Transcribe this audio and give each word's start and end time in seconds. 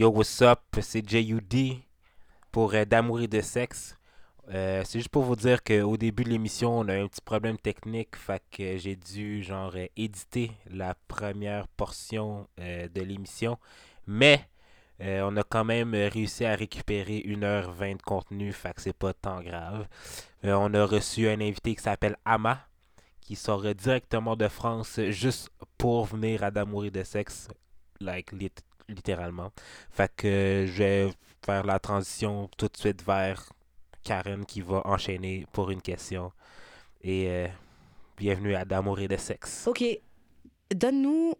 Yo, 0.00 0.08
what's 0.08 0.40
up? 0.40 0.60
C'est 0.80 1.06
JUD 1.06 1.76
pour 2.50 2.72
euh, 2.72 2.86
D'amour 2.86 3.20
et 3.20 3.28
de 3.28 3.42
sexe. 3.42 3.98
Euh, 4.48 4.82
c'est 4.82 4.98
juste 4.98 5.10
pour 5.10 5.24
vous 5.24 5.36
dire 5.36 5.62
qu'au 5.62 5.98
début 5.98 6.24
de 6.24 6.30
l'émission, 6.30 6.78
on 6.78 6.88
a 6.88 6.96
eu 6.96 7.02
un 7.02 7.06
petit 7.06 7.20
problème 7.20 7.58
technique. 7.58 8.16
Fait 8.16 8.42
que 8.50 8.78
j'ai 8.78 8.96
dû, 8.96 9.42
genre, 9.42 9.72
euh, 9.76 9.84
éditer 9.98 10.52
la 10.70 10.94
première 11.06 11.68
portion 11.68 12.48
euh, 12.58 12.88
de 12.88 13.02
l'émission. 13.02 13.58
Mais 14.06 14.48
on 15.00 15.36
a 15.36 15.42
quand 15.42 15.66
même 15.66 15.92
réussi 15.94 16.46
à 16.46 16.54
récupérer 16.54 17.18
1h20 17.26 17.98
de 17.98 18.02
contenu. 18.02 18.54
Fait 18.54 18.72
que 18.72 18.80
c'est 18.80 18.96
pas 18.96 19.12
tant 19.12 19.42
grave. 19.42 19.86
On 20.42 20.72
a 20.72 20.86
reçu 20.86 21.28
un 21.28 21.42
invité 21.42 21.74
qui 21.74 21.82
s'appelle 21.82 22.16
Ama, 22.24 22.66
qui 23.20 23.36
sort 23.36 23.74
directement 23.74 24.34
de 24.34 24.48
France 24.48 24.98
juste 25.10 25.50
pour 25.76 26.06
venir 26.06 26.42
à 26.42 26.50
D'amour 26.50 26.86
et 26.86 26.90
de 26.90 27.02
sexe. 27.02 27.48
Like, 28.00 28.32
lit- 28.32 28.64
littéralement. 28.90 29.52
Fait 29.90 30.10
que 30.14 30.66
je 30.68 30.78
vais 30.82 31.10
faire 31.44 31.64
la 31.64 31.78
transition 31.78 32.48
tout 32.56 32.68
de 32.68 32.76
suite 32.76 33.02
vers 33.04 33.50
Karen 34.02 34.44
qui 34.44 34.60
va 34.60 34.82
enchaîner 34.86 35.46
pour 35.52 35.70
une 35.70 35.80
question. 35.82 36.32
Et 37.02 37.28
euh, 37.28 37.48
bienvenue 38.16 38.54
à 38.54 38.64
D'amour 38.64 39.00
et 39.00 39.08
de 39.08 39.16
sexe. 39.16 39.66
Ok, 39.66 39.84
donne-nous 40.74 41.34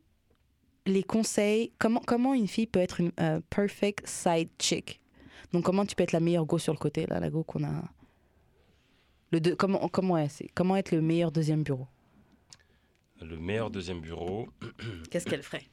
les 0.86 1.02
conseils. 1.02 1.72
Comment, 1.78 2.00
comment 2.00 2.34
une 2.34 2.48
fille 2.48 2.66
peut 2.66 2.80
être 2.80 3.00
une 3.00 3.12
euh, 3.20 3.40
perfect 3.50 4.06
side 4.06 4.48
chick? 4.58 5.00
Donc, 5.52 5.64
comment 5.64 5.84
tu 5.84 5.94
peux 5.94 6.04
être 6.04 6.12
la 6.12 6.20
meilleure 6.20 6.46
go 6.46 6.58
sur 6.58 6.72
le 6.72 6.78
côté, 6.78 7.06
là, 7.06 7.20
la 7.20 7.28
go 7.28 7.42
qu'on 7.42 7.64
a? 7.64 7.82
Le 9.32 9.40
deux- 9.40 9.56
comment, 9.56 9.88
comment, 9.88 10.14
ouais, 10.14 10.28
comment 10.54 10.76
être 10.76 10.92
le 10.92 11.00
meilleur 11.00 11.30
deuxième 11.32 11.62
bureau? 11.62 11.86
Le 13.20 13.36
meilleur 13.36 13.70
deuxième 13.70 14.00
bureau, 14.00 14.48
Qu'est-ce 15.10 15.26
qu'elle 15.26 15.42
ferait? 15.42 15.64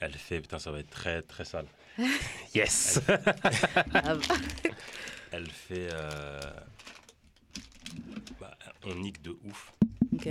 Elle 0.00 0.12
fait, 0.14 0.40
putain, 0.40 0.58
ça 0.58 0.70
va 0.70 0.78
être 0.80 0.90
très 0.90 1.22
très 1.22 1.44
sale. 1.44 1.66
Yes! 2.54 3.00
Elle 5.32 5.50
fait, 5.50 5.88
euh, 5.92 6.40
bah, 8.40 8.56
on 8.84 8.94
nique 8.94 9.20
de 9.22 9.36
ouf, 9.44 9.72
Ok, 10.14 10.28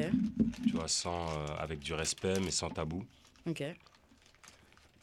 tu 0.66 0.72
vois, 0.72 0.88
sans, 0.88 1.28
euh, 1.38 1.46
avec 1.60 1.80
du 1.80 1.94
respect 1.94 2.40
mais 2.40 2.52
sans 2.52 2.70
tabou. 2.70 3.06
ok. 3.48 3.64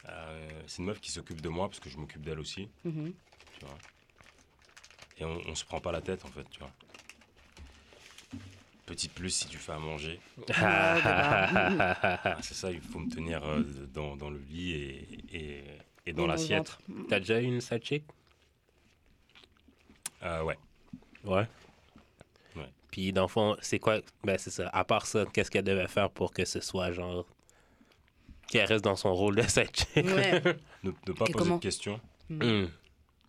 Euh, 0.09 0.49
c'est 0.67 0.79
une 0.79 0.85
meuf 0.85 0.99
qui 0.99 1.11
s'occupe 1.11 1.39
de 1.39 1.47
moi 1.49 1.69
parce 1.69 1.79
que 1.79 1.89
je 1.89 1.97
m'occupe 1.97 2.23
d'elle 2.25 2.39
aussi, 2.39 2.67
Mhm. 2.83 3.13
tu 3.57 3.65
vois. 3.65 3.77
Et 5.19 5.25
on, 5.25 5.39
on 5.47 5.55
se 5.55 5.63
prend 5.63 5.79
pas 5.79 5.91
la 5.93 6.01
tête 6.01 6.25
en 6.25 6.29
fait, 6.29 6.43
tu 6.49 6.59
vois. 6.59 6.71
Petit 8.85 9.07
plus 9.07 9.29
si 9.29 9.47
tu 9.47 9.57
fais 9.57 9.71
à 9.71 9.79
manger. 9.79 10.19
Ah, 10.55 12.37
c'est 12.41 12.53
ça, 12.53 12.69
il 12.69 12.81
faut 12.81 12.99
me 12.99 13.09
tenir 13.09 13.41
euh, 13.43 13.63
dans, 13.93 14.17
dans 14.17 14.29
le 14.29 14.39
lit 14.39 14.73
et, 14.73 15.07
et, 15.31 15.63
et 16.05 16.13
dans 16.13 16.27
l'assiette. 16.27 16.57
ventre. 16.87 17.07
T'as 17.07 17.19
déjà 17.19 17.39
eu 17.39 17.45
une 17.45 17.61
chick? 17.61 18.03
Euh, 20.23 20.43
ouais. 20.43 20.57
Ouais. 21.23 21.47
Ouais. 22.55 22.69
Puis 22.91 23.13
dans 23.13 23.23
le 23.23 23.27
fond, 23.29 23.55
c'est 23.61 23.79
quoi? 23.79 23.99
Ben 24.23 24.37
c'est 24.37 24.51
ça. 24.51 24.69
À 24.73 24.83
part 24.83 25.05
ça, 25.05 25.25
qu'est-ce 25.31 25.49
qu'elle 25.49 25.63
devait 25.63 25.87
faire 25.87 26.09
pour 26.09 26.33
que 26.33 26.43
ce 26.45 26.59
soit 26.59 26.91
genre. 26.91 27.25
Qu'elle 28.49 28.65
reste 28.65 28.83
dans 28.83 28.95
son 28.97 29.13
rôle 29.13 29.35
de 29.37 29.43
chick? 29.43 29.87
Ouais. 29.95 30.41
Ne, 30.83 30.91
ne 31.07 31.13
pas 31.13 31.23
Et 31.29 31.31
poser 31.31 31.33
comment 31.33 31.55
de 31.55 31.61
questions. 31.61 32.01
Hmm. 32.29 32.65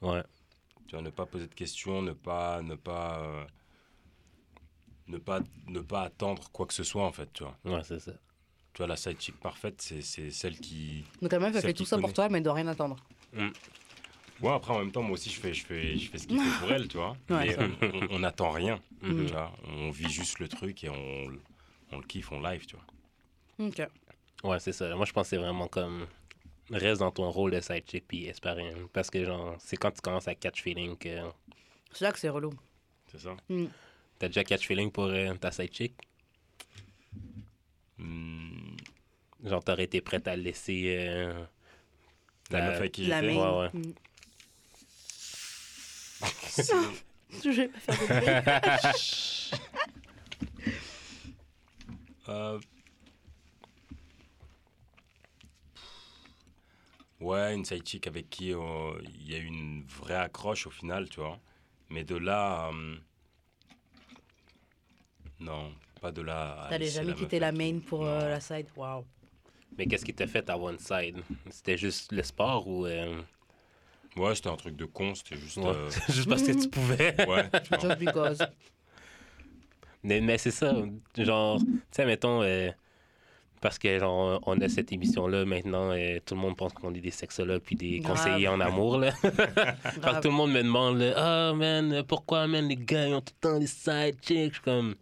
Ouais. 0.02 0.24
Tu 0.88 0.96
vois, 0.96 1.02
ne 1.02 1.10
pas 1.10 1.24
poser 1.24 1.46
de 1.46 1.54
questions, 1.54 2.02
ne 2.02 2.10
pas, 2.10 2.60
ne 2.62 2.74
pas, 2.74 3.20
euh, 3.20 3.44
ne 5.08 5.18
pas, 5.18 5.40
ne 5.66 5.80
pas 5.80 6.02
attendre 6.02 6.50
quoi 6.52 6.66
que 6.66 6.74
ce 6.74 6.84
soit 6.84 7.04
en 7.04 7.12
fait, 7.12 7.32
tu 7.32 7.44
vois. 7.44 7.56
Ouais, 7.64 7.82
c'est 7.84 8.00
ça. 8.00 8.12
Tu 8.72 8.78
vois, 8.78 8.86
la 8.88 8.96
side 8.96 9.20
chick 9.20 9.38
parfaite, 9.38 9.80
c'est, 9.80 10.00
c'est 10.02 10.30
celle 10.30 10.58
qui. 10.58 11.04
Donc, 11.22 11.30
la 11.32 11.38
meuf, 11.38 11.54
elle 11.54 11.62
fait 11.62 11.74
tout 11.74 11.84
ça 11.84 11.98
pour 11.98 12.12
toi, 12.12 12.28
mais 12.28 12.38
elle 12.38 12.44
doit 12.44 12.54
rien 12.54 12.66
attendre. 12.66 12.96
Ouais, 14.40 14.52
après 14.52 14.72
en 14.72 14.80
même 14.80 14.90
temps, 14.90 15.02
moi 15.02 15.12
aussi, 15.12 15.30
je 15.30 15.40
fais, 15.40 15.54
je 15.54 15.64
fais, 15.64 15.96
je 15.96 16.10
fais 16.10 16.18
ce 16.18 16.26
qu'il 16.26 16.38
faut 16.38 16.58
pour 16.60 16.72
elle, 16.72 16.88
tu 16.88 16.96
vois. 16.96 17.16
Ouais, 17.30 17.46
Mais 17.46 17.52
ça. 17.54 17.62
on- 18.10 18.18
n'attend 18.18 18.50
rien, 18.50 18.80
tu 19.00 19.12
vois. 19.26 19.52
On 19.68 19.90
vit 19.90 20.08
juste 20.10 20.40
le 20.40 20.48
truc 20.48 20.82
et 20.84 20.88
on, 20.88 21.26
on 21.92 21.98
le 21.98 22.06
kiffe, 22.06 22.32
on 22.32 22.40
live, 22.40 22.66
tu 22.66 22.76
vois. 22.76 23.66
Ok. 23.68 23.88
Ouais, 24.42 24.58
c'est 24.58 24.72
ça. 24.72 24.94
Moi, 24.96 25.06
je 25.06 25.12
pense 25.12 25.26
que 25.26 25.30
c'est 25.30 25.36
vraiment 25.42 25.68
comme. 25.68 26.06
Reste 26.70 27.00
dans 27.00 27.10
ton 27.10 27.30
rôle 27.30 27.50
de 27.52 27.60
side 27.60 27.84
chick 27.88 28.08
puis 28.08 28.24
espère 28.24 28.56
rien. 28.56 28.72
Parce 28.92 29.10
que, 29.10 29.22
genre, 29.24 29.54
c'est 29.60 29.76
quand 29.76 29.90
tu 29.92 30.00
commences 30.00 30.26
à 30.28 30.34
catch 30.34 30.62
feeling 30.62 30.96
que. 30.96 31.20
C'est 31.92 32.04
là 32.04 32.10
que 32.12 32.18
c'est 32.18 32.28
relou. 32.30 32.52
C'est 33.12 33.20
ça. 33.20 33.36
T'as 34.24 34.28
déjà 34.28 34.42
catch 34.44 34.66
feeling 34.66 34.90
pour 34.90 35.04
euh, 35.04 35.34
ta 35.34 35.50
side 35.52 35.70
chick? 35.74 35.92
Hmm, 37.98 38.74
Genre, 39.44 39.62
t'aurais 39.62 39.84
été 39.84 40.00
prête 40.00 40.26
à 40.26 40.34
le 40.34 40.42
laisser. 40.44 40.96
euh, 40.98 41.44
la 42.50 42.62
meuf 42.62 42.76
avec 42.76 42.92
qui 42.92 43.04
La 43.04 43.20
j'étais? 43.20 43.34
main. 43.34 43.52
Ouais, 43.52 43.70
ouais. 43.74 43.80
Mm. 43.80 43.92
Je 47.44 47.50
vais 47.50 47.68
pas 47.68 47.80
faire 47.80 47.98
de. 48.08 49.58
Euh, 52.30 52.58
Ouais, 57.20 57.54
une 57.54 57.66
side 57.66 57.86
chick 57.86 58.06
avec 58.06 58.30
qui 58.30 58.54
euh, 58.54 58.98
il 59.02 59.30
y 59.30 59.34
a 59.34 59.38
eu 59.38 59.44
une 59.44 59.84
vraie 59.84 60.14
accroche 60.16 60.66
au 60.66 60.70
final, 60.70 61.10
tu 61.10 61.20
vois. 61.20 61.38
Mais 61.90 62.04
de 62.04 62.16
là. 62.16 62.70
euh, 62.72 62.96
Non, 65.44 65.72
pas 66.00 66.10
de 66.12 66.22
là. 66.22 66.66
T'allais 66.70 66.88
jamais 66.88 67.14
quitté 67.14 67.38
la 67.38 67.52
main 67.52 67.78
pour 67.86 68.04
euh, 68.06 68.28
la 68.28 68.40
side? 68.40 68.66
Waouh. 68.76 69.04
Mais 69.76 69.86
qu'est-ce 69.86 70.04
qui 70.04 70.14
t'a 70.14 70.26
fait 70.26 70.48
à 70.48 70.56
one 70.58 70.78
side? 70.78 71.18
C'était 71.50 71.76
juste 71.76 72.12
le 72.12 72.22
sport 72.22 72.66
ou. 72.68 72.86
euh, 72.86 73.20
Ouais, 74.16 74.34
c'était 74.36 74.48
un 74.50 74.56
truc 74.56 74.76
de 74.76 74.84
con, 74.84 75.12
c'était 75.16 75.36
juste. 75.36 75.56
ouais, 75.56 75.66
euh, 75.66 75.90
juste 76.08 76.28
parce 76.28 76.42
que 76.44 76.52
tu 76.52 76.68
pouvais? 76.68 77.14
Ouais. 77.28 77.50
Just 77.80 77.98
because. 77.98 78.38
Mais, 80.02 80.20
mais 80.20 80.38
c'est 80.38 80.50
ça, 80.50 80.72
genre, 81.16 81.58
tu 81.58 81.66
sais, 81.90 82.04
mettons, 82.04 82.42
euh, 82.42 82.70
parce 83.60 83.78
que 83.78 83.98
genre, 83.98 84.38
on 84.46 84.60
a 84.60 84.68
cette 84.68 84.92
émission-là 84.92 85.44
maintenant, 85.46 85.90
euh, 85.92 86.18
tout 86.24 86.34
le 86.34 86.40
monde 86.42 86.56
pense 86.56 86.72
qu'on 86.74 86.94
est 86.94 87.00
des 87.00 87.10
sexologues 87.10 87.62
puis 87.62 87.74
des 87.74 88.00
Grave. 88.00 88.16
conseillers 88.18 88.48
en 88.48 88.60
amour, 88.60 88.98
là. 88.98 89.12
Que 89.22 90.00
Grave. 90.00 90.20
tout 90.20 90.28
le 90.28 90.34
monde 90.34 90.52
me 90.52 90.62
demande, 90.62 90.98
là, 90.98 91.14
ah, 91.16 91.52
man, 91.54 92.04
pourquoi, 92.06 92.46
man, 92.46 92.68
les 92.68 92.76
gars, 92.76 93.08
ils 93.08 93.14
ont 93.14 93.20
tout 93.22 93.32
le 93.42 93.48
temps 93.48 93.58
des 93.58 93.66
side 93.66 94.16
chicks? 94.22 94.48
Je 94.50 94.54
suis 94.54 94.62
comme, 94.62 94.94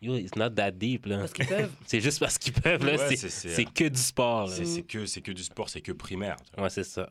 yo, 0.00 0.16
it's 0.16 0.34
not 0.36 0.50
that 0.50 0.72
deep, 0.72 1.06
là. 1.06 1.18
Parce 1.18 1.32
qu'ils 1.32 1.46
peuvent. 1.46 1.72
C'est 1.86 2.00
juste 2.00 2.18
parce 2.20 2.38
qu'ils 2.38 2.52
peuvent, 2.52 2.84
là. 2.84 2.96
Ouais, 2.96 3.16
c'est, 3.16 3.28
c'est 3.30 3.64
que 3.64 3.84
du 3.88 3.98
sport, 4.00 4.46
là. 4.48 4.54
C'est 4.64 4.82
que, 4.82 5.06
c'est 5.06 5.20
que 5.22 5.32
du 5.32 5.42
sport, 5.42 5.68
c'est 5.68 5.80
que 5.80 5.92
primaire. 5.92 6.36
tu 6.36 6.50
vois. 6.54 6.64
Ouais, 6.64 6.70
c'est 6.70 6.84
ça. 6.84 7.10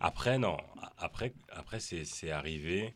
Après, 0.00 0.38
non. 0.38 0.56
A- 0.80 0.92
Après, 0.98 1.32
après 1.50 1.80
c'est 1.80 2.04
c'est 2.04 2.30
arrivé. 2.30 2.92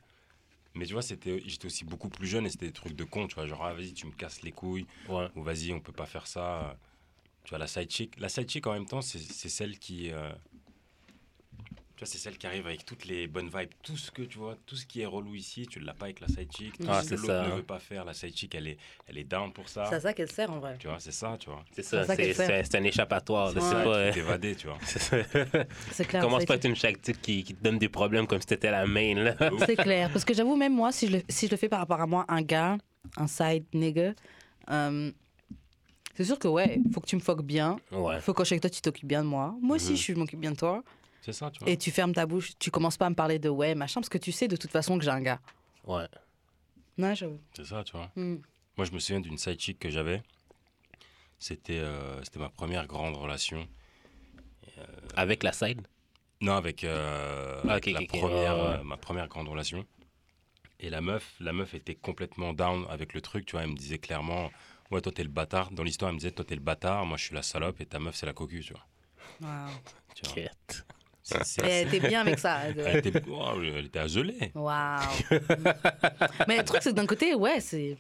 Mais 0.75 0.85
tu 0.87 0.93
vois, 0.93 1.03
c'était- 1.03 1.43
j'étais 1.47 1.67
aussi 1.67 1.85
beaucoup 1.85 2.09
plus 2.09 2.27
jeune 2.27 2.45
et 2.47 2.51
c'était 2.51 2.67
des 2.67 2.73
trucs 2.73 2.95
de 2.95 3.05
con. 3.05 3.27
Tu 3.27 3.35
vois, 3.35 3.47
genre, 3.47 3.65
ah, 3.65 3.73
vas-y, 3.75 3.93
tu 3.95 4.07
me 4.07 4.13
casses 4.13 4.43
les 4.43 4.53
couilles. 4.53 4.87
Ouais. 5.09 5.29
ou 5.35 5.43
vas-y, 5.43 5.73
on 5.73 5.81
peut 5.81 5.93
pas 5.93 6.07
faire 6.07 6.27
ça. 6.27 6.77
Tu 7.45 7.51
vois, 7.51 7.59
la 7.59 7.67
side 7.67 7.91
chick, 7.91 8.19
la 8.19 8.29
side 8.29 8.51
chick 8.51 8.67
en 8.67 8.73
même 8.75 8.87
temps, 8.87 9.01
c'est 9.01 9.19
c'est 9.21 9.49
celle 9.49 9.79
qui. 9.79 10.11
euh, 10.13 10.31
tu 11.97 12.01
vois, 12.05 12.07
c'est 12.07 12.19
celle 12.19 12.37
qui 12.37 12.47
arrive 12.47 12.67
avec 12.67 12.85
toutes 12.85 13.07
les 13.07 13.27
bonnes 13.27 13.49
vibes. 13.49 13.71
Tout 13.83 13.97
ce 13.97 14.11
que 14.11 14.21
tu 14.21 14.37
vois, 14.37 14.55
tout 14.67 14.77
ce 14.77 14.85
qui 14.85 15.01
est 15.01 15.07
relou 15.07 15.35
ici, 15.35 15.67
tu 15.67 15.81
l'as 15.81 15.95
pas 15.95 16.05
avec 16.05 16.21
la 16.21 16.29
side 16.29 16.53
chick. 16.53 16.77
Tout 16.79 16.87
Ah, 16.91 17.01
ce 17.03 17.09
c'est 17.09 17.15
que 17.17 17.21
l'autre 17.23 17.27
ça, 17.33 17.43
ne 17.47 17.53
hein. 17.53 17.57
veut 17.57 17.63
pas 17.63 17.79
faire, 17.79 18.05
la 18.05 18.13
side 18.13 18.37
chick, 18.37 18.55
elle 18.55 18.69
est, 18.69 18.77
elle 19.07 19.17
est 19.17 19.25
down 19.25 19.51
pour 19.51 19.67
ça. 19.71 19.87
C'est 19.89 19.95
à 19.97 20.01
ça 20.01 20.13
qu'elle 20.13 20.31
sert 20.31 20.51
en 20.51 20.59
vrai. 20.59 20.77
Tu 20.79 20.89
vois, 20.89 21.01
c'est 21.01 21.11
ça, 21.13 21.37
tu 21.41 21.49
vois. 21.49 21.65
C'est 21.73 21.83
ça, 21.83 22.05
C'est 22.05 22.75
un 22.75 22.85
échappatoire. 22.85 23.51
C'est 23.55 23.61
ça, 23.61 23.77
pas... 23.77 23.83
tu 23.83 23.89
euh, 23.89 24.13
t'évader, 24.13 24.55
tu 24.57 24.67
vois. 24.67 24.79
c'est 24.83 26.05
clair. 26.07 26.21
Commence 26.23 26.45
pas 26.45 26.55
à 26.55 26.57
être 26.57 26.67
une 26.67 26.77
chactique 26.77 27.23
qui, 27.23 27.43
qui 27.45 27.55
te 27.55 27.63
donne 27.65 27.79
des 27.79 27.89
problèmes 27.89 28.27
comme 28.27 28.41
si 28.43 28.47
t'étais 28.47 28.71
la 28.71 28.87
main, 28.87 29.15
là. 29.15 29.35
C'est 29.65 29.77
clair. 29.77 30.11
Parce 30.13 30.25
que 30.27 30.35
j'avoue, 30.35 30.55
même 30.57 30.75
moi, 30.75 30.93
si 30.93 31.07
je, 31.07 31.13
le, 31.17 31.23
si 31.31 31.47
je 31.47 31.51
le 31.53 31.57
fais 31.57 31.69
par 31.71 31.79
rapport 31.79 32.01
à 32.03 32.07
moi, 32.07 32.27
un 32.29 32.43
gars, 32.43 32.77
un 33.17 33.27
side 33.27 33.65
nigga, 33.73 34.13
euh, 34.71 35.11
c'est 36.15 36.25
sûr 36.25 36.39
que 36.39 36.49
ouais, 36.49 36.81
faut 36.93 37.01
que 37.01 37.07
tu 37.07 37.17
me 37.17 37.21
fuck 37.21 37.43
bien. 37.43 37.77
Ouais. 37.93 38.21
Faut 38.21 38.33
que 38.35 38.43
toi, 38.43 38.71
tu 38.71 38.81
t'occupes 38.81 39.07
bien 39.07 39.23
de 39.23 39.29
moi. 39.29 39.55
Moi 39.61 39.77
aussi, 39.77 39.93
Mhm. 39.93 39.97
je 39.97 40.13
m'occupe 40.15 40.41
bien 40.41 40.53
de 40.53 40.57
toi. 40.57 40.83
C'est 41.27 41.33
ça, 41.33 41.51
tu 41.51 41.59
vois. 41.59 41.69
Et 41.69 41.77
tu 41.77 41.91
fermes 41.91 42.15
ta 42.15 42.25
bouche. 42.25 42.53
Tu 42.61 42.71
commences 42.71 42.97
pas 42.97 43.07
à 43.07 43.11
me 43.11 43.17
parler 43.17 43.41
de 43.41 43.49
ouais, 43.49 43.75
machin, 43.75 44.01
parce 44.01 44.09
que 44.09 44.17
tu 44.19 44.31
sais 44.31 44.47
de 44.47 44.55
toute 44.55 44.71
façon 44.71 44.97
que 44.97 45.03
j'ai 45.03 45.11
un 45.11 45.21
gars. 45.21 45.41
Ouais. 45.85 46.07
Non, 46.97 47.13
j'avoue. 47.17 47.41
C'est 47.53 47.67
ça, 47.67 47.83
tu 47.83 47.97
vois. 47.97 48.13
Mm. 48.15 48.37
Moi, 48.77 48.87
je 48.87 48.93
me 48.93 49.01
souviens 49.01 49.21
d'une 49.21 49.37
side 49.37 49.59
chick 49.59 49.81
que 49.81 49.91
j'avais. 49.91 50.23
C'était 51.41 51.81
euh, 51.81 52.23
c'était 52.23 52.39
ma 52.39 52.49
première 52.49 52.87
grande 52.87 53.17
relation. 53.17 53.67
Avec 55.17 55.43
la 55.43 55.53
side? 55.53 55.85
Non, 56.41 56.53
avec, 56.53 56.85
euh, 56.85 57.61
Ah, 57.65 57.73
avec 57.73 57.87
la 57.87 58.03
première, 58.07 58.55
ouais. 58.57 58.77
euh, 58.79 58.83
ma 58.85 58.97
première 58.97 59.27
grande 59.27 59.49
relation. 59.49 59.85
Et 60.79 60.91
la 60.91 61.01
meuf, 61.01 61.35
la 61.41 61.53
meuf 61.53 61.75
était 61.75 61.97
complètement 61.97 62.53
down 62.53 62.87
avec 62.89 63.15
le 63.15 63.21
truc, 63.21 63.47
tu 63.47 63.53
vois. 63.53 63.63
Elle 63.65 63.71
me 63.71 63.77
disait 63.77 63.99
clairement, 63.99 64.53
ouais, 64.93 65.01
toi 65.01 65.11
t'es 65.11 65.25
le 65.25 65.29
bâtard. 65.29 65.73
Dans 65.73 65.83
l'histoire, 65.83 66.11
elle 66.11 66.15
me 66.15 66.21
disait, 66.21 66.31
toi 66.31 66.45
t'es 66.45 66.55
le 66.55 66.61
bâtard, 66.61 67.05
moi 67.05 67.17
je 67.17 67.25
suis 67.25 67.35
la 67.35 67.43
salope 67.43 67.81
et 67.81 67.87
ta 67.87 67.99
meuf 67.99 68.15
c'est 68.15 68.27
la 68.27 68.33
cocu, 68.33 68.61
tu 68.61 68.75
vois. 68.75 68.87
Waouh. 69.41 69.71
Tu 70.15 70.23
vois. 70.25 70.51
Elle 71.63 71.89
était 71.89 72.09
bien 72.09 72.21
avec 72.21 72.39
ça. 72.39 72.61
elle- 72.69 72.97
était, 73.07 73.23
oh, 73.31 73.53
elle 73.61 73.87
était 73.87 73.99
azelée. 73.99 74.53
Waouh. 74.55 75.01
Mais 76.49 76.59
le 76.59 76.65
truc, 76.65 76.81
c'est 76.83 76.91
que 76.91 76.95
d'un 76.97 77.07
côté, 77.07 77.35
ouais, 77.35 77.61
c'est. 77.61 77.97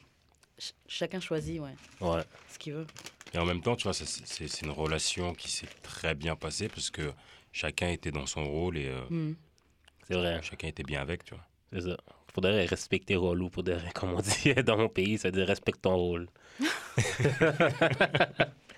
ch- 0.58 0.74
Chacun 0.86 1.20
choisit, 1.20 1.60
ouais, 1.60 1.74
Ouais. 2.00 2.22
ce 2.52 2.58
qu'il 2.58 2.72
veut. 2.74 2.86
Et 3.34 3.38
en 3.38 3.44
même 3.44 3.60
temps, 3.60 3.74
tu 3.76 3.84
vois, 3.84 3.92
c'est 3.94 4.62
une 4.62 4.70
relation 4.70 5.34
qui 5.34 5.50
s'est 5.50 5.66
très 5.82 6.14
bien 6.14 6.36
passée 6.36 6.68
parce 6.68 6.90
que 6.90 7.12
chacun 7.52 7.88
était 7.88 8.12
dans 8.12 8.26
son 8.26 8.44
rôle 8.44 8.78
et 8.78 8.86
euh, 8.88 9.00
Hmm. 9.10 9.34
C'est 10.08 10.14
vrai. 10.14 10.40
chacun 10.42 10.68
était 10.68 10.84
bien 10.84 11.00
avec, 11.02 11.24
tu 11.24 11.34
vois. 11.34 11.44
C'est 11.72 11.80
ça. 11.90 11.96
Faudrait 12.32 12.64
respecter 12.66 13.16
Rolou 13.16 13.48
pour 13.50 13.62
de 13.64 13.76
comme 13.94 14.12
on 14.14 14.20
dit 14.20 14.54
dans 14.64 14.76
mon 14.76 14.88
pays, 14.88 15.18
ça 15.18 15.30
dit 15.30 15.42
respecte 15.42 15.82
ton 15.82 15.96
rôle. 15.96 16.28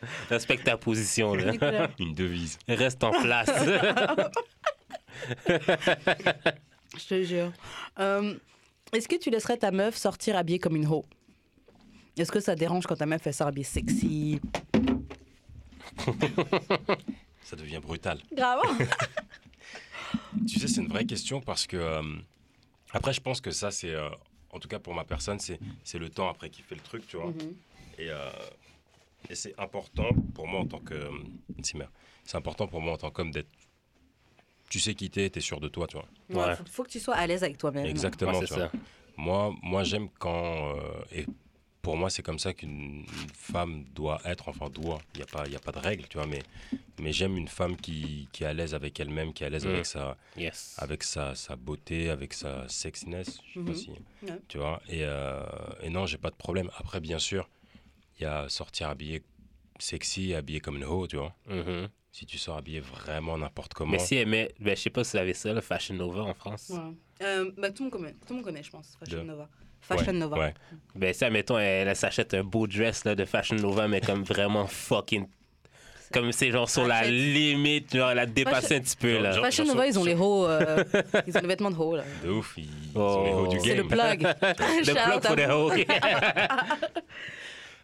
respecte 0.30 0.64
ta 0.64 0.76
position, 0.76 1.34
là. 1.34 1.88
Une 1.98 2.14
devise. 2.14 2.58
Reste 2.68 3.02
en 3.04 3.10
place. 3.10 3.50
Je 6.96 7.06
te 7.06 7.22
jure. 7.22 7.52
Euh, 7.98 8.34
Est-ce 8.92 9.08
que 9.08 9.16
tu 9.16 9.30
laisserais 9.30 9.56
ta 9.58 9.70
meuf 9.70 9.96
sortir 9.96 10.36
habillée 10.36 10.58
comme 10.58 10.76
une 10.76 10.86
hoe? 10.86 11.04
Est-ce 12.16 12.32
que 12.32 12.40
ça 12.40 12.54
dérange 12.54 12.86
quand 12.86 12.96
ta 12.96 13.06
meuf 13.06 13.26
elle 13.26 13.34
sort 13.34 13.46
habillée 13.48 13.64
sexy? 13.64 14.40
Ça 17.42 17.56
devient 17.56 17.80
brutal. 17.82 18.20
Grave. 18.32 18.60
Tu 20.48 20.58
sais, 20.58 20.68
c'est 20.68 20.80
une 20.80 20.88
vraie 20.88 21.04
question 21.04 21.40
parce 21.42 21.66
que. 21.66 21.76
euh, 21.76 22.02
après, 22.92 23.12
je 23.12 23.20
pense 23.20 23.42
que 23.42 23.50
ça, 23.50 23.70
c'est. 23.70 23.90
euh, 23.90 24.08
en 24.50 24.58
tout 24.58 24.66
cas, 24.68 24.78
pour 24.78 24.94
ma 24.94 25.04
personne, 25.04 25.38
c'est 25.38 25.60
c'est 25.84 25.98
le 25.98 26.08
temps 26.08 26.30
après 26.30 26.48
qui 26.48 26.62
fait 26.62 26.74
le 26.74 26.80
truc, 26.80 27.06
tu 27.06 27.18
vois. 27.18 27.30
Et, 27.98 28.08
euh, 28.08 28.30
et 29.30 29.34
c'est 29.34 29.58
important 29.58 30.10
pour 30.34 30.46
moi 30.46 30.60
en 30.60 30.66
tant 30.66 30.80
que. 30.80 30.94
euh, 30.94 31.10
C'est 32.24 32.36
important 32.36 32.66
pour 32.66 32.80
moi 32.80 32.94
en 32.94 32.96
tant 32.98 33.10
qu'homme 33.10 33.30
d'être. 33.30 33.48
Tu 34.70 34.80
sais 34.80 34.94
qui 34.94 35.08
t'es, 35.10 35.30
t'es 35.30 35.40
sûr 35.40 35.60
de 35.60 35.68
toi, 35.68 35.86
tu 35.86 35.96
vois. 35.96 36.46
Ouais. 36.48 36.54
faut, 36.56 36.64
faut 36.66 36.84
que 36.84 36.90
tu 36.90 37.00
sois 37.00 37.14
à 37.14 37.26
l'aise 37.26 37.42
avec 37.42 37.56
toi-même. 37.56 37.86
Exactement, 37.86 38.32
Ouais, 38.32 38.40
c'est 38.40 38.46
tu 38.46 38.54
vois. 38.54 38.68
ça. 38.68 38.72
Moi, 39.16 39.54
moi 39.62 39.82
j'aime 39.84 40.08
quand. 40.18 40.76
euh, 40.76 40.82
et 41.12 41.26
pour 41.80 41.96
moi, 41.96 42.10
c'est 42.10 42.22
comme 42.22 42.38
ça 42.38 42.52
qu'une 42.52 42.70
une 43.00 43.32
femme 43.32 43.84
doit 43.94 44.20
être. 44.24 44.48
Enfin, 44.48 44.68
doit. 44.68 44.98
Il 45.14 45.18
n'y 45.18 45.22
a, 45.22 45.26
pas- 45.26 45.46
il 45.46 45.52
y 45.52 45.56
a 45.56 45.60
pas 45.60 45.72
de 45.72 45.78
règle, 45.78 46.06
tu 46.08 46.18
vois. 46.18 46.26
Mais, 46.26 46.40
mais 47.00 47.12
j'aime 47.12 47.36
une 47.38 47.48
femme 47.48 47.76
qui, 47.78 48.28
qui 48.32 48.44
est 48.44 48.46
à 48.46 48.52
l'aise 48.52 48.74
avec 48.74 49.00
elle-même, 49.00 49.32
qui 49.32 49.42
est 49.42 49.46
à 49.46 49.50
l'aise 49.50 49.64
Mm. 49.64 49.70
avec, 49.70 49.86
sa, 49.86 50.16
Yes. 50.36 50.76
avec 50.78 51.02
sa, 51.02 51.34
sa 51.34 51.56
beauté, 51.56 52.10
avec 52.10 52.34
sa 52.34 52.68
sexiness. 52.68 53.40
Je 53.48 53.60
sais 53.60 53.64
pas 53.64 53.72
Mhm. 53.72 53.76
si. 53.76 53.90
Tu 54.48 54.58
vois. 54.58 54.82
Et, 54.88 55.00
euh, 55.04 55.42
et 55.82 55.88
non, 55.88 56.04
j'ai 56.06 56.18
pas 56.18 56.30
de 56.30 56.36
problème. 56.36 56.70
Après, 56.76 57.00
bien 57.00 57.18
sûr, 57.18 57.48
il 58.18 58.24
y 58.24 58.26
a 58.26 58.48
sortir 58.48 58.88
habillé 58.88 59.22
sexy, 59.78 60.34
habillé 60.34 60.60
comme 60.60 60.76
une 60.76 60.84
hoe, 60.84 61.06
tu 61.06 61.16
vois. 61.16 61.34
Mhm. 61.48 61.88
Si 62.10 62.26
tu 62.26 62.36
sors 62.38 62.56
habillé 62.56 62.80
vraiment 62.80 63.38
n'importe 63.38 63.74
comment. 63.74 63.92
Mais 63.92 63.98
si 63.98 64.16
elle 64.16 64.28
met, 64.28 64.52
ben, 64.58 64.74
je 64.76 64.82
sais 64.82 64.90
pas 64.90 65.04
si 65.04 65.12
vous 65.16 65.18
avez 65.22 65.34
ça, 65.34 65.52
le 65.52 65.60
Fashion 65.60 65.94
Nova 65.94 66.22
en 66.22 66.34
France. 66.34 66.70
Ouais. 66.70 66.80
Euh, 67.22 67.50
bah, 67.56 67.70
tout, 67.70 67.84
le 67.84 67.90
monde 67.90 67.92
connaît, 67.92 68.12
tout 68.12 68.18
le 68.30 68.34
monde 68.36 68.44
connaît, 68.44 68.62
je 68.62 68.70
pense, 68.70 68.96
Fashion 68.98 69.18
De- 69.18 69.22
Nova. 69.24 69.48
Fashion 69.80 70.06
Ouais, 70.06 70.12
Nova. 70.14 70.38
Ouais. 70.38 70.54
Ben, 70.96 71.14
si, 71.14 71.24
admettons, 71.24 71.58
elle, 71.58 71.86
elle 71.86 71.96
s'achète 71.96 72.34
un 72.34 72.42
beau 72.42 72.66
dress 72.66 73.04
là, 73.04 73.14
de 73.14 73.24
Fashion 73.24 73.54
Nova, 73.56 73.86
mais 73.86 74.00
comme 74.00 74.24
vraiment 74.24 74.66
fucking. 74.66 75.26
Comme 76.12 76.32
c'est 76.32 76.50
genre 76.50 76.68
sur 76.70 76.86
la 76.86 77.02
limite, 77.08 77.94
genre 77.94 78.10
elle 78.10 78.18
a 78.20 78.26
dépassé 78.26 78.76
un 78.76 78.80
petit 78.80 78.96
peu 78.96 79.18
là. 79.18 79.32
Genre- 79.32 79.44
Fashion 79.44 79.66
Nova, 79.66 79.86
ils 79.86 79.98
ont 79.98 80.04
les 80.04 80.14
hauts. 80.14 80.46
euh, 80.46 80.82
ils 81.26 81.36
ont 81.36 81.40
les 81.42 81.46
vêtements 81.48 81.70
de 81.70 81.76
haut, 81.76 81.96
là. 81.96 82.04
De 82.24 82.30
ouf, 82.30 82.54
ils, 82.56 82.64
ils 82.64 82.70
Oh. 82.94 83.00
ont 83.00 83.24
les 83.24 83.32
hauts 83.32 83.46
du 83.48 83.60
C'est 83.60 83.74
le 83.76 83.82
game. 83.84 83.88
plug. 83.88 84.22
The 84.40 84.84
Shout 84.86 85.20
plug 85.20 85.36
the 85.36 85.50
vous. 85.50 85.52
hoe. 85.52 85.72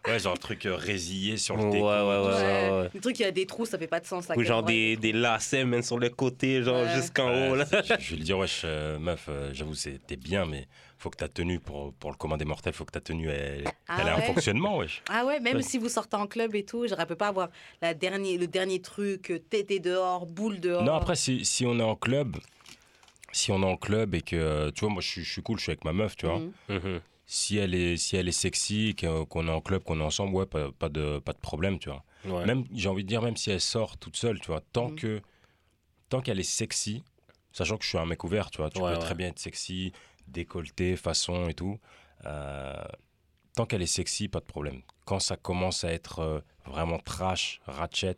Ouais, 0.07 0.19
genre 0.19 0.35
un 0.35 0.37
truc 0.37 0.67
euh, 0.67 0.75
résillé 0.77 1.39
sur 1.39 1.57
le 1.57 1.63
Ouais, 1.65 1.71
déco. 1.71 1.87
ouais, 1.87 1.93
ouais, 1.95 2.27
ouais, 2.27 2.83
ouais. 2.83 2.91
Le 2.93 3.01
truc, 3.01 3.19
il 3.19 3.23
y 3.23 3.25
a 3.25 3.31
des 3.31 3.47
trous, 3.47 3.65
ça 3.65 3.79
fait 3.79 3.87
pas 3.87 4.01
de 4.01 4.07
sens. 4.07 4.29
à 4.31 4.37
Ou 4.37 4.43
genre 4.43 4.59
a 4.59 4.63
des, 4.63 4.97
des 4.97 5.13
lacets, 5.13 5.65
même 5.65 5.83
sur 5.83 5.99
le 5.99 6.11
côté, 6.11 6.63
genre 6.63 6.83
Ouais. 6.85 6.91
jusqu'en 6.95 7.31
Ouais, 7.31 7.49
haut 7.51 7.55
là. 7.57 7.65
je, 7.71 7.95
je 7.99 8.11
vais 8.11 8.17
lui 8.17 8.25
dire, 8.25 8.37
wesh, 8.39 8.63
euh, 8.65 8.99
meuf, 8.99 9.27
euh, 9.31 9.51
j'avoue, 9.55 9.75
t'es 10.07 10.17
bien, 10.17 10.45
mais 10.45 10.69
faut 10.99 11.09
que 11.09 11.17
ta 11.17 11.29
tenue, 11.29 11.59
pour, 11.59 11.95
pour 11.95 12.11
le 12.11 12.17
commun 12.17 12.37
des 12.37 12.45
mortels, 12.45 12.75
faut 12.75 12.85
que 12.85 12.93
ta 12.93 13.01
tenue, 13.01 13.31
elle, 13.31 13.65
Ah 13.89 13.99
elle 14.01 14.09
ait 14.09 14.11
un 14.11 14.17
ouais 14.17 14.23
fonctionnement, 14.27 14.77
wesh. 14.77 15.03
Ah 15.09 15.25
ouais, 15.25 15.41
même 15.41 15.57
Ouais. 15.57 15.63
si 15.63 15.79
vous 15.79 15.89
sortez 15.89 16.17
en 16.17 16.27
club 16.27 16.55
et 16.55 16.65
tout, 16.67 16.87
genre, 16.87 17.01
elle 17.01 17.07
peut 17.07 17.17
pas 17.17 17.29
avoir 17.29 17.49
la 17.81 17.95
dernier, 17.95 18.37
le 18.37 18.47
dernier 18.47 18.83
truc, 18.83 19.31
euh, 19.31 19.39
tété 19.39 19.79
dehors, 19.81 20.27
boule 20.27 20.61
dehors. 20.61 20.83
Non, 20.83 20.95
après, 20.97 21.17
si, 21.17 21.47
si 21.47 21.65
on 21.65 21.79
est 21.79 21.83
en 21.83 21.97
club, 21.97 22.37
si 23.33 23.51
on 23.53 23.63
est 23.63 23.67
en 23.67 23.79
club 23.79 24.15
et 24.15 24.21
que, 24.21 24.37
euh, 24.37 24.71
tu 24.71 24.81
vois, 24.85 24.91
moi, 24.93 25.01
je 25.01 25.09
suis, 25.09 25.25
je 25.25 25.33
suis 25.33 25.43
cool, 25.43 25.57
je 25.59 25.63
suis 25.63 25.71
avec 25.71 25.85
ma 25.87 25.95
meuf, 25.95 26.15
tu 26.15 26.27
vois. 26.27 26.41
Mhm. 26.41 26.53
Mhm. 26.69 27.01
Si 27.35 27.57
elle 27.57 27.75
est, 27.75 27.97
si 27.97 28.17
elle 28.17 28.29
est 28.29 28.33
sexy, 28.33 28.95
qu'on 28.95 29.49
est 29.49 29.51
en 29.51 29.61
club, 29.61 29.83
qu'on 29.83 29.99
est 29.99 30.05
ensemble, 30.05 30.35
ouais, 30.37 30.47
pas, 30.47 30.71
pas 30.71 30.89
de, 30.89 31.19
pas 31.19 31.33
de 31.33 31.39
problème, 31.39 31.81
tu 31.81 31.89
vois. 31.91 32.05
Ouais. 32.25 32.47
Même, 32.47 32.65
j'ai 32.73 32.89
envie 32.89 33.03
de 33.03 33.09
dire, 33.09 33.23
même 33.23 33.37
si 33.37 33.51
elle 33.51 33.61
sort 33.61 33.97
toute 33.99 34.17
seule, 34.17 34.39
tu 34.39 34.47
vois, 34.53 34.61
tant 34.73 34.91
Mhm. 34.91 34.97
que, 34.97 35.23
tant 36.11 36.21
qu'elle 36.21 36.39
est 36.39 36.45
sexy, 36.45 37.03
sachant 37.53 37.77
que 37.77 37.83
je 37.83 37.89
suis 37.89 37.99
un 37.99 38.07
mec 38.07 38.23
ouvert, 38.23 38.51
tu 38.51 38.59
vois, 38.59 38.71
tu 38.71 38.79
Ouais, 38.79 38.85
peux 38.87 38.93
ouais. 38.93 38.99
très 39.01 39.17
bien 39.17 39.29
être 39.29 39.41
sexy, 39.41 39.93
décolleté, 40.29 40.97
façon 40.97 41.49
et 41.49 41.55
tout. 41.55 41.79
euh, 42.25 42.73
tant 43.57 43.67
qu'elle 43.67 43.83
est 43.83 43.87
sexy, 43.87 44.29
pas 44.29 44.41
de 44.41 44.45
problème. 44.47 44.83
Quand 45.05 45.19
ça 45.19 45.37
commence 45.37 45.83
à 45.85 45.93
être 45.93 46.21
euh, 46.21 46.41
vraiment 46.67 46.99
trash, 47.01 47.61
ratchet, 47.67 48.17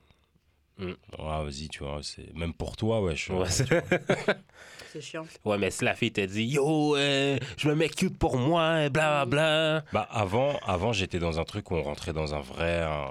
Mm. 0.78 0.88
ouais, 1.18 1.44
vas-y, 1.44 1.68
tu 1.68 1.82
vois, 1.84 2.00
c'est 2.02 2.34
même 2.34 2.52
pour 2.52 2.76
toi, 2.76 3.00
ouais. 3.02 3.16
je- 3.16 3.32
Ouais, 3.32 3.48
c'est- 4.92 5.00
chiant. 5.00 5.26
ouais, 5.44 5.58
mais 5.58 5.70
si 5.70 5.84
la 5.84 5.94
fille 5.94 6.12
te 6.12 6.20
dit 6.20 6.44
Yo, 6.44 6.96
euh, 6.96 7.38
je 7.56 7.68
me 7.68 7.74
mets 7.74 7.88
cute 7.88 8.18
pour 8.18 8.36
moi, 8.36 8.88
bla 8.88 9.24
bla 9.24 9.26
bla. 9.26 9.84
Bah, 9.92 10.06
avant, 10.10 10.58
avant 10.66 10.92
j'étais 10.92 11.18
dans 11.18 11.38
un 11.40 11.44
truc 11.44 11.70
où 11.70 11.74
on 11.76 11.82
rentrait 11.82 12.12
dans 12.12 12.34
un 12.34 12.40
vrai, 12.40 12.82
un- 12.82 13.08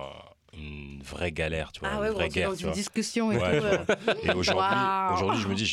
une 0.57 1.01
vraie 1.03 1.31
galère, 1.31 1.71
tu 1.71 1.81
vois, 1.81 1.89
Ah 1.91 1.95
une 1.95 2.01
ouais, 2.01 2.09
vraie 2.11 2.29
guerre, 2.29 2.49
dans 2.51 2.55
tu 2.55 2.61
une 2.61 2.67
vois. 2.69 2.75
discussion 2.75 3.31
et 3.31 3.37
Ouais, 3.37 3.59
tout. 3.59 3.65
euh. 3.65 3.85
Et 4.23 4.31
aujourd'hui, 4.31 4.77
aujourd'hui, 5.13 5.41
je 5.41 5.47
me 5.49 5.55
dis, 5.55 5.65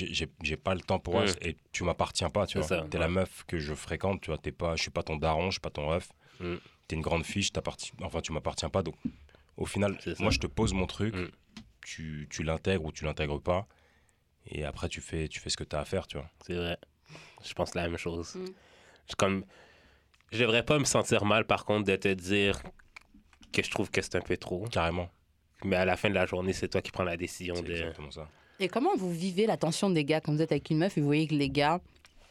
j'ai- 0.43 0.57
pas 0.57 0.75
le 0.75 0.81
temps 0.81 0.99
pour 0.99 1.21
Mm. 1.21 1.27
ça 1.29 1.35
et 1.43 1.57
tu 1.73 1.85
m'appartiens 1.85 2.31
pas, 2.31 2.47
tu 2.47 2.55
C'est 2.55 2.59
vois. 2.59 2.69
ça, 2.69 2.87
T'es 2.91 2.97
ouais. 2.99 3.05
la 3.05 3.09
meuf 3.09 3.45
que 3.47 3.59
je 3.59 3.75
fréquente, 3.75 4.21
tu 4.23 4.31
vois. 4.31 4.39
T'es 4.39 4.51
pas, 4.53 4.75
je 4.77 4.83
suis 4.83 4.91
pas 4.91 5.03
ton 5.05 5.17
daron, 5.17 5.47
je 5.47 5.53
suis 5.53 5.61
pas 5.61 5.71
ton 5.71 5.89
ref. 5.89 6.09
Mm. 6.41 6.55
T'es 6.89 6.97
une 6.97 7.03
grande 7.03 7.25
fille, 7.25 7.43
je 7.43 7.51
enfin, 8.03 8.21
tu 8.23 8.33
m'appartiens 8.33 8.71
pas. 8.71 8.83
Donc, 8.83 8.97
au 9.57 9.67
final, 9.67 9.97
moi, 10.19 10.31
je 10.33 10.39
te 10.41 10.47
pose 10.49 10.73
mon 10.73 10.87
truc, 10.87 11.15
Mm. 11.15 11.29
Tu, 11.85 12.27
tu 12.31 12.43
l'intègres 12.43 12.85
ou 12.85 12.93
tu 12.93 13.05
l'intègres 13.05 13.41
pas. 13.41 13.67
Et 14.47 14.65
après, 14.65 14.89
tu 14.89 15.01
fais, 15.01 15.29
tu 15.29 15.41
fais 15.41 15.51
ce 15.51 15.57
que 15.57 15.65
t'as 15.65 15.81
à 15.81 15.85
faire, 15.85 16.07
tu 16.07 16.17
vois. 16.17 16.29
C'est 16.45 16.55
vrai. 16.55 16.79
Je 17.45 17.53
pense 17.55 17.75
la 17.75 17.89
même 17.89 17.99
chose. 17.99 18.35
Mm. 18.35 18.45
Je, 19.11 19.15
comme, 19.17 19.45
je 20.33 20.39
devrais 20.41 20.65
pas 20.65 20.79
me 20.79 20.85
sentir 20.85 21.25
mal, 21.25 21.47
par 21.47 21.65
contre, 21.65 21.85
de 21.85 21.97
te 21.97 22.09
dire 22.09 22.61
que 23.53 23.63
je 23.63 23.71
trouve 23.71 23.91
que 23.91 24.01
c'est 24.03 24.17
un 24.17 24.21
peu 24.21 24.37
trop. 24.37 24.65
Carrément. 24.69 25.09
Mais 25.65 25.77
à 25.77 25.85
la 25.85 25.97
fin 25.97 26.09
de 26.09 26.15
la 26.15 26.27
journée, 26.27 26.53
c'est 26.53 26.69
toi 26.69 26.83
qui 26.83 26.91
prends 26.91 27.05
la 27.05 27.17
décision 27.17 27.55
C'est 27.57 27.63
de. 27.63 27.73
exactement 27.73 28.11
ça. 28.11 28.29
Et 28.59 28.69
comment 28.69 28.97
vous 28.97 29.11
vivez 29.13 29.47
l'attention 29.47 29.91
des 29.91 30.05
gars? 30.05 30.21
Quand 30.21 30.33
vous 30.33 30.43
êtes 30.43 30.53
avec 30.53 30.71
une 30.71 30.79
meuf 30.79 30.97
et 30.97 31.01
vous 31.01 31.07
voyez 31.07 31.27
que 31.27 31.35
les 31.35 31.51
gars 31.51 31.81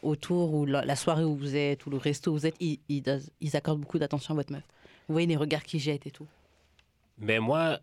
autour 0.02 0.52
ou 0.52 0.66
la, 0.66 0.84
la 0.84 0.96
soirée 0.96 1.24
où 1.24 1.36
vous 1.36 1.54
êtes 1.56 1.86
ou 1.86 1.90
le 1.90 1.96
resto 1.96 2.30
où 2.32 2.34
vous 2.34 2.46
êtes, 2.46 2.56
ils, 2.60 2.80
ils, 2.88 3.04
ils 3.40 3.56
accordent 3.56 3.80
beaucoup 3.80 3.98
d'attention 3.98 4.34
à 4.34 4.36
votre 4.36 4.52
meuf. 4.52 4.64
Vous 5.08 5.14
voyez 5.14 5.26
les 5.26 5.36
regards 5.36 5.62
qu'ils 5.62 5.80
jettent 5.80 6.06
et 6.06 6.10
tout. 6.10 6.26
Mais 7.18 7.38
moi, 7.38 7.78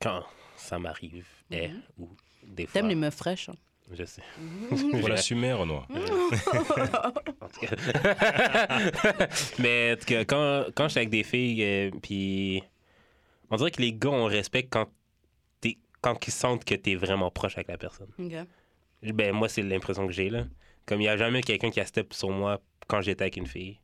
quand 0.00 0.24
ça 0.60 0.78
m'arrive, 0.78 1.26
eh, 1.50 1.68
Mhm. 1.68 1.82
ou 1.98 2.08
des 2.46 2.66
fois. 2.66 2.72
T'aimes 2.74 2.88
les 2.88 2.94
meufs 2.94 3.14
fraîches 3.16 3.48
hein 3.48 3.54
Je 3.92 4.04
sais. 4.04 4.22
Faut 5.00 5.08
l'assumer, 5.08 5.52
Renoir. 5.52 5.86
En 7.40 7.48
tout 7.48 7.60
cas. 7.66 7.76
Mais 9.58 9.92
en 9.92 9.96
tout 9.96 10.04
cas, 10.06 10.24
quand, 10.24 10.64
quand 10.74 10.84
je 10.84 10.88
suis 10.90 10.98
avec 10.98 11.10
des 11.10 11.22
filles, 11.24 11.62
euh, 11.64 11.90
puis 12.02 12.62
on 13.50 13.56
dirait 13.56 13.70
que 13.70 13.80
les 13.82 13.92
gars, 13.92 14.10
on 14.10 14.26
respecte 14.26 14.72
quand, 14.72 14.88
t'es- 15.60 15.78
quand 16.00 16.26
ils 16.26 16.30
sentent 16.32 16.64
que 16.64 16.74
tu 16.74 16.90
es 16.92 16.94
vraiment 16.94 17.30
proche 17.30 17.54
avec 17.56 17.68
la 17.68 17.78
personne. 17.78 18.08
Ben, 19.02 19.32
moi, 19.32 19.48
c'est 19.48 19.62
l'impression 19.62 20.06
que 20.06 20.12
j'ai, 20.12 20.28
là. 20.30 20.44
Comme 20.86 21.00
il 21.00 21.04
n'y 21.04 21.08
a 21.08 21.16
jamais 21.16 21.40
quelqu'un 21.42 21.70
qui 21.70 21.80
a 21.80 21.86
step 21.86 22.12
sur 22.14 22.30
moi 22.30 22.60
quand 22.86 23.00
j'étais 23.00 23.22
avec 23.22 23.36
une 23.36 23.46
fille. 23.46 23.78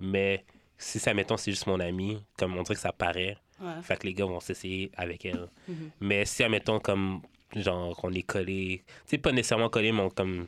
Mais 0.00 0.44
si 0.76 0.98
ça, 0.98 1.14
mettons, 1.14 1.36
c'est 1.36 1.50
juste 1.50 1.66
mon 1.66 1.80
ami, 1.80 2.22
comme 2.38 2.56
on 2.56 2.62
dirait 2.62 2.74
que 2.74 2.80
ça 2.80 2.92
paraît, 2.92 3.36
Ouais. 3.60 3.82
fait 3.82 3.98
que 3.98 4.06
les 4.06 4.14
gars 4.14 4.24
vont 4.26 4.40
s'essayer 4.40 4.90
avec 4.96 5.24
elle. 5.24 5.48
Mhm. 5.68 5.90
Mais 6.00 6.24
si, 6.24 6.42
admettons, 6.44 6.78
comme, 6.80 7.20
genre, 7.56 7.98
on 8.02 8.12
est 8.12 8.22
collé, 8.22 8.82
tu 8.86 8.92
sais, 9.06 9.18
pas 9.18 9.32
nécessairement 9.32 9.68
collé, 9.70 9.90
mais 9.92 10.00
on- 10.02 10.10
comme, 10.10 10.46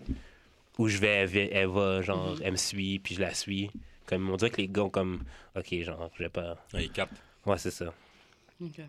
où 0.79 0.89
je 0.89 0.99
vais, 0.99 1.09
elle, 1.09 1.27
va- 1.29 1.41
elle 1.41 1.67
va, 1.69 2.03
genre, 2.03 2.35
Mhm. 2.37 2.41
elle 2.45 2.53
me 2.53 2.57
suit, 2.57 2.99
puis 3.01 3.15
je 3.17 3.21
la 3.21 3.35
suis. 3.35 3.71
Comme, 4.07 4.29
on 4.31 4.37
dirait 4.37 4.51
que 4.51 4.61
les 4.61 4.69
gars 4.69 4.85
ont 4.85 4.91
comme, 4.91 5.23
ok, 5.57 5.75
genre, 5.83 6.11
je 6.17 6.23
vais 6.25 6.29
pas. 6.31 6.57
Ah, 6.73 6.81
il 6.81 6.91
capte. 6.91 7.15
Ouais, 7.47 7.59
c'est 7.59 7.71
ça. 7.71 7.93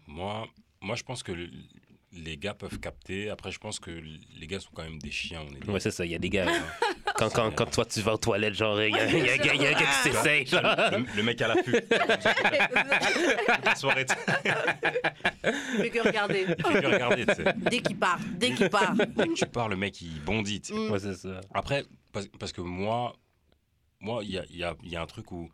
Moi, 0.08 0.48
moi, 0.82 0.96
je 0.96 1.04
pense 1.04 1.24
que 1.24 1.32
le- 1.32 1.50
les 2.14 2.38
gars 2.38 2.54
peuvent 2.54 2.80
capter. 2.80 3.30
Après, 3.30 3.52
je 3.52 3.60
pense 3.60 3.80
que 3.80 3.92
les 3.92 4.48
gars 4.48 4.60
sont 4.60 4.72
quand 4.74 4.84
même 4.84 5.00
des 5.00 5.12
chiens. 5.12 5.42
On 5.50 5.56
est 5.56 5.60
des- 5.60 5.72
Ouais, 5.72 5.80
c'est 5.80 5.92
ça. 5.92 6.06
Il 6.06 6.12
y 6.12 6.16
a 6.16 6.20
des 6.20 6.30
gars. 6.30 6.46
quand, 7.30 7.30
quand, 7.34 7.52
quand 7.56 7.66
toi, 7.72 7.86
tu 7.86 8.02
vas 8.02 8.14
aux 8.14 8.18
toilettes, 8.18 8.56
genre, 8.56 8.82
il 8.82 8.94
y 8.96 8.98
a, 9.00 9.06
il 9.06 9.26
y 9.26 9.30
a, 9.30 9.36
il 9.36 9.46
y 9.46 9.50
a- 9.50 9.54
il 9.56 9.62
y 9.62 9.66
a 9.68 9.70
un 9.70 9.74
gars 9.74 9.86
qui 10.04 10.10
s'essaye, 10.10 10.46
genre. 10.48 10.62
le, 10.64 11.16
le 11.18 11.24
mec 11.24 11.42
à 11.42 11.48
l'affût. 11.50 11.76
La 13.66 13.76
soirée, 13.76 14.06
tu 14.06 14.16
Fait 15.82 15.90
que 15.90 16.00
regarder. 16.08 16.46
il 16.48 16.66
fait 16.66 16.82
que 16.82 16.88
regarder, 16.88 17.26
tu 17.26 17.36
sais. 17.36 17.44
Dès 17.58 17.80
qu'il 17.80 17.98
part, 17.98 18.20
dès 18.34 18.52
qu'il 18.52 18.70
part. 18.70 18.94
Dès 18.96 19.28
que 19.28 19.34
tu 19.34 19.46
pars, 19.46 19.70
le 19.70 19.76
mec, 19.76 20.02
il 20.02 20.20
bondit. 20.24 20.62
tu 20.62 20.74
sais. 20.74 20.80
Mm. 20.80 20.92
Ouais, 20.92 21.00
c'est 21.00 21.16
ça. 21.16 21.42
Après, 21.54 21.86
parce, 22.12 22.28
parce 22.40 22.52
que 22.52 22.62
moi, 22.62 23.14
moi, 24.00 24.22
il 24.24 24.32
y 24.32 24.38
a, 24.40 24.44
il 24.50 24.58
y, 24.58 24.64
a, 24.64 24.76
il 24.84 24.90
y 24.90 24.96
a 24.96 25.02
un 25.02 25.06
truc 25.06 25.32
où, 25.32 25.50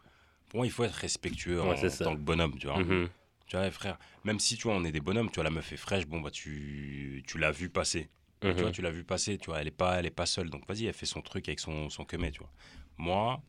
pour 0.49 0.57
moi, 0.59 0.65
il 0.65 0.71
faut 0.71 0.83
être 0.83 0.93
respectueux 0.95 1.61
en, 1.61 1.69
Ouais, 1.69 1.89
ça. 1.89 2.05
tant 2.05 2.15
que 2.15 2.21
bonhomme, 2.21 2.57
tu 2.59 2.67
vois. 2.67 2.79
Mhm. 2.79 3.09
Tu 3.47 3.55
vois, 3.55 3.69
frère, 3.71 3.97
même 4.25 4.39
si, 4.39 4.57
tu 4.57 4.63
vois, 4.63 4.73
on 4.75 4.83
est 4.83 4.91
des 4.91 4.99
bonhommes, 4.99 5.29
tu 5.29 5.35
vois, 5.35 5.43
la 5.45 5.49
meuf 5.49 5.71
est 5.71 5.77
fraîche, 5.77 6.05
bon, 6.05 6.19
bah, 6.21 6.31
tu, 6.31 7.23
tu 7.27 7.37
l'as 7.37 7.51
vu 7.51 7.69
passer. 7.69 8.09
Tu 8.55 8.61
vois, 8.63 8.71
Mhm. 8.71 8.71
tu 8.71 8.81
l'as 8.81 8.91
vu 8.91 9.03
passer, 9.03 9.37
tu 9.37 9.49
vois, 9.49 9.61
elle 9.61 9.67
est 9.67 9.71
pas, 9.71 9.99
elle 9.99 10.05
est 10.05 10.09
pas 10.11 10.25
seule. 10.25 10.49
Donc, 10.49 10.67
vas-y, 10.67 10.85
elle 10.85 10.93
fait 10.93 11.05
son 11.05 11.21
truc 11.21 11.47
avec 11.49 11.59
son, 11.59 11.89
son 11.89 12.05
quemet, 12.05 12.31
tu 12.31 12.39
vois. 12.39 12.51
Moi, 12.97 13.41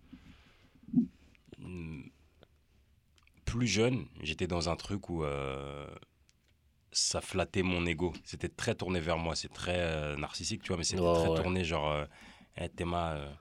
hmm, 1.59 2.09
plus 3.45 3.66
jeune, 3.66 4.07
j'étais 4.21 4.47
dans 4.47 4.68
un 4.68 4.76
truc 4.76 5.09
où 5.09 5.25
euh, 5.25 5.87
ça 6.92 7.21
flattait 7.21 7.62
mon 7.62 7.87
ego. 7.87 8.12
C'était 8.25 8.49
très 8.49 8.75
tourné 8.75 9.00
vers 9.00 9.18
moi. 9.18 9.37
C'est 9.37 9.52
très 9.52 9.78
euh, 9.80 10.16
narcissique, 10.16 10.62
tu 10.62 10.68
vois, 10.68 10.76
mais 10.78 10.85
c'était 10.85 11.09
très 11.11 11.30
ouais. 11.30 11.35
tourné 11.35 11.64
genre, 11.64 11.90
euh, 11.90 12.07
Hey, 12.57 12.71
Théma, 12.71 13.12
euh, 13.14 13.33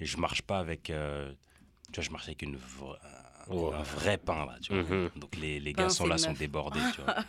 je 0.00 0.16
marche 0.16 0.42
pas 0.42 0.58
avec. 0.60 0.84
tu 0.84 0.92
vois, 0.92 2.04
je 2.04 2.10
marche 2.10 2.26
avec 2.28 2.42
une 2.42 2.56
vra- 3.48 3.74
un, 3.78 3.82
vrai 3.82 4.18
pain, 4.18 4.46
là, 4.46 4.56
tu 4.62 4.72
vois. 4.74 4.82
Mhm. 4.82 5.10
Donc 5.16 5.36
les, 5.36 5.60
les 5.60 5.72
Pain, 5.72 5.84
gars 5.84 5.88
sont 5.88 6.04
c'est 6.04 6.10
là, 6.10 6.18
sont 6.18 6.32
débordés, 6.32 6.80
tu 6.94 7.00
vois. 7.02 7.14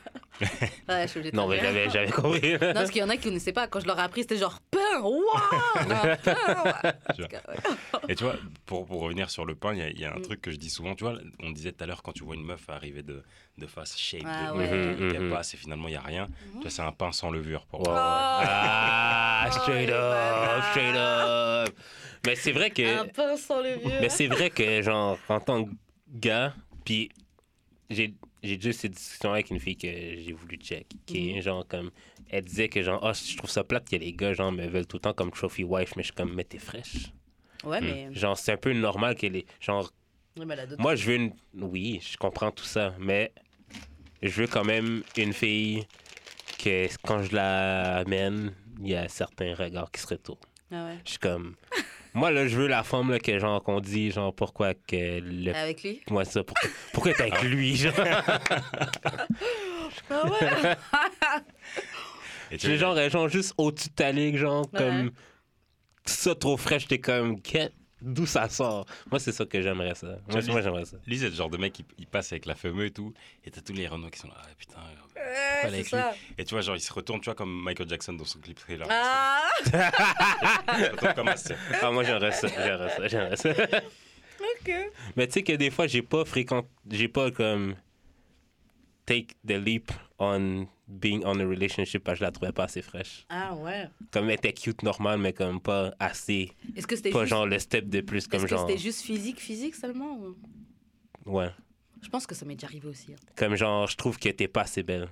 Ouais, 0.88 1.01
je 1.01 1.07
suis 1.07 1.17
obligée 1.19 1.31
de 1.31 1.36
Non, 1.36 1.47
mais 1.47 1.59
j'avais, 1.59 1.89
j'avais 1.89 2.12
compris. 2.12 2.51
Non, 2.62 2.74
parce 2.74 2.91
qu'il 2.91 3.01
y 3.01 3.03
en 3.03 3.09
a 3.09 3.17
qui 3.17 3.31
ne 3.31 3.39
sait 3.39 3.53
pas. 3.53 3.67
Quand 3.67 3.79
je 3.79 3.88
leur 3.88 3.97
ai 3.97 4.03
appris, 4.03 4.21
c'était 4.21 4.38
genre 4.38 4.59
pain, 4.69 5.00
waouh 5.01 5.24
un 5.89 6.15
pain, 6.17 6.63
ouais. 6.63 6.93
Tu 7.15 7.21
vois. 7.24 8.01
Et 8.07 8.13
tu 8.15 8.24
vois, 8.24 8.36
pour, 8.67 8.86
pour 8.86 9.01
revenir 9.01 9.31
sur 9.31 9.45
le 9.45 9.55
pain, 9.55 9.74
il 9.74 9.79
y 9.79 9.81
a- 9.81 9.89
il 9.89 10.00
y, 10.00 10.05
a 10.05 10.13
un 10.13 10.17
Mm. 10.19 10.21
truc 10.21 10.41
que 10.41 10.51
je 10.51 10.57
dis 10.57 10.69
souvent, 10.69 10.93
tu 10.93 11.05
vois, 11.05 11.15
on 11.41 11.50
disait 11.50 11.71
tout 11.71 11.83
à 11.83 11.88
l'heure, 11.88 12.03
quand 12.03 12.12
tu 12.12 12.24
vois 12.24 12.36
une 12.36 12.45
meuf 12.45 12.69
arriver 12.69 13.01
de, 13.01 13.24
de 13.57 13.65
face 13.67 13.97
shape, 13.97 14.21
Ah 14.25 14.51
de, 14.53 14.57
ouais. 14.59 14.69
de- 14.69 15.03
Mhm, 15.05 15.12
qu'elle 15.12 15.24
mhm. 15.24 15.31
passe 15.31 15.55
et 15.55 15.57
finalement 15.57 15.88
il 15.88 15.91
n'y 15.91 15.97
a 15.97 16.01
rien, 16.01 16.27
tu 16.53 16.62
vois, 16.62 16.69
c'est 16.69 16.83
un 16.83 16.91
pain 16.91 17.12
sans 17.12 17.31
levure 17.31 17.65
pour 17.65 17.81
moi. 17.81 17.95
Ah, 17.97 19.47
straight 19.51 19.89
Oh, 19.91 19.95
up, 19.95 20.63
straight 20.71 20.95
up. 20.95 21.75
Mais 22.27 22.36
c'est 22.36 22.51
vrai 22.51 22.69
que. 22.69 23.00
Un 23.01 23.07
pain 23.07 23.36
sans 23.38 23.62
le 23.62 23.74
vieux. 23.75 24.00
Mais 24.01 24.09
c'est 24.09 24.27
vrai 24.27 24.50
que, 24.51 24.81
genre, 24.83 25.17
en 25.29 25.39
tant 25.39 25.65
que 25.65 25.71
gars, 26.13 26.53
puis 26.85 27.09
j'ai 27.89 28.13
déjà 28.43 28.69
eu 28.69 28.73
cette 28.73 28.91
discussion 28.91 29.31
avec 29.31 29.49
une 29.49 29.59
fille 29.59 29.77
que 29.77 29.87
j'ai 29.87 30.33
voulu 30.33 30.57
check, 30.57 30.87
qui 31.05 31.31
est 31.31 31.41
genre 31.41 31.65
comme. 31.67 31.91
Elle 32.29 32.43
disait 32.43 32.67
que, 32.67 32.83
genre, 32.83 32.99
oh, 33.03 33.13
je 33.13 33.37
trouve 33.37 33.49
ça 33.49 33.63
plate 33.63 33.89
que 33.89 33.95
les 33.95 34.11
gars, 34.11 34.33
genre, 34.33 34.51
me 34.51 34.67
veulent 34.67 34.85
tout 34.85 34.97
le 34.97 35.01
temps 35.01 35.13
comme 35.13 35.31
trophy 35.31 35.63
wife, 35.63 35.95
mais 35.95 36.03
je 36.03 36.07
suis 36.07 36.15
comme, 36.15 36.33
mais 36.33 36.43
t'es 36.43 36.57
fraîche. 36.57 37.13
Ouais, 37.63 37.79
mais. 37.79 38.13
Genre, 38.13 38.37
c'est 38.37 38.51
un 38.51 38.57
peu 38.57 38.73
normal 38.73 39.15
que 39.15 39.27
les. 39.27 39.45
Genre, 39.61 39.91
mais 40.37 40.55
moi, 40.77 40.95
je 40.95 41.05
veux 41.05 41.15
une. 41.15 41.33
Oui, 41.53 41.99
je 42.01 42.17
comprends 42.17 42.51
tout 42.51 42.65
ça, 42.65 42.93
mais 42.99 43.31
je 44.21 44.41
veux 44.41 44.47
quand 44.47 44.65
même 44.65 45.03
une 45.15 45.33
fille 45.33 45.87
que 46.57 46.87
quand 47.03 47.23
je 47.23 47.35
la 47.35 47.97
amène, 47.97 48.53
il 48.81 48.89
y 48.89 48.95
a 48.95 49.07
certains 49.07 49.55
regards 49.55 49.91
qui 49.91 50.01
se 50.01 50.07
retournent. 50.07 50.37
Ah 50.71 50.85
ouais. 50.85 50.97
Je 51.05 51.11
suis 51.11 51.19
comme. 51.19 51.55
Moi, 52.13 52.31
là, 52.31 52.47
je 52.47 52.55
veux 52.57 52.67
la 52.67 52.83
femme, 52.83 53.11
là, 53.11 53.19
que, 53.19 53.37
genre, 53.39 53.61
qu'on 53.63 53.79
dit, 53.79 54.11
genre, 54.11 54.33
pourquoi 54.33 54.73
que 54.73 55.19
le. 55.19 55.53
Avec 55.55 55.83
lui? 55.83 56.01
Moi, 56.09 56.25
ça, 56.25 56.43
pourquoi, 56.43 56.69
pourquoi 56.93 57.13
t'es 57.13 57.23
avec 57.23 57.41
lui, 57.43 57.75
genre? 57.75 57.93
Ah 60.09 60.23
ouais 60.29 60.75
J'ai 62.51 62.77
genre, 62.77 62.95
euh, 62.97 63.09
genre, 63.09 63.27
juste 63.29 63.53
au-dessus 63.57 63.89
de 63.89 63.93
ta 63.93 64.11
ligue, 64.11 64.37
genre, 64.37 64.65
Ouais. 64.73 64.79
comme. 64.79 65.11
Ça 66.05 66.33
trop 66.35 66.55
fraîche, 66.55 66.87
t'es 66.87 66.99
comme, 66.99 67.41
Qu'est- 67.41 67.73
d'où 68.07 68.25
ça 68.25 68.49
sort? 68.49 68.85
Moi, 69.11 69.19
c'est 69.19 69.31
ça 69.31 69.45
que 69.45 69.61
j'aimerais, 69.61 69.95
ça. 69.95 70.07
Moi, 70.27 70.41
moi, 70.47 70.61
j'aimerais 70.61 70.85
ça. 70.85 70.97
lui, 71.05 71.19
c'est 71.19 71.29
le 71.29 71.35
genre 71.35 71.49
de 71.49 71.57
mec 71.57 71.73
qui 71.73 71.85
il 71.97 72.07
passe 72.07 72.31
avec 72.31 72.45
la 72.45 72.55
fameuse 72.55 72.87
et 72.87 72.91
tout, 72.91 73.13
et 73.43 73.51
t'as 73.51 73.61
tous 73.61 73.73
les 73.73 73.87
Renault 73.87 74.09
qui 74.09 74.19
sont 74.19 74.27
là, 74.27 74.35
ah, 74.37 74.47
putain. 74.57 74.79
C'est 75.61 75.67
avec 75.67 75.87
ça. 75.87 76.13
Et 76.37 76.45
tu 76.45 76.53
vois, 76.55 76.61
genre, 76.61 76.75
il 76.75 76.81
se 76.81 76.93
retourne, 76.93 77.19
tu 77.19 77.25
vois, 77.25 77.35
comme 77.35 77.63
Michael 77.63 77.89
Jackson 77.89 78.13
dans 78.13 78.25
son 78.25 78.39
clip 78.39 78.57
trailer. 78.57 78.87
Ah 78.89 79.49
comme 81.15 81.35
ça. 81.35 81.55
Ah, 81.81 81.91
moi, 81.91 82.03
j'aimerais 82.03 82.31
ça, 82.31 82.47
j'aimerais 82.47 82.89
ça, 82.89 83.07
j'aimerais 83.07 83.35
ça. 83.35 83.49
Ok. 83.49 84.71
Mais 85.15 85.27
tu 85.27 85.33
sais 85.33 85.43
que 85.43 85.53
des 85.53 85.71
fois, 85.71 85.87
j'ai 85.87 86.01
pas 86.01 86.25
fréquent... 86.25 86.67
J'ai 86.89 87.07
pas 87.07 87.31
comme. 87.31 87.75
Take 89.05 89.35
the 89.47 89.53
leap 89.53 89.91
on 90.19 90.67
being 90.88 91.22
on 91.25 91.39
a 91.39 91.44
relationship 91.46 92.03
parce 92.03 92.15
que 92.15 92.20
je 92.20 92.24
la 92.25 92.32
trouvais 92.32 92.51
pas 92.51 92.63
assez 92.65 92.82
fraîche. 92.82 93.25
Ah 93.29 93.56
ouais. 93.56 93.89
Comme 94.12 94.25
elle 94.29 94.36
était 94.36 94.53
cute 94.53 94.84
normal, 94.84 95.20
mais 95.20 95.34
comme 95.34 95.60
pas 95.60 95.94
assez. 96.00 96.51
Est-ce 96.75 96.88
que 96.88 96.96
c'était 96.96 97.10
Pas 97.12 97.20
juste... 97.22 97.29
genre 97.32 97.46
le 97.46 97.60
step 97.60 97.89
de 97.89 98.01
plus, 98.01 98.20
Est-ce 98.20 98.29
comme 98.29 98.41
que 98.44 98.48
genre. 98.48 98.65
c'était 98.67 98.79
juste 98.82 99.01
physique, 99.01 99.39
physique 99.39 99.75
seulement 99.75 100.17
ou- 100.17 100.38
Ouais. 101.25 101.50
Je 102.01 102.10
pense 102.10 102.25
que 102.27 102.36
ça 102.36 102.46
m'est 102.46 102.56
déjà 102.56 102.67
arrivé 102.67 102.88
aussi. 102.88 103.12
hein. 103.13 103.17
Comme 103.36 103.56
genre, 103.56 103.88
je 103.88 103.98
trouve 103.98 104.17
que 104.17 104.29
t'es 104.29 104.48
pas 104.48 104.62
assez 104.62 104.84
belle. 104.84 105.10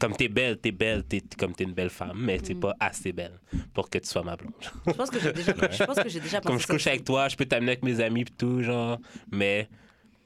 Comme 0.00 0.14
t'es 0.14 0.28
belle, 0.28 0.58
t'es 0.58 0.72
belle, 0.72 1.04
t'es 1.04 1.22
comme 1.38 1.54
t'es 1.54 1.64
une 1.64 1.72
belle 1.72 1.88
femme, 1.90 2.18
mais 2.18 2.38
t'es 2.38 2.52
Mm. 2.54 2.60
pas 2.60 2.74
assez 2.80 3.12
belle 3.12 3.38
pour 3.72 3.88
que 3.88 3.96
tu 3.98 4.06
sois 4.08 4.22
ma 4.22 4.36
blonde. 4.36 4.52
Je 4.86 4.92
pense 4.92 5.08
que 5.10 5.18
j'ai 5.18 5.32
déjà, 5.32 5.52
je 5.70 5.84
pense 5.84 5.96
que 5.98 6.08
j'ai 6.08 6.20
déjà 6.20 6.40
pensé 6.40 6.52
Comme 6.52 6.60
je 6.60 6.66
couche 6.66 6.86
avec 6.86 7.04
toi, 7.04 7.28
je 7.28 7.36
peux 7.36 7.46
t'amener 7.46 7.72
avec 7.72 7.82
mes 7.82 8.00
amis 8.00 8.24
pis 8.24 8.32
tout, 8.32 8.62
genre, 8.62 8.98
mais 9.32 9.70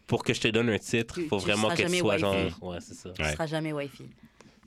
pour 0.09 0.25
que 0.25 0.35
je 0.35 0.41
te 0.41 0.49
donne 0.49 0.71
un 0.71 0.79
titre, 0.79 1.15
Tu- 1.21 1.29
faut 1.29 1.39
tu 1.39 1.45
vraiment 1.45 1.69
que 1.69 1.83
tu 1.83 1.99
sois 1.99 2.15
wifey. 2.15 2.19
genre. 2.51 2.63
Ouais, 2.65 2.79
c'est 2.81 2.95
ça. 2.95 3.11
Tu 3.11 3.23
Ouais. 3.23 3.33
seras 3.33 3.47
jamais 3.47 3.73
wifi. 3.73 4.09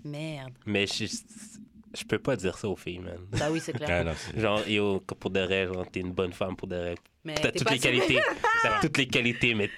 Merde. 0.04 0.54
Mais 0.66 0.86
je, 0.88 1.06
je 1.06 2.04
peux 2.06 2.20
pas 2.20 2.36
dire 2.36 2.58
ça 2.58 2.68
aux 2.68 2.76
filles, 2.76 3.00
man. 3.00 3.18
Bah 3.32 3.48
oui, 3.52 3.60
c'est 3.60 3.74
clair. 3.74 3.90
Ah, 3.90 4.04
non, 4.04 4.42
Genre, 4.42 4.68
yo, 4.68 5.00
pour 5.00 5.30
de 5.32 5.40
vrai, 5.42 5.68
genre, 5.68 5.86
t'es 5.90 6.00
une 6.02 6.12
bonne 6.14 6.34
femme 6.34 6.56
pour 6.56 6.68
de 6.68 6.76
vrai. 6.76 6.96
T'as 7.26 7.34
t'es 7.36 7.52
toutes 7.54 7.64
pas 7.68 7.74
les 7.74 7.80
qualités. 7.80 8.20
T'as 8.64 8.80
toutes 8.82 8.98
les 8.98 9.08
qualités, 9.08 9.54
mais 9.54 9.70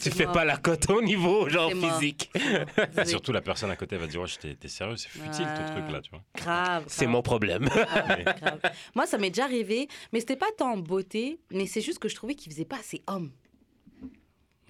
tu 0.00 0.10
fais 0.10 0.24
mort. 0.24 0.32
pas 0.32 0.44
la 0.46 0.56
cote 0.56 0.88
au 0.88 1.02
niveau, 1.02 1.46
genre, 1.50 1.70
physique. 1.72 2.30
Surtout, 3.04 3.32
la 3.32 3.42
personne 3.42 3.70
à 3.70 3.76
côté 3.76 3.96
va 3.98 4.06
dire, 4.06 4.20
ouais, 4.22 4.28
t'es 4.58 4.68
sérieux, 4.68 4.96
c'est 4.96 5.08
futile 5.10 5.44
ton 5.44 5.62
Ah. 5.66 5.70
truc 5.70 5.90
là, 5.90 6.00
tu 6.00 6.10
vois. 6.10 6.22
Grave. 6.36 6.84
C'est 6.86 7.06
mon 7.06 7.20
problème. 7.20 7.64
Grave, 7.68 8.24
grave. 8.40 8.60
Moi, 8.94 9.06
ça 9.06 9.18
m'est 9.18 9.28
déjà 9.30 9.44
arrivé, 9.44 9.88
mais 10.12 10.20
c'était 10.20 10.36
pas 10.36 10.50
tant 10.56 10.72
en 10.72 10.78
beauté, 10.78 11.38
mais 11.50 11.66
c'est 11.66 11.82
juste 11.82 11.98
que 11.98 12.08
je 12.08 12.14
trouvais 12.14 12.34
qu'il 12.34 12.50
faisait 12.50 12.64
pas 12.64 12.78
assez 12.78 13.02
homme. 13.06 13.30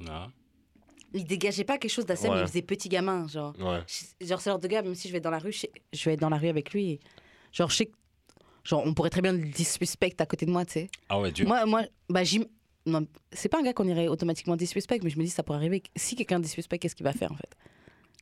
Non. 0.00 0.32
Il 1.12 1.24
dégageait 1.24 1.64
pas 1.64 1.78
quelque 1.78 1.90
chose 1.90 2.06
d'assez, 2.06 2.28
mais 2.28 2.34
Ouais. 2.36 2.40
il 2.42 2.46
faisait 2.46 2.62
petit 2.62 2.88
gamin, 2.88 3.26
genre. 3.28 3.52
Ouais. 3.58 3.82
Genre, 4.20 4.40
c'est 4.40 4.50
le 4.50 4.52
genre 4.54 4.58
de 4.58 4.68
gars, 4.68 4.82
même 4.82 4.94
si 4.94 5.08
je 5.08 5.12
vais 5.12 5.20
dans 5.20 5.30
la 5.30 5.38
rue, 5.40 5.52
je, 5.52 6.04
vais 6.04 6.12
être 6.14 6.20
dans 6.20 6.28
la 6.28 6.38
rue 6.38 6.48
avec 6.48 6.72
lui. 6.72 6.90
et- 6.92 7.00
genre, 7.52 7.68
je 7.70 7.76
sais 7.76 7.86
que- 7.86 7.92
Genre, 8.62 8.82
on 8.86 8.92
pourrait 8.92 9.08
très 9.10 9.22
bien 9.22 9.32
le 9.32 9.38
disrespect 9.38 10.14
à 10.18 10.26
côté 10.26 10.44
de 10.44 10.50
moi, 10.50 10.66
tu 10.66 10.72
sais. 10.74 10.90
Ah 11.08 11.18
ouais, 11.18 11.32
Dieu. 11.32 11.46
Moi, 11.46 11.64
moi, 11.64 11.82
bah, 12.10 12.22
j'im- 12.24 12.44
non, 12.84 13.06
c'est 13.32 13.48
pas 13.48 13.58
un 13.58 13.62
gars 13.62 13.72
qu'on 13.72 13.88
irait 13.88 14.06
automatiquement 14.06 14.54
disrespect, 14.54 15.00
mais 15.02 15.08
je 15.08 15.18
me 15.18 15.24
dis, 15.24 15.30
ça 15.30 15.42
pourrait 15.42 15.56
arriver. 15.58 15.82
Si 15.96 16.14
quelqu'un 16.14 16.38
disrespect, 16.40 16.78
qu'est-ce 16.78 16.94
qu'il 16.94 17.04
va 17.04 17.14
faire, 17.14 17.32
en 17.32 17.36
fait? 17.36 17.56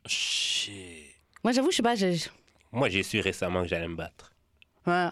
Shit. 0.06 1.16
Moi, 1.44 1.52
j'avoue, 1.52 1.70
je 1.70 1.76
sais 1.76 1.82
pas, 1.82 1.94
j'ai. 1.96 2.16
Moi, 2.72 2.88
j'ai 2.88 3.02
su 3.02 3.20
récemment 3.20 3.62
que 3.62 3.68
j'allais 3.68 3.88
me 3.88 3.96
battre. 3.96 4.32
Ouais. 4.86 5.08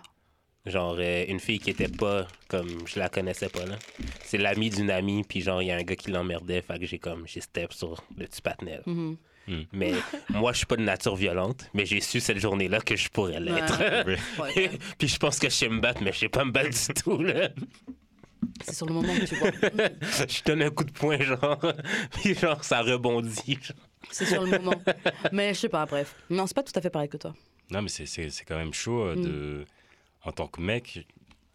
Genre, 0.66 0.96
euh, 0.98 1.24
une 1.28 1.38
fille 1.38 1.60
qui 1.60 1.70
était 1.70 1.86
pas 1.88 2.26
comme 2.48 2.68
je 2.86 2.98
la 2.98 3.08
connaissais 3.08 3.48
pas, 3.48 3.64
là. 3.66 3.76
C'est 4.24 4.36
l'ami 4.38 4.68
d'une 4.70 4.90
amie, 4.90 5.22
puis 5.22 5.40
genre, 5.40 5.62
il 5.62 5.66
y 5.66 5.70
a 5.70 5.76
un 5.76 5.82
gars 5.82 5.94
qui 5.94 6.10
l'emmerdait, 6.10 6.60
fait 6.60 6.78
que 6.80 6.86
j'ai 6.86 6.98
comme, 6.98 7.24
j'ai 7.26 7.40
step 7.40 7.72
sur 7.72 8.02
le 8.18 8.26
petit 8.26 8.42
patinet. 8.42 8.76
là. 8.78 8.82
Mhm. 8.86 9.16
Mais 9.72 9.92
moi, 10.30 10.52
je 10.52 10.56
suis 10.58 10.66
pas 10.66 10.74
de 10.74 10.82
nature 10.82 11.14
violente, 11.14 11.70
mais 11.72 11.86
j'ai 11.86 12.00
su 12.00 12.18
cette 12.18 12.38
journée-là 12.38 12.80
que 12.80 12.96
je 12.96 13.08
pourrais 13.08 13.38
l'être. 13.38 13.80
Ouais, 14.42 14.70
puis 14.98 15.06
je 15.06 15.16
pense 15.18 15.38
que 15.38 15.48
je 15.48 15.54
sais 15.54 15.68
me 15.68 15.78
battre, 15.78 16.02
mais 16.02 16.12
je 16.12 16.18
sais 16.18 16.28
pas 16.28 16.44
me 16.44 16.50
battre 16.50 16.70
du 16.70 16.94
tout, 17.02 17.22
là. 17.22 17.50
c'est 18.64 18.74
sur 18.74 18.86
le 18.86 18.94
moment 18.94 19.14
que 19.14 19.24
tu 19.24 19.36
vois. 19.36 19.50
Je 20.28 20.42
donne 20.44 20.62
un 20.62 20.70
coup 20.70 20.82
de 20.84 20.90
poing, 20.90 21.20
genre, 21.20 21.60
puis 22.10 22.34
genre, 22.34 22.64
ça 22.64 22.82
rebondit. 22.82 23.58
genre. 23.62 23.76
C'est 24.10 24.26
sur 24.26 24.42
le 24.42 24.50
moment. 24.58 24.74
Mais 25.32 25.54
je 25.54 25.60
sais 25.60 25.68
pas, 25.68 25.86
bref. 25.86 26.16
Non, 26.28 26.48
c'est 26.48 26.54
pas 26.54 26.62
tout 26.64 26.72
à 26.74 26.80
fait 26.80 26.90
pareil 26.90 27.08
que 27.08 27.16
toi. 27.18 27.32
Non, 27.70 27.82
mais 27.82 27.88
c'est- 27.88 28.06
c'est 28.06 28.30
c'est 28.30 28.44
quand 28.44 28.56
même 28.56 28.72
chaud 28.74 29.02
euh, 29.02 29.14
Mm. 29.16 29.22
de. 29.24 29.64
En 30.26 30.32
tant 30.32 30.48
que 30.48 30.60
mec, 30.60 31.06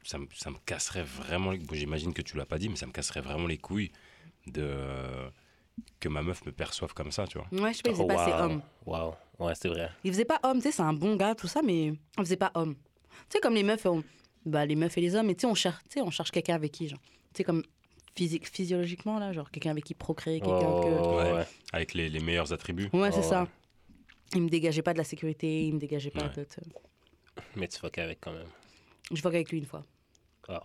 ça, 0.04 0.18
me- 0.18 0.28
ça 0.34 0.50
me 0.50 0.58
casserait 0.66 1.04
vraiment. 1.04 1.51
les- 1.51 1.60
Bon, 1.60 1.75
J'imagine 1.75 2.13
que 2.13 2.22
tu 2.22 2.38
l'as 2.38 2.46
pas 2.46 2.58
dit, 2.58 2.70
mais 2.70 2.75
ça 2.78 2.88
me 2.88 2.92
casserait 2.92 3.22
vraiment 3.22 3.46
les 3.48 3.58
couilles 3.58 3.92
de. 4.48 5.30
que 6.00 6.10
ma 6.10 6.22
meuf 6.22 6.46
me 6.46 6.51
perçoive 6.51 6.94
comme 6.94 7.12
ça, 7.12 7.25
tu 7.28 7.38
vois. 7.38 7.48
Ouais, 7.51 7.72
je 7.72 7.78
sais 7.78 7.84
pas, 7.84 7.90
il 7.92 7.96
faisait 7.96 8.08
pas 8.08 8.24
assez 8.24 8.44
homme. 8.44 8.62
Wow. 8.86 9.16
Ouais, 9.40 9.54
c'est 9.56 9.68
vrai. 9.70 9.90
Il 10.04 10.12
faisait 10.12 10.25
pas 10.25 10.40
homme, 10.44 10.58
tu 10.58 10.63
sais, 10.63 10.72
c'est 10.72 10.82
un 10.84 10.94
bon 10.94 11.16
gars, 11.16 11.34
tout 11.36 11.48
ça, 11.48 11.62
mais 11.62 11.86
il 11.88 11.98
faisait 12.20 12.36
pas 12.38 12.51
homme. 12.56 12.75
Tu 12.75 13.38
sais, 13.38 13.40
comme 13.40 13.56
les 13.56 13.63
meufs, 13.63 13.86
on- 13.86 14.04
bah, 14.46 14.66
les 14.66 14.75
meufs 14.75 14.98
et 14.98 15.01
les 15.01 15.16
hommes, 15.16 15.30
et 15.30 15.36
tu 15.36 15.42
sais, 15.42 15.48
on 15.48 15.56
cherche, 15.56 15.82
tu 15.86 15.92
sais, 15.94 16.01
on 16.01 16.10
cherche 16.12 16.32
quelqu'un 16.32 16.56
avec 16.56 16.72
qui, 16.72 16.88
genre. 16.90 17.00
Tu 17.00 17.38
sais, 17.38 17.44
comme 17.44 17.63
physique, 18.16 18.48
physiologiquement, 18.48 19.18
là, 19.20 19.32
genre, 19.34 19.50
quelqu'un 19.51 19.72
avec 19.72 19.84
qui 19.86 19.94
procréer, 19.96 20.40
quelqu'un 20.40 20.68
Oh, 20.70 20.82
que. 20.82 21.24
Ouais. 21.24 21.34
ouais. 21.40 21.46
Avec 21.74 21.94
les, 21.94 22.10
les 22.10 22.20
meilleurs 22.20 22.51
attributs. 22.54 22.90
Ouais, 22.94 23.12
c'est 23.12 23.20
Oh, 23.20 23.30
ça. 23.30 23.48
Il 24.36 24.44
me 24.44 24.50
dégageait 24.50 24.82
pas 24.82 24.94
de 24.94 24.98
la 24.98 25.04
sécurité, 25.04 25.66
il 25.68 25.74
me 25.74 25.80
dégageait 25.80 26.12
pas 26.12 26.24
Ouais. 26.28 26.34
de. 26.36 26.46
Mais 27.56 27.68
tu 27.68 27.80
fuck 27.80 27.98
avec 27.98 28.20
quand 28.22 28.34
même. 28.34 28.48
Je 29.13 29.22
vois 29.22 29.32
qu'avec 29.32 29.50
lui 29.51 29.60
une 29.60 29.65
fois. 29.65 29.84
Ah, 30.50 30.62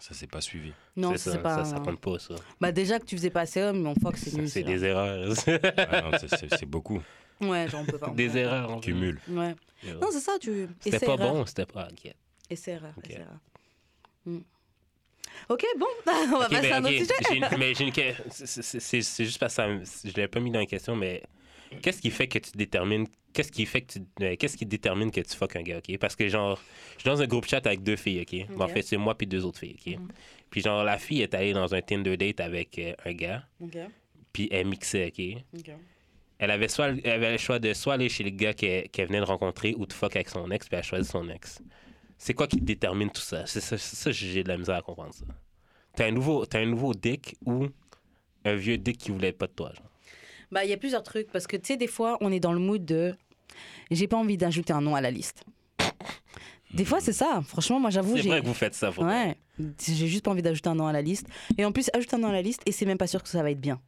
Ça 0.00 0.14
s'est 0.14 0.26
pas 0.26 0.40
suivi. 0.40 0.72
Non, 0.96 1.12
c'est 1.12 1.18
c'est 1.18 1.30
ça, 1.32 1.38
pas. 1.38 1.64
ça, 1.64 1.76
ça 1.76 1.80
compte 1.80 2.00
pas, 2.00 2.18
ça. 2.18 2.34
Bah, 2.60 2.72
déjà 2.72 2.98
que 2.98 3.04
tu 3.04 3.16
faisais 3.16 3.30
pas 3.30 3.42
assez 3.42 3.62
homme, 3.62 3.82
mais 3.82 3.88
on 3.90 3.94
voit 4.00 4.12
que 4.12 4.18
c'est 4.18 4.32
nul. 4.34 4.48
C'est 4.48 4.62
des 4.64 4.84
erreurs. 4.84 5.32
Ah 5.76 6.02
non, 6.02 6.18
c'est- 6.18 6.36
c'est 6.36 6.54
c'est 6.56 6.66
beaucoup. 6.66 7.00
Ouais, 7.40 7.66
on 7.74 7.84
peut 7.84 7.98
pas. 7.98 8.10
on 8.10 8.14
des 8.14 8.36
erreurs. 8.36 8.70
en 8.70 8.80
fait. 8.80 8.90
Cumul. 8.92 9.20
Ouais. 9.28 9.54
Non, 10.00 10.08
c'est 10.12 10.20
ça, 10.20 10.32
tu. 10.40 10.68
C'était 10.80 10.98
pas 11.00 11.14
erreur. 11.14 11.32
bon, 11.34 11.46
c'était 11.46 11.66
pas. 11.66 11.88
ok. 11.90 12.12
Essai, 12.50 12.72
erreur, 12.72 12.92
Ok. 12.98 13.04
essai, 13.10 13.14
erreur. 13.20 13.38
Hmm. 14.26 14.40
Ok, 15.48 15.64
bon, 15.78 15.86
on 16.06 16.38
va 16.38 16.48
passer 16.48 16.68
ben, 16.68 16.72
à 16.72 16.76
un 16.76 16.84
autre 16.84 16.92
sujet. 16.98 17.36
une- 17.36 17.48
mais 17.58 17.74
j'ai 17.74 17.84
une 17.84 17.92
que- 17.92 18.12
c'est- 18.30 18.46
c'est 18.46 18.80
c'est- 18.80 19.02
c'est 19.02 19.24
juste 19.24 19.38
parce 19.38 19.56
que 19.56 19.84
ça 19.84 20.08
je 20.08 20.08
l'avais 20.16 20.28
pas 20.28 20.40
mis 20.40 20.50
dans 20.50 20.58
la 20.60 20.66
question, 20.66 20.94
mais 20.94 21.22
qu'est-ce 21.80 22.00
qui 22.02 22.10
fait 22.10 22.28
que 22.28 22.38
tu 22.38 22.50
détermines. 22.56 23.06
Qu'est-ce 23.32 23.50
qui 23.50 23.64
fait 23.64 23.80
que 23.82 23.92
tu. 23.94 24.00
euh, 24.22 24.36
Qu'est-ce 24.38 24.56
qui 24.58 24.66
détermine 24.66 25.10
que 25.10 25.20
tu 25.22 25.34
fuck 25.36 25.56
un 25.56 25.62
gars, 25.62 25.78
ok? 25.78 25.96
Parce 25.98 26.14
que, 26.16 26.28
genre, 26.28 26.60
je 26.96 27.00
suis 27.00 27.08
dans 27.08 27.22
un 27.22 27.26
groupe 27.26 27.46
chat 27.46 27.66
avec 27.66 27.82
deux 27.82 27.96
filles, 27.96 28.20
ok? 28.20 28.46
En 28.60 28.68
fait, 28.68 28.82
c'est 28.82 28.96
moi 28.98 29.16
puis 29.16 29.26
deux 29.26 29.44
autres 29.46 29.58
filles, 29.60 29.76
ok? 29.86 29.98
Mhm. 29.98 30.08
Puis, 30.50 30.60
genre, 30.60 30.84
la 30.84 30.98
fille 30.98 31.22
est 31.22 31.32
allée 31.34 31.54
dans 31.54 31.74
un 31.74 31.80
Tinder 31.80 32.16
date 32.18 32.40
avec 32.40 32.78
euh, 32.78 32.92
un 33.06 33.12
gars, 33.12 33.44
Ok, 33.60 33.78
puis 34.32 34.48
elle 34.50 34.66
mixait, 34.66 35.06
ok? 35.08 35.42
Elle 36.38 36.50
avait, 36.50 36.68
soit, 36.68 36.88
elle 37.04 37.10
avait 37.10 37.32
le 37.32 37.38
choix 37.38 37.58
de 37.58 37.72
soit 37.72 37.94
aller 37.94 38.08
chez 38.08 38.24
le 38.24 38.30
gars 38.30 38.52
qu'elle 38.52 38.88
qu'elle 38.88 39.06
venait 39.06 39.20
de 39.20 39.24
rencontrer 39.24 39.74
ou 39.78 39.86
de 39.86 39.92
fuck 39.92 40.16
avec 40.16 40.28
son 40.28 40.50
ex, 40.50 40.66
puis 40.66 40.74
elle 40.74 40.80
a 40.80 40.82
choisi 40.82 41.08
son 41.08 41.28
ex. 41.28 41.62
C'est 42.18 42.34
quoi 42.34 42.46
qui 42.48 42.60
détermine 42.60 43.10
tout 43.10 43.20
ça? 43.22 43.46
C'est 43.46 43.60
ça, 43.60 44.10
j'ai 44.10 44.42
de 44.42 44.48
la 44.48 44.56
misère 44.58 44.74
à 44.76 44.82
comprendre 44.82 45.14
ça. 45.14 45.24
T'as 45.94 46.06
un 46.06 46.10
nouveau, 46.10 46.44
un 46.52 46.66
nouveau 46.66 46.94
dick 46.94 47.36
ou 47.46 47.66
un 48.44 48.54
vieux 48.56 48.76
dick 48.78 48.98
qui 48.98 49.10
voulait 49.10 49.32
pas 49.32 49.46
de 49.46 49.52
toi, 49.52 49.72
genre? 49.74 49.90
Bah, 50.52 50.64
il 50.64 50.70
y 50.70 50.72
a 50.72 50.76
plusieurs 50.76 51.02
trucs 51.02 51.30
parce 51.32 51.46
que 51.48 51.56
tu 51.56 51.66
sais, 51.68 51.76
des 51.76 51.86
fois, 51.88 52.18
on 52.20 52.30
est 52.30 52.38
dans 52.40 52.52
le 52.52 52.58
mood 52.60 52.84
de 52.84 53.14
j'ai 53.90 54.06
pas 54.06 54.16
envie 54.16 54.36
d'ajouter 54.36 54.72
un 54.72 54.80
nom 54.80 54.94
à 54.94 55.00
la 55.00 55.10
liste. 55.10 55.44
Des 56.74 56.84
fois, 56.84 57.00
c'est 57.00 57.12
ça. 57.12 57.42
Franchement, 57.46 57.80
moi, 57.80 57.90
j'avoue, 57.90 58.16
C'est 58.16 58.22
vrai 58.28 58.40
que 58.40 58.46
vous 58.46 58.54
faites 58.54 58.74
ça. 58.74 58.88
vrai. 58.90 59.04
Ouais. 59.58 59.66
J'ai 59.82 60.06
juste 60.08 60.24
pas 60.24 60.30
envie 60.30 60.40
d'ajouter 60.42 60.68
un 60.70 60.74
nom 60.74 60.86
à 60.86 60.92
la 60.92 61.02
liste. 61.02 61.26
Et 61.58 61.64
en 61.64 61.72
plus, 61.72 61.90
ajouter 61.92 62.14
un 62.16 62.18
nom 62.20 62.28
à 62.28 62.32
la 62.32 62.40
liste 62.42 62.62
et 62.66 62.72
c'est 62.72 62.86
même 62.86 62.96
pas 62.98 63.06
sûr 63.06 63.22
que 63.22 63.28
ça 63.28 63.42
va 63.42 63.50
être 63.50 63.60
bien. 63.60 63.80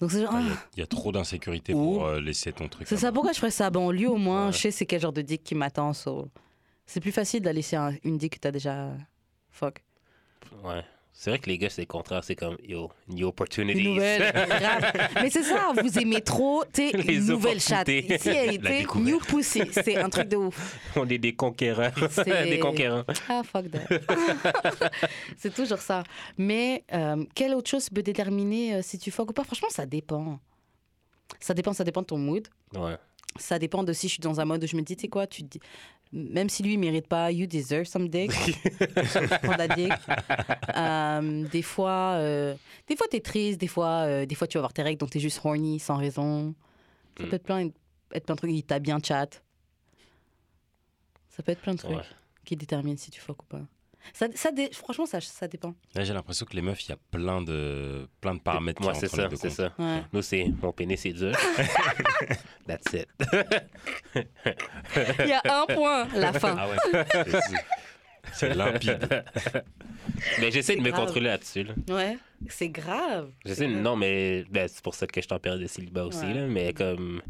Donc 0.00 0.10
c'est 0.10 0.20
genre. 0.22 0.30
Enfin, 0.30 0.40
Il 0.42 0.48
y, 0.48 0.50
ah, 0.50 0.54
a- 0.54 0.66
il 0.76 0.80
y 0.80 0.82
a 0.82 0.86
trop 0.86 1.12
d'insécurité 1.12 1.74
Ou- 1.74 1.78
pour 1.78 2.06
euh, 2.06 2.20
laisser 2.20 2.52
ton 2.52 2.68
truc. 2.68 2.88
c'est 2.88 2.96
ça, 2.96 3.12
pourquoi 3.12 3.32
je 3.32 3.38
ferais 3.38 3.50
ça? 3.50 3.70
Bon, 3.70 3.90
lui, 3.90 4.06
au 4.06 4.16
moins, 4.16 4.46
Ouais. 4.46 4.52
je 4.52 4.58
sais 4.58 4.70
c'est 4.70 4.86
quel 4.86 5.00
genre 5.00 5.12
de 5.12 5.22
dick 5.22 5.44
qui 5.44 5.54
m'attend. 5.54 5.92
so- 5.92 6.28
C'est 6.86 7.00
plus 7.00 7.12
facile 7.12 7.42
de 7.42 7.50
laisser 7.50 7.76
un- 7.76 7.92
une 8.02 8.18
dick 8.18 8.34
que 8.34 8.38
t'as 8.40 8.50
déjà. 8.50 8.90
Fuck. 9.50 9.82
Ouais. 10.64 10.82
C'est 11.14 11.30
vrai 11.30 11.38
que 11.38 11.48
les 11.50 11.58
gars, 11.58 11.68
c'est 11.68 11.82
le 11.82 11.86
contraire. 11.86 12.24
C'est 12.24 12.34
comme, 12.34 12.56
yo, 12.66 12.90
new 13.06 13.28
opportunities. 13.28 13.80
Une 13.80 13.94
nouvelle. 13.94 14.32
grave. 14.32 14.92
Mais 15.22 15.30
c'est 15.30 15.42
ça, 15.42 15.70
vous 15.80 15.98
aimez 15.98 16.22
trop, 16.22 16.64
tu 16.72 16.90
sais, 16.90 16.96
Les 16.96 17.20
nouvelle 17.20 17.60
chatte. 17.60 17.86
Ici, 17.88 18.28
elle 18.30 18.54
était 18.54 18.84
new 18.96 19.18
pussy. 19.20 19.62
C'est 19.72 19.96
un 19.98 20.08
truc 20.08 20.28
de 20.28 20.36
ouf. 20.36 20.78
On 20.96 21.06
est 21.08 21.18
des 21.18 21.34
conquérants. 21.34 21.90
C'est- 22.10 22.48
des 22.48 22.58
conquérants. 22.58 23.04
Ah, 23.28 23.42
fuck 23.44 23.66
that. 23.70 24.90
c'est 25.36 25.54
toujours 25.54 25.78
ça. 25.78 26.02
Mais 26.38 26.82
euh, 26.92 27.24
quelle 27.34 27.54
autre 27.54 27.68
chose 27.70 27.88
peut 27.90 28.02
déterminer 28.02 28.76
euh, 28.76 28.82
si 28.82 28.98
tu 28.98 29.10
fuck 29.10 29.30
ou 29.30 29.32
pas? 29.34 29.44
Franchement, 29.44 29.68
ça 29.70 29.84
dépend. 29.86 30.40
Ça 31.40 31.54
dépend, 31.54 31.72
ça 31.72 31.84
dépend 31.84 32.00
de 32.02 32.06
ton 32.06 32.18
mood. 32.18 32.48
Ouais. 32.74 32.96
Ça 33.38 33.58
dépend 33.58 33.82
de 33.84 33.92
si 33.92 34.08
je 34.08 34.12
suis 34.14 34.20
dans 34.20 34.40
un 34.40 34.44
mode 34.44 34.62
où 34.62 34.66
je 34.66 34.76
me 34.76 34.82
dis, 34.82 34.94
tu 34.96 35.02
sais 35.02 35.08
quoi, 35.08 35.26
tu 35.26 35.42
dis, 35.42 35.58
même 36.12 36.48
si 36.50 36.62
lui, 36.62 36.74
il 36.74 36.78
mérite 36.78 37.06
pas, 37.08 37.30
you 37.32 37.46
deserve 37.46 37.86
some 37.86 38.08
dick. 38.08 38.30
Ta 39.42 39.68
dick. 39.68 39.92
Euh, 40.76 41.48
des 41.48 41.62
fois, 41.62 42.14
euh, 42.16 42.54
des 42.86 42.96
fois, 42.96 43.06
t'es 43.10 43.20
triste, 43.20 43.58
des 43.60 43.66
fois, 43.68 44.04
euh, 44.06 44.26
des 44.26 44.34
fois, 44.34 44.46
tu 44.46 44.58
vas 44.58 44.60
avoir 44.60 44.72
tes 44.74 44.82
règles, 44.82 44.98
donc 44.98 45.10
t'es 45.10 45.20
juste 45.20 45.40
horny, 45.44 45.78
sans 45.78 45.96
raison. 45.96 46.54
Ça 47.18 47.24
Mm. 47.24 47.28
peut 47.28 47.36
être 47.36 47.42
plein, 47.44 47.68
être 48.12 48.24
plein 48.26 48.34
de 48.34 48.38
trucs, 48.38 48.50
il 48.52 48.62
t'a 48.62 48.78
bien 48.78 48.98
chat. 49.02 49.42
Ça 51.28 51.42
peut 51.42 51.52
être 51.52 51.60
plein 51.62 51.72
de 51.74 51.78
trucs 51.78 51.96
Ouais. 51.96 52.02
qui 52.44 52.56
déterminent 52.56 52.98
si 52.98 53.10
tu 53.10 53.20
fuck 53.20 53.42
ou 53.42 53.46
pas. 53.46 53.62
Ça, 54.12 54.26
ça 54.34 54.50
dé- 54.52 54.70
Franchement, 54.72 55.06
ça, 55.06 55.20
ça 55.20 55.48
dépend. 55.48 55.74
Là, 55.94 56.04
j'ai 56.04 56.12
l'impression 56.12 56.44
que 56.44 56.54
les 56.54 56.62
meufs, 56.62 56.84
il 56.86 56.90
y 56.90 56.92
a 56.92 56.98
plein 57.10 57.40
de, 57.42 58.08
plein 58.20 58.34
de 58.34 58.40
paramètres 58.40 58.82
Moi, 58.82 58.92
qui 58.92 59.00
c'est 59.00 59.08
ça, 59.08 59.28
c'est 59.34 59.50
ça. 59.50 59.72
Ouais. 59.78 60.02
Nous, 60.12 60.22
c'est 60.22 60.44
mon 60.62 60.72
pénis, 60.72 61.00
c'est 61.00 61.12
dur. 61.12 61.32
That's 62.66 62.92
it. 62.92 63.08
Il 64.14 65.26
y 65.28 65.32
a 65.32 65.42
un 65.62 65.66
point, 65.74 66.06
la 66.14 66.32
fin. 66.38 66.56
Ah 66.58 66.68
ouais, 66.68 66.76
c'est- 68.34 68.54
limpide. 68.54 69.24
Mais 70.40 70.50
j'essaie 70.50 70.76
de 70.76 70.80
me 70.80 70.90
contrôler 70.92 71.26
là-dessus. 71.26 71.64
Là. 71.64 71.74
Ouais, 71.88 72.18
c'est 72.48 72.68
grave. 72.68 73.30
J'essaie 73.44 73.66
de- 73.66 73.72
Non, 73.74 73.96
mais 73.96 74.44
ben, 74.50 74.68
c'est 74.68 74.82
pour 74.82 74.94
ça 74.94 75.06
que 75.06 75.20
je 75.20 75.26
suis 75.26 75.34
en 75.34 75.38
période 75.38 75.60
de 75.60 75.66
célibat 75.66 76.04
aussi. 76.06 76.24
Ouais. 76.24 76.34
Là, 76.34 76.46
mais 76.46 76.72
comme. 76.72 77.22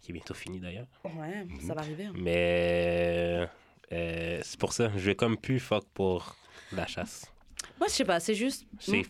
Qui 0.00 0.10
est 0.10 0.14
bientôt 0.14 0.34
fini 0.34 0.58
d'ailleurs. 0.60 0.86
Ouais, 1.04 1.46
ça 1.66 1.74
va 1.74 1.80
arriver. 1.82 2.06
hein. 2.06 2.12
Mais. 2.16 3.48
Euh, 3.92 4.40
c'est 4.42 4.58
pour 4.58 4.72
ça. 4.72 4.90
Je 4.96 5.04
vais 5.04 5.14
comme 5.14 5.36
plus 5.36 5.60
fuck 5.60 5.84
pour 5.94 6.36
la 6.72 6.86
chasse. 6.86 7.26
Moi, 7.78 7.88
je 7.88 7.94
sais 7.94 8.04
pas, 8.04 8.20
c'est 8.20 8.34
juste. 8.34 8.66
C'est. 8.80 9.02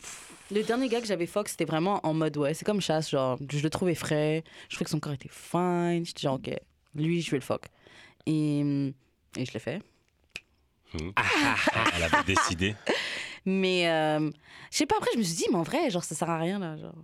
Le 0.50 0.62
dernier 0.62 0.88
gars 0.88 1.00
que 1.00 1.06
j'avais 1.06 1.26
fuck, 1.26 1.48
c'était 1.48 1.64
vraiment 1.64 2.04
en 2.06 2.12
mode, 2.12 2.36
ouais, 2.36 2.52
c'est 2.52 2.64
comme 2.64 2.80
chasse, 2.80 3.08
genre, 3.10 3.38
je 3.50 3.62
le 3.62 3.70
trouvais 3.70 3.94
frais, 3.94 4.44
je 4.68 4.74
trouvais 4.74 4.84
que 4.84 4.90
son 4.90 5.00
corps 5.00 5.14
était 5.14 5.30
fine, 5.30 6.04
j'étais 6.04 6.22
genre, 6.22 6.34
ok, 6.34 6.50
lui, 6.94 7.22
je 7.22 7.30
vais 7.30 7.38
le 7.38 7.42
fuck. 7.42 7.62
Et, 8.26 8.60
et 8.60 9.46
je 9.46 9.52
l'ai 9.52 9.60
fait. 9.60 9.80
Hmm. 10.92 11.10
Elle 11.96 12.02
avait 12.02 12.24
décidé. 12.24 12.76
Mais, 13.46 13.88
euh, 13.88 14.30
je 14.70 14.76
sais 14.76 14.86
pas, 14.86 14.96
après, 14.98 15.10
je 15.14 15.18
me 15.18 15.22
suis 15.24 15.34
dit, 15.34 15.46
mais 15.50 15.56
en 15.56 15.62
vrai, 15.62 15.90
genre, 15.90 16.04
ça 16.04 16.14
sert 16.14 16.30
à 16.30 16.38
rien, 16.38 16.58
là, 16.58 16.76
genre. 16.76 16.94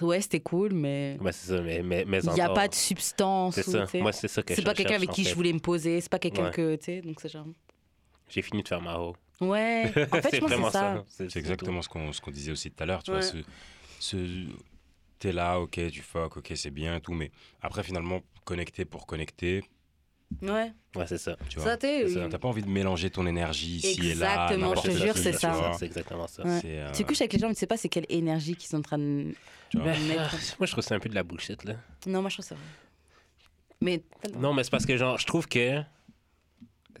Ouais, 0.00 0.20
c'était 0.20 0.40
cool, 0.40 0.72
mais 0.74 1.16
c'est 1.30 1.48
ça, 1.54 1.60
mais, 1.60 1.82
mais, 1.82 2.04
mais 2.06 2.18
il 2.24 2.32
n'y 2.32 2.40
a 2.40 2.48
pas 2.50 2.66
de 2.68 2.74
substance. 2.74 3.54
C'est 3.54 3.62
ça. 3.62 3.86
Moi, 3.94 4.12
c'est 4.12 4.26
ça 4.28 4.42
que 4.42 4.54
C'est 4.54 4.62
pas 4.62 4.74
quelqu'un 4.74 4.96
avec 4.96 5.10
qui 5.10 5.24
je 5.24 5.34
voulais 5.34 5.52
me 5.52 5.60
poser, 5.60 6.00
c'est 6.00 6.10
pas 6.10 6.18
quelqu'un 6.18 6.46
Ouais. 6.46 6.50
que, 6.50 6.76
tu 6.76 6.84
sais, 6.86 7.00
donc 7.00 7.20
c'est 7.20 7.28
genre. 7.28 7.46
J'ai 8.28 8.42
fini 8.42 8.62
de 8.62 8.68
faire 8.68 8.80
ma 8.82 8.98
ho. 8.98 9.14
Ouais, 9.40 9.84
en 10.12 10.22
fait, 10.22 10.40
c'est 10.40 10.70
ça. 10.70 11.04
C'est 11.08 11.36
exactement 11.36 11.82
ce 11.82 11.88
qu'on 11.88 12.12
ce 12.12 12.20
qu'on 12.20 12.30
disait 12.30 12.50
aussi 12.52 12.70
tout 12.70 12.82
à 12.82 12.86
l'heure. 12.86 13.02
Tu 13.02 13.10
Ouais. 13.12 13.18
vois, 13.20 13.26
ce, 13.26 13.36
ce- 13.98 14.46
t'es 15.18 15.32
là, 15.32 15.60
ok, 15.60 15.80
tu 15.90 16.02
fuck, 16.02 16.36
ok, 16.38 16.52
c'est 16.56 16.70
bien, 16.70 16.98
tout. 17.00 17.12
Mais 17.14 17.30
après, 17.60 17.82
finalement, 17.82 18.20
connecter 18.44 18.84
pour 18.84 19.06
connecter, 19.06 19.62
Ouais, 20.42 20.72
Ouais, 20.96 21.06
c'est 21.06 21.18
ça. 21.18 21.36
tu 21.48 21.58
vois. 21.58 21.76
ça, 21.76 21.80
ça. 21.80 22.28
T'as 22.30 22.38
pas 22.38 22.48
envie 22.48 22.62
de 22.62 22.68
mélanger 22.68 23.10
ton 23.10 23.26
énergie 23.26 23.76
ici 23.76 24.10
et 24.10 24.14
là. 24.14 24.46
Exactement, 24.46 24.74
je 24.76 24.82
te 24.82 24.90
jure, 24.90 25.16
c'est 25.16 25.32
ça. 25.32 25.72
C'est 25.78 25.86
exactement 25.86 26.26
ça. 26.28 26.42
Ouais. 26.44 26.60
Euh, 26.64 26.92
Tu 26.92 27.04
couches 27.04 27.20
avec 27.20 27.32
les 27.32 27.38
gens, 27.38 27.48
mais 27.48 27.54
tu 27.54 27.60
sais 27.60 27.66
pas 27.66 27.76
c'est 27.76 27.88
quelle 27.88 28.06
énergie 28.08 28.54
qu'ils 28.56 28.68
sont 28.68 28.78
en 28.78 28.82
train 28.82 28.98
de. 28.98 29.34
Ben, 29.74 29.84
mettre. 30.06 30.36
moi, 30.58 30.66
je 30.66 30.70
trouve 30.72 30.76
que 30.76 30.88
c'est 30.88 30.94
un 30.94 31.00
peu 31.00 31.08
de 31.08 31.14
la 31.16 31.24
bullshit, 31.24 31.64
là. 31.64 31.74
Non, 32.06 32.20
moi, 32.20 32.30
je 32.30 32.36
trouve 32.36 32.46
ça. 32.46 32.54
vrai. 32.54 32.64
Mais. 33.80 34.02
Non, 34.38 34.54
mais 34.54 34.62
c'est 34.64 34.70
parce 34.70 34.86
que, 34.86 34.96
genre, 34.96 35.18
je 35.18 35.26
trouve 35.26 35.48
que 35.48 35.80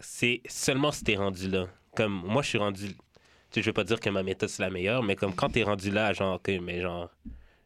c'est 0.00 0.42
seulement 0.48 0.90
si 0.92 1.04
t'es 1.04 1.16
rendu 1.16 1.48
là. 1.48 1.66
Comme, 1.94 2.12
moi, 2.12 2.42
je 2.42 2.48
suis 2.48 2.58
rendu... 2.58 2.88
Tu 2.88 2.94
sais, 3.50 3.62
je 3.62 3.66
veux 3.66 3.72
pas 3.72 3.84
dire 3.84 4.00
que 4.00 4.10
ma 4.10 4.24
méthode, 4.24 4.48
c'est 4.48 4.62
la 4.62 4.70
meilleure, 4.70 5.02
mais 5.04 5.14
comme 5.14 5.32
quand 5.34 5.50
t'es 5.50 5.62
rendu 5.62 5.90
là, 5.90 6.12
genre, 6.12 6.42
que, 6.42 6.58
mais 6.58 6.80
genre, 6.80 7.08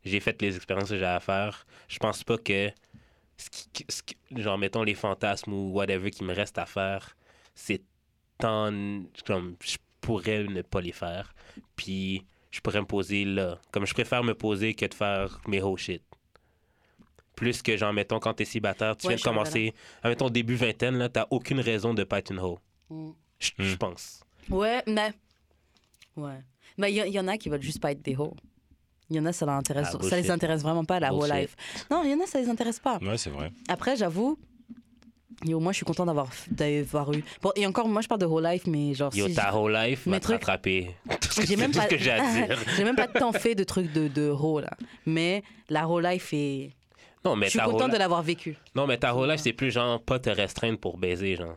j'ai 0.04 0.20
fait 0.20 0.40
les 0.42 0.54
expériences 0.57 0.90
que 0.90 0.98
j'ai 0.98 1.04
à 1.07 1.20
faire, 1.20 1.66
je 1.88 1.98
pense 1.98 2.22
pas 2.24 2.37
que... 2.37 2.70
ce 3.38 3.48
qui- 3.51 3.87
ce 3.88 4.03
qui- 4.03 4.16
genre, 4.37 4.59
mettons, 4.59 4.83
les 4.83 4.94
fantasmes 4.94 5.53
ou 5.53 5.70
whatever 5.72 6.11
qui 6.11 6.24
me 6.24 6.35
reste 6.35 6.59
à 6.59 6.66
faire, 6.66 7.16
c'est 7.55 7.83
tant... 8.38 8.70
Comme, 9.27 9.57
je 9.64 9.77
pourrais 10.01 10.44
ne 10.44 10.62
pas 10.62 10.81
les 10.81 10.92
faire. 10.92 11.35
Puis, 11.77 12.24
je 12.51 12.61
pourrais 12.61 12.81
me 12.81 12.87
poser 12.87 13.24
là. 13.24 13.59
Comme, 13.72 13.87
je 13.87 13.94
préfère 13.94 14.22
me 14.24 14.35
poser 14.35 14.74
que 14.74 14.87
de 14.87 14.94
faire 14.94 15.40
mes 15.46 15.62
whole 15.62 15.79
shit. 15.79 16.03
Plus 17.37 17.62
que, 17.62 17.77
genre, 17.77 17.92
mettons, 17.92 18.18
quand 18.18 18.35
t'es 18.35 18.44
célibataire, 18.44 18.96
tu 18.96 19.07
Ouais, 19.07 19.14
viens 19.14 19.18
de 19.18 19.22
commencer, 19.22 19.72
mettons, 20.03 20.29
début 20.29 20.57
vingtaine, 20.57 20.96
là, 20.98 21.09
t'as 21.09 21.27
aucune 21.31 21.61
raison 21.61 21.94
de 21.94 22.03
pas 22.05 22.18
être 22.18 22.33
une 22.33 22.40
hoe. 22.40 22.59
Mm. 22.90 23.11
Je 23.38 23.51
je 23.59 23.74
Mm. 23.74 23.79
pense. 23.79 24.24
Ouais, 24.51 24.83
mais. 24.88 25.12
Ouais. 26.16 26.40
Mais 26.77 26.92
il 26.92 26.96
y, 27.07 27.11
y 27.11 27.20
en 27.20 27.29
a 27.29 27.38
qui 27.38 27.48
veulent 27.48 27.62
juste 27.62 27.81
pas 27.81 27.92
être 27.92 28.03
des 28.03 28.16
hoes. 28.16 28.35
Il 29.10 29.16
y 29.16 29.20
en 29.20 29.26
a, 29.26 29.32
ça, 29.32 29.46
intéresse, 29.50 29.88
Ah, 29.94 30.02
ça 30.08 30.16
les 30.16 30.30
intéresse 30.30 30.62
vraiment 30.62 30.84
pas, 30.84 31.00
la 31.00 31.14
whole 31.14 31.30
life. 31.32 31.56
Non, 31.90 32.02
il 32.04 32.10
y 32.10 32.14
en 32.14 32.20
a, 32.22 32.26
ça 32.26 32.40
les 32.40 32.48
intéresse 32.48 32.78
pas. 32.78 32.98
Ouais, 33.00 33.16
c'est 33.16 33.30
vrai. 33.30 33.50
Après, 33.68 33.96
j'avoue, 33.96 34.38
yo, 35.44 35.60
moi, 35.60 35.72
je 35.72 35.76
suis 35.78 35.86
content 35.86 36.04
d'avoir 36.04 36.28
d'avoir 36.50 37.12
eu. 37.14 37.24
Bon, 37.40 37.50
et 37.56 37.66
encore, 37.66 37.88
moi, 37.88 38.02
je 38.02 38.08
parle 38.08 38.20
de 38.20 38.26
whole 38.26 38.44
life, 38.44 38.66
mais 38.66 38.92
genre. 38.94 39.14
Yo, 39.16 39.28
si 39.28 39.34
ta 39.34 39.54
whole 39.56 39.72
life 39.72 40.04
te 40.04 40.10
trucs- 40.18 40.24
rattraper. 40.40 40.94
Tout 41.20 41.32
ce 41.32 41.40
que, 41.40 41.46
J'ai 41.46 41.56
même 41.56 41.72
pas- 41.72 41.88
j'ai 41.88 42.10
à 42.10 42.20
dire. 42.20 42.58
j'ai 42.76 42.84
même 42.84 42.96
pas 42.96 43.08
tant 43.08 43.32
fait 43.32 43.54
de 43.54 43.64
trucs 43.64 43.92
de, 43.92 44.08
de 44.08 44.28
ho, 44.30 44.60
là. 44.60 44.70
Mais 45.06 45.42
la 45.70 45.88
whole 45.88 46.04
life 46.04 46.30
est. 46.32 46.72
Non, 47.24 47.34
mais 47.34 47.46
je 47.46 47.50
suis 47.50 47.58
ta 47.58 47.68
whole, 47.68 47.90
de 47.90 47.96
l'avoir 47.96 48.22
vécu. 48.22 48.56
non, 48.74 48.86
mais 48.86 48.98
ta 48.98 49.14
whole 49.14 49.30
life, 49.30 49.40
c'est 49.40 49.52
plus 49.52 49.70
genre 49.70 50.00
pas 50.02 50.18
te 50.18 50.30
restreindre 50.30 50.78
pour 50.78 50.98
baiser, 50.98 51.36
genre. 51.36 51.56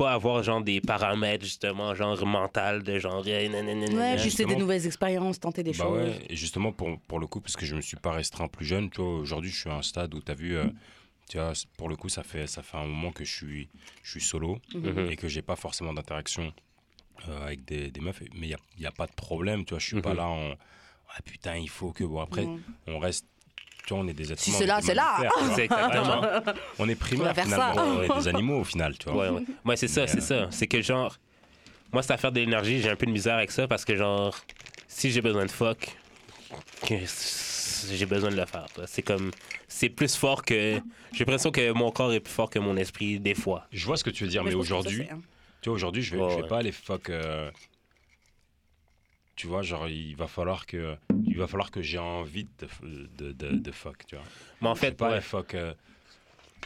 Pas 0.00 0.14
avoir 0.14 0.42
genre 0.42 0.62
des 0.62 0.80
paramètres, 0.80 1.44
justement, 1.44 1.94
genre 1.94 2.24
mental, 2.24 2.82
de 2.82 2.98
genre. 2.98 3.22
eh, 3.26 3.48
Ouais, 3.48 3.48
nanana. 3.50 4.16
juste 4.16 4.40
des 4.40 4.56
nouvelles 4.56 4.86
expériences, 4.86 5.38
tenter 5.38 5.62
des 5.62 5.74
Bah 5.74 5.84
choses. 5.84 6.08
ouais, 6.08 6.26
et 6.30 6.36
justement 6.36 6.72
pour, 6.72 6.98
pour 7.02 7.18
le 7.18 7.26
coup, 7.26 7.42
parce 7.42 7.54
que 7.54 7.66
je 7.66 7.74
me 7.76 7.82
suis 7.82 7.98
pas 7.98 8.12
restreint 8.12 8.48
plus 8.48 8.64
jeune, 8.64 8.88
tu 8.88 9.02
vois, 9.02 9.18
aujourd'hui 9.18 9.50
je 9.50 9.60
suis 9.60 9.68
à 9.68 9.74
un 9.74 9.82
stade 9.82 10.14
où 10.14 10.22
tu 10.22 10.32
as 10.32 10.34
vu, 10.34 10.56
euh, 10.56 10.70
tu 11.28 11.36
vois, 11.36 11.52
pour 11.76 11.90
le 11.90 11.96
coup 11.96 12.08
ça 12.08 12.22
fait, 12.22 12.46
ça 12.46 12.62
fait 12.62 12.78
un 12.78 12.86
moment 12.86 13.12
que 13.12 13.24
je 13.26 13.34
suis, 13.34 13.68
je 14.02 14.10
suis 14.12 14.22
solo 14.22 14.58
Mhm. 14.72 15.10
et 15.10 15.16
que 15.16 15.28
j'ai 15.28 15.42
pas 15.42 15.56
forcément 15.56 15.92
d'interaction 15.92 16.50
euh, 17.28 17.44
avec 17.44 17.66
des, 17.66 17.90
des 17.90 18.00
meufs, 18.00 18.22
mais 18.34 18.46
il 18.46 18.48
n'y 18.48 18.54
a, 18.54 18.58
y 18.78 18.86
a 18.86 18.92
pas 18.92 19.06
de 19.06 19.12
problème, 19.12 19.66
tu 19.66 19.74
vois, 19.74 19.80
je 19.80 19.86
suis 19.88 20.00
pas 20.00 20.12
Mhm. 20.12 20.16
là 20.16 20.28
en, 20.28 20.52
ah 21.14 21.22
putain, 21.26 21.56
il 21.56 21.68
faut 21.68 21.92
que, 21.92 22.04
bon 22.04 22.20
après, 22.20 22.46
Mhm. 22.46 22.60
on 22.86 22.98
reste, 23.00 23.26
tu 23.86 23.94
vois, 23.94 24.02
on 24.04 24.08
est 24.08 24.12
des 24.14 24.32
êtres 24.32 24.40
Si 24.42 24.50
humains, 24.50 24.58
c'est 24.58 24.64
on 24.64 24.64
est 24.64 24.66
là, 24.68 24.80
c'est 24.82 24.94
là. 24.94 25.30
C'est 25.54 25.64
exactement. 25.64 26.22
On 26.78 26.88
est 26.88 26.94
primaires 26.94 27.34
faire 27.34 27.46
ça. 27.46 27.72
finalement, 27.72 27.82
on 27.98 28.02
est 28.02 28.18
des 28.20 28.28
animaux 28.28 28.60
au 28.60 28.64
final, 28.64 28.96
tu 28.98 29.08
vois. 29.10 29.30
Ouais, 29.30 29.38
ouais. 29.38 29.42
Ouais, 29.64 29.76
c'est 29.76 29.88
ça, 29.88 30.06
c'est 30.06 30.18
euh, 30.18 30.46
ça. 30.46 30.46
C'est 30.50 30.66
que 30.66 30.80
genre, 30.82 31.16
moi, 31.92 32.02
cette 32.02 32.12
affaire 32.12 32.32
de 32.32 32.40
l'énergie, 32.40 32.80
j'ai 32.80 32.90
un 32.90 32.96
peu 32.96 33.06
de 33.06 33.10
misère 33.12 33.36
avec 33.36 33.50
ça 33.50 33.66
parce 33.66 33.84
que 33.84 33.96
genre, 33.96 34.36
si 34.88 35.10
j'ai 35.10 35.20
besoin 35.22 35.44
de 35.46 35.50
fuck, 35.50 35.96
que 36.86 36.94
j'ai 37.92 38.06
besoin 38.06 38.30
de 38.30 38.36
le 38.36 38.44
faire. 38.46 38.66
C'est 38.86 39.02
comme, 39.02 39.30
c'est 39.68 39.88
plus 39.88 40.14
fort 40.16 40.44
que. 40.44 40.80
J'ai 41.12 41.20
l'impression 41.20 41.50
que 41.50 41.72
mon 41.72 41.90
corps 41.90 42.12
est 42.12 42.20
plus 42.20 42.32
fort 42.32 42.50
que 42.50 42.58
mon 42.58 42.76
esprit 42.76 43.18
des 43.18 43.34
fois. 43.34 43.66
Je 43.72 43.84
vois 43.86 43.96
ce 43.96 44.04
que 44.04 44.10
tu 44.10 44.24
veux 44.24 44.30
dire, 44.30 44.44
mais, 44.44 44.54
aujourd'hui, 44.54 45.06
hein. 45.10 45.18
Tu 45.62 45.68
vois, 45.68 45.76
aujourd'hui, 45.76 46.02
je 46.02 46.14
vais, 46.14 46.22
Ouais, 46.22 46.30
je 46.30 46.36
vais 46.36 46.42
ouais. 46.42 46.48
pas 46.48 46.58
aller 46.58 46.72
fuck. 46.72 47.10
euh, 47.10 47.50
Tu 49.40 49.46
vois, 49.46 49.62
genre, 49.62 49.88
il 49.88 50.14
va 50.16 50.26
falloir 50.26 50.66
que, 50.66 50.96
il 51.24 51.38
va 51.38 51.46
falloir 51.46 51.70
que 51.70 51.80
j'ai 51.80 51.96
envie 51.96 52.46
de, 52.58 52.68
de, 53.16 53.32
de, 53.32 53.56
de 53.56 53.72
fuck, 53.72 54.04
tu 54.06 54.14
vois. 54.16 54.24
Mais 54.60 54.68
en 54.68 54.74
fait, 54.74 54.92
pas 54.92 55.06
ouais. 55.06 55.12
aller 55.14 55.22
fuck 55.22 55.54
euh, 55.54 55.72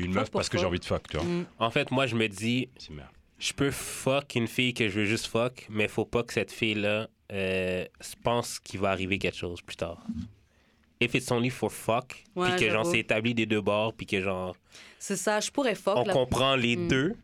une 0.01 0.07
Fuck 0.07 0.15
meuf 0.23 0.31
parce 0.33 0.49
que 0.49 0.59
j'ai 0.59 0.65
envie 0.65 0.81
de 0.81 0.85
fuck, 0.85 1.07
tu 1.09 1.17
vois. 1.17 1.25
Mm. 1.25 1.47
En 1.61 1.71
fait, 1.71 1.93
moi, 1.93 2.09
je 2.09 2.17
me 2.17 2.27
dis, 2.29 2.69
je 3.39 3.53
peux 3.53 3.71
fuck 3.71 4.35
une 4.35 4.49
fille 4.49 4.75
que 4.75 4.89
je 4.89 4.99
veux 4.99 5.05
juste 5.05 5.27
fuck, 5.27 5.67
mais 5.71 5.87
faut 5.87 6.05
pas 6.05 6.25
que 6.25 6.33
cette 6.33 6.51
fille-là 6.51 7.07
euh, 7.31 7.85
se 8.01 8.17
pense 8.17 8.59
qu'il 8.59 8.81
va 8.81 8.91
arriver 8.91 9.19
quelque 9.19 9.37
chose 9.39 9.63
plus 9.63 9.77
tard. 9.77 10.05
If 11.01 11.15
it's 11.15 11.31
only 11.31 11.51
for 11.51 11.71
fuck, 11.71 12.25
Ouais, 12.35 12.57
puis 12.57 12.67
que 12.67 12.73
genre 12.73 12.87
c'est 12.87 12.99
établi 12.99 13.35
des 13.35 13.47
deux 13.47 13.61
bords, 13.61 13.95
puis 13.95 14.07
que 14.07 14.21
genre 14.21 14.57
C'est 14.99 15.17
ça, 15.17 15.39
je 15.39 15.51
pourrais 15.53 15.77
fuck. 15.77 15.97
on 15.97 16.05
là. 16.07 16.13
comprend 16.13 16.57
les 16.57 16.77
Mm. 16.77 16.89
deux 16.89 17.15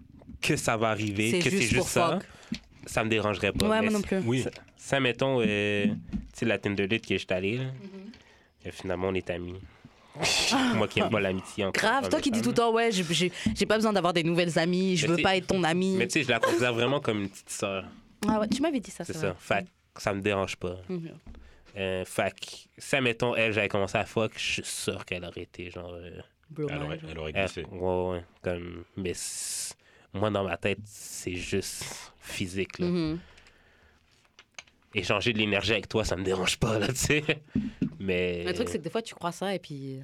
que 0.41 0.55
ça 0.55 0.77
va 0.77 0.91
arriver, 0.91 1.33
C'est 1.33 1.39
que 1.41 1.51
c'est 1.51 1.63
juste 1.63 1.89
ça, 1.89 2.21
fuck. 2.53 2.61
Ça 2.87 3.05
me 3.05 3.09
dérangerait 3.11 3.53
pas. 3.53 3.69
Ouais, 3.69 3.83
moi 3.83 3.91
non 3.91 4.03
plus. 4.03 4.19
Oui, 4.25 4.45
Ça, 4.77 5.01
mettons, 5.01 5.41
euh, 5.41 5.87
tu 5.87 5.93
sais, 6.35 6.47
la 6.47 6.59
Tinder 6.59 6.87
date 6.87 7.07
que 7.07 7.17
j'étais 7.19 7.35
allé, 7.35 7.59
là. 7.59 7.65
Et 8.65 8.71
finalement, 8.71 9.09
on 9.09 9.15
est 9.15 9.29
amis. 9.31 9.55
Moi 10.75 10.89
qui 10.89 11.01
aime 11.01 11.09
pas 11.09 11.21
l'amitié 11.21 11.65
encore. 11.65 11.81
Grave, 11.83 12.09
toi 12.09 12.21
qui 12.21 12.31
dis 12.33 12.43
tout 12.43 12.49
le 12.51 12.55
temps, 12.57 12.73
ouais, 12.73 12.91
j'ai- 12.91 13.67
pas 13.67 13.77
besoin 13.77 13.93
d'avoir 13.93 14.13
des 14.13 14.25
nouvelles 14.25 14.59
amies, 14.59 14.97
je 14.97 15.07
Mais 15.07 15.17
veux 15.17 15.23
pas 15.23 15.37
être 15.37 15.47
ton 15.47 15.63
ami. 15.63 15.95
Mais 15.97 16.09
tu 16.09 16.15
sais, 16.15 16.25
je 16.25 16.29
la 16.31 16.41
considère 16.41 16.75
vraiment 16.75 17.01
comme 17.01 17.23
une 17.23 17.29
petite 17.31 17.49
sœur. 17.49 17.85
Ah 18.29 18.41
ouais, 18.41 18.49
tu 18.49 18.61
m'avais 18.61 18.81
dit 18.81 18.91
ça, 18.91 19.05
C'est 19.05 19.13
c'est 19.15 19.21
ça. 19.21 19.27
vrai. 19.29 19.37
Fait 19.39 19.67
que 19.95 20.03
ça 20.03 20.13
me 20.13 20.21
dérange 20.21 20.57
pas. 20.57 20.77
Mhm. 20.89 21.11
Euh, 21.77 22.05
fait 22.05 22.35
que, 22.39 22.47
si, 22.77 23.01
mettons, 23.01 23.35
elle, 23.37 23.53
j'avais 23.53 23.69
commencé 23.69 23.97
à 23.97 24.05
fuck, 24.05 24.33
je 24.37 24.53
suis 24.55 24.63
sûr 24.65 25.05
qu'elle 25.05 25.25
aurait 25.25 25.43
été 25.43 25.71
genre. 25.71 25.93
euh, 25.95 26.11
Bro, 26.51 26.67
Elle 26.69 26.83
aurait, 26.83 26.99
elle 27.09 27.19
aurait 27.19 27.33
elle- 27.35 27.45
glissé. 27.47 27.65
ouais, 27.71 28.11
ouais. 28.11 28.25
Comme, 28.43 28.85
mais 28.97 29.13
moi, 30.13 30.31
dans 30.31 30.45
ma 30.45 30.57
tête, 30.57 30.79
c'est 30.85 31.35
juste 31.35 31.85
physique. 32.21 32.79
Là. 32.79 32.87
Mhm. 32.87 33.19
Échanger 34.95 35.33
de 35.33 35.39
l'énergie 35.39 35.73
avec 35.73 35.89
toi, 35.89 36.05
ça 36.05 36.17
me 36.17 36.25
dérange 36.25 36.59
pas, 36.59 36.79
là, 36.79 36.89
tu 36.89 36.95
sais. 36.97 37.25
Mais. 37.99 38.43
Le 38.45 38.53
truc, 38.53 38.69
c'est 38.69 38.79
que 38.79 38.83
des 38.85 38.91
fois, 38.91 39.03
tu 39.03 39.15
crois 39.15 39.33
ça 39.33 39.55
et 39.55 39.59
puis. 39.61 40.01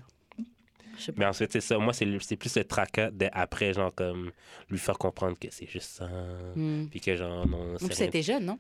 Je 0.97 1.03
sais 1.03 1.13
pas. 1.13 1.19
Mais 1.21 1.27
ensuite, 1.27 1.53
c'est 1.53 1.61
ça. 1.61 1.77
Moi, 1.79 1.93
c'est 1.93 2.37
plus 2.37 2.57
le 2.57 2.65
tracas 2.65 3.11
d'après, 3.11 3.73
genre, 3.75 3.93
comme, 3.95 4.31
lui 4.71 4.79
faire 4.79 4.97
comprendre 4.97 5.37
que 5.39 5.49
c'est 5.51 5.67
juste 5.67 5.91
ça. 5.91 6.09
Mhm. 6.55 6.89
Puis 6.91 7.01
que, 7.01 7.17
genre, 7.17 7.47
non, 7.47 7.77
rien- 7.77 7.89
t'étais 7.89 8.23
jeune, 8.23 8.45
non? 8.47 8.59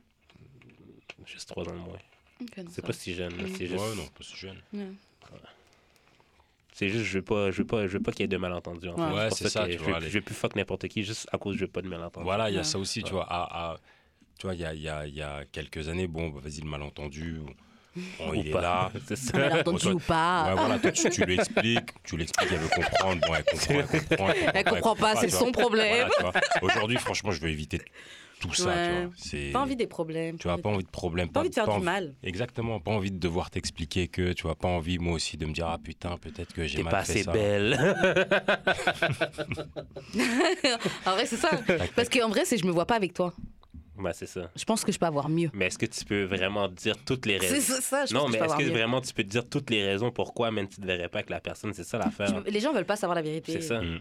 Juste 1.24 1.48
trois 1.48 1.64
ans 1.68 1.72
de 1.74 1.78
moins. 1.78 1.98
C'est 2.70 2.84
pas 2.84 2.92
si 2.92 3.14
jeune, 3.14 3.32
Mm. 3.34 3.54
c'est 3.56 3.66
juste. 3.66 3.80
Ouais, 3.82 3.96
non, 3.96 4.06
pas 4.06 4.22
si 4.22 4.36
jeune. 4.36 4.60
Ouais. 4.74 4.88
C'est 6.78 6.90
juste, 6.90 7.04
je 7.06 7.18
veux 7.18 7.24
pas, 7.24 7.50
je 7.50 7.56
veux 7.56 7.66
pas, 7.66 7.86
je 7.86 7.92
veux 7.96 8.02
pas 8.02 8.12
qu'il 8.12 8.20
y 8.20 8.24
ait 8.24 8.28
de 8.28 8.36
malentendus. 8.36 8.90
En 8.90 8.96
fait. 8.96 9.16
Ouais. 9.16 9.28
C'est 9.30 9.48
ça, 9.48 9.64
tu 9.64 9.72
je, 9.72 9.78
vois, 9.78 9.94
veux, 9.98 10.04
les- 10.04 10.10
je 10.10 10.18
veux 10.18 10.20
plus 10.20 10.34
fuck 10.34 10.54
n'importe 10.56 10.88
qui 10.88 11.04
juste 11.04 11.26
à 11.32 11.38
cause 11.38 11.56
je 11.56 11.62
veux 11.62 11.70
pas 11.70 11.80
de 11.80 11.88
malentendus. 11.88 12.24
Voilà, 12.24 12.50
il 12.50 12.52
y 12.52 12.56
a 12.56 12.60
Ouais. 12.60 12.64
ça 12.64 12.78
aussi, 12.78 13.02
tu 13.02 13.12
vois. 13.14 13.24
À, 13.30 13.70
à- 13.72 13.76
tu 14.38 14.46
vois, 14.46 14.54
il 14.54 14.60
y 14.60 14.64
a, 14.66 14.74
il 14.74 14.82
y, 14.82 14.88
a, 14.90 15.06
il 15.06 15.14
y 15.14 15.22
a 15.22 15.44
quelques 15.50 15.88
années, 15.88 16.06
bon, 16.06 16.28
bah, 16.28 16.40
vas-y, 16.44 16.60
le 16.60 16.68
malentendu, 16.68 17.40
bon, 18.18 18.34
il 18.34 18.48
est 18.48 18.50
pas. 18.50 18.60
là. 18.60 18.92
c'est 19.08 19.16
ça. 19.16 19.32
On 19.34 19.38
l'a 19.38 19.60
entendu 19.60 19.78
toi- 19.78 19.92
ou 19.94 19.98
pas 20.00 20.48
Ouais, 20.50 20.54
voilà, 20.60 20.78
toi, 20.78 20.92
tu, 20.92 21.08
tu 21.08 21.24
lui 21.24 21.34
expliques, 21.36 21.88
tu 22.04 22.16
lui 22.16 22.24
expliques, 22.24 22.50
elle 22.52 22.58
veut 22.58 22.68
comprendre, 22.68 23.26
bon, 23.26 23.34
elle 23.34 23.44
comprend, 23.44 23.74
elle 23.74 24.04
comprend. 24.08 24.28
Elle 24.52 24.64
comprend 24.64 24.96
pas, 24.96 25.16
c'est 25.16 25.30
son 25.30 25.52
problème. 25.52 26.08
Voilà. 26.20 26.40
Aujourd'hui, 26.60 26.98
franchement, 26.98 27.30
je 27.32 27.40
veux 27.40 27.48
éviter 27.48 27.80
tout 28.40 28.52
ça, 28.54 28.68
Ouais. 28.68 28.88
tu 28.88 29.04
vois. 29.06 29.12
C'est- 29.16 29.50
Pas 29.52 29.60
envie 29.60 29.76
des 29.76 29.86
problèmes. 29.86 30.38
Tu 30.38 30.48
vois, 30.48 30.58
pas 30.58 30.68
envie 30.68 30.84
de 30.84 30.90
problème. 30.90 31.28
pas 31.30 31.40
envie 31.40 31.50
de 31.50 31.54
faire 31.54 31.68
du 31.68 31.84
mal. 31.84 32.14
Exactement, 32.22 32.80
pas 32.80 32.90
envie 32.92 33.10
de 33.10 33.18
devoir 33.18 33.50
t'expliquer 33.50 34.08
que, 34.08 34.32
tu 34.32 34.42
vois, 34.44 34.54
pas 34.56 34.68
envie, 34.68 34.98
moi 34.98 35.14
aussi, 35.14 35.36
de 35.36 35.46
me 35.46 35.52
dire, 35.52 35.66
ah 35.68 35.78
putain, 35.82 36.16
peut-être 36.18 36.52
que 36.52 36.66
j'ai 36.66 36.78
T'es 36.78 36.82
mal 36.82 36.90
pas 36.92 37.04
fait 37.04 37.12
assez 37.12 37.22
ça. 37.24 37.32
belle. 37.32 37.74
en 41.06 41.12
vrai, 41.12 41.26
c'est 41.26 41.36
ça. 41.36 41.50
Parce 41.94 42.08
qu'en 42.08 42.28
vrai, 42.28 42.44
c'est 42.44 42.58
je 42.58 42.66
me 42.66 42.72
vois 42.72 42.86
pas 42.86 42.96
avec 42.96 43.14
toi. 43.14 43.32
bah, 43.98 44.12
c'est 44.12 44.26
ça. 44.26 44.50
Je 44.54 44.64
pense 44.64 44.84
que 44.84 44.92
je 44.92 44.98
peux 44.98 45.06
avoir 45.06 45.28
mieux. 45.30 45.48
Mais 45.54 45.66
est-ce 45.66 45.78
que 45.78 45.86
tu 45.86 46.04
peux 46.04 46.24
vraiment 46.24 46.68
dire 46.68 46.96
toutes 47.04 47.24
les 47.26 47.38
C'est 47.40 47.46
raisons? 47.48 47.74
Ça, 47.76 47.80
ça, 47.80 48.04
je 48.06 48.12
Non, 48.14 48.20
pense 48.24 48.32
que 48.32 48.38
mais 48.38 48.44
est-ce 48.46 48.56
que 48.56 48.62
mieux. 48.64 48.70
vraiment 48.70 49.00
tu 49.00 49.14
peux 49.14 49.24
dire 49.24 49.48
toutes 49.48 49.70
les 49.70 49.82
raisons 49.84 50.10
pourquoi 50.10 50.50
même 50.50 50.68
tu 50.68 50.80
te 50.80 50.86
verrais 50.86 51.08
pas 51.08 51.18
avec 51.20 51.30
la 51.30 51.40
personne? 51.40 51.72
C'est 51.72 51.84
ça 51.84 51.96
l'affaire. 51.98 52.42
Je- 52.44 52.50
Les 52.50 52.60
gens 52.60 52.72
veulent 52.74 52.84
pas 52.84 52.96
savoir 52.96 53.14
la 53.14 53.22
vérité. 53.22 53.52
C'est 53.52 53.60
ça. 53.62 53.80
Mm. 53.80 54.00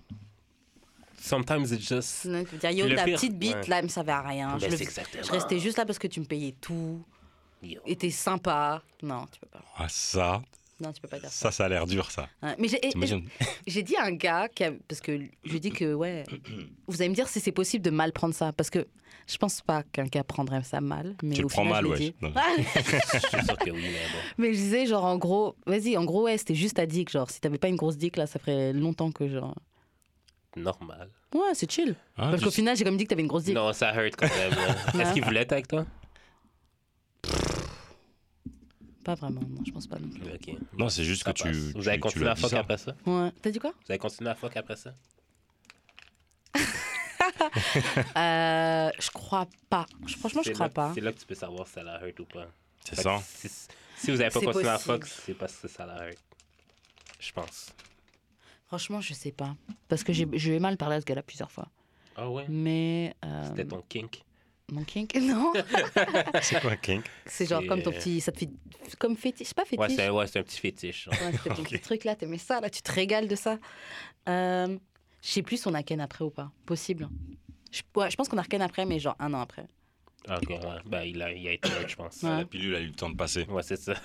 Sometimes 1.25 1.71
it's 1.71 1.87
just. 1.87 2.03
Sinon, 2.21 2.43
tu 2.43 2.51
peux 2.51 2.57
dire, 2.57 2.71
yo, 2.71 2.95
ta 2.95 3.03
pire, 3.03 3.15
petite 3.15 3.37
bite, 3.37 3.55
ouais. 3.55 3.67
là, 3.67 3.79
elle 3.79 3.85
me 3.85 3.89
servait 3.89 4.11
à 4.11 4.21
rien. 4.21 4.57
Ben, 4.57 4.69
je, 4.69 4.75
le- 4.75 5.23
je 5.23 5.31
restais 5.31 5.59
juste 5.59 5.77
là 5.77 5.85
parce 5.85 5.99
que 5.99 6.07
tu 6.07 6.19
me 6.19 6.25
payais 6.25 6.53
tout. 6.61 7.03
Yo. 7.63 7.81
Et 7.85 7.95
t'es 7.95 8.11
sympa. 8.11 8.83
Non, 9.01 9.25
tu 9.31 9.39
peux 9.39 9.47
pas. 9.47 9.63
Ah, 9.77 9.87
ça, 9.89 10.41
Non, 10.79 10.91
tu 10.93 11.01
peux 11.01 11.07
pas 11.07 11.19
dire 11.19 11.29
ça. 11.29 11.49
ça, 11.49 11.51
ça 11.51 11.65
a 11.65 11.69
l'air 11.69 11.87
dur, 11.87 12.11
ça. 12.11 12.27
Mais 12.59 12.67
j'ai- 13.67 13.81
dit 13.83 13.95
à 13.95 14.03
un 14.05 14.11
gars, 14.11 14.47
qui 14.49 14.63
a- 14.65 14.73
parce 14.87 15.01
que 15.01 15.13
je 15.17 15.49
lui 15.49 15.57
ai 15.57 15.59
dit 15.59 15.71
que, 15.71 15.93
ouais, 15.95 16.23
vous 16.87 17.01
allez 17.01 17.09
me 17.09 17.15
dire 17.15 17.27
si 17.27 17.39
c'est 17.39 17.51
possible 17.51 17.83
de 17.83 17.89
mal 17.89 18.11
prendre 18.11 18.35
ça. 18.35 18.53
Parce 18.53 18.69
que 18.69 18.85
je 19.27 19.37
pense 19.37 19.61
pas 19.61 19.81
qu'un 19.81 20.03
gars 20.05 20.23
prendrait 20.23 20.61
ça 20.61 20.79
mal. 20.81 21.15
Mais 21.23 21.33
Tu 21.33 21.41
le 21.41 21.47
prends 21.47 21.63
final, 21.63 21.83
mal, 21.85 21.91
ouais. 21.91 21.97
dit. 21.97 22.15
Non. 22.21 22.31
Je 23.65 23.71
oui. 23.71 23.83
Mais 24.37 24.53
je 24.53 24.59
disais, 24.59 24.85
genre, 24.85 25.05
en 25.05 25.17
gros, 25.17 25.55
vas-y, 25.65 25.97
en 25.97 26.03
gros, 26.05 26.23
ouais, 26.25 26.37
c'était 26.37 26.53
juste 26.55 26.75
ta 26.75 26.85
dick. 26.85 27.09
Genre, 27.09 27.29
si 27.31 27.39
t'avais 27.41 27.57
pas 27.57 27.67
une 27.69 27.75
grosse 27.75 27.97
dick, 27.97 28.17
là, 28.17 28.27
ça 28.27 28.37
ferait 28.37 28.73
longtemps 28.73 29.11
que, 29.11 29.27
genre. 29.27 29.55
Normal. 30.55 31.09
Ouais, 31.33 31.53
c'est 31.53 31.69
chill. 31.69 31.89
Hein, 32.17 32.29
Parce 32.31 32.37
tu 32.39 32.45
qu'au 32.45 32.51
final, 32.51 32.77
j'ai 32.77 32.83
comme 32.85 32.95
dit 32.97 33.03
que 33.03 33.09
t'avais 33.09 33.21
une 33.21 33.27
grosse 33.27 33.43
dick. 33.43 33.53
Non, 33.55 33.73
ça 33.73 33.93
hurt 33.93 34.15
quand 34.15 34.27
même. 34.29 34.51
là. 34.51 34.75
Est-ce 35.03 35.13
qu'il 35.13 35.23
voulait 35.23 35.41
être 35.41 35.51
avec 35.51 35.67
toi? 35.67 35.85
Pas 39.03 39.13
vraiment, 39.15 39.41
non, 39.41 39.61
je 39.65 39.71
pense 39.71 39.85
pas 39.85 39.99
non 39.99 40.07
plus. 40.09 40.21
Ok. 40.33 40.57
Non, 40.77 40.89
c'est 40.89 41.03
juste 41.03 41.23
Ça 41.23 41.31
que 41.33 41.37
tu. 41.37 41.43
passe. 41.43 41.51
tu- 41.51 41.71
Vous 41.73 41.87
avez 41.87 41.97
tu 41.97 42.01
continué 42.01 42.25
l'as 42.25 42.31
à 42.31 42.33
dit 42.35 42.41
fuck 42.41 42.49
ça. 42.51 42.59
après 42.59 42.77
ça? 42.77 42.95
Ouais. 43.05 43.31
T'as 43.41 43.51
dit 43.51 43.59
quoi? 43.59 43.71
Vous 43.71 43.91
avez 43.91 43.99
continué 43.99 44.29
à 44.31 44.35
fuck 44.35 44.55
après 44.57 44.75
ça? 44.75 44.93
Euh, 48.17 48.91
Je 48.99 49.09
crois 49.11 49.47
pas. 49.69 49.85
Je- 50.05 50.15
Franchement, 50.17 50.41
je 50.43 50.49
C'est 50.49 50.53
crois 50.53 50.67
là- 50.67 50.71
pas. 50.73 50.91
C'est 50.93 51.01
là 51.01 51.11
que 51.11 51.19
tu 51.19 51.25
peux 51.25 51.35
savoir 51.35 51.67
si 51.67 51.73
ça 51.73 51.83
la 51.83 51.99
hurt 52.05 52.19
ou 52.19 52.25
pas. 52.25 52.47
C'est 52.83 52.95
Fait 52.95 53.01
ça. 53.03 53.17
Si, 53.23 53.49
si 53.49 54.11
vous 54.11 54.21
avez 54.21 54.29
pas 54.29 54.39
C'est 54.39 54.45
continué 54.45 54.67
à 54.69 54.73
possible. 54.77 54.93
fuck, 54.93 55.07
c'est 55.07 55.33
parce 55.33 55.55
que 55.57 55.67
ça 55.67 55.85
la 55.85 56.07
hurt. 56.07 56.17
Je 57.19 57.31
pense. 57.31 57.67
Franchement, 58.67 59.01
je 59.01 59.13
sais 59.13 59.31
pas. 59.31 59.55
Parce 59.87 60.03
que 60.03 60.11
j'ai 60.13 60.27
j'ai 60.33 60.55
eu 60.55 60.59
mal 60.59 60.77
parler 60.77 60.95
à 60.97 61.01
ce 61.01 61.05
gars-là 61.05 61.23
plusieurs 61.23 61.51
fois. 61.51 61.67
Ah 62.15 62.29
ouais? 62.29 62.45
Mais. 62.49 63.13
euh, 63.23 63.43
C'était 63.47 63.65
ton 63.65 63.81
kink? 63.87 64.23
Mon 64.71 64.83
kink 64.83 65.13
Non. 65.21 65.53
C'est 66.41 66.59
quoi, 66.61 66.75
kink? 66.75 67.05
C'est 67.25 67.45
genre 67.45 67.61
C'est, 67.61 67.67
comme 67.67 67.83
ton 67.83 67.91
petit. 67.91 68.19
Ça 68.21 68.31
te 68.31 68.39
fait. 68.39 68.49
Comme 68.97 69.15
fétiche. 69.15 69.47
C'est 69.47 69.55
pas 69.55 69.65
fétiche. 69.65 69.79
Ouais, 69.79 69.89
c'est 69.89 70.05
un, 70.07 70.11
ouais, 70.11 70.25
c'est 70.27 70.39
un 70.39 70.43
petit 70.43 70.59
fétiche. 70.59 71.07
Ouais, 71.07 71.31
c'était 71.33 71.53
ton 71.55 71.63
petit 71.63 71.79
truc 71.79 72.03
là, 72.03 72.15
t'aimais 72.15 72.37
ça, 72.39 72.59
là, 72.61 72.69
tu 72.69 72.81
te 72.81 72.91
régales 72.91 73.27
de 73.27 73.35
ça. 73.35 73.59
Euh, 74.27 74.77
je 75.21 75.27
sais 75.29 75.41
plus 75.43 75.57
si 75.61 75.67
on 75.67 75.73
a 75.75 75.83
Ken 75.83 76.01
après 76.01 76.23
ou 76.25 76.29
pas. 76.31 76.51
Possible. 76.65 77.07
Je, 77.71 77.81
ouais, 77.95 78.09
je 78.09 78.15
pense 78.15 78.27
qu'on 78.29 78.37
a 78.37 78.43
Ken 78.43 78.61
après, 78.61 78.85
mais 78.85 78.97
genre 78.99 79.15
un 79.19 79.33
an 79.35 79.41
après. 79.41 79.67
Ah, 80.27 80.37
ok, 80.41 80.49
ouais. 80.49 80.59
Ben, 80.85 81.01
il 81.03 81.21
a, 81.21 81.31
il 81.31 81.47
a 81.47 81.51
été 81.51 81.69
hurt, 81.69 81.87
je 81.89 81.95
pense. 81.95 82.23
Ouais. 82.23 82.37
La 82.37 82.45
pilule 82.45 82.75
a 82.75 82.79
eu 82.79 82.87
le 82.87 82.93
temps 82.93 83.09
de 83.09 83.15
passer. 83.15 83.45
Ouais, 83.45 83.61
c'est 83.63 83.75
ça. 83.77 83.93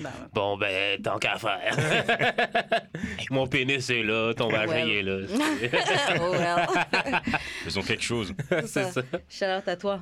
Bah, 0.00 0.10
bon, 0.34 0.56
ben, 0.58 1.00
tant 1.00 1.18
qu'à 1.18 1.38
faire. 1.38 1.74
Mon 3.30 3.46
pénis 3.46 3.88
est 3.90 4.02
là, 4.02 4.34
ton 4.34 4.48
vagin 4.48 4.66
Well. 4.86 4.90
est 4.90 5.02
là. 5.02 6.18
oh 6.20 6.30
well. 6.32 7.22
Faisons 7.64 7.82
quelque 7.82 8.02
chose. 8.02 8.34
c'est 8.66 8.90
ça. 8.92 9.58
Out 9.58 9.68
à 9.68 9.76
toi. 9.76 10.00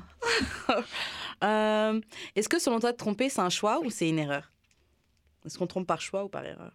Euh, 1.43 1.99
Est-ce 2.35 2.49
que 2.49 2.59
selon 2.59 2.79
toi, 2.79 2.91
te 2.93 2.97
tromper, 2.97 3.29
c'est 3.29 3.41
un 3.41 3.49
choix 3.49 3.79
ou 3.79 3.89
c'est 3.89 4.09
une 4.09 4.19
erreur? 4.19 4.51
Est-ce 5.45 5.57
qu'on 5.57 5.67
trompe 5.67 5.87
par 5.87 6.01
choix 6.01 6.23
ou 6.23 6.29
par 6.29 6.45
erreur? 6.45 6.71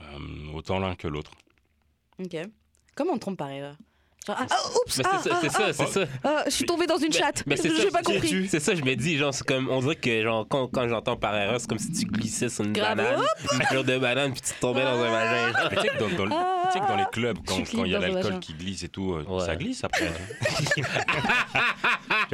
Euh, 0.00 0.52
autant 0.54 0.78
l'un 0.78 0.94
que 0.94 1.08
l'autre. 1.08 1.32
Ok. 2.18 2.36
Comment 2.94 3.12
on 3.14 3.18
trompe 3.18 3.38
par 3.38 3.50
erreur? 3.50 3.76
Ah, 4.30 4.36
ah, 4.50 4.54
oups, 4.84 4.98
Mais 4.98 5.04
ah, 5.06 5.20
c'est 5.22 5.28
ça, 5.30 5.38
c'est 5.40 5.48
ça, 5.50 5.72
c'est 5.72 5.86
ça. 5.86 6.00
ah, 6.24 6.42
je 6.46 6.50
suis 6.50 6.66
tombée 6.66 6.86
dans 6.86 6.98
une 6.98 7.12
chatte. 7.12 7.44
Mais 7.46 7.56
c'est 7.58 7.70
J'ai 7.74 7.84
ça, 7.84 7.90
pas 7.90 8.00
c'est- 8.06 8.12
compris. 8.14 8.48
C'est 8.48 8.60
ça, 8.60 8.74
je 8.74 8.82
me 8.82 8.94
dis, 8.94 9.16
genre, 9.16 9.32
c'est 9.32 9.46
comme, 9.46 9.68
on 9.70 9.80
dirait 9.80 9.96
que, 9.96 10.22
genre, 10.22 10.46
quand, 10.48 10.66
quand 10.68 10.86
j'entends 10.88 11.16
par 11.16 11.34
erreur, 11.36 11.58
c'est 11.60 11.68
comme 11.68 11.78
si 11.78 11.90
tu 11.92 12.04
glissais 12.06 12.48
sur 12.50 12.64
une 12.64 12.72
Grave. 12.74 12.96
banane, 12.96 13.22
une 13.54 13.62
fleur 13.62 13.84
de 13.84 13.98
banane, 13.98 14.32
puis 14.32 14.42
tu 14.42 14.52
tombais 14.60 14.82
dans 14.84 15.00
un 15.02 15.10
vagin. 15.10 15.52
Mais 15.70 15.76
tu 15.76 15.82
sais 15.82 15.88
que 15.88 15.98
dans, 15.98 16.08
dans 16.16 16.24
le- 16.26 16.32
Ah. 16.34 16.62
tu 16.66 16.72
sais 16.78 16.84
que 16.84 16.88
dans 16.88 16.96
les 16.96 17.06
clubs, 17.10 17.38
quand 17.46 17.84
il 17.84 17.90
y 17.90 17.94
a 17.94 17.98
l'alcool 18.00 18.38
qui 18.40 18.52
glisse 18.54 18.82
et 18.82 18.88
tout, 18.88 19.14
euh, 19.14 19.24
Ouais. 19.24 19.44
ça 19.46 19.56
glisse 19.56 19.82
après. 19.84 20.12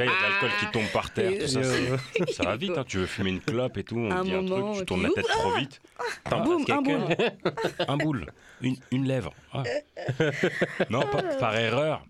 il 0.03 0.05
y 0.05 0.09
a 0.09 0.11
de 0.11 0.21
l'alcool 0.21 0.49
qui 0.59 0.71
tombe 0.71 0.87
par 0.91 1.09
terre, 1.11 1.31
tout 1.39 1.47
ça. 1.47 1.61
c'est- 1.63 2.33
Ça 2.33 2.43
va 2.43 2.55
vite, 2.57 2.77
hein, 2.77 2.83
tu 2.87 2.97
veux 2.97 3.05
fumer 3.05 3.29
une 3.29 3.39
clope 3.41 3.77
et 3.77 3.83
tout, 3.83 3.97
on 3.97 4.11
Un 4.11 4.23
dit 4.23 4.33
un 4.33 4.45
truc, 4.45 4.65
tu 4.79 4.85
tournes 4.85 5.03
la 5.03 5.09
tête 5.09 5.27
trop 5.27 5.53
vite. 5.55 5.81
T'en 6.29 6.43
Boum, 6.43 6.61
un 6.61 6.65
quelqu'un. 6.65 7.07
Un 7.87 7.97
boule, 7.97 8.25
une, 8.61 8.75
une 8.91 9.05
lèvre. 9.05 9.33
Ah. 9.53 9.63
Non, 10.89 11.01
par 11.39 11.55
erreur. 11.55 12.05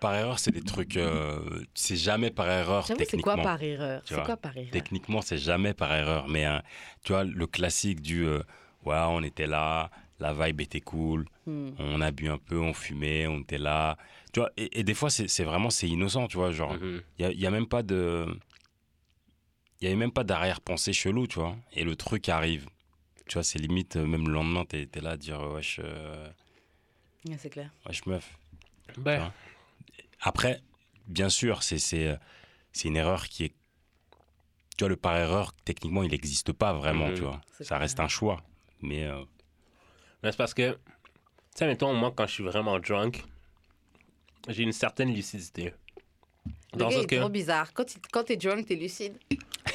Par 0.00 0.14
erreur, 0.16 0.38
c'est 0.38 0.50
des 0.50 0.60
trucs. 0.62 0.96
euh, 0.98 1.38
c'est 1.72 1.96
jamais 1.96 2.30
par 2.30 2.50
erreur 2.50 2.86
c'est 2.86 3.20
quoi 3.22 3.36
par 3.36 3.62
erreur? 3.62 4.02
C'est 4.04 4.22
quoi 4.22 4.36
par 4.36 4.54
erreur? 4.56 4.70
Techniquement, 4.70 5.22
c'est 5.22 5.38
jamais 5.38 5.72
par 5.72 5.94
erreur. 5.94 6.28
Mais 6.28 6.44
hein, 6.44 6.62
tu 7.04 7.12
vois, 7.12 7.24
le 7.24 7.46
classique 7.46 8.02
du. 8.02 8.26
euh, 8.26 8.40
ouais, 8.84 8.96
on 9.08 9.22
était 9.22 9.46
là, 9.46 9.90
la 10.24 10.32
vibe 10.46 10.60
était 10.62 10.80
cool, 10.80 11.26
Hmm. 11.46 11.70
on 11.78 12.00
a 12.00 12.10
bu 12.10 12.28
un 12.28 12.38
peu, 12.38 12.58
on 12.58 12.72
fumait, 12.72 13.26
on 13.26 13.40
était 13.40 13.58
là. 13.58 13.98
Tu 14.32 14.40
vois, 14.40 14.50
et, 14.56 14.80
et 14.80 14.82
des 14.84 14.94
fois, 14.94 15.10
c'est 15.10 15.44
vraiment 15.44 15.68
c'est 15.70 15.88
innocent, 15.88 16.26
tu 16.28 16.38
vois. 16.38 16.50
Genre, 16.52 16.72
Mhm. 16.74 17.02
il 17.18 17.26
n'y 17.26 17.32
a, 17.32 17.34
y 17.34 17.46
a 17.46 17.50
même 17.50 17.66
pas 17.68 17.82
de. 17.82 18.26
Il 19.80 19.84
n'y 19.84 19.88
avait 19.88 19.96
même 19.98 20.12
pas 20.12 20.24
d'arrière-pensée 20.24 20.92
chelou, 20.92 21.26
tu 21.26 21.38
vois. 21.40 21.56
Et 21.72 21.84
le 21.84 21.94
truc 21.96 22.28
arrive. 22.28 22.66
Tu 23.28 23.34
vois, 23.34 23.42
c'est 23.42 23.58
limite, 23.58 23.96
euh, 23.96 24.06
même 24.06 24.26
le 24.26 24.32
lendemain, 24.34 24.64
t'es 24.64 24.88
es 24.94 25.00
là 25.00 25.10
à 25.10 25.16
dire, 25.16 25.40
wesh, 25.52 25.80
euh, 25.82 26.28
Ouais, 27.28 27.36
c'est 27.38 27.50
clair. 27.50 27.70
wesh 27.86 28.04
meuf. 28.06 28.38
Ben, 28.98 29.20
Hein. 29.22 29.32
Après, 30.20 30.62
bien 31.06 31.28
sûr, 31.28 31.62
c'est 31.62 31.78
c'est 31.78 32.08
euh, 32.08 32.16
c'est 32.72 32.88
une 32.88 32.96
erreur 32.96 33.28
qui 33.28 33.44
est. 33.44 33.54
Tu 34.76 34.80
vois, 34.84 34.88
le 34.88 34.96
par 34.96 35.16
erreur, 35.16 35.52
techniquement, 35.64 36.02
il 36.02 36.10
n'existe 36.10 36.52
pas 36.52 36.72
vraiment, 36.72 37.08
Mhm. 37.08 37.14
tu 37.14 37.20
vois. 37.22 37.40
Ça 37.58 37.64
clair. 37.64 37.80
reste 37.80 38.00
un 38.00 38.08
choix. 38.08 38.42
Mais 38.80 39.04
euh, 39.04 39.22
Mais 40.24 40.32
c'est 40.32 40.36
parce 40.38 40.54
que, 40.54 40.72
tu 40.72 40.78
sais, 41.54 41.66
mettons, 41.66 41.92
moi, 41.94 42.12
quand 42.16 42.26
je 42.26 42.32
suis 42.32 42.42
vraiment 42.44 42.80
drunk, 42.80 43.22
j'ai 44.48 44.62
une 44.62 44.72
certaine 44.72 45.12
lucidité. 45.14 45.72
Dans 46.72 46.86
le 46.86 46.90
gars 46.90 46.96
sens 46.96 47.04
est 47.04 47.06
que... 47.08 47.16
trop 47.20 47.28
bizarre. 47.28 47.72
Quand, 47.72 47.84
tu- 47.84 47.98
quand 48.10 48.24
t'es 48.24 48.36
drunk, 48.36 48.66
t'es 48.66 48.74
lucide. 48.74 49.14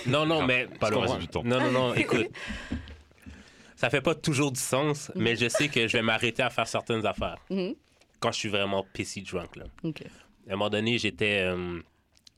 Non, 0.07 0.25
non, 0.25 0.45
mais... 0.45 0.67
pas 0.67 0.89
le 0.89 0.97
reste 0.97 1.19
du 1.19 1.27
temps. 1.27 1.43
Non, 1.43 1.59
non, 1.59 1.71
non, 1.71 1.93
écoute. 1.95 2.27
Ça 3.75 3.89
fait 3.89 4.01
pas 4.01 4.13
toujours 4.15 4.51
du 4.51 4.59
sens, 4.59 5.09
mais 5.15 5.35
je 5.38 5.47
sais 5.47 5.69
que 5.69 5.88
je 5.88 5.95
vais 5.97 6.03
m'arrêter 6.03 6.43
à 6.43 6.49
faire 6.49 6.67
certaines 6.67 7.05
affaires 7.05 7.38
Mhm. 7.49 7.75
quand 8.19 8.31
je 8.33 8.39
suis 8.39 8.49
vraiment 8.49 8.85
pissy 8.93 9.21
drunk, 9.21 9.55
là. 9.55 9.65
Ok. 9.83 10.01
À 10.01 10.53
un 10.53 10.55
moment 10.55 10.69
donné, 10.69 10.97
j'étais... 10.97 11.43
euh, 11.47 11.79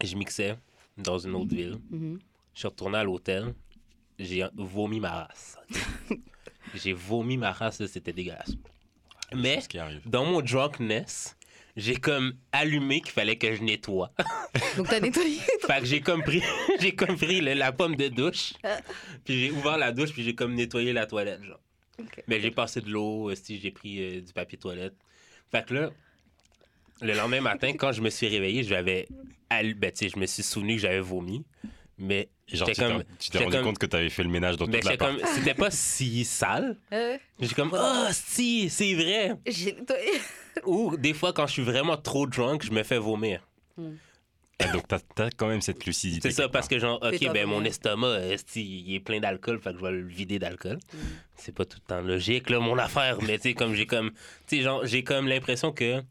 je 0.04 0.15
mixais 0.15 0.56
dans 0.97 1.17
une 1.17 1.34
autre 1.34 1.56
ville. 1.56 1.80
Mhm. 1.89 2.19
Je 2.54 2.60
suis 2.60 2.67
retourné 2.67 2.97
à 3.00 3.04
l'hôtel. 3.04 3.56
j'ai 4.19 4.45
vomi 4.56 5.00
ma 5.00 5.24
race. 5.24 5.58
j'ai 6.76 6.93
vomi 6.93 7.38
ma 7.38 7.52
race, 7.52 7.86
c'était 7.88 8.13
dégueulasse. 8.13 8.52
Mais 9.34 9.62
Ce 9.62 9.69
qui 9.69 9.78
arrive. 9.80 10.02
dans 10.06 10.26
mon 10.26 10.41
drunkness, 10.41 11.38
j'ai 11.78 11.95
comme 11.95 12.34
allumé 12.52 13.00
qu'il 13.02 13.12
fallait 13.12 13.38
que 13.38 13.56
je 13.56 13.63
nettoie. 13.63 14.12
Donc 14.78 14.89
t'as 14.89 15.00
nettoyé. 15.00 15.39
fait 15.39 15.80
que 15.80 15.86
j'ai 15.86 16.02
comme 16.02 16.21
pris, 16.24 16.41
j'ai 16.80 16.93
comme 16.95 17.15
pris 17.15 17.39
le- 17.41 17.54
la 17.54 17.71
pomme 17.71 17.95
de 17.95 18.10
douche, 18.10 18.54
puis 19.26 19.39
j'ai 19.39 19.52
ouvert 19.52 19.78
la 19.78 19.91
douche, 19.93 20.12
puis 20.12 20.24
j'ai 20.24 20.36
comme 20.36 20.54
nettoyé 20.56 20.91
la 20.93 21.06
toilette, 21.06 21.43
genre. 21.43 21.60
Mais 22.28 22.41
j'ai 22.41 22.52
passé 22.52 22.82
de 22.82 22.89
l'eau, 22.89 23.34
si 23.36 23.60
j'ai 23.60 23.71
pris 23.71 24.02
euh, 24.02 24.21
du 24.21 24.34
papier 24.34 24.58
toilette. 24.58 24.95
Fait 25.52 25.63
que 25.65 25.74
là, 25.76 25.91
le 27.02 27.13
lendemain 27.13 27.41
matin, 27.41 27.74
quand 27.74 27.91
je 27.91 28.02
me 28.02 28.10
suis 28.10 28.28
réveillé, 28.28 28.63
j'avais, 28.63 29.08
ben, 29.50 29.91
tu 29.91 30.06
sais, 30.06 30.10
je 30.10 30.17
me 30.17 30.26
suis 30.26 30.43
souvenu 30.43 30.76
que 30.76 30.82
j'avais 30.82 31.00
vomi, 31.00 31.45
mais 31.97 32.30
Et 32.52 32.58
genre, 32.58 32.68
J'étais 32.68 32.82
tu 32.82 32.88
t'es 32.88 32.94
comme- 32.94 33.04
tu 33.04 33.08
t'es 33.08 33.16
j'étais 33.32 33.44
rendu 33.46 33.56
comme- 33.58 33.66
compte 33.66 33.78
que 33.80 33.86
t'avais 33.86 34.10
fait 34.10 34.24
le 34.24 34.30
ménage 34.30 34.58
dans 34.58 34.68
mais 34.68 34.80
toute 34.80 34.90
la 34.90 34.98
comme, 34.98 35.18
c'était 35.36 35.54
pas 35.54 35.72
si 35.72 36.26
sale. 36.26 36.78
Euh, 36.94 37.18
J'ai 37.40 37.56
comme, 37.56 37.72
oh, 37.74 38.08
si, 38.12 38.70
c'est 38.70 38.94
vrai. 38.94 39.38
Ou 40.66 40.98
des 40.98 41.14
fois, 41.14 41.32
quand 41.34 41.48
je 41.48 41.54
suis 41.54 41.62
vraiment 41.64 41.98
trop 41.98 42.28
drunk, 42.28 42.64
je 42.66 42.72
me 42.72 42.84
fais 42.84 42.98
vomir. 42.98 43.48
Donc, 44.74 44.88
t'as 44.88 45.00
as 45.26 45.30
quand 45.32 45.48
même 45.48 45.62
cette 45.62 45.84
lucidité. 45.88 46.30
C'est 46.30 46.36
ça, 46.44 46.48
parce 46.50 46.68
que 46.68 46.78
genre, 46.78 47.00
ok, 47.02 47.34
ben 47.34 47.48
mon 47.48 47.64
estomac, 47.64 48.20
esti, 48.28 48.84
il 48.86 48.94
est 48.96 49.00
plein 49.00 49.20
d'alcool, 49.20 49.60
fait 49.60 49.72
que 49.74 49.80
je 49.80 49.84
vais 49.84 49.92
le 49.92 50.06
vider 50.08 50.38
d'alcool. 50.38 50.78
Mm. 50.94 50.98
C'est 51.36 51.56
pas 51.56 51.66
tout 51.66 51.80
le 51.82 51.88
temps 51.88 52.02
logique, 52.02 52.50
là, 52.52 52.60
mon 52.60 52.78
affaire, 52.78 53.18
mais 53.24 53.38
tu 53.38 53.50
sais, 53.50 53.54
comme 53.56 53.74
j'ai 53.74 53.88
comme, 53.88 54.12
tu 54.46 54.58
sais, 54.58 54.62
genre, 54.62 54.86
j'ai 54.86 55.04
comme 55.04 55.28
l'impression 55.28 55.72
que 55.72 56.04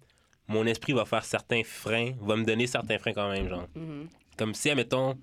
mon 0.48 0.66
esprit 0.66 0.92
va 0.94 1.05
faire 1.05 1.24
certains 1.24 1.62
freins, 1.64 2.12
va 2.20 2.35
me 2.35 2.44
donner 2.44 2.66
certains 2.66 2.98
freins 2.98 3.12
quand 3.12 3.31
même, 3.31 3.48
genre. 3.48 3.68
Mhm. 3.76 4.09
Comme 4.37 4.53
si, 4.55 4.68
admettons, 4.68 5.16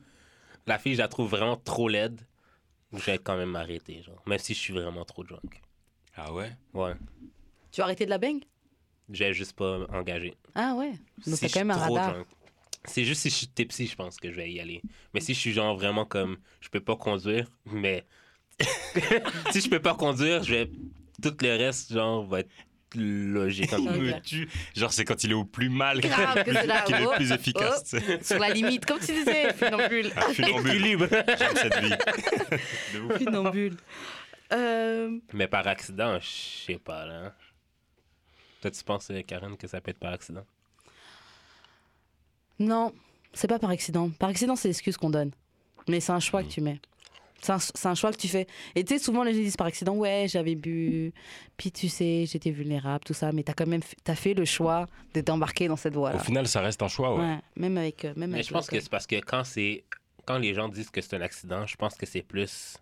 la 0.67 0.77
fille, 0.77 0.93
je 0.93 0.99
la 0.99 1.07
trouve 1.07 1.29
vraiment 1.29 1.57
trop 1.57 1.87
laide, 1.89 2.21
je 2.93 2.99
vais 2.99 3.17
quand 3.17 3.37
même 3.37 3.49
m'arrêter, 3.51 4.01
genre. 4.03 4.21
Même 4.25 4.39
si 4.39 4.53
je 4.53 4.59
suis 4.59 4.73
vraiment 4.73 5.05
trop 5.05 5.23
drunk. 5.23 5.61
Ah 6.15 6.33
ouais? 6.33 6.51
Ouais. 6.73 6.93
Tu 7.71 7.81
as 7.81 7.85
arrêté 7.85 8.05
de 8.05 8.09
la 8.09 8.17
bang? 8.17 8.43
Je 9.09 9.23
vais 9.23 9.33
juste 9.33 9.53
pas 9.53 9.79
engager. 9.89 10.35
Ah 10.55 10.75
ouais. 10.75 10.91
Donc 11.25 11.35
Si 11.35 11.39
t'as 11.41 11.49
quand 11.49 11.59
même 11.59 11.71
un 11.71 11.77
radar. 11.77 12.13
drunk. 12.13 12.27
C'est 12.85 13.03
juste 13.03 13.21
si 13.21 13.29
je 13.29 13.35
suis 13.35 13.47
tipsy, 13.47 13.87
je 13.87 13.95
pense 13.95 14.17
que 14.17 14.31
je 14.31 14.35
vais 14.35 14.51
y 14.51 14.59
aller. 14.59 14.81
Mais 15.13 15.19
si 15.19 15.33
je 15.33 15.39
suis 15.39 15.51
genre 15.51 15.75
vraiment 15.75 16.05
comme 16.05 16.37
je 16.61 16.69
peux 16.69 16.79
pas 16.79 16.95
conduire, 16.95 17.49
mais 17.65 18.05
si 19.51 19.61
je 19.61 19.69
peux 19.69 19.81
pas 19.81 19.95
conduire, 19.95 20.43
je 20.43 20.53
vais 20.55 20.71
tout 21.21 21.35
le 21.41 21.57
reste 21.57 21.93
genre 21.93 22.25
va 22.25 22.41
être 22.41 22.49
logique. 22.95 23.71
Me 23.77 24.19
tue. 24.21 24.47
Genre, 24.75 24.91
c'est 24.93 25.05
quand 25.05 25.23
il 25.23 25.31
est 25.31 25.35
au 25.35 25.45
plus 25.45 25.69
mal 25.69 26.01
qu'il 26.01 26.11
est 26.11 26.15
Oh, 27.05 27.11
le 27.11 27.15
plus 27.15 27.31
efficace. 27.31 27.83
tu 27.83 27.99
sais. 27.99 28.23
Sur 28.23 28.39
la 28.39 28.49
limite, 28.49 28.85
comme 28.85 28.99
tu 28.99 29.13
disais, 29.13 29.53
funambule. 29.53 30.11
Un 30.15 30.33
funambule. 30.33 30.71
Équilibre. 30.71 31.07
J'aime 31.09 31.55
cette 31.55 31.77
vie. 31.79 31.89
De 32.93 32.99
ouf. 33.01 33.17
funambule. 33.17 33.77
Euh, 34.53 35.19
mais 35.33 35.47
par 35.47 35.67
accident, 35.67 36.19
je 36.19 36.65
sais 36.65 36.79
pas 36.79 37.05
là. 37.05 37.33
Toi 38.61 38.71
tu 38.71 38.83
penses 38.83 39.11
Karen 39.27 39.57
que 39.57 39.67
ça 39.67 39.81
peut 39.81 39.91
être 39.91 39.99
par 39.99 40.13
accident? 40.13 40.45
Non, 42.59 42.93
c'est 43.33 43.47
pas 43.47 43.59
par 43.59 43.69
accident. 43.69 44.09
Par 44.09 44.29
accident, 44.29 44.55
c'est 44.55 44.69
l'excuse 44.69 44.97
qu'on 44.97 45.09
donne. 45.09 45.31
Mais 45.87 45.99
c'est 45.99 46.11
un 46.11 46.19
choix 46.19 46.43
que 46.43 46.49
tu 46.49 46.61
mets. 46.61 46.79
C'est 47.41 47.85
un, 47.87 47.95
choix 47.95 48.11
que 48.11 48.17
tu 48.17 48.27
fais. 48.27 48.47
Et 48.75 48.83
tu 48.83 48.97
sais, 48.97 49.03
souvent 49.03 49.23
les 49.23 49.33
gens 49.33 49.39
disent 49.39 49.55
par 49.57 49.67
accident, 49.67 49.93
ouais, 49.95 50.25
j'avais 50.27 50.55
bu, 50.55 51.13
puis 51.55 51.71
tu 51.71 51.87
sais, 51.87 52.25
j'étais 52.27 52.49
vulnérable, 52.51 53.03
tout 53.05 53.13
ça, 53.13 53.31
mais 53.31 53.43
t'as 53.43 53.53
quand 53.53 53.67
même 53.67 53.81
t'as 54.03 54.15
fait 54.15 54.33
le 54.33 54.43
choix 54.43 54.87
de 55.13 55.21
t'embarquer 55.21 55.67
dans 55.67 55.75
cette 55.75 55.95
Au 55.95 55.99
voie-là. 55.99 56.19
final, 56.19 56.47
ça 56.47 56.61
reste 56.61 56.81
un 56.81 56.87
choix, 56.87 57.15
ouais. 57.15 57.21
Ouais, 57.21 57.37
même 57.55 57.77
avec. 57.77 58.05
euh, 58.05 58.13
Même 58.15 58.31
Mais 58.31 58.37
avec 58.37 58.47
je 58.47 58.53
pense 58.53 58.67
que 58.67 58.79
c'est 58.79 58.89
parce 58.89 59.05
que 59.07 59.17
quand 59.17 59.43
c'est 59.43 59.83
quand 60.25 60.39
les 60.39 60.53
gens 60.53 60.67
disent 60.67 60.89
que 60.89 60.99
c'est 60.99 61.15
un 61.15 61.21
accident, 61.21 61.65
je 61.67 61.75
pense 61.75 61.95
que 61.95 62.05
c'est 62.05 62.23
plus 62.23 62.75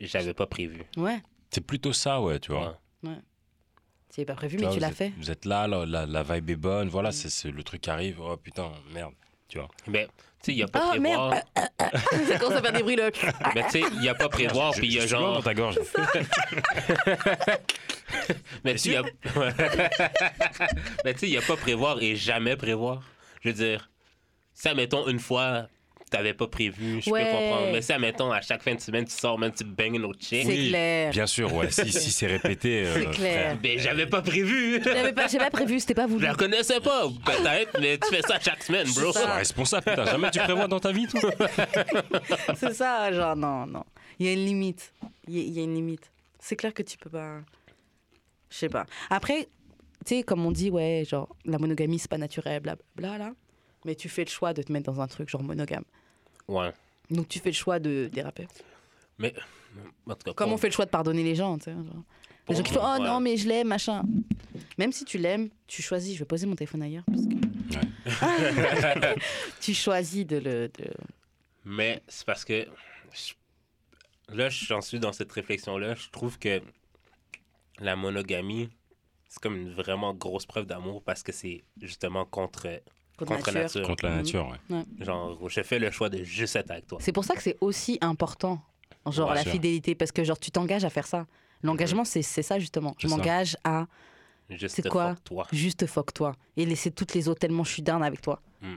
j'avais 0.00 0.34
pas 0.34 0.46
prévu. 0.46 0.82
Ouais, 0.96 1.20
C'est 1.50 1.64
plutôt 1.64 1.92
ça, 1.92 2.20
ouais, 2.20 2.38
tu 2.40 2.50
vois. 2.52 2.78
Ouais. 3.04 3.16
c'est 4.10 4.24
pas 4.24 4.34
prévu, 4.34 4.56
Tu 4.56 4.62
mais 4.62 4.66
vois, 4.68 4.74
tu 4.74 4.80
l'as 4.80 4.90
fait. 4.90 5.12
Vous 5.16 5.30
êtes 5.30 5.44
là, 5.44 5.66
la, 5.68 5.86
la, 5.86 6.04
la 6.04 6.22
vibe 6.24 6.50
est 6.50 6.56
bonne, 6.56 6.88
voilà, 6.88 7.10
Mm. 7.10 7.12
c'est 7.12 7.30
c'est- 7.30 7.50
le 7.50 7.62
truc 7.62 7.80
qui 7.82 7.90
arrive. 7.90 8.20
Oh 8.20 8.36
putain, 8.36 8.70
merde. 8.92 9.14
Tu 9.54 9.60
vois. 9.60 9.68
Mais 9.86 10.06
tu 10.06 10.10
sais, 10.46 10.52
il 10.52 10.58
y 10.58 10.62
a 10.64 10.66
pas 10.66 10.80
Ah, 10.82 10.88
prévoir. 10.90 11.30
merde. 11.30 11.44
ça 12.28 12.38
commence 12.40 12.56
à 12.56 12.60
faire 12.62 12.72
des 12.72 12.82
bruits 12.82 12.96
là. 12.96 13.08
Mais 13.54 13.62
tu 13.66 13.70
sais, 13.70 13.82
il 13.92 14.00
n'y 14.00 14.08
a 14.08 14.16
pas 14.16 14.28
prévoir, 14.28 14.72
puis 14.72 14.88
il 14.88 14.94
y 14.94 14.98
a 14.98 15.06
genre. 15.06 15.34
dans 15.34 15.42
ta 15.42 15.54
gorge. 15.54 15.78
Mais 18.64 18.72
tu 18.72 18.78
sais, 18.78 18.88
il 18.88 18.92
y 18.94 18.96
a. 18.96 19.02
Mais 21.04 21.14
tu 21.14 21.20
sais, 21.20 21.26
il 21.28 21.30
n'y 21.30 21.36
a 21.38 21.42
pas 21.42 21.56
prévoir 21.56 22.02
et 22.02 22.16
jamais 22.16 22.56
prévoir. 22.56 23.02
Je 23.42 23.50
veux 23.50 23.54
dire, 23.54 23.90
si, 24.54 24.66
admettons, 24.68 25.06
une 25.06 25.20
fois, 25.20 25.68
t'avais 26.14 26.34
pas 26.34 26.46
prévu, 26.46 27.00
je 27.02 27.10
Ouais. 27.10 27.24
peux 27.24 27.30
comprendre. 27.30 27.72
Mais 27.72 27.82
si, 27.82 27.92
admettons, 27.92 28.30
à 28.32 28.40
chaque 28.40 28.62
fin 28.62 28.74
de 28.74 28.80
semaine, 28.80 29.04
tu 29.04 29.12
sors, 29.12 29.38
même 29.38 29.52
tu 29.52 29.64
bangs 29.64 29.94
une 29.94 30.04
autre 30.04 30.20
chick. 30.20 30.46
C'est 30.46 30.68
clair. 30.68 31.10
Bien 31.10 31.26
sûr, 31.26 31.52
ouais. 31.54 31.70
Si, 31.70 31.90
si 31.92 32.10
c'est 32.10 32.26
répété. 32.26 32.82
euh, 32.86 32.94
C'est 32.94 33.10
clair. 33.10 33.40
frère. 33.40 33.56
Ben, 33.62 33.78
j'avais 33.78 34.06
pas 34.06 34.22
prévu. 34.22 34.80
J'avais 34.82 35.12
pas, 35.12 35.26
pas 35.28 35.50
prévu, 35.50 35.80
c'était 35.80 35.94
pas 35.94 36.06
Je 36.06 36.12
voulu. 36.12 36.24
la 36.26 36.34
connaissais 36.34 36.80
pas, 36.80 37.08
peut-être, 37.24 37.78
mais 37.80 37.98
tu 37.98 38.14
fais 38.14 38.22
ça 38.22 38.38
chaque 38.40 38.62
semaine, 38.62 38.86
bro. 38.94 39.12
C'est 39.12 39.24
responsable, 39.24 39.84
putain. 39.84 40.04
Jamais 40.06 40.30
tu 40.30 40.38
prévois 40.38 40.68
dans 40.68 40.80
ta 40.80 40.92
vie, 40.92 41.06
toi. 41.06 41.20
C'est 42.56 42.74
ça, 42.74 43.12
genre, 43.12 43.36
non, 43.36 43.66
non. 43.66 43.84
Il 44.18 44.26
y 44.26 44.28
a 44.28 44.32
une 44.32 44.44
limite. 44.44 44.92
Il 45.28 45.36
y 45.36 45.40
a, 45.40 45.42
il 45.42 45.52
y 45.52 45.60
a 45.60 45.62
une 45.64 45.74
limite. 45.74 46.10
C'est 46.38 46.56
clair 46.56 46.72
que 46.74 46.82
tu 46.82 46.96
peux 46.98 47.10
pas. 47.10 47.38
Je 48.50 48.56
sais 48.56 48.68
pas. 48.68 48.86
Après, 49.10 49.48
tu 50.06 50.16
sais, 50.16 50.22
comme 50.22 50.44
on 50.46 50.52
dit, 50.52 50.70
ouais, 50.70 51.04
genre, 51.08 51.34
la 51.44 51.58
monogamie, 51.58 51.98
c'est 51.98 52.10
pas 52.10 52.18
naturel, 52.18 52.60
blablabla, 52.60 53.18
là. 53.18 53.32
Mais 53.84 53.94
tu 53.94 54.08
fais 54.08 54.24
le 54.24 54.30
choix 54.30 54.52
de 54.54 54.62
te 54.62 54.72
mettre 54.72 54.90
dans 54.92 55.00
un 55.00 55.06
truc 55.06 55.28
genre 55.28 55.42
monogame. 55.42 55.84
Ouais. 56.48 56.70
Donc 57.10 57.28
tu 57.28 57.38
fais 57.38 57.50
le 57.50 57.54
choix 57.54 57.78
de 57.78 58.08
déraper. 58.12 58.46
Mais, 59.18 59.34
en 60.06 60.14
tout 60.14 60.24
cas, 60.24 60.32
Comme 60.34 60.52
on 60.52 60.56
fait 60.58 60.68
le 60.68 60.72
choix 60.72 60.84
de 60.86 60.90
pardonner 60.90 61.22
les 61.22 61.34
gens, 61.34 61.56
tu 61.58 61.64
sais. 61.64 61.72
genre. 61.72 61.84
Les 62.48 62.54
gens 62.56 62.62
qui 62.62 62.72
font, 62.72 62.80
oh 62.82 63.00
Ouais. 63.00 63.06
non, 63.06 63.20
mais 63.20 63.36
je 63.36 63.48
l'aime, 63.48 63.68
machin. 63.68 64.02
Même 64.76 64.92
si 64.92 65.04
tu 65.04 65.16
l'aimes, 65.18 65.48
tu 65.66 65.80
choisis, 65.82 66.14
je 66.14 66.18
vais 66.18 66.24
poser 66.26 66.46
mon 66.46 66.54
téléphone 66.56 66.82
ailleurs. 66.82 67.04
Parce 67.06 67.22
que... 67.26 67.34
tu 69.60 69.74
choisis 69.74 70.26
de 70.26 70.36
le. 70.36 70.68
de- 70.68 70.94
Mais 71.64 72.02
c'est 72.08 72.26
parce 72.26 72.44
que 72.44 72.66
je- 73.12 73.32
là, 74.34 74.48
j'en 74.50 74.80
suis 74.80 74.98
dans 74.98 75.12
cette 75.12 75.32
réflexion-là. 75.32 75.94
Je 75.94 76.08
trouve 76.10 76.38
que 76.38 76.60
la 77.80 77.96
monogamie, 77.96 78.68
c'est 79.28 79.40
comme 79.40 79.56
une 79.56 79.72
vraiment 79.72 80.12
grosse 80.14 80.46
preuve 80.46 80.66
d'amour 80.66 81.02
parce 81.02 81.22
que 81.22 81.32
c'est 81.32 81.64
justement 81.80 82.24
contre, 82.26 82.68
contre 83.16 83.32
contre 83.36 83.52
nature. 83.52 83.62
nature. 83.62 83.82
Contre 83.86 84.04
la 84.04 84.10
Mhm. 84.10 84.16
nature, 84.16 84.48
ouais. 84.70 84.84
Genre, 85.04 85.48
je 85.48 85.62
fais 85.62 85.78
le 85.78 85.90
choix 85.90 86.08
de 86.08 86.22
juste 86.24 86.56
être 86.56 86.70
avec 86.70 86.86
toi. 86.86 86.98
C'est 87.00 87.12
pour 87.12 87.24
ça 87.24 87.34
que 87.34 87.42
c'est 87.42 87.56
aussi 87.60 87.98
important, 88.00 88.60
genre 89.06 89.26
Bien 89.28 89.34
la 89.36 89.42
sûr. 89.42 89.52
fidélité, 89.52 89.94
parce 89.94 90.12
que 90.12 90.24
genre 90.24 90.38
tu 90.38 90.50
t'engages 90.50 90.84
à 90.84 90.90
faire 90.90 91.06
ça. 91.06 91.26
L'engagement, 91.62 92.04
c'est 92.04 92.22
c'est 92.22 92.42
ça 92.42 92.58
justement. 92.58 92.94
Je 92.98 93.08
m'engage 93.08 93.56
à 93.64 93.86
Juste 94.50 94.76
C'est 94.76 94.88
quoi? 94.88 95.14
fuck 95.14 95.24
toi. 95.24 95.46
juste 95.52 95.86
fuck 95.86 96.12
toi 96.12 96.36
et 96.58 96.66
laisser 96.66 96.90
toutes 96.90 97.14
les 97.14 97.28
autres 97.28 97.40
tellement 97.40 97.64
je 97.64 97.72
suis 97.72 97.82
down 97.82 98.02
avec 98.02 98.20
toi. 98.20 98.42
Hmm. 98.60 98.74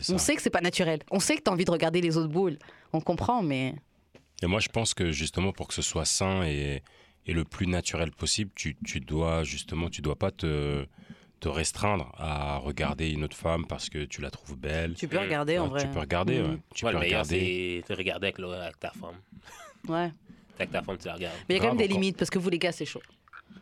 Ça. 0.00 0.14
On 0.14 0.18
sait 0.18 0.34
que 0.34 0.40
c'est 0.42 0.50
pas 0.50 0.60
naturel. 0.62 1.00
On 1.10 1.20
sait 1.20 1.36
que 1.36 1.42
t'as 1.42 1.50
envie 1.52 1.64
de 1.66 1.70
regarder 1.70 2.00
les 2.00 2.16
autres 2.16 2.32
boules. 2.32 2.58
On 2.94 3.00
comprend, 3.00 3.42
mais 3.42 3.74
Et 4.42 4.46
moi, 4.46 4.60
je 4.60 4.68
pense 4.68 4.92
que 4.94 5.10
justement, 5.12 5.52
pour 5.52 5.68
que 5.68 5.74
ce 5.74 5.82
soit 5.82 6.04
sain 6.06 6.42
et, 6.44 6.82
et 7.26 7.32
le 7.34 7.44
plus 7.44 7.66
naturel 7.66 8.10
possible, 8.12 8.50
tu, 8.54 8.76
tu 8.84 9.00
dois 9.00 9.42
justement, 9.44 9.88
tu 9.90 10.00
dois 10.02 10.16
pas 10.16 10.30
te, 10.30 10.86
te 11.46 11.50
restreindre 11.52 12.10
à 12.18 12.56
regarder 12.58 13.10
une 13.10 13.22
autre 13.22 13.36
femme 13.36 13.66
parce 13.66 13.88
que 13.88 14.04
tu 14.04 14.20
la 14.20 14.30
trouves 14.30 14.56
belle. 14.56 14.94
tu 14.94 15.06
peux 15.06 15.16
Mm. 15.16 15.20
regarder 15.20 15.58
en 15.58 15.68
vrai. 15.68 15.82
Tu 15.82 15.88
peux 15.88 16.00
regarder, 16.00 16.40
ouais. 16.40 16.58
Tu 16.74 16.84
Ouais, 16.84 16.90
peux 16.92 16.98
regarder. 16.98 17.84
de 17.88 17.94
regarder 17.94 18.26
avec, 18.26 18.38
le- 18.38 18.52
avec 18.52 18.80
ta 18.80 18.90
femme. 18.90 19.14
Ouais. 19.88 20.10
Avec 20.58 20.72
ta 20.72 20.82
femme, 20.82 20.96
tu 20.98 21.06
la 21.06 21.14
regardes. 21.14 21.36
Mais 21.48 21.54
il 21.54 21.58
y 21.58 21.60
a 21.60 21.62
quand 21.62 21.68
même 21.68 21.76
des 21.78 21.84
encore. 21.84 22.00
limites 22.00 22.16
parce 22.16 22.30
que 22.30 22.38
vous 22.40 22.50
les 22.50 22.58
gars, 22.58 22.72
c'est 22.72 22.84
chaud. 22.84 23.02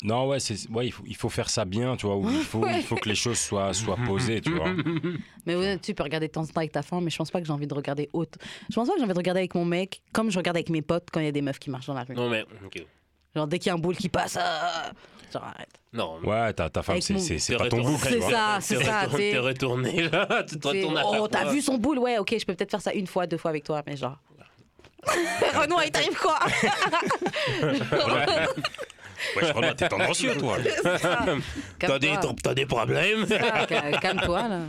Non, 0.03 0.29
ouais, 0.29 0.41
c'est, 0.41 0.69
ouais 0.71 0.87
il, 0.87 0.93
faut, 0.93 1.05
il 1.07 1.15
faut 1.17 1.29
faire 1.29 1.49
ça 1.51 1.65
bien, 1.67 1.97
tu 1.97 2.07
vois. 2.07 2.17
Où 2.17 2.29
il, 2.31 2.37
faut, 2.43 2.61
Ouais. 2.61 2.79
il 2.79 2.83
faut 2.83 2.97
que 2.97 3.09
les 3.09 3.15
choses 3.15 3.39
soient, 3.39 3.73
soient 3.75 3.99
posées, 4.07 4.41
tu 4.41 4.53
vois. 4.55 4.73
Mais 5.47 5.55
ouais, 5.55 5.79
tu 5.79 5.93
peux 5.95 6.03
regarder 6.03 6.29
de 6.29 6.33
temps 6.33 6.43
en 6.43 6.47
temps 6.47 6.53
avec 6.57 6.73
ta 6.73 6.83
femme, 6.83 7.05
mais 7.05 7.11
je 7.11 7.17
pense 7.19 7.31
pas 7.31 7.41
que 7.41 7.47
j'ai 7.47 7.53
envie 7.53 7.67
de 7.67 7.75
regarder 7.75 8.09
autre. 8.15 8.39
Je 8.71 8.75
pense 8.75 8.89
pas 8.89 8.95
que 8.95 8.99
j'ai 8.99 9.05
envie 9.05 9.13
de 9.13 9.19
regarder 9.19 9.41
avec 9.41 9.55
mon 9.55 9.65
mec 9.67 10.01
comme 10.13 10.31
je 10.31 10.39
regarde 10.39 10.57
avec 10.57 10.71
mes 10.71 10.81
potes 10.83 11.09
quand 11.13 11.21
il 11.21 11.27
y 11.27 11.29
a 11.29 11.33
des 11.33 11.43
meufs 11.43 11.59
qui 11.59 11.69
marchent 11.71 11.87
dans 11.87 11.95
la 11.95 12.05
rue. 12.05 12.15
Non, 12.15 12.31
mais. 12.31 12.45
ok. 12.65 12.83
Genre 13.37 13.47
dès 13.47 13.59
qu'il 13.59 13.67
y 13.69 13.71
a 13.71 13.75
un 13.75 13.79
boule 13.79 13.97
qui 13.97 14.09
passe, 14.09 14.39
ah, 14.41 14.93
genre 15.33 15.45
arrête. 15.45 15.69
Non. 15.93 16.19
Ouais, 16.25 16.53
ta, 16.53 16.69
ta 16.71 16.83
femme, 16.83 16.95
Avec 16.95 17.03
c'est, 17.05 17.15
mon- 17.15 17.21
c'est, 17.21 17.39
c'est 17.39 17.57
pas 17.57 17.69
ton 17.69 17.81
boucle, 17.83 18.07
C'est 18.09 18.17
vois. 18.19 18.31
ça, 18.31 18.59
c'est 18.61 18.83
ça. 18.83 19.03
retourner- 19.03 19.31
t'sais. 19.31 19.33
Te 19.33 19.39
retourner, 19.43 20.09
là. 20.09 20.45
Tu 20.49 20.59
te 20.59 20.69
retournes 20.69 20.99
à 20.99 21.03
oh, 21.07 21.13
chaque 21.23 21.31
t'as 21.31 21.43
fois. 21.43 21.53
vu 21.53 21.61
son 21.61 21.79
boule 21.79 21.99
Ouais, 22.01 22.19
ok, 22.19 22.35
je 22.39 22.45
peux 22.45 22.55
peut-être 22.55 22.71
faire 22.73 22.81
ça 22.83 22.93
une 22.93 23.07
fois, 23.07 23.27
deux 23.27 23.37
fois 23.39 23.51
avec 23.51 23.65
toi, 23.65 23.83
mais 23.87 23.97
genre. 23.97 24.19
Renoir, 25.55 25.85
il 25.85 25.91
t'arrive 25.91 26.17
quoi? 26.19 26.39
Ouais, 27.63 27.79
je 29.47 29.53
Renoir, 29.53 29.77
t'es 29.77 29.89
tendancieux, 29.89 30.37
toi. 30.37 30.57
T'as 31.79 31.99
des, 31.99 32.09
Calme-toi. 32.09 32.35
t'as 32.43 32.55
des 32.55 32.67
problèmes? 32.67 33.27
Ah, 33.53 33.67
cal- 33.67 34.01
Calme-toi, 34.01 34.49
là. 34.49 34.61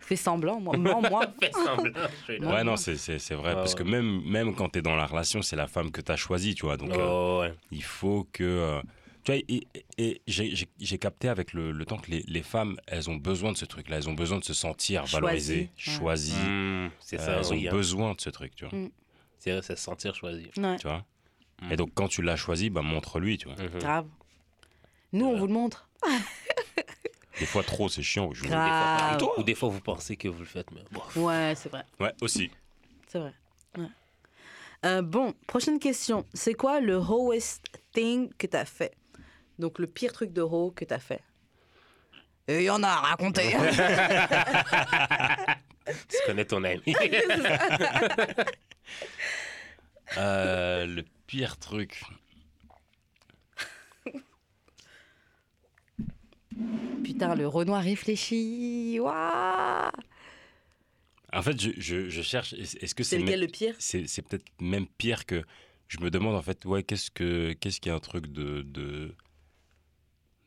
Fais 0.00 0.16
semblant, 0.16 0.58
moi. 0.58 0.74
Mens, 0.76 1.02
moi. 1.10 1.22
Fais 1.40 1.50
semblant. 1.52 1.92
je 1.94 2.32
suis 2.32 2.38
là. 2.42 2.48
Ouais, 2.54 2.64
non, 2.64 2.76
c'est, 2.76 2.96
c'est, 2.96 3.18
c'est 3.18 3.34
vrai. 3.34 3.50
Ouais, 3.50 3.54
parce 3.56 3.74
que 3.74 3.82
même, 3.82 4.22
même 4.24 4.54
quand 4.54 4.70
t'es 4.70 4.80
dans 4.82 4.96
la 4.96 5.06
relation, 5.06 5.42
c'est 5.42 5.56
la 5.56 5.66
femme 5.66 5.90
que 5.90 6.00
t'as 6.00 6.16
choisie, 6.16 6.54
tu 6.54 6.64
vois. 6.66 6.76
Donc, 6.76 6.92
euh, 6.92 7.06
Oh, 7.08 7.40
ouais. 7.42 7.52
il 7.72 7.82
faut 7.82 8.26
que. 8.32 8.42
euh, 8.44 8.80
tu 9.28 9.32
vois, 9.32 9.42
et, 9.48 9.66
et- 9.98 10.10
et 10.10 10.22
j'ai, 10.26 10.98
capté 10.98 11.28
avec 11.28 11.52
le, 11.52 11.70
le 11.72 11.84
temps 11.84 11.98
que 11.98 12.10
les, 12.10 12.22
les 12.26 12.42
femmes, 12.42 12.78
elles 12.86 13.10
ont 13.10 13.16
besoin 13.16 13.52
de 13.52 13.56
ce 13.58 13.64
truc-là. 13.66 13.96
Elles 13.98 14.08
ont 14.08 14.14
besoin 14.14 14.38
de 14.38 14.44
se 14.44 14.54
sentir 14.54 15.02
Choisies, 15.06 15.14
valorisées, 15.14 15.60
ouais. 15.60 15.68
choisies. 15.76 16.32
Hmm, 16.34 16.88
c'est 17.00 17.20
Euh, 17.20 17.24
ça, 17.24 17.32
elles 17.40 17.52
oui. 17.58 17.66
ont 17.66 17.70
hein. 17.70 17.74
besoin 17.74 18.14
de 18.14 18.20
ce 18.20 18.30
truc, 18.30 18.54
tu 18.54 18.64
vois. 18.66 18.78
Mm. 18.78 18.90
C'est 19.38 19.52
vrai, 19.52 19.62
c'est 19.62 19.76
se 19.76 19.82
sentir 19.82 20.14
choisi. 20.14 20.50
Ouais, 20.56 20.76
tu 20.76 20.86
vois. 20.86 21.04
Mm. 21.62 21.72
Et 21.72 21.76
donc, 21.76 21.90
quand 21.94 22.08
tu 22.08 22.22
l'as 22.22 22.36
choisi, 22.36 22.70
bah, 22.70 22.82
montre-lui, 22.82 23.36
tu 23.38 23.48
vois. 23.48 23.56
Mhm. 23.62 23.78
grave. 23.78 24.06
Nous, 25.12 25.24
on 25.26 25.32
Ouais. 25.34 25.38
vous 25.40 25.46
le 25.46 25.52
montre. 25.52 25.88
Des 27.38 27.46
fois, 27.46 27.62
trop, 27.62 27.88
c'est 27.88 28.02
chiant. 28.02 28.32
je- 28.32 28.40
Ou 28.40 28.44
des, 28.44 28.50
fois, 28.50 28.58
Grave. 28.58 29.28
ou 29.38 29.42
des 29.44 29.54
fois, 29.54 29.68
vous 29.68 29.80
pensez 29.80 30.16
que 30.16 30.26
vous 30.28 30.40
le 30.40 30.44
faites, 30.46 30.70
mais 30.72 30.82
bon. 30.90 31.02
Ouais, 31.26 31.54
c'est 31.56 31.68
vrai. 31.68 31.84
Ouais, 32.00 32.12
aussi. 32.20 32.50
C'est 33.06 33.18
vrai. 33.20 33.32
Ouais. 33.76 33.86
Euh, 34.86 35.02
bon, 35.02 35.34
prochaine 35.46 35.78
question. 35.78 36.24
C'est 36.34 36.54
quoi 36.54 36.80
le 36.80 36.96
hoest 36.96 37.64
thing 37.92 38.30
que 38.38 38.46
t'as 38.48 38.64
fait? 38.64 38.92
Donc, 39.58 39.78
le 39.78 39.86
pire 39.86 40.12
truc 40.12 40.32
de 40.32 40.42
que 40.70 40.84
t'as 40.84 40.98
fait 40.98 41.22
Et 42.46 42.58
il 42.58 42.64
y 42.64 42.70
en 42.70 42.82
a 42.82 42.88
à 42.88 43.00
raconter. 43.00 43.54
Tu 46.08 46.16
connais 46.26 46.44
ton 46.44 46.62
ami. 46.64 46.82
Euh, 50.16 50.86
le 50.86 51.04
pire 51.26 51.58
truc. 51.58 52.02
Putain, 57.04 57.34
le 57.34 57.46
Renoir 57.46 57.82
réfléchit. 57.82 58.98
Waouh 59.00 59.90
En 61.32 61.42
fait, 61.42 61.60
je, 61.60 61.70
je, 61.76 62.08
je 62.08 62.22
cherche. 62.22 62.54
Est-ce 62.54 62.94
que 62.94 63.02
C'est 63.04 63.16
c'est 63.16 63.22
lequel 63.22 63.40
le 63.40 63.46
pire? 63.48 63.74
c'est 63.78 64.06
c'est 64.08 64.22
peut-être 64.22 64.46
même 64.60 64.86
pire 64.86 65.26
que 65.26 65.44
je 65.88 65.98
me 66.00 66.10
demande 66.10 66.34
en 66.34 66.42
fait 66.42 66.64
ouais 66.64 66.82
qu'est-ce 66.82 67.10
que 67.10 67.52
qu'est-ce 67.52 67.80
qu'il 67.80 67.90
y 67.90 67.92
a 67.92 67.96
un 67.96 68.00
truc 68.00 68.26
de 68.28 68.62
de 68.62 69.14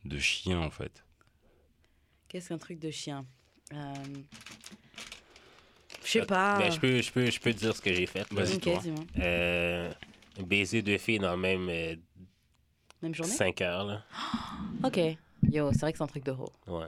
de 0.04 0.18
chien 0.18 0.58
en 0.60 0.70
fait 0.70 1.04
Qu'est-ce 2.28 2.48
qu'un 2.48 2.58
truc 2.58 2.78
de 2.78 2.90
chien? 2.90 3.24
Euh, 3.74 3.76
Je 6.04 6.10
sais 6.10 6.26
pas. 6.26 6.58
Ben, 6.58 6.70
je, 6.72 6.80
peux, 6.80 7.00
je, 7.02 7.12
peux, 7.12 7.30
je 7.30 7.38
peux 7.40 7.52
te 7.52 7.58
dire 7.58 7.76
ce 7.76 7.80
que 7.82 7.92
j'ai 7.92 8.06
fait. 8.06 8.26
Vas-y, 8.32 8.58
toi. 8.58 8.80
Euh, 9.20 9.92
baiser 10.40 10.80
deux 10.82 10.98
filles 10.98 11.18
dans 11.18 11.30
la 11.32 11.36
même 11.36 11.66
Même 13.02 13.14
journée? 13.14 13.32
5 13.32 13.60
heures. 13.60 13.84
Là. 13.84 14.02
Ok. 14.84 14.98
Yo, 15.50 15.70
c'est 15.72 15.80
vrai 15.80 15.92
que 15.92 15.98
c'est 15.98 16.04
un 16.04 16.08
truc 16.08 16.24
de 16.24 16.32
ho. 16.32 16.50
Ouais. 16.66 16.86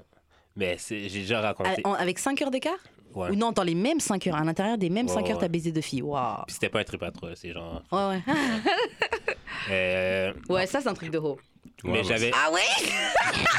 Mais 0.57 0.77
c'est- 0.79 1.09
j'ai 1.09 1.21
déjà 1.21 1.39
Ah, 1.41 1.43
raconté. 1.53 1.83
en- 1.85 1.93
Avec 1.93 2.19
5 2.19 2.41
heures 2.43 2.51
d'écart? 2.51 2.79
Ouais. 3.15 3.31
Ou 3.31 3.35
non, 3.37 3.53
dans 3.53 3.63
les 3.65 3.75
mêmes 3.75 4.01
5 4.01 4.27
heures. 4.27 4.37
À 4.37 4.45
l'intérieur 4.45 4.79
des 4.79 4.89
mêmes 4.91 5.07
Ouais, 5.07 5.13
5 5.15 5.27
heures, 5.29 5.37
ouais. 5.37 5.41
t'as 5.43 5.49
baisé 5.49 5.71
deux 5.73 5.81
filles. 5.81 6.03
Waouh. 6.03 6.45
Puis 6.47 6.55
c'était 6.55 6.69
pas 6.71 6.81
un 6.81 6.85
trip 6.85 7.03
à 7.03 7.11
trois, 7.13 7.37
c'est 7.37 7.53
genre. 7.53 7.83
Ouais, 7.93 8.07
ouais. 8.09 8.23
Euh, 9.71 10.33
Ouais, 10.49 10.67
ça, 10.67 10.81
c'est 10.81 10.89
un 10.89 10.95
truc 10.95 11.11
de 11.11 11.19
ho. 11.19 11.39
Ouais, 11.85 11.93
mais 11.93 12.05
j'avais. 12.05 12.31
Ah 12.35 12.51
ouais? 12.51 12.61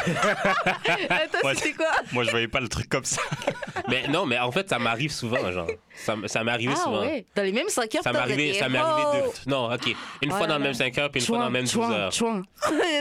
Attends, 1.09 1.47
Ouais, 1.47 1.55
c'était 1.55 1.73
quoi? 1.73 1.91
moi 2.11 2.23
je 2.23 2.31
voyais 2.31 2.47
pas 2.47 2.59
le 2.59 2.67
truc 2.67 2.89
comme 2.89 3.03
ça 3.05 3.21
Mais 3.88 4.07
non, 4.07 4.25
mais 4.25 4.39
en 4.39 4.51
fait, 4.51 4.67
ça 4.69 4.79
m'arrive 4.79 5.11
souvent, 5.11 5.51
genre. 5.51 5.69
Ça, 5.95 6.15
ça 6.25 6.43
m'est 6.43 6.51
arrivé 6.51 6.73
Ah 6.75 6.79
souvent. 6.83 7.01
ouais 7.01 7.25
Dans 7.35 7.43
les 7.43 7.51
mêmes 7.51 7.69
5 7.69 7.93
heures, 7.95 8.03
Ça 8.03 8.11
m'est 8.11 8.19
arrivé, 8.19 8.53
ça 8.53 8.67
m'est 8.69 8.77
arrivé 8.79 9.21
deux. 9.45 9.51
Non, 9.51 9.71
ok. 9.71 9.95
Une 10.21 10.31
fois 10.31 10.47
dans 10.47 10.57
le 10.57 10.63
même 10.63 10.73
5 10.73 10.97
heures, 10.97 11.11
puis 11.11 11.21
une 11.21 11.27
fois 11.27 11.38
dans 11.38 11.45
le 11.45 11.51
même 11.51 11.63
12 11.65 11.71
Chouin, 11.71 11.91
heures. 11.91 12.11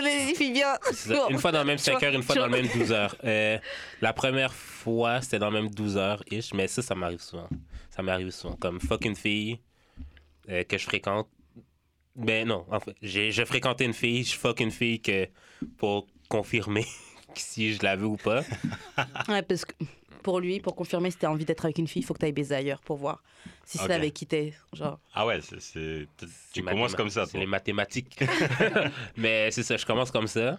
Les 0.02 0.34
filles 0.34 0.52
bien. 0.52 0.74
Une 1.30 1.38
fois 1.38 1.52
dans 1.52 1.60
le 1.60 1.64
même 1.66 1.78
5 1.78 1.98
Chouin, 1.98 2.08
heures, 2.08 2.14
une 2.14 2.22
fois 2.22 2.34
dans 2.34 2.46
le 2.46 2.50
même 2.52 2.66
12 2.68 2.92
heures. 2.92 3.16
Euh, 3.24 3.58
la 4.02 4.12
première 4.12 4.52
fois, 4.52 5.20
c'était 5.22 5.38
dans 5.38 5.50
le 5.50 5.62
même 5.62 5.70
12 5.70 5.96
heures, 5.96 6.22
ish, 6.30 6.52
mais 6.52 6.68
ça, 6.68 6.82
ça 6.82 6.94
m'arrive 6.94 7.20
souvent. 7.20 7.48
Ça 7.90 8.02
m'arrive 8.02 8.30
souvent. 8.30 8.56
Comme 8.56 8.80
fuck 8.80 9.04
une 9.04 9.16
fille 9.16 9.58
euh, 10.50 10.64
que 10.64 10.76
je 10.76 10.84
fréquente. 10.84 11.28
Ben 12.16 12.46
non, 12.46 12.64
en 12.70 12.78
fait, 12.80 12.94
j'ai, 13.02 13.32
je 13.32 13.44
fréquentais 13.44 13.84
une 13.84 13.92
fille, 13.94 14.22
je 14.24 14.36
fuck 14.36 14.60
une 14.60 14.70
fille 14.70 15.00
que 15.00 15.26
pour 15.78 16.06
confirmer 16.28 16.84
si 17.34 17.74
je 17.74 17.82
la 17.82 17.96
veux 17.96 18.06
ou 18.06 18.16
pas. 18.16 18.42
Ouais, 19.28 19.42
parce 19.42 19.64
que 19.64 19.72
pour 20.22 20.40
lui, 20.40 20.60
pour 20.60 20.74
confirmer 20.76 21.10
si 21.10 21.18
t'as 21.18 21.28
envie 21.28 21.44
d'être 21.44 21.64
avec 21.64 21.76
une 21.78 21.86
fille, 21.88 22.00
il 22.02 22.04
faut 22.04 22.14
que 22.14 22.20
t'ailles 22.20 22.32
baiser 22.32 22.54
ailleurs 22.54 22.80
pour 22.80 22.96
voir 22.96 23.22
si 23.66 23.76
c'est 23.78 23.84
Ok. 23.84 23.90
avec 23.90 24.14
qui 24.14 24.26
t'es. 24.26 24.54
Genre. 24.72 24.98
ah 25.12 25.26
ouais 25.26 25.40
c'est- 25.42 25.60
c'est 25.60 26.06
tu 26.16 26.26
C'est 26.52 26.62
commences 26.62 26.94
comme 26.94 27.10
ça 27.10 27.26
C'est 27.26 27.32
toi. 27.32 27.40
les 27.40 27.46
mathématiques. 27.46 28.18
mais 29.16 29.50
c'est 29.50 29.62
ça, 29.62 29.76
je 29.76 29.84
commence 29.84 30.10
comme 30.10 30.26
ça. 30.28 30.58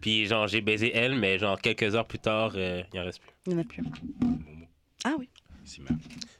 Puis 0.00 0.26
genre, 0.26 0.48
j'ai 0.48 0.60
baisé 0.60 0.90
elle, 0.94 1.14
mais 1.14 1.38
genre 1.38 1.58
quelques 1.60 1.94
heures 1.94 2.06
plus 2.06 2.18
tard, 2.18 2.52
euh, 2.56 2.82
il 2.92 3.00
en 3.00 3.04
reste 3.04 3.20
plus. 3.20 3.30
Il 3.46 3.52
n'y 3.54 3.58
en 3.60 3.62
a 3.62 3.64
plus. 3.64 3.82
Ah 5.04 5.14
oui. 5.18 5.28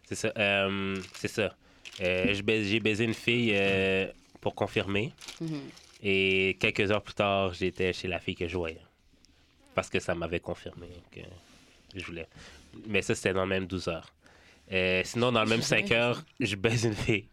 c'est 0.04 0.14
ça. 0.16 0.32
euh, 0.36 0.96
c'est 1.14 1.28
ça. 1.28 1.54
Euh, 2.00 2.34
je 2.34 2.42
baise- 2.42 2.66
j'ai 2.68 2.80
baisé 2.80 3.04
une 3.04 3.14
fille 3.14 3.52
euh, 3.54 4.06
pour 4.46 4.54
confirmer. 4.54 5.12
Mhm. 5.40 5.60
Et 6.04 6.56
quelques 6.60 6.88
heures 6.92 7.02
plus 7.02 7.14
tard, 7.14 7.52
j'étais 7.52 7.92
chez 7.92 8.06
la 8.06 8.20
fille 8.20 8.36
que 8.36 8.46
je 8.46 8.56
voyais. 8.56 8.80
Parce 9.74 9.90
que 9.90 9.98
ça 9.98 10.14
m'avait 10.14 10.38
confirmé 10.38 10.86
que 11.10 11.20
je 11.96 12.04
voulais. 12.06 12.28
Mais 12.86 13.02
ça, 13.02 13.16
c'était 13.16 13.32
dans 13.32 13.42
le 13.42 13.48
même 13.48 13.66
12 13.66 13.88
heures. 13.88 14.14
Euh, 14.70 15.02
sinon, 15.04 15.32
dans 15.32 15.42
le 15.42 15.48
même 15.50 15.62
5 15.62 15.90
heures, 15.90 16.22
je 16.38 16.54
baise 16.54 16.84
une 16.84 16.94
fille. 16.94 17.26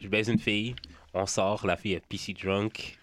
Je 0.00 0.06
baise 0.06 0.28
une 0.28 0.38
fille. 0.38 0.76
On 1.12 1.26
sort, 1.26 1.66
la 1.66 1.76
fille 1.76 1.94
est 1.94 2.06
PC 2.06 2.34
drunk. 2.34 2.96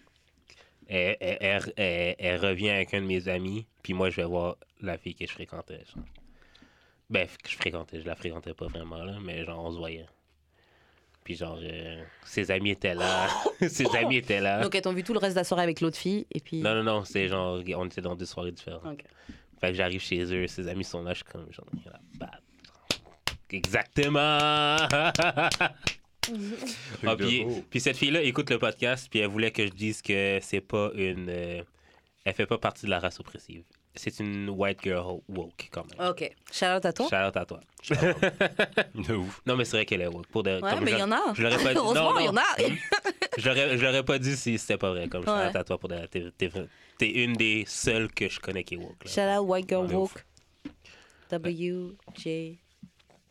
Elle, 0.88 1.18
elle- 1.20 1.38
elle- 1.42 1.74
elle- 1.76 2.16
elle 2.18 2.40
revient 2.46 2.70
avec 2.70 2.94
un 2.94 3.02
de 3.02 3.06
mes 3.08 3.28
amis. 3.28 3.66
Puis 3.84 3.92
moi, 3.94 4.10
je 4.12 4.16
vais 4.16 4.24
voir 4.28 4.56
la 4.80 4.98
fille 4.98 5.14
que 5.16 5.26
je 5.28 5.32
fréquentais. 5.34 5.82
genre. 5.94 6.06
Ben, 7.10 7.28
que 7.28 7.50
je 7.50 7.56
fréquentais. 7.58 8.00
Je 8.00 8.06
la 8.06 8.16
fréquentais 8.16 8.54
pas 8.54 8.68
vraiment, 8.68 9.04
là. 9.04 9.18
Mais 9.22 9.44
genre, 9.44 9.62
on 9.66 9.72
se 9.74 9.78
voyait. 9.78 10.06
Puis 11.26 11.36
genre, 11.36 11.58
euh, 11.60 12.04
ses 12.24 12.52
amis 12.52 12.70
étaient 12.70 12.94
là. 12.94 13.28
ses 13.68 13.88
amis 13.96 14.18
étaient 14.18 14.40
là. 14.40 14.62
Donc 14.62 14.76
elles 14.76 14.84
t'ont 14.84 14.94
vu 14.94 15.04
tout 15.04 15.12
le 15.12 15.20
reste 15.20 15.34
de 15.34 15.40
la 15.40 15.44
soirée 15.44 15.64
avec 15.64 15.82
l'autre 15.82 15.98
fille 15.98 16.28
et 16.32 16.40
puis. 16.40 16.62
Non, 16.62 16.76
non, 16.76 16.84
non, 16.84 17.04
c'est 17.04 17.28
genre, 17.28 17.60
on 17.76 17.86
était 17.88 18.00
dans 18.02 18.16
deux 18.16 18.28
soirées 18.28 18.52
différentes. 18.52 18.86
Ok. 18.86 19.04
Fait 19.60 19.70
que 19.70 19.74
j'arrive 19.74 20.02
chez 20.02 20.24
eux, 20.32 20.46
ses 20.46 20.68
amis 20.68 20.84
sont 20.84 21.02
là, 21.02 21.14
je 21.14 21.18
suis 21.18 21.26
comme, 21.26 21.52
genre. 21.52 21.66
Exactement! 23.50 24.78
Ah, 27.06 27.16
puis, 27.16 27.46
puis 27.70 27.80
cette 27.80 27.98
fille-là 27.98 28.24
écoute 28.24 28.50
le 28.50 28.58
podcast, 28.58 29.08
puis 29.12 29.20
elle 29.20 29.28
voulait 29.28 29.52
que 29.52 29.68
je 29.68 29.72
dise 29.72 30.02
que 30.02 30.40
c'est 30.42 30.60
pas 30.60 30.90
une. 30.96 31.30
euh, 31.30 31.62
elle 32.24 32.34
fait 32.34 32.48
pas 32.48 32.58
partie 32.58 32.88
de 32.88 32.90
la 32.90 33.00
race 33.00 33.20
oppressive. 33.20 33.64
C'est 33.96 34.20
une 34.20 34.50
white 34.50 34.80
girl 34.84 35.20
woke, 35.30 35.70
quand 35.72 35.86
même. 35.98 36.10
Ok. 36.10 36.30
Shout 36.52 36.66
out 36.66 36.86
à 36.86 36.94
toi. 36.94 37.08
Shout 37.10 37.16
out 37.28 37.38
à 37.38 37.46
toi. 37.46 37.60
de 38.96 39.14
ouf 39.16 39.42
Non, 39.46 39.56
mais 39.56 39.66
c'est 39.66 39.78
vrai 39.78 39.86
qu'elle 39.86 40.02
est 40.02 40.08
woke. 40.08 40.28
Pour 40.28 40.44
de, 40.44 40.60
Ouais, 40.62 40.72
comme 40.74 40.84
mais 40.84 40.92
il 40.92 40.98
y 41.00 41.04
en 41.04 41.12
a. 41.12 41.34
Je 41.34 41.44
l'aurais 41.44 41.64
pas 41.64 41.72
dit. 41.74 41.78
Heureusement, 41.78 42.14
non, 42.14 42.20
il 42.20 42.26
y 42.26 42.30
en 42.30 42.38
a. 42.38 42.44
Je 43.38 43.48
l'aurais, 43.50 43.78
je 43.78 43.86
l'aurais 43.86 44.04
pas 44.04 44.20
dit 44.20 44.36
si 44.36 44.58
c'était 44.58 44.78
pas 44.78 44.92
vrai. 44.92 45.08
Comme 45.08 45.24
shout 45.24 45.32
Ouais. 45.32 45.48
out 45.50 45.56
à 45.56 45.64
toi 45.64 45.78
pour 45.78 45.90
de, 45.90 46.06
t'es, 46.08 47.10
une 47.12 47.34
des 47.34 47.64
seules 47.68 48.12
que 48.12 48.28
je 48.30 48.40
connais 48.40 48.64
qui 48.64 48.76
est 48.76 48.78
woke. 48.78 49.04
là. 49.06 49.12
Shout 49.12 49.40
out 49.42 49.48
White 49.50 49.70
Girl 49.70 49.86
ouf. 49.86 49.94
Woke. 49.94 50.26
W, 51.30 51.96
J. 52.16 52.60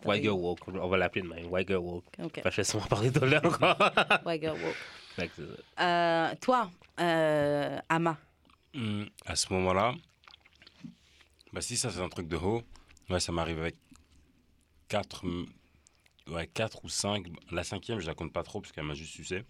White 0.05 0.23
girl 0.23 0.35
woke. 0.39 0.61
On 0.69 0.89
va 0.89 0.97
l'appeler 0.99 1.23
de 1.23 1.29
même. 1.29 1.47
White 1.51 1.69
girl 1.69 1.81
woke. 1.83 2.05
Ok. 2.23 2.35
Fait 2.35 2.43
que 2.43 2.51
je 2.51 2.57
vais 2.57 2.65
sûrement 2.65 2.87
parler 2.87 3.11
de 3.11 3.21
là 3.21 3.41
encore. 3.45 3.77
White 4.27 4.43
Girl 4.43 4.59
Woke. 4.63 4.77
Fait 5.17 5.29
que 5.29 5.33
c'est 5.37 5.47
ça. 5.79 5.83
Euh, 6.31 6.35
toi, 6.41 6.71
euh, 7.01 7.79
Ama. 7.89 8.19
Hum, 8.75 9.07
à 9.25 9.37
ce 9.37 9.53
moment-là 9.53 9.95
bah 11.55 11.61
si 11.61 11.77
ça 11.77 11.91
c'est 11.91 12.01
un 12.01 12.09
truc 12.09 12.27
de 12.29 12.37
haut 12.37 12.63
ouais 13.11 13.21
ça 13.21 13.31
m'arrive 13.33 13.61
avec 13.61 13.77
4 14.89 15.25
ouais, 16.29 16.47
quatre 16.53 16.85
ou 16.85 16.89
5 16.89 17.27
la 17.53 17.63
cinquième 17.65 18.01
je 18.01 18.07
la 18.07 18.15
compte 18.15 18.33
pas 18.33 18.43
trop 18.43 18.61
parce 18.61 18.73
qu'elle 18.73 18.85
m'a 18.85 18.95
juste 18.95 19.13
sucé 19.15 19.45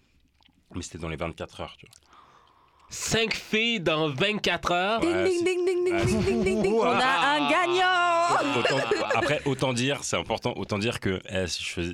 mais 0.75 0.83
c'était 0.83 0.99
dans 0.99 1.09
les 1.09 1.17
24 1.17 1.61
heures 1.63 1.77
tu 1.79 1.87
vois 1.87 1.95
5 2.91 3.35
filles 3.35 3.81
dans 3.81 4.09
24 4.11 4.71
heures. 4.71 5.01
Ding, 5.01 5.11
Ouais, 5.11 5.25
ding, 5.25 5.39
c'est- 5.39 5.45
ding, 5.45 5.65
ding, 5.67 5.85
ding, 5.85 5.95
ouais, 5.95 6.05
ding, 6.05 6.23
ding, 6.25 6.45
ding, 6.45 6.63
ding. 6.63 6.73
On 6.75 6.83
a 6.85 7.35
un 7.35 7.51
gagnant. 7.51 8.61
Autant- 8.61 9.09
après, 9.17 9.43
autant 9.47 9.73
dire, 9.73 10.05
c'est 10.05 10.17
important, 10.17 10.53
autant 10.57 10.79
dire 10.79 11.01
que 11.01 11.21
eh, 11.29 11.47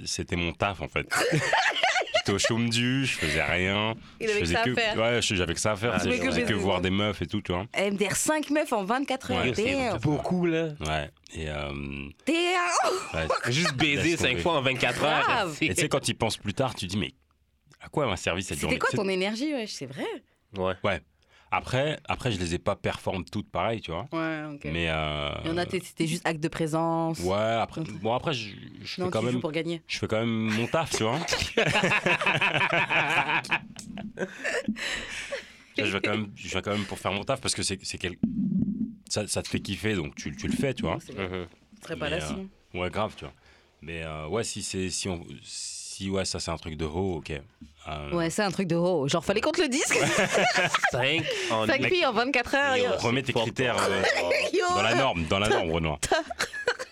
c'était 0.05 0.37
mon 0.37 0.53
taf 0.53 0.83
en 0.83 0.89
fait. 0.89 1.09
J'étais 2.21 2.33
au 2.33 2.39
chaume 2.39 2.69
du, 2.69 3.05
je 3.07 3.17
faisais 3.17 3.43
rien. 3.43 3.95
Il 4.21 4.27
je 4.27 4.31
avait 4.33 4.41
que 4.41 4.45
faisais 4.47 4.55
ça 4.55 4.61
à 4.61 4.65
que, 4.65 4.75
faire. 4.75 4.97
Ouais, 4.99 5.23
je- 5.23 5.35
j'avais 5.35 5.55
que 5.55 5.61
ça 5.61 5.73
à 5.73 5.77
faire. 5.77 5.93
Ah, 5.95 5.99
je 5.99 6.05
que 6.05 6.11
faisais 6.27 6.43
que 6.43 6.49
baiser. 6.49 6.53
voir 6.55 6.81
des 6.81 6.91
meufs 6.91 7.21
et 7.23 7.27
tout, 7.27 7.41
tu 7.41 7.53
vois. 7.53 7.67
MDR 7.77 8.15
5 8.17 8.51
meufs 8.51 8.73
en 8.73 8.85
24 8.85 9.31
heures. 9.33 9.45
Ouais, 9.45 9.99
beaucoup, 10.03 10.47
là. 10.47 10.69
Ouais. 10.87 11.11
Et, 11.35 11.49
euh, 11.49 11.73
ouais. 12.29 13.29
Juste 13.53 13.75
baiser 13.75 14.11
Laisse 14.11 14.21
5 14.21 14.29
tomber. 14.31 14.41
fois 14.43 14.53
en 14.59 14.63
24 14.63 15.05
heures. 15.05 15.23
Grave. 15.25 15.59
Et 15.61 15.69
tu 15.75 15.81
sais, 15.81 15.89
quand 15.89 16.01
tu 16.01 16.15
penses 16.15 16.37
plus 16.37 16.55
tard, 16.55 16.75
tu 16.75 16.87
dis, 16.87 16.97
mais 16.97 17.13
à 17.81 17.89
quoi 17.89 18.07
m'a 18.07 18.17
servi 18.17 18.43
cette 18.43 18.59
journée 18.59 18.77
C'était 18.77 18.97
quoi 18.97 19.05
ton 19.05 19.09
énergie, 19.09 19.53
wesh? 19.55 19.71
C'est 19.73 19.87
vrai 19.87 20.05
Ouais. 20.57 21.01
Après, 21.53 21.99
après, 22.09 22.31
je 22.31 22.39
les 22.39 22.55
ai 22.55 22.59
pas 22.59 22.77
performes 22.77 23.25
toutes 23.25 23.51
pareil, 23.51 23.81
tu 23.81 23.91
vois. 23.91 24.07
Ouais, 24.13 24.45
ok. 24.55 24.65
Mais. 24.67 24.89
Euh... 24.89 25.31
Il 25.45 25.49
y 25.51 25.53
en 25.53 25.57
a, 25.57 25.65
c'était 25.69 26.07
juste 26.07 26.25
acte 26.25 26.41
de 26.41 26.47
présence. 26.49 27.19
Ouais, 27.21 27.37
après, 27.37 27.81
bon, 28.01 28.15
après, 28.15 28.33
je, 28.33 28.51
je 28.83 29.01
Non, 29.01 29.07
fais 29.07 29.11
quand 29.13 29.21
tu 29.21 29.27
joues 29.27 29.33
même. 29.33 29.41
pour 29.41 29.51
gagner. 29.53 29.83
Je 29.89 29.99
fais 29.99 30.07
quand 30.07 30.21
même 30.21 30.29
mon 30.29 30.67
taf, 30.69 30.91
tu 30.97 31.03
vois. 31.03 31.19
Je, 35.79 35.85
vais 35.85 36.01
quand 36.01 36.11
même, 36.11 36.31
je 36.37 36.55
vais 36.55 36.63
quand 36.63 36.73
même 36.73 36.85
pour 36.85 36.99
faire 36.99 37.13
mon 37.13 37.25
taf 37.25 37.41
parce 37.41 37.55
que 37.55 37.63
c'est 37.63 37.79
c'est 37.85 37.99
quel... 37.99 38.17
ça, 39.09 39.27
ça 39.27 39.43
te 39.43 39.49
fait 39.49 39.61
kiffer, 39.61 39.95
donc 39.95 40.15
tu, 40.15 40.35
tu 40.37 40.47
le 40.47 40.53
fais, 40.53 40.75
tu 40.75 40.83
vois. 40.83 40.97
Mhm. 40.97 41.01
Tu 41.03 41.83
serais 41.83 41.97
pas 41.97 42.11
Mais, 42.11 42.19
là 42.19 42.25
euh, 42.25 42.29
sinon. 42.29 42.49
Ouais, 42.75 42.91
grave, 42.91 43.15
tu 43.17 43.25
vois. 43.25 43.35
Mais 43.83 44.03
euh, 44.05 44.27
ouais, 44.29 44.45
si 44.45 44.63
c'est 44.63 44.91
si 44.91 45.09
on 45.09 45.25
si 45.43 45.80
ouais, 46.09 46.25
ça 46.25 46.41
c'est 46.41 46.51
un 46.51 46.57
truc 46.57 46.77
de 46.77 46.87
haut, 46.87 47.17
ok. 47.17 47.33
Euh, 47.89 48.13
Ouais, 48.13 48.31
c'est 48.31 48.43
un 48.43 48.51
truc 48.51 48.69
de 48.69 48.77
haut. 48.77 49.09
Genre, 49.09 49.25
fallait 49.25 49.41
qu'on 49.41 49.51
te 49.53 49.61
le 49.61 49.69
dise. 49.69 49.85
5 50.93 51.25
en 51.51 51.67
5 51.67 51.85
filles 51.89 52.07
en 52.07 52.13
24 52.13 52.55
heures. 52.55 52.77
yo. 52.77 52.85
Remets 52.99 53.23
tes 53.23 53.33
critères 53.33 53.77
euh, 53.79 54.03
Yo. 54.53 54.67
dans 54.75 54.83
la 54.83 54.95
norme, 54.95 55.25
dans 55.25 55.39
la 55.39 55.49
norme, 55.49 55.71
Renoir. 55.73 55.99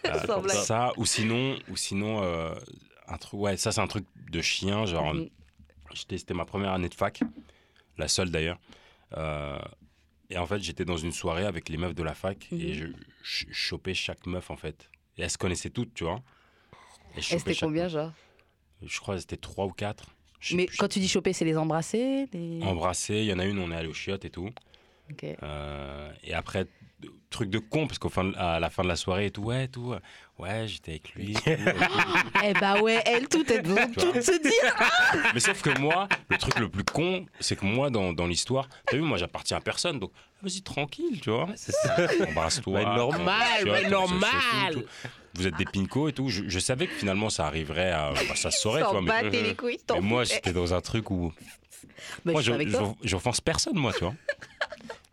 Euh, 0.06 0.48
ça 0.48 0.92
ou 0.96 1.04
sinon 1.04 1.58
ou 1.68 1.76
sinon 1.76 2.22
euh, 2.22 2.54
un 3.08 3.18
truc 3.18 3.40
ouais, 3.40 3.56
ça 3.58 3.72
c'est 3.72 3.80
un 3.82 3.86
truc 3.86 4.06
de 4.30 4.40
chien. 4.40 4.86
Genre, 4.86 5.12
Mhm. 5.12 5.28
j'étais- 5.92 6.16
c'était 6.16 6.32
ma 6.34 6.46
première 6.46 6.72
année 6.72 6.88
de 6.88 6.94
fac, 6.94 7.20
la 7.98 8.08
seule 8.08 8.30
d'ailleurs. 8.30 8.58
Euh, 9.18 9.58
et 10.30 10.38
en 10.38 10.46
fait, 10.46 10.60
j'étais 10.60 10.86
dans 10.86 10.96
une 10.96 11.12
soirée 11.12 11.44
avec 11.44 11.68
les 11.68 11.76
meufs 11.76 11.94
de 11.94 12.02
la 12.02 12.14
fac 12.14 12.48
Mhm. 12.50 12.60
et 12.60 12.72
je, 12.74 12.86
je 13.22 13.46
chopais 13.52 13.92
chaque 13.92 14.24
meuf 14.26 14.50
en 14.50 14.56
fait. 14.56 14.88
Et 15.18 15.22
elles 15.22 15.30
se 15.30 15.36
connaissaient 15.36 15.68
toutes, 15.70 15.92
tu 15.92 16.04
vois. 16.04 16.22
Et 17.16 17.20
je 17.20 17.34
Et 17.34 17.38
c'était 17.38 17.52
chaque 17.52 17.68
combien, 17.68 17.82
meuf. 17.84 17.92
genre? 17.92 18.12
Je 18.82 19.00
crois 19.00 19.14
que 19.14 19.20
c'était 19.20 19.36
trois 19.36 19.66
ou 19.66 19.72
quatre. 19.72 20.06
Mais 20.52 20.66
plus, 20.66 20.76
quand 20.76 20.88
tu 20.88 21.00
dis 21.00 21.08
choper, 21.08 21.32
c'est 21.32 21.44
les 21.44 21.56
embrasser 21.56 22.28
les... 22.32 22.62
Embrasser, 22.62 23.16
il 23.16 23.24
y 23.24 23.32
en 23.32 23.38
a 23.38 23.44
une, 23.44 23.58
on 23.58 23.72
est 23.72 23.76
allé 23.76 23.88
au 23.88 23.94
chiottes 23.94 24.24
et 24.24 24.30
tout. 24.30 24.50
Euh, 25.42 26.12
et 26.22 26.34
après, 26.34 26.66
truc 27.30 27.50
de 27.50 27.58
con, 27.58 27.86
parce 27.86 27.98
qu'au 27.98 28.08
fin 28.08 28.24
de- 28.24 28.34
à 28.36 28.60
la 28.60 28.70
fin 28.70 28.82
de 28.82 28.88
la 28.88 28.96
soirée 28.96 29.26
et 29.26 29.30
tout, 29.30 29.42
ouais, 29.42 29.68
tout, 29.68 29.92
euh, 29.92 30.00
ouais, 30.38 30.66
j'étais 30.68 30.92
avec 30.92 31.14
lui. 31.14 31.34
Eh 32.44 32.52
bah 32.54 32.80
ouais, 32.82 33.02
elle, 33.06 33.28
tout 33.28 33.50
est 33.52 33.60
besoin 33.62 33.88
tout 33.88 34.12
se 34.20 34.40
dire. 34.40 35.30
Mais 35.34 35.40
sauf 35.40 35.60
que 35.62 35.76
moi, 35.78 36.08
le 36.28 36.38
truc 36.38 36.58
le 36.58 36.68
plus 36.68 36.84
con, 36.84 37.26
c'est 37.40 37.56
que 37.56 37.64
moi, 37.64 37.90
dans, 37.90 38.12
dans 38.12 38.26
l'histoire, 38.26 38.68
t'as 38.86 38.96
vu, 38.96 39.02
moi, 39.02 39.18
j'appartiens 39.18 39.56
à 39.56 39.60
personne, 39.60 39.98
donc 39.98 40.12
vas-y, 40.42 40.62
tranquille, 40.62 41.20
tu 41.20 41.30
vois. 41.30 41.48
C'est 41.56 41.72
ça. 41.72 41.96
Embrasse-toi. 42.28 42.84
Normal, 42.96 43.60
se 43.60 43.88
normal. 43.88 44.72
tout. 44.72 44.84
Vous 45.34 45.46
êtes 45.46 45.56
des 45.56 45.64
pincos 45.64 46.08
et 46.08 46.12
tout. 46.12 46.28
Je, 46.28 46.42
je 46.48 46.58
savais 46.58 46.86
que 46.86 46.94
finalement, 46.94 47.30
ça 47.30 47.46
arriverait 47.46 47.90
à. 47.92 48.12
bah, 48.12 48.34
ça 48.34 48.50
se 48.50 48.60
saurait, 48.60 48.80
tu 48.80 48.86
vois. 48.86 48.94
S'en 48.94 49.02
Mais, 49.02 49.22
battait 49.22 49.42
les 49.42 49.54
couilles, 49.54 49.78
t'en 49.86 49.96
mais 49.96 50.00
moi, 50.00 50.24
j'étais 50.24 50.52
dans 50.52 50.74
un 50.74 50.80
truc 50.80 51.10
où. 51.10 51.32
Bah, 52.24 52.32
moi, 52.32 52.42
toi. 52.42 52.94
j'offense 53.04 53.40
personne, 53.40 53.76
moi, 53.76 53.92
tu 53.92 54.00
vois. 54.00 54.14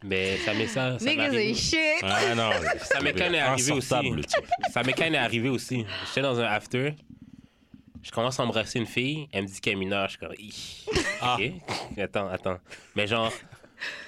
Mais 0.03 0.38
ça 0.38 0.53
m'est 0.53 0.68
ça. 0.68 0.99
ça 0.99 1.09
shit. 1.55 1.78
Ah 2.03 2.36
non. 2.36 2.51
Ça 2.84 3.01
m'est 3.01 3.13
quand 3.13 3.30
même 3.30 3.43
arrivé 3.43 3.72
aussi. 3.72 3.89
Ça 4.72 4.84
m'est 4.84 4.93
quand 4.93 5.03
même 5.03 5.16
arrivé 5.16 5.49
aussi. 5.49 5.86
J'étais 6.07 6.22
dans 6.22 6.39
un 6.39 6.45
after. 6.45 6.93
Je 8.03 8.11
commence 8.11 8.39
à 8.39 8.43
embrasser 8.43 8.78
une 8.78 8.86
fille. 8.86 9.28
Elle 9.32 9.43
me 9.43 9.47
dit 9.47 9.59
qu'elle 9.59 9.74
est 9.74 9.78
mineure. 9.78 10.07
Je 10.07 10.11
suis 10.11 10.20
comme. 10.20 10.36
Ah. 11.22 11.38
Ok. 11.39 11.51
Attends, 11.97 12.28
attends. 12.28 12.59
Mais 12.95 13.07
genre, 13.07 13.34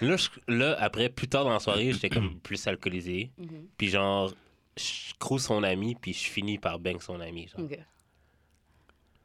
là, 0.01 0.15
je- 0.17 0.29
là, 0.47 0.77
après, 0.79 1.09
plus 1.09 1.27
tard 1.27 1.45
dans 1.45 1.53
la 1.53 1.59
soirée, 1.59 1.91
j'étais 1.93 2.09
comme 2.09 2.39
plus 2.39 2.67
alcoolisé. 2.67 3.31
Mhm. 3.39 3.65
Puis 3.75 3.89
genre, 3.89 4.31
je 4.77 5.13
crouse 5.19 5.43
son 5.43 5.63
ami, 5.63 5.95
puis 5.95 6.13
je 6.13 6.29
finis 6.29 6.57
par 6.57 6.79
bang 6.79 7.01
son 7.01 7.19
ami. 7.19 7.47
Genre. 7.47 7.65
Ok. 7.65 7.77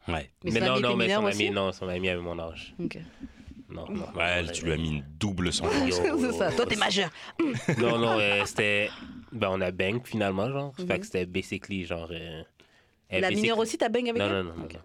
Ouais. 0.08 0.30
Mais 0.44 0.50
son 0.50 0.56
ami 0.56 0.66
non, 0.66 0.80
non, 0.90 0.96
mais 0.96 1.08
son 1.08 1.26
ami, 1.26 1.50
non, 1.50 1.72
son 1.72 1.88
ami 1.88 2.08
avait 2.08 2.20
mon 2.20 2.38
âge. 2.38 2.74
Ok. 2.82 2.98
Non, 3.68 3.88
non. 3.88 4.06
Ouais, 4.14 4.44
tu 4.52 4.64
lui 4.64 4.72
as 4.72 4.76
mis 4.76 4.88
une 4.96 5.04
double. 5.18 5.46
Yo, 5.46 5.52
c'est 6.18 6.32
ça. 6.32 6.52
Toi, 6.52 6.66
t'es 6.66 6.76
majeur. 6.76 7.10
Non, 7.78 7.98
non, 7.98 8.18
euh, 8.18 8.44
c'était. 8.44 8.90
Ben, 9.30 9.48
on 9.50 9.60
a 9.62 9.70
bang 9.70 10.00
finalement, 10.04 10.50
genre. 10.50 10.74
Fait 10.76 10.82
Mhm. 10.84 10.98
que 10.98 11.06
c'était 11.06 11.26
basically, 11.26 11.84
genre. 11.86 12.08
euh, 12.10 12.42
La 13.10 13.30
mineure 13.30 13.58
aussi, 13.58 13.78
t'as 13.78 13.88
bang 13.88 14.08
avec 14.08 14.20
Non, 14.20 14.26
elle? 14.28 14.32
non, 14.32 14.44
non, 14.44 14.54
non. 14.56 14.64
Ok. 14.64 14.74
non. 14.74 14.80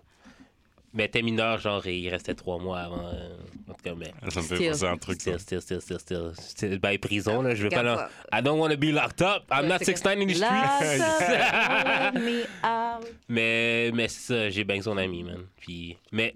Mais 0.93 1.05
était 1.05 1.21
mineur, 1.21 1.57
genre, 1.59 1.85
et 1.85 1.97
il 1.97 2.09
restait 2.09 2.33
trois 2.35 2.57
mois 2.59 2.79
avant. 2.79 3.07
euh, 3.07 3.37
cas, 3.89 3.95
mais. 3.95 4.13
Ça 4.29 4.41
me 4.41 4.45
fait 4.45 4.55
Still. 4.55 4.69
penser 4.71 4.85
à 4.85 4.91
un 4.91 4.97
truc. 4.97 5.21
Still, 5.21 5.39
still, 5.39 5.61
still, 5.61 5.81
still, 5.81 5.99
still. 5.99 6.31
Still, 6.39 6.79
by 6.79 6.97
prison, 6.97 7.41
là. 7.41 7.55
Je 7.55 7.63
veux 7.63 7.69
pas. 7.69 7.83
Là, 7.83 8.09
I 8.33 8.41
don't 8.41 8.59
want 8.59 8.69
to 8.71 8.77
be 8.77 8.91
locked 8.93 9.21
up. 9.21 9.43
I'm 9.51 9.67
not 9.67 9.79
c'est 9.79 9.95
6 9.97 10.05
in 10.05 10.25
the 10.27 10.37
Lock 10.39 10.51
street. 10.75 11.01
up, 11.01 12.13
let 12.13 12.21
me 12.21 12.41
out. 12.63 13.07
mais, 13.27 13.91
mais 13.93 14.07
c'est 14.07 14.33
ça, 14.33 14.49
j'ai 14.49 14.63
bang 14.63 14.81
son 14.81 14.97
ami, 14.97 15.23
man. 15.23 15.45
Puis. 15.57 15.97
Mais, 16.11 16.35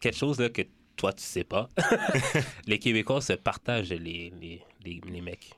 quelque 0.00 0.16
chose, 0.16 0.38
là, 0.40 0.48
que 0.48 0.62
toi, 0.96 1.12
tu 1.12 1.22
sais 1.22 1.44
pas. 1.44 1.68
les 2.66 2.78
Québécois 2.78 3.20
se 3.20 3.32
partagent 3.34 3.90
les, 3.90 4.32
les, 4.40 4.62
les, 4.84 5.00
les 5.08 5.20
mecs. 5.20 5.52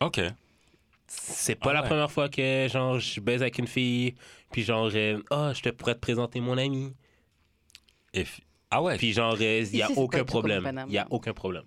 Ok. 0.00 0.20
C'est 1.06 1.56
pas 1.56 1.70
Ah 1.70 1.72
la 1.74 1.80
ouais. 1.82 1.88
première 1.88 2.10
fois 2.10 2.28
que 2.28 2.68
genre 2.70 3.00
je 3.00 3.20
baise 3.20 3.42
avec 3.42 3.58
une 3.58 3.66
fille, 3.66 4.14
puis 4.52 4.62
genre 4.62 4.88
euh, 4.94 5.20
ah 5.30 5.52
je 5.52 5.60
te 5.60 5.68
pourrais 5.70 5.94
te 5.94 5.98
présenter 6.00 6.40
mon 6.40 6.56
ami, 6.56 6.94
Et 8.14 8.22
f- 8.22 8.38
Ah 8.70 8.82
ouais. 8.82 8.96
puis 8.96 9.12
genre 9.12 9.36
euh, 9.40 9.64
il 9.72 9.76
y 9.78 9.82
a 9.82 9.90
aucun 9.96 10.24
problème, 10.24 10.84
il 10.88 10.94
y 10.94 10.98
a 10.98 11.06
aucun 11.10 11.32
problème. 11.32 11.64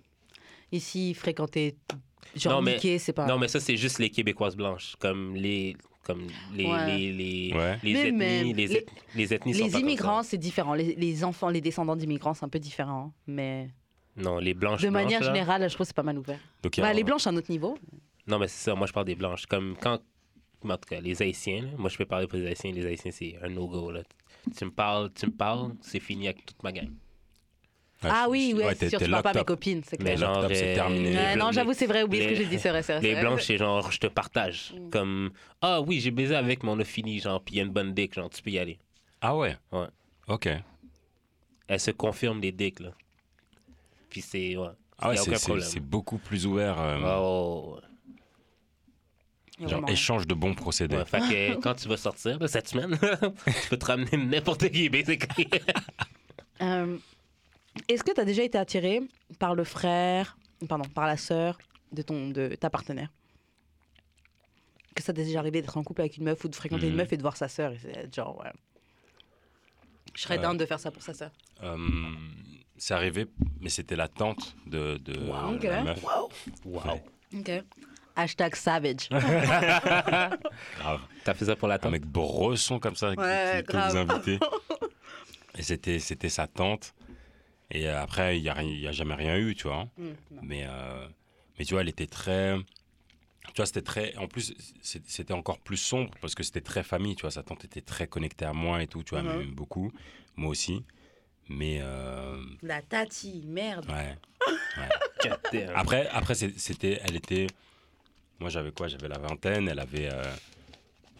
Ici, 0.72 1.14
fréquenter, 1.14 1.76
genre 2.34 2.54
Non, 2.54 2.62
mais- 2.62 2.98
c'est 2.98 3.12
pas. 3.12 3.26
Non 3.26 3.38
mais 3.38 3.48
ça 3.48 3.60
c'est 3.60 3.76
juste 3.76 3.98
les 3.98 4.10
québécoises 4.10 4.56
blanches, 4.56 4.94
comme 4.98 5.34
les 5.36 5.76
comme 6.02 6.26
les 6.54 6.66
Ouais. 6.66 6.86
les 6.98 7.12
les, 7.12 7.52
Ouais. 7.54 7.78
les 7.82 7.92
ethnies, 7.96 8.12
même, 8.12 8.46
les, 8.48 8.52
les- 8.52 8.74
eth- 8.76 8.88
les 9.14 9.32
ethnies 9.34 9.54
sont 9.54 9.70
pas 9.70 9.78
immigrants, 9.78 10.22
c'est 10.22 10.36
différent. 10.36 10.74
Les, 10.74 10.94
les 10.96 11.24
enfants, 11.24 11.48
les 11.48 11.62
descendants 11.62 11.96
d'immigrants, 11.96 12.34
c'est 12.34 12.44
un 12.44 12.48
peu 12.50 12.58
différent. 12.58 13.12
Mais 13.26 13.70
Non 14.16 14.38
les 14.38 14.52
blanches. 14.52 14.82
de 14.82 14.88
manière 14.90 15.20
blanches, 15.20 15.28
là. 15.28 15.34
générale, 15.34 15.62
je 15.70 15.74
trouve 15.74 15.84
que 15.84 15.88
c'est 15.88 15.96
pas 15.96 16.02
mal 16.02 16.18
ouvert. 16.18 16.38
Donc, 16.62 16.78
a 16.78 16.82
Bah, 16.82 16.88
un- 16.88 16.92
les 16.92 17.04
blanches, 17.04 17.22
c'est 17.22 17.30
un 17.30 17.36
autre 17.36 17.50
niveau. 17.50 17.78
Non 18.26 18.38
mais 18.38 18.48
c'est 18.48 18.64
ça, 18.70 18.74
moi 18.74 18.86
je 18.86 18.92
parle 18.92 19.06
des 19.06 19.14
blanches, 19.14 19.46
comme 19.46 19.76
quand 19.80 19.98
en 20.66 20.76
tout 20.76 20.88
cas 20.88 21.00
les 21.00 21.20
haïtiens, 21.22 21.62
là, 21.62 21.68
moi 21.78 21.88
je 21.90 21.96
peux 21.98 22.06
parler 22.06 22.26
pour 22.26 22.38
les 22.38 22.46
haïtiens, 22.48 22.72
les 22.72 22.84
haïtiens 22.86 23.10
c'est 23.12 23.36
un 23.42 23.48
no 23.48 23.66
go 23.66 23.90
là. 23.90 24.02
Tu 24.56 24.64
me 24.64 24.70
parles, 24.70 25.10
tu 25.14 25.26
me 25.26 25.32
parles, 25.32 25.74
c'est 25.80 26.00
fini 26.00 26.28
avec 26.28 26.44
toute 26.46 26.62
ma 26.62 26.72
gang. 26.72 26.90
Ah 28.02 28.24
je- 28.26 28.30
oui, 28.30 28.48
je- 28.50 28.56
ouais, 28.56 28.64
ouais, 28.66 28.74
c'est 28.74 28.90
sûr, 28.90 28.98
t'es 28.98 29.06
tu 29.06 29.10
parles 29.10 29.22
pas 29.22 29.30
à 29.30 29.34
mes 29.34 29.44
copines, 29.44 29.82
c'est 29.84 29.98
Mais 29.98 30.14
clair. 30.14 30.34
genre 30.34 30.44
c'est 30.52 30.74
terminé. 30.74 31.36
non, 31.36 31.52
j'avoue, 31.52 31.72
c'est 31.72 31.86
vrai, 31.86 32.02
oublie 32.02 32.20
ce 32.22 32.28
que 32.28 32.34
j'ai 32.34 32.46
dit, 32.46 32.58
c'est 32.58 32.68
vrai, 32.68 32.82
c'est 32.82 32.98
vrai. 32.98 33.14
Les 33.14 33.20
blanches, 33.20 33.44
c'est 33.44 33.56
genre, 33.56 33.90
je 33.90 33.98
te 33.98 34.06
partage. 34.08 34.74
Mm. 34.78 34.90
Comme, 34.90 35.30
ah 35.62 35.80
oui, 35.80 36.00
j'ai 36.00 36.10
baisé 36.10 36.34
avec, 36.34 36.62
mais 36.62 36.70
on 36.70 36.78
a 36.78 36.84
fini, 36.84 37.18
genre, 37.18 37.42
puis 37.42 37.54
il 37.54 37.58
y 37.58 37.60
a 37.60 37.64
une 37.64 37.72
bonne 37.72 37.94
dick, 37.94 38.14
genre, 38.14 38.28
tu 38.28 38.42
peux 38.42 38.50
y 38.50 38.58
aller. 38.58 38.78
Ah 39.20 39.36
ouais? 39.36 39.56
Ouais. 39.72 39.86
Ok. 40.28 40.48
Elle 41.66 41.80
se 41.80 41.92
confirme 41.92 42.40
les 42.40 42.52
dicks, 42.52 42.80
là. 42.80 42.90
Puis 44.10 44.20
c'est, 44.20 44.56
ouais. 44.56 44.68
Ah 44.98 45.08
ouais, 45.10 45.16
c'est- 45.16 45.80
beaucoup 45.80 46.18
plus 46.18 46.46
ouvert. 46.46 46.78
euh, 46.80 47.00
Oh, 47.18 47.78
genre 49.60 49.88
échange 49.88 50.26
de 50.26 50.34
bons 50.34 50.54
procédés. 50.54 50.96
ouais. 50.96 51.04
Fait 51.04 51.20
que 51.20 51.54
quand 51.60 51.74
tu 51.74 51.88
vas 51.88 51.96
sortir, 51.96 52.38
là, 52.38 52.48
cette 52.48 52.68
semaine, 52.68 52.98
tu 53.62 53.68
peux 53.70 53.76
te 53.76 53.84
ramener 53.86 54.16
n'importe 54.16 54.68
qui, 54.70 54.88
basically. 54.88 55.48
Euh, 56.60 56.98
Est-ce 57.88 58.04
que 58.04 58.12
tu 58.14 58.20
as 58.20 58.24
déjà 58.24 58.44
été 58.44 58.56
attiré 58.56 59.02
par 59.40 59.56
le 59.56 59.64
frère, 59.64 60.36
pardon, 60.68 60.88
par 60.88 61.08
la 61.08 61.16
sœur 61.16 61.58
de, 61.90 62.00
ton, 62.02 62.30
de 62.30 62.54
ta 62.54 62.70
partenaire? 62.70 63.08
Que 64.94 65.02
ça 65.02 65.12
t'est 65.12 65.24
déjà 65.24 65.40
arrivé 65.40 65.60
d'être 65.60 65.76
en 65.76 65.82
couple 65.82 66.02
avec 66.02 66.16
une 66.16 66.22
meuf 66.24 66.44
ou 66.44 66.48
de 66.48 66.54
fréquenter 66.54 66.84
une 66.86 66.92
Mhm. 66.92 66.98
meuf 66.98 67.12
et 67.12 67.16
de 67.16 67.22
voir 67.22 67.36
sa 67.36 67.48
sœur 67.48 67.72
genre, 68.14 68.38
ouais. 68.38 68.52
Je 70.14 70.22
serais 70.22 70.38
Euh, 70.38 70.42
down 70.42 70.56
de 70.56 70.64
faire 70.64 70.78
ça 70.78 70.92
pour 70.92 71.02
sa 71.02 71.12
sœur. 71.12 71.32
Euh, 71.64 71.76
c'est 72.76 72.94
arrivé, 72.94 73.26
mais 73.60 73.68
c'était 73.68 73.96
la 73.96 74.06
tante 74.06 74.54
de, 74.66 74.96
de 74.98 75.18
Wow, 75.28 75.58
la 75.60 75.82
meuf. 75.82 76.04
Wow. 76.64 77.00
Ok. 77.36 77.50
Hashtag 78.16 78.54
savage. 78.54 79.08
Grave. 79.10 81.00
T'as 81.24 81.34
fait 81.34 81.44
ça 81.46 81.56
pour 81.56 81.68
la 81.68 81.74
Un 81.74 81.78
tante? 81.78 81.92
mec 81.92 82.04
bresson 82.06 82.78
comme 82.78 82.96
ça 82.96 83.10
Ouais, 83.10 83.58
qui 83.58 83.72
peut 83.72 83.72
grave. 83.78 83.90
vous 83.90 83.96
inviter. 84.12 84.38
Et 85.58 85.62
c'était, 85.62 85.98
c'était 85.98 86.28
sa 86.28 86.46
tante. 86.46 86.94
Et 87.70 87.88
euh, 87.88 88.00
après, 88.02 88.38
il 88.38 88.42
n'y 88.42 88.48
a, 88.48 88.62
y 88.62 88.86
a 88.86 88.92
jamais 88.92 89.14
rien 89.14 89.36
eu, 89.36 89.54
tu 89.54 89.68
vois. 89.68 89.88
Mm. 89.96 90.08
Mais, 90.42 90.64
euh, 90.66 91.06
mais 91.58 91.64
tu 91.64 91.74
vois, 91.74 91.80
elle 91.82 91.88
était 91.88 92.06
très. 92.06 92.56
Tu 93.48 93.56
vois, 93.56 93.66
c'était 93.66 93.82
très. 93.82 94.16
En 94.16 94.26
plus, 94.28 94.54
c'était 94.82 95.32
encore 95.34 95.58
plus 95.60 95.76
sombre 95.76 96.10
parce 96.20 96.34
que 96.34 96.42
c'était 96.42 96.60
très 96.60 96.82
famille, 96.82 97.14
tu 97.16 97.22
vois. 97.22 97.30
Sa 97.30 97.42
tante 97.42 97.64
était 97.64 97.80
très 97.80 98.06
connectée 98.06 98.44
à 98.44 98.52
moi 98.52 98.82
et 98.82 98.86
tout, 98.86 99.02
tu 99.02 99.10
vois, 99.10 99.20
elle 99.20 99.26
m'aimait 99.26 99.44
beaucoup. 99.50 99.92
Moi 100.36 100.50
aussi. 100.50 100.84
Mais. 101.48 101.78
euh, 101.82 102.40
La 102.62 102.80
tati, 102.82 103.44
merde. 103.46 103.86
ouais. 103.90 104.16
Après, 105.74 106.06
après 106.08 106.34
c'était. 106.34 107.00
Elle 107.04 107.16
était. 107.16 107.46
Moi, 108.40 108.50
j'avais 108.50 108.72
quoi? 108.72 108.88
J'avais 108.88 109.08
la 109.08 109.18
vingtaine, 109.18 109.68
elle 109.68 109.78
avait. 109.78 110.08
euh, 110.12 110.22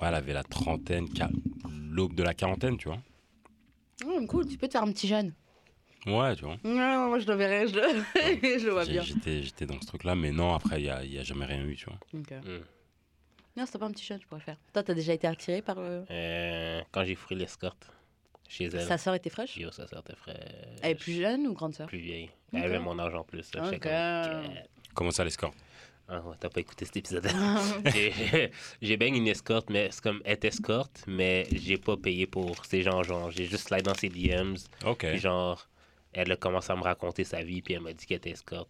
ouais, 0.01 0.09
elle 0.09 0.15
avait 0.15 0.33
la 0.33 0.45
trentaine, 0.45 1.07
l'aube 1.91 2.15
de 2.15 2.23
la 2.23 2.35
quarantaine, 2.35 2.77
tu 2.77 2.89
vois. 2.89 2.99
Hum, 4.05 4.27
cool, 4.27 4.47
tu 4.47 4.59
peux 4.59 4.67
te 4.67 4.73
faire 4.73 4.83
un 4.83 4.93
petit 4.93 5.07
jeune. 5.09 5.33
Ouais, 6.07 6.35
tu 6.37 6.45
vois. 6.45 6.59
Non, 6.65 7.09
moi 7.09 7.19
je 7.19 7.27
le 7.27 7.35
verrai, 7.35 7.67
je 7.69 7.75
le, 7.77 7.83
je 8.61 8.67
le 8.67 8.73
vois 8.73 8.85
bien. 8.85 9.03
J'étais, 9.03 9.43
j'étais 9.43 9.65
dans 9.65 9.81
ce 9.81 9.87
truc-là, 9.87 10.15
mais 10.15 10.33
non, 10.33 10.53
après, 10.55 10.81
il 10.81 10.85
n'y 10.85 10.91
a, 10.91 11.03
il 11.05 11.13
y 11.13 11.19
a 11.19 11.23
jamais 11.23 11.47
rien 11.47 11.65
eu, 11.65 11.77
tu 11.77 11.87
vois. 11.87 11.99
Ok. 12.13 12.31
Mm. 12.45 12.65
Non, 13.57 13.65
c'est 13.67 13.79
pas 13.79 13.87
un 13.87 13.93
petit 13.93 14.05
jeune, 14.05 14.21
je 14.21 14.27
pourrais 14.27 14.41
le 14.41 14.45
faire. 14.45 14.57
Toi, 14.73 14.83
t'as 14.83 14.95
déjà 14.95 15.15
été 15.15 15.27
attiré 15.27 15.63
par. 15.63 15.79
euh, 15.79 16.03
Euh, 16.11 16.83
quand 16.91 17.05
j'ai 17.05 17.15
pris 17.15 17.37
l'escorte 17.37 17.87
chez 18.49 18.65
elle, 18.65 18.81
Sa 18.81 18.99
sœur 18.99 19.15
était 19.15 19.31
fraîche? 19.31 19.57
Yo, 19.57 19.71
ça 19.71 19.87
sortait 19.87 20.17
frais. 20.17 20.39
Elle 20.83 20.91
est 20.91 20.95
plus 20.97 21.15
jeune 21.15 21.47
ou 21.47 21.55
grande 21.55 21.75
sœur? 21.75 21.87
Plus 21.87 21.99
vieille. 22.01 22.31
Elle 22.53 22.59
Ok. 22.61 22.65
avait 22.67 22.79
mon 22.81 22.99
âge 22.99 23.15
en 23.15 23.23
plus. 23.23 23.55
là. 23.55 23.63
J'étais 23.65 23.77
Ok. 23.77 23.83
comme. 23.93 24.55
Comment 24.93 25.11
ça, 25.13 25.25
l'escorte? 25.25 25.57
Ah 26.09 26.21
ouais, 26.21 26.37
t'as 26.39 26.51
pas 26.51 26.61
écouté 26.61 26.85
cet 26.85 26.97
épisode. 26.99 27.27
j'ai 27.95 28.51
j'ai 28.83 28.97
bien 28.97 29.09
une 29.15 29.27
escorte, 29.27 29.71
mais 29.71 29.89
c'est 29.91 30.03
comme 30.03 30.21
être 30.27 30.45
escorte, 30.45 31.03
mais 31.07 31.47
j'ai 31.53 31.79
pas 31.79 31.97
payé 31.97 32.27
pour 32.27 32.65
ces 32.67 32.83
gens, 32.83 33.03
genre, 33.03 33.31
j'ai 33.31 33.47
juste 33.47 33.69
slide 33.69 33.85
dans 33.85 33.95
ses 33.95 34.11
DMs, 34.11 34.57
Ok. 34.85 34.99
puis 35.07 35.19
genre, 35.19 35.67
elle 36.13 36.31
a 36.33 36.37
commencé 36.37 36.71
à 36.73 36.77
me 36.77 36.83
raconter 36.83 37.25
sa 37.25 37.43
vie, 37.43 37.63
puis 37.63 37.75
elle 37.75 37.81
m'a 37.81 37.93
dit 37.95 38.05
qu'elle 38.05 38.19
était 38.19 38.31
escorte, 38.31 38.69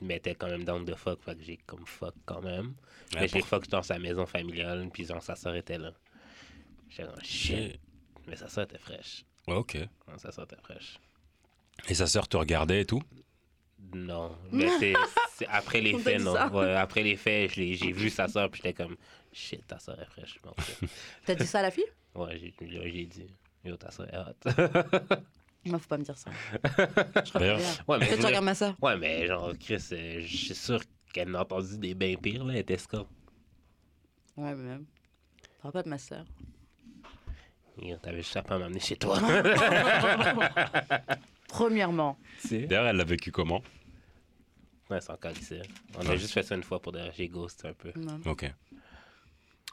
mais 0.00 0.14
elle 0.14 0.18
était 0.20 0.34
quand 0.34 0.48
même 0.48 0.64
down 0.64 0.84
de 0.84 0.94
fuck, 0.94 1.22
fait 1.22 1.34
que 1.36 1.42
j'ai 1.44 1.58
comme 1.66 1.84
fuck 1.84 2.14
quand 2.24 2.40
même. 2.40 2.74
Mais 3.14 3.28
j'ai 3.28 3.42
fuck 3.42 3.68
dans 3.68 3.82
sa 3.82 3.98
maison 3.98 4.24
familiale, 4.24 4.88
puis 4.92 5.04
genre, 5.04 5.22
sa 5.22 5.36
soeur 5.36 5.54
était 5.56 5.76
là. 5.78 5.92
J'étais 6.88 7.04
comme, 7.04 7.22
shit, 7.22 7.56
J'ai- 7.56 7.80
mais 8.26 8.36
sa 8.36 8.48
soeur 8.48 8.64
était 8.64 8.78
fraîche. 8.78 9.24
Ouais, 9.46 9.54
ok. 9.56 9.76
Sa 10.16 10.32
soeur 10.32 10.44
était 10.46 10.56
fraîche. 10.62 10.98
Et 11.88 11.94
sa 11.94 12.06
sœur 12.06 12.26
te 12.26 12.36
regardait 12.38 12.80
et 12.80 12.84
tout? 12.86 13.02
Non, 13.92 14.36
mais 14.52 14.68
c'est 15.32 15.46
après 15.48 15.80
les 15.80 15.98
faits, 15.98 16.20
non. 16.20 16.34
Ouais, 16.52 16.74
après 16.74 17.02
les 17.02 17.16
faits, 17.16 17.50
j'ai 17.52 17.92
vu 17.92 18.10
sa 18.10 18.28
soeur, 18.28 18.50
puis 18.50 18.60
j'étais 18.62 18.74
comme, 18.84 18.96
shit, 19.32 19.66
ta 19.66 19.78
soeur 19.78 20.00
est 20.00 20.06
fraîche. 20.06 20.38
T'as 21.26 21.34
dit 21.34 21.46
ça 21.46 21.60
à 21.60 21.62
la 21.62 21.70
fille? 21.70 21.84
Ouais, 22.14 22.38
j'ai 22.38 23.06
dit. 23.06 23.26
Yo, 23.64 23.76
ta 23.76 23.90
soeur 23.90 24.06
est 24.12 24.16
hot. 24.16 25.16
Moi, 25.66 25.78
faut 25.78 25.88
pas 25.88 25.98
me 25.98 26.04
dire 26.04 26.16
ça. 26.16 26.30
Je 26.62 27.38
bien. 27.38 27.58
Ouais, 27.86 27.98
mais, 27.98 28.16
tu 28.16 28.24
regardes 28.24 28.44
ma 28.44 28.54
soeur. 28.54 28.74
ouais, 28.80 28.96
mais 28.96 29.26
genre, 29.26 29.52
Chris, 29.58 29.84
euh, 29.92 30.20
je 30.20 30.36
suis 30.36 30.54
sûr 30.54 30.80
qu'elle 31.12 31.34
a 31.36 31.42
entendu 31.42 31.76
des 31.76 31.94
bien 31.94 32.16
pires, 32.16 32.44
là, 32.44 32.54
elle 32.54 32.60
était 32.60 32.74
escorte. 32.74 33.10
Ouais, 34.36 34.54
mais 34.54 34.70
même. 34.70 34.86
Parle 35.60 35.72
pas 35.72 35.82
de 35.82 35.88
ma 35.90 35.98
soeur. 35.98 36.24
Yo, 37.82 37.96
T'avais 37.96 38.18
juste 38.18 38.36
à 38.36 38.42
pas 38.42 38.58
m'amener 38.58 38.80
chez 38.80 38.96
toi. 38.96 39.18
Premièrement. 41.50 42.16
D'ailleurs, 42.50 42.86
elle 42.86 42.96
l'a 42.96 43.04
vécu 43.04 43.30
comment? 43.32 43.62
Ouais, 44.88 45.00
c'est 45.00 45.10
encore 45.12 45.32
ici. 45.32 45.60
On 45.98 46.08
a 46.08 46.16
juste 46.16 46.32
fait 46.32 46.42
ça 46.42 46.54
une 46.54 46.62
fois 46.62 46.80
pour 46.80 46.92
dire 46.92 47.10
j'ai 47.16 47.28
ghost 47.28 47.64
un 47.64 47.72
peu. 47.72 47.92
non. 47.96 48.20
Ok. 48.26 48.50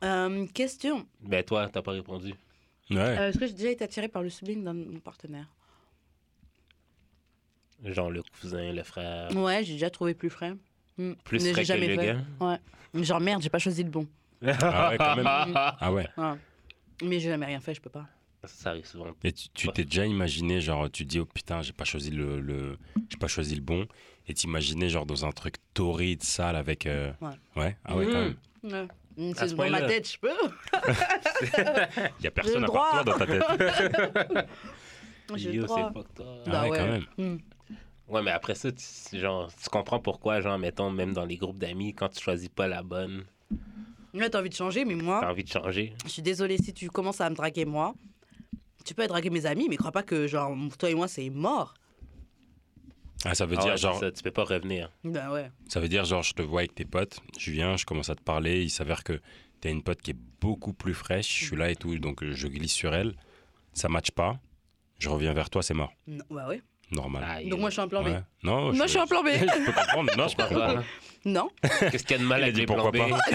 Euh, 0.03 0.45
question. 0.53 1.07
Ben, 1.21 1.43
toi, 1.43 1.67
t'as 1.69 1.81
pas 1.81 1.91
répondu. 1.91 2.33
Ouais. 2.91 2.97
Euh, 2.97 3.29
Est-ce 3.29 3.39
que 3.39 3.47
j'ai 3.47 3.53
déjà 3.53 3.69
été 3.71 3.83
attirée 3.83 4.07
par 4.09 4.21
le 4.21 4.29
sublime 4.29 4.63
d'un 4.63 4.75
de 4.75 4.85
mon 4.85 4.99
partenaire? 4.99 5.47
Genre 7.83 8.09
le 8.11 8.23
cousin, 8.23 8.71
le 8.73 8.83
frère. 8.83 9.35
Ouais, 9.35 9.63
j'ai 9.63 9.73
déjà 9.73 9.89
trouvé 9.89 10.13
plus 10.13 10.29
frais. 10.29 10.53
Hmm. 10.97 11.13
Plus 11.23 11.43
Mais 11.43 11.51
frais 11.53 11.63
j'ai 11.65 11.73
que 11.73 11.79
jamais 11.79 11.95
le 11.95 12.01
fait. 12.01 12.05
gars? 12.07 12.17
Ouais. 12.39 12.57
Mais 12.93 13.03
Genre 13.03 13.19
merde, 13.19 13.41
j'ai 13.41 13.49
pas 13.49 13.59
choisi 13.59 13.83
le 13.83 13.89
bon. 13.89 14.07
Ah 14.45 14.89
ouais, 14.89 14.97
quand 14.97 15.15
même. 15.15 15.25
Ah 15.55 15.91
ouais. 15.93 16.07
Ouais. 16.17 16.33
Mais 17.03 17.19
j'ai 17.19 17.29
jamais 17.29 17.45
rien 17.45 17.59
fait, 17.59 17.73
je 17.73 17.81
peux 17.81 17.89
pas. 17.89 18.07
Ça 18.43 18.69
arrive 18.69 18.85
souvent. 18.85 19.07
Et 19.23 19.31
tu 19.33 19.67
t'es 19.69 19.83
déjà 19.83 20.05
imaginé, 20.05 20.61
genre, 20.61 20.89
tu 20.89 21.03
te 21.05 21.09
dis, 21.09 21.19
oh 21.19 21.25
putain, 21.25 21.61
j'ai 21.63 21.73
pas 21.73 21.83
choisi 21.85 22.11
le, 22.11 22.39
le- 22.39 22.77
j'ai 23.09 23.17
pas 23.17 23.27
choisi 23.27 23.55
le 23.55 23.61
bon, 23.61 23.87
et 24.27 24.33
t'imaginais, 24.33 24.89
genre, 24.89 25.05
dans 25.05 25.25
un 25.25 25.31
truc 25.31 25.55
torride, 25.73 26.23
sale, 26.23 26.55
avec. 26.55 26.85
euh, 26.85 27.11
Ouais. 27.19 27.29
Ouais, 27.55 27.77
ah 27.83 27.95
ouais, 27.97 28.05
quand 28.05 28.21
Mhm. 28.21 28.35
même. 28.63 28.87
Ouais. 29.17 29.33
Ce 29.33 29.47
C'est 29.47 29.55
dans 29.55 29.69
ma 29.69 29.81
tête, 29.81 30.09
je 30.11 30.17
peux. 30.19 30.29
Il 32.19 32.23
y 32.23 32.27
a 32.27 32.31
personne 32.31 32.63
à 32.63 32.67
part 32.67 32.75
droit. 32.75 32.91
toi 32.91 33.03
dans 33.03 33.17
ta 33.17 33.25
tête. 33.25 34.47
J'ai 35.35 35.49
le 35.49 35.55
Yo, 35.55 35.65
droit. 35.65 35.91
c'est 35.91 35.99
fucked 35.99 36.21
up. 36.21 36.43
Ah 36.45 36.49
Bah 36.49 36.69
ouais, 36.69 36.77
quand 36.77 36.85
même. 36.87 37.05
Hmm. 37.17 37.37
Ouais, 38.07 38.21
mais 38.21 38.31
après 38.31 38.55
ça, 38.55 38.71
tu, 38.71 39.19
genre, 39.19 39.51
tu 39.61 39.69
comprends 39.69 39.99
pourquoi, 39.99 40.39
genre, 40.39 40.57
mettons, 40.57 40.89
même 40.91 41.13
dans 41.13 41.25
les 41.25 41.35
groupes 41.35 41.57
d'amis, 41.57 41.93
quand 41.93 42.07
tu 42.09 42.21
choisis 42.23 42.47
pas 42.49 42.67
la 42.67 42.83
bonne, 42.83 43.25
Ouais, 44.13 44.29
t'as 44.29 44.39
envie 44.39 44.49
de 44.49 44.53
changer, 44.55 44.85
mais 44.85 44.95
moi, 44.95 45.19
t'as 45.21 45.29
envie 45.29 45.43
de 45.43 45.49
changer. 45.49 45.93
je 46.05 46.09
suis 46.09 46.21
désolée 46.21 46.57
si 46.57 46.73
tu 46.73 46.89
commences 46.89 47.19
à 47.19 47.29
me 47.29 47.35
draguer 47.35 47.65
moi. 47.65 47.93
Tu 48.87 48.93
peux 48.95 49.05
draguer 49.05 49.29
mes 49.29 49.45
amis, 49.45 49.67
mais 49.69 49.75
crois 49.75 49.91
pas 49.91 50.01
que 50.03 50.27
genre 50.27 50.55
toi 50.79 50.89
et 50.89 50.95
moi 50.95 51.09
c'est 51.09 51.29
mort. 51.29 51.73
Ah, 53.25 53.35
ça 53.35 53.45
veut 53.45 53.57
Ah 53.59 53.61
dire, 53.61 53.71
ouais, 53.71 53.77
genre, 53.77 53.99
ça, 53.99 54.11
tu 54.11 54.23
peux 54.23 54.31
pas 54.31 54.45
revenir. 54.45 54.89
Ben 55.03 55.29
ouais. 55.31 55.51
ça 55.67 55.79
veut 55.81 55.89
dire, 55.89 56.05
genre, 56.05 56.23
je 56.23 56.33
te 56.33 56.41
vois 56.41 56.61
avec 56.61 56.73
tes 56.75 56.85
potes, 56.85 57.19
je 57.37 57.51
viens, 57.51 57.75
je 57.75 57.83
commence 57.83 58.09
à 58.09 58.15
te 58.15 58.21
parler, 58.21 58.61
il 58.63 58.69
s'avère 58.69 59.03
que 59.03 59.19
t'as 59.59 59.69
une 59.71 59.81
pote 59.83 60.01
qui 60.01 60.11
est 60.11 60.17
beaucoup 60.39 60.71
plus 60.71 60.93
fraîche, 60.93 61.27
je 61.39 61.45
suis 61.47 61.55
là 61.57 61.69
et 61.69 61.75
tout, 61.75 61.97
donc 61.97 62.23
euh, 62.23 62.31
je 62.31 62.47
glisse 62.47 62.71
sur 62.71 62.93
elle, 62.93 63.15
ça 63.73 63.89
matche 63.89 64.11
pas, 64.11 64.39
je 64.99 65.09
reviens 65.09 65.33
vers 65.33 65.49
toi, 65.49 65.63
c'est 65.63 65.73
mort. 65.73 65.91
Non, 66.05 66.23
bah 66.29 66.47
ouais. 66.47 66.61
Normal. 66.91 67.49
Donc 67.49 67.59
moi 67.59 67.69
je 67.69 67.73
suis 67.73 67.81
un 67.81 67.87
plan 67.89 68.01
B. 68.01 68.05
Ouais. 68.07 68.21
Non, 68.43 68.71
Moi 68.71 68.85
je 68.85 68.91
suis 68.91 68.99
un 68.99 69.07
plan 69.07 69.21
B. 69.21 69.27
je 69.33 69.65
peux 69.65 69.73
comprendre. 69.73 70.11
Non, 70.17 70.27
je 70.29 70.35
peux 70.37 70.43
Pourquoi 70.43 70.67
comprendre. 70.67 70.79
pas? 70.79 70.85
non. 71.29 71.49
Qu'est-ce 71.91 72.03
qu'il 72.05 72.15
y 72.15 72.19
a 72.19 72.23
de 72.23 72.27
mal 72.27 72.53
dit 72.53 72.59
les 72.61 72.65
plans 72.65 72.89
B 72.91 72.97
pourquoi 72.97 73.19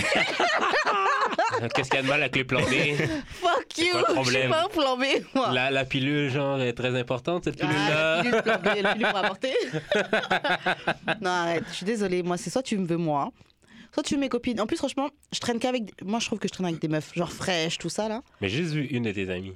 Qu'est-ce 1.74 1.90
qu'il 1.90 1.96
y 1.96 1.98
a 1.98 2.02
de 2.02 2.08
mal 2.08 2.20
avec 2.20 2.36
les 2.36 2.44
plans 2.44 2.60
B? 2.62 2.72
Fuck 3.26 3.78
you. 3.78 3.84
Je 4.24 4.30
suis 4.30 4.48
pas 4.48 4.64
un 4.64 4.68
plan 4.68 4.96
B 4.96 5.04
moi. 5.34 5.52
la, 5.52 5.70
la 5.70 5.84
pilule, 5.84 6.30
genre, 6.30 6.60
est 6.60 6.72
très 6.72 6.98
importante, 6.98 7.44
cette 7.44 7.58
Ah, 7.62 7.66
pilule-là. 7.66 8.16
la 8.16 8.22
pilule 8.22 8.42
plan 8.42 8.58
B, 8.58 8.82
la 8.82 8.92
pilule 8.94 9.08
pour 9.08 9.18
avorter. 9.18 9.54
non 11.20 11.30
arrête, 11.30 11.64
je 11.68 11.74
suis 11.74 11.86
désolée. 11.86 12.22
Moi 12.22 12.36
c'est 12.36 12.50
soit 12.50 12.62
tu 12.62 12.76
me 12.78 12.86
veux 12.86 12.96
moi, 12.96 13.30
soit 13.94 14.02
tu 14.02 14.14
veux 14.14 14.20
mes 14.20 14.28
copines. 14.28 14.60
En 14.60 14.66
plus 14.66 14.76
franchement, 14.76 15.08
je 15.32 15.38
traîne 15.40 15.58
qu'avec. 15.58 16.02
Moi 16.02 16.18
je 16.20 16.26
trouve 16.26 16.38
que 16.38 16.48
je 16.48 16.52
traîne 16.52 16.66
avec 16.66 16.80
des 16.80 16.88
meufs 16.88 17.14
genre 17.14 17.32
fraîches 17.32 17.78
tout 17.78 17.88
ça 17.88 18.08
là. 18.08 18.22
Mais 18.40 18.48
j'ai 18.48 18.58
juste 18.62 18.74
vu 18.74 18.86
une 18.86 19.04
de 19.04 19.12
tes 19.12 19.30
amies. 19.30 19.54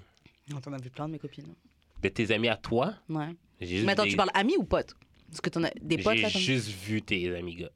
Non, 0.51 0.61
T'en 0.61 0.72
as 0.72 0.78
vu 0.80 0.90
plein 0.90 1.07
de 1.09 1.12
mes 1.12 1.18
copines. 1.18 1.55
De 2.03 2.09
tes 2.09 2.30
amies 2.32 2.49
à 2.49 2.57
toi? 2.57 2.94
Ouais. 3.09 3.34
j'ai 3.61 3.82
Mais 3.82 3.92
attends, 3.92 4.05
des- 4.05 4.11
tu 4.11 4.16
parles 4.16 4.30
amis 4.34 4.57
ou 4.59 4.64
potes? 4.64 4.94
Parce 5.28 5.40
que 5.40 5.51
t'en 5.51 5.64
as 5.64 5.70
des 5.80 5.99
potes 5.99 6.14
J'ai 6.16 6.22
là. 6.22 6.30
t'en- 6.30 6.38
juste 6.38 6.68
vu 6.68 7.03
tes 7.03 7.34
amis, 7.34 7.57
gars. 7.57 7.70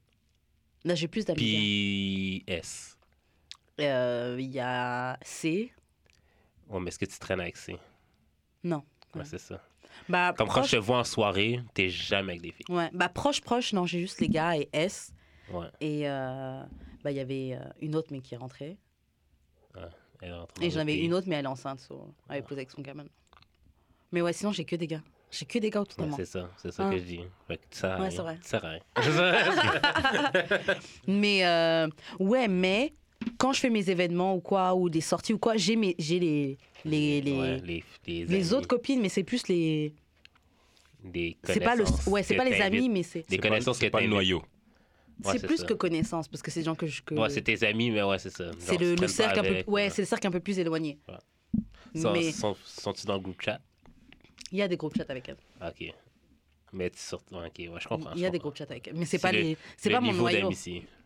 Là 0.85 0.95
j'ai 0.95 1.07
plus 1.07 1.25
d'amis. 1.25 1.37
Puis 1.37 2.43
Euh, 3.81 4.37
Il 4.39 4.51
y 4.51 4.59
a 4.59 5.17
C. 5.23 5.71
Ouais, 6.69 6.79
mais 6.79 6.87
est-ce 6.89 6.99
que 6.99 7.05
tu 7.05 7.17
traînes 7.19 7.39
avec 7.41 7.57
C? 7.57 7.77
Non. 8.63 8.83
Ouais, 9.13 9.19
Ouais. 9.21 9.25
c'est 9.25 9.39
ça. 9.39 9.61
Bah, 10.07 10.33
Comme 10.37 10.47
quand 10.47 10.53
proche, 10.61 10.71
je 10.71 10.77
te 10.77 10.81
vois 10.81 10.99
en 10.99 11.03
soirée, 11.03 11.59
t'es 11.73 11.89
jamais 11.89 12.33
avec 12.33 12.41
des 12.41 12.51
filles. 12.51 12.65
ouais. 12.69 12.89
bah 12.93 13.09
proche, 13.09 13.41
proche, 13.41 13.73
non, 13.73 13.85
j'ai 13.85 13.99
juste 13.99 14.19
les 14.21 14.29
gars 14.29 14.57
et 14.57 14.69
S. 14.71 15.11
Ouais. 15.51 15.67
Et 15.81 16.09
euh, 16.09 16.63
bah, 17.03 17.11
il 17.11 17.17
y 17.17 17.19
avait 17.19 17.53
euh, 17.59 17.69
une 17.81 17.95
autre, 17.95 18.07
mais 18.11 18.21
qui 18.21 18.33
est 18.33 18.37
rentrée. 18.37 18.77
Elle 20.21 20.33
rentre 20.33 20.53
dans 20.53 20.61
Et 20.61 20.69
j'en 20.69 20.79
avais 20.81 20.97
une 20.99 21.13
autre, 21.13 21.27
mais 21.27 21.35
elle 21.35 21.45
est 21.45 21.49
enceinte. 21.49 21.79
so, 21.79 22.13
elle 22.29 22.37
est 22.37 22.41
posée 22.41 22.61
avec 22.61 22.71
son 22.71 22.81
gamin. 22.81 23.05
Mais 24.11 24.21
ouais, 24.21 24.33
sinon, 24.33 24.51
j'ai 24.53 24.65
que 24.65 24.75
des 24.75 24.87
gars. 24.87 25.01
J'ai 25.31 25.45
que 25.45 25.59
des 25.59 25.69
gars 25.69 25.81
autour 25.81 25.97
de 25.97 26.03
Ouais, 26.03 26.09
moi. 26.09 26.17
c'est 26.17 26.25
ça, 26.25 26.49
c'est 26.57 26.71
ça 26.71 26.87
Ah. 26.87 26.91
que 26.91 26.97
je 26.97 27.03
dis. 27.03 27.21
Fait 27.47 27.57
que 27.57 27.85
à 27.87 27.99
Ouais, 27.99 28.11
c'est 28.11 28.21
vrai. 28.21 28.37
Rien. 28.53 28.79
Mais 31.07 31.45
euh, 31.45 31.87
ouais, 32.19 32.47
mais 32.47 32.93
quand 33.41 33.53
je 33.53 33.59
fais 33.59 33.71
mes 33.71 33.89
événements 33.89 34.35
ou 34.35 34.39
quoi, 34.39 34.75
ou 34.75 34.87
des 34.87 35.01
sorties 35.01 35.33
ou 35.33 35.39
quoi, 35.39 35.57
j'ai 35.57 35.75
mes- 35.75 35.95
j'ai 35.97 36.19
les, 36.19 36.57
les, 36.85 37.21
les, 37.21 37.31
Ouais, 37.33 37.61
les, 37.61 37.83
les, 38.05 38.25
les 38.25 38.35
amis, 38.35 38.53
autres 38.53 38.67
copines, 38.67 39.01
mais 39.01 39.09
c'est 39.09 39.23
plus 39.23 39.47
les. 39.47 39.95
Des 41.03 41.37
C'est 41.43 41.59
pas 41.59 41.75
le. 41.75 41.83
connaissances 41.83 42.05
Ouais, 42.07 42.21
c'est 42.21 42.35
pas 42.35 42.45
les 42.45 42.61
amis, 42.61 42.87
mais 42.87 43.01
c'est. 43.01 43.27
Des 43.27 43.39
connaissances 43.39 43.79
c'est 43.79 43.87
que 43.87 43.91
pas 43.91 44.01
le 44.01 44.07
noyau. 44.07 44.43
Ouais, 45.23 45.33
c'est 45.37 45.47
plus 45.47 45.57
ça. 45.57 45.65
que 45.65 45.73
connaissance, 45.73 46.27
parce 46.27 46.43
que 46.43 46.51
c'est 46.51 46.59
des 46.59 46.65
gens 46.65 46.75
que 46.75 46.85
je. 46.85 47.01
que- 47.01 47.15
Ouais, 47.15 47.29
c'est 47.31 47.41
tes 47.41 47.63
amis, 47.65 47.89
mais 47.89 48.03
ouais, 48.03 48.19
c'est 48.19 48.29
ça. 48.29 48.51
c'est 48.59 48.77
le, 48.79 48.95
tu 48.95 49.07
cercle 49.07 49.39
un 49.39 49.43
peu. 49.43 49.71
Ouais, 49.71 49.89
c'est 49.89 50.03
le 50.03 50.07
cercle 50.07 50.27
un 50.27 50.31
peu 50.31 50.39
plus 50.39 50.59
éloigné. 50.59 50.99
Sont- 51.95 52.13
Mais 52.13 52.31
sont- 52.31 52.55
Sont-ils 52.63 53.07
dans 53.07 53.15
le 53.15 53.19
groupe 53.21 53.41
chat? 53.41 53.59
Il 54.51 54.59
y 54.59 54.61
a 54.61 54.67
des 54.67 54.77
groupes 54.77 54.95
chat 54.95 55.09
avec 55.09 55.27
elle. 55.29 55.37
Ok. 55.67 55.93
Mais 56.73 56.89
tu 56.89 56.99
ouais, 57.15 57.19
Ok, 57.47 57.53
ouais, 57.59 57.79
je 57.79 57.87
comprends. 57.87 58.11
Il 58.13 58.19
y 58.19 58.21
je 58.21 58.25
a 58.27 58.29
des 58.29 58.39
groupes 58.39 58.55
chat 58.55 58.69
avec 58.69 58.87
elle. 58.87 58.95
Mais 58.95 59.05
c'est 59.05 59.19
pas 59.19 59.31
le- 59.31 59.39
les. 59.41 59.57
C'est 59.77 59.89
Le 59.89 59.95
pas 59.95 60.01
mon 60.01 60.13
noyau. 60.13 60.49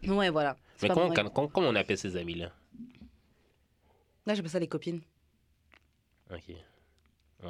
Ouais, 0.08 0.30
voilà. 0.30 0.56
Mais 0.82 0.90
comment, 0.90 1.10
comment, 1.12 1.48
comment 1.48 1.70
on 1.70 1.76
appelle 1.76 1.98
ces 1.98 2.16
amis-là? 2.16 2.52
Là, 4.26 4.34
j'appelle 4.34 4.52
ça 4.52 4.60
les 4.60 4.68
copines. 4.68 5.02
Ok. 6.32 6.50
Ouais. 7.44 7.50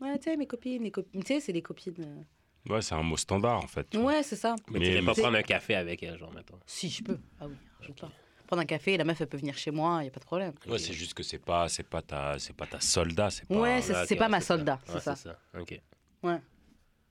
Ouais, 0.00 0.18
tu 0.18 0.24
sais, 0.24 0.36
mes 0.36 0.46
copines, 0.46 0.82
les 0.82 0.90
copines. 0.90 1.22
Tu 1.22 1.26
sais, 1.34 1.40
c'est 1.40 1.52
les 1.52 1.62
copines. 1.62 1.94
euh. 2.00 2.72
Ouais, 2.72 2.80
c'est 2.82 2.94
un 2.94 3.02
mot 3.02 3.16
standard, 3.16 3.58
en 3.62 3.66
fait. 3.66 3.94
Ouais, 3.96 4.22
c'est 4.22 4.36
ça. 4.36 4.56
Mais, 4.70 4.78
Mais- 4.78 4.98
tu 5.00 5.04
pas 5.04 5.14
prendre 5.14 5.36
un 5.36 5.42
café 5.42 5.74
avec 5.74 6.02
elle, 6.02 6.18
genre, 6.18 6.32
mettons. 6.32 6.58
Si, 6.66 6.88
je 6.88 7.02
peux. 7.02 7.18
Ah 7.40 7.46
oui, 7.48 7.54
rajoute-la. 7.80 8.10
Prendre 8.46 8.62
un 8.62 8.66
café, 8.66 8.96
la 8.96 9.04
meuf, 9.04 9.20
elle 9.20 9.26
peut 9.28 9.38
venir 9.38 9.56
chez 9.56 9.70
moi, 9.70 9.98
il 10.00 10.02
n'y 10.02 10.08
a 10.08 10.10
pas 10.10 10.20
de 10.20 10.24
problème. 10.24 10.52
Ouais, 10.66 10.78
c'est 10.78 10.92
juste 10.92 11.14
que 11.14 11.22
c'est 11.22 11.38
pas, 11.38 11.68
c'est 11.68 11.82
pas 11.88 12.02
ta, 12.02 12.38
c'est 12.38 12.52
pas 12.54 12.66
ta 12.66 12.80
soldat, 12.80 13.30
c'est 13.30 13.46
pas. 13.46 13.54
Ouais, 13.54 13.80
c'est 13.82 13.94
Ah, 13.94 14.04
pas 14.06 14.14
ouais, 14.24 14.28
ma 14.28 14.40
c'est 14.40 14.46
ça. 14.46 14.56
soldat, 14.56 14.80
c'est 14.84 14.94
Ouais, 14.94 15.00
ça. 15.00 15.16
c'est 15.16 15.28
ça. 15.28 15.38
Ok. 15.58 15.80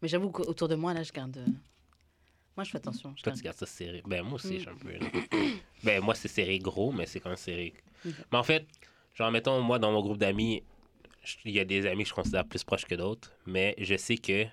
Mais 0.01 0.07
j'avoue 0.07 0.29
qu'autour 0.31 0.67
de 0.67 0.75
moi, 0.75 0.93
là, 0.93 1.03
je 1.03 1.11
garde. 1.11 1.37
euh, 1.37 1.45
Moi, 2.57 2.63
je 2.65 2.71
fais 2.71 2.77
attention. 2.77 3.13
je 3.15 3.23
Toi, 3.23 3.31
garde- 3.31 3.37
tu 3.39 3.43
gardes 3.43 3.57
ça 3.57 3.65
serré. 3.65 4.01
Ben, 4.05 4.23
moi 4.23 4.33
aussi, 4.35 4.47
Mm. 4.49 4.53
je 4.55 4.59
suis 4.59 4.69
un 4.69 4.75
peu. 4.75 4.89
ben, 5.83 6.01
moi, 6.03 6.15
c'est 6.15 6.27
serré 6.27 6.59
gros, 6.59 6.91
mais 6.91 7.05
c'est 7.05 7.19
quand 7.19 7.29
même 7.29 7.37
serré. 7.37 7.73
Ok. 8.05 8.13
Mais 8.31 8.37
en 8.37 8.43
fait, 8.43 8.65
genre, 9.13 9.31
mettons, 9.31 9.61
moi, 9.61 9.79
dans 9.79 9.91
mon 9.91 10.01
groupe 10.01 10.17
d'amis, 10.17 10.63
il 11.45 11.51
y 11.51 11.59
a 11.59 11.65
des 11.65 11.85
amis 11.85 12.03
que 12.03 12.09
je 12.09 12.13
considère 12.15 12.45
plus 12.45 12.63
proches 12.63 12.85
que 12.85 12.95
d'autres, 12.95 13.31
mais 13.45 13.75
je 13.77 13.95
sais 13.95 14.17
que 14.17 14.45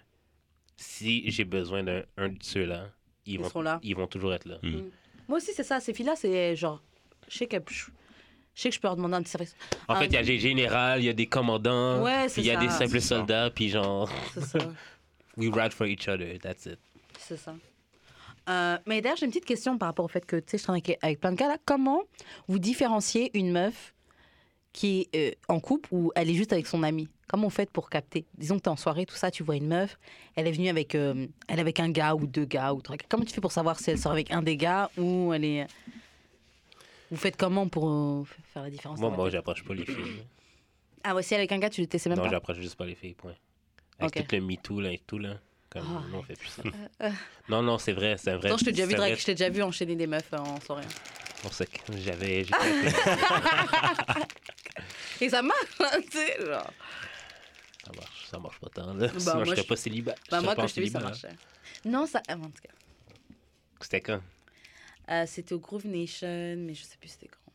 si 0.76 1.28
j'ai 1.30 1.44
besoin 1.44 1.82
d'un 1.82 2.02
un 2.16 2.28
de 2.28 2.42
ceux-là, 2.42 2.90
ils, 3.26 3.34
Ils 3.34 3.40
vont, 3.40 3.48
seront 3.48 3.62
là. 3.62 3.80
ils 3.82 3.96
vont 3.96 4.06
toujours 4.06 4.32
être 4.34 4.44
là. 4.46 4.58
Mm. 4.62 4.90
Moi 5.28 5.38
aussi, 5.38 5.52
c'est 5.52 5.64
ça. 5.64 5.80
Ces 5.80 5.92
filles-là, 5.94 6.14
c'est 6.16 6.54
genre. 6.56 6.82
Je 7.28 7.36
sais 7.38 7.46
que 7.46 7.56
je 7.68 7.84
sais 8.54 8.68
que 8.70 8.74
je 8.74 8.80
peux 8.80 8.86
leur 8.88 8.96
demander 8.96 9.16
un 9.16 9.22
petit 9.22 9.30
service. 9.30 9.56
En 9.88 9.94
Ah, 9.94 9.96
fait, 10.00 10.06
il 10.06 10.12
y 10.12 10.16
a 10.16 10.22
des 10.22 10.38
générales, 10.38 11.00
il 11.00 11.04
y 11.06 11.08
a 11.08 11.12
des 11.12 11.26
commandants, 11.26 12.02
Ouais, 12.02 12.26
il 12.36 12.44
y 12.44 12.50
a 12.50 12.54
ça. 12.54 12.60
des 12.60 12.70
simples 12.70 13.00
soldats, 13.00 13.50
puis 13.50 13.68
genre, 13.70 14.10
C'est 14.34 14.40
ça. 14.44 14.58
we 15.38 15.48
ride 15.48 15.72
for 15.72 15.86
each 15.86 16.08
other, 16.08 16.38
that's 16.38 16.66
it. 16.66 16.78
C'est 17.18 17.36
ça. 17.38 17.54
Euh, 18.48 18.78
mais 18.86 19.00
d'ailleurs, 19.00 19.16
j'ai 19.18 19.26
une 19.26 19.30
petite 19.30 19.44
question 19.44 19.78
par 19.78 19.88
rapport 19.88 20.04
au 20.04 20.08
fait 20.08 20.24
que 20.24 20.36
tu 20.36 20.44
sais, 20.48 20.58
je 20.58 20.62
travaille 20.62 20.82
avec, 21.02 21.20
plein 21.20 21.32
de 21.32 21.36
gars 21.36 21.48
là. 21.48 21.58
Comment 21.64 22.02
vous 22.48 22.58
différenciez 22.58 23.30
une 23.38 23.52
meuf 23.52 23.94
qui 24.72 25.08
est 25.12 25.34
euh, 25.34 25.52
en 25.54 25.60
couple 25.60 25.88
ou 25.92 26.12
elle 26.14 26.30
est 26.30 26.34
juste 26.34 26.52
avec 26.52 26.66
son 26.66 26.82
ami? 26.82 27.08
Comment 27.28 27.44
vous 27.44 27.50
faites 27.50 27.70
pour 27.70 27.90
capter? 27.90 28.24
Disons 28.38 28.56
que 28.56 28.62
tu 28.62 28.68
es 28.68 28.72
en 28.72 28.76
soirée, 28.76 29.04
tout 29.04 29.14
ça, 29.14 29.30
tu 29.30 29.42
vois 29.42 29.56
une 29.56 29.68
meuf, 29.68 29.98
elle 30.34 30.46
est 30.46 30.52
venue 30.52 30.68
avec, 30.68 30.94
euh, 30.94 31.26
elle 31.46 31.58
est 31.58 31.60
avec 31.60 31.78
un 31.78 31.90
gars 31.90 32.14
ou 32.14 32.26
deux 32.26 32.46
gars 32.46 32.72
ou 32.72 32.80
trois 32.80 32.96
gars. 32.96 33.04
Comment 33.08 33.24
tu 33.24 33.34
fais 33.34 33.40
pour 33.42 33.52
savoir 33.52 33.78
si 33.78 33.90
elle 33.90 33.98
sort 33.98 34.12
avec 34.12 34.32
un 34.32 34.42
des 34.42 34.56
gars 34.56 34.90
ou 34.96 35.32
elle 35.34 35.44
est. 35.44 35.66
Vous 37.10 37.16
faites 37.16 37.36
comment 37.36 37.68
pour 37.68 38.26
faire 38.52 38.62
la 38.62 38.70
différence? 38.70 38.98
Moi, 38.98 39.10
moi, 39.10 39.28
j'approche 39.30 39.62
pas 39.64 39.74
les 39.74 39.84
filles. 39.84 40.24
Ah 41.04 41.14
ouais, 41.14 41.22
si 41.22 41.34
elle 41.34 41.40
est 41.40 41.42
avec 41.42 41.52
un 41.52 41.58
gars, 41.58 41.70
tu 41.70 41.82
le 41.82 41.98
sais 41.98 42.08
même 42.08 42.18
non, 42.18 42.24
pas? 42.24 42.30
j'approche 42.30 42.58
juste 42.58 42.76
pas 42.76 42.86
les 42.86 42.94
filles, 42.94 43.14
point. 43.14 43.34
Avec 44.00 44.28
tout 44.28 44.36
le 44.36 44.42
MeToo, 44.42 44.80
là, 44.80 44.92
et 44.92 44.98
tout, 44.98 45.18
là. 45.18 45.38
Comme, 45.70 45.84
non, 46.10 46.18
on 46.18 46.22
fait 46.22 46.36
plus 46.36 46.48
ça. 46.48 46.62
euh. 47.02 47.10
non, 47.48 47.62
non, 47.62 47.78
c'est 47.78 47.92
vrai, 47.92 48.16
c'est 48.16 48.32
vrai. 48.34 48.48
Non, 48.50 48.56
je 48.56 48.64
t'ai 48.64 48.72
déjà, 48.72 48.86
vu 48.86 48.92
c'est 48.92 48.96
vrai. 48.96 49.08
drague- 49.10 49.20
je 49.20 49.24
t'ai 49.26 49.34
déjà 49.34 49.50
vu 49.50 49.62
enchaîner 49.62 49.96
des 49.96 50.06
meufs 50.06 50.32
euh, 50.32 50.38
en 50.38 50.60
soirée. 50.60 50.84
On 51.44 51.50
sait 51.50 51.66
que 51.66 51.96
j'avais. 51.98 52.42
Et 55.20 55.28
ça 55.28 55.42
marche, 55.42 55.58
hein, 55.80 55.98
tu 56.10 56.18
sais, 56.18 56.36
genre. 56.44 56.70
ça 57.84 57.92
marche, 57.94 58.26
ça 58.30 58.38
marche 58.38 58.58
pas 58.60 58.68
tant, 58.70 58.94
là. 58.94 59.08
Bah, 59.08 59.12
Sinon, 59.18 59.34
moi, 59.34 59.44
je 59.44 59.50
serais 59.50 59.62
pas 59.64 59.76
célibat. 59.76 60.14
Bah, 60.30 60.40
moi, 60.40 60.54
quand 60.54 60.66
je 60.66 60.74
t'ai 60.74 60.80
vu, 60.82 60.88
ça 60.88 61.00
marchait. 61.00 61.28
Non, 61.84 62.06
ça. 62.06 62.22
ah, 62.28 62.34
en 62.36 62.50
tout 62.50 62.62
cas. 62.62 62.70
hein. 62.72 63.34
C'était 63.80 64.00
quand? 64.00 64.20
Euh, 65.10 65.24
c'était 65.26 65.54
au 65.54 65.58
Groove 65.58 65.86
Nation, 65.86 66.54
mais 66.58 66.74
je 66.74 66.82
sais 66.84 66.96
plus 66.98 67.08
c'était 67.08 67.28
quand. 67.28 67.52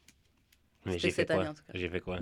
Mais 0.85 0.99
j'ai 0.99 1.09
fait 1.09 1.21
cette 1.21 1.31
année, 1.31 1.41
quoi 1.43 1.51
en 1.51 1.53
tout 1.53 1.63
cas. 1.63 1.71
J'ai 1.75 1.89
fait 1.89 1.99
quoi? 2.01 2.19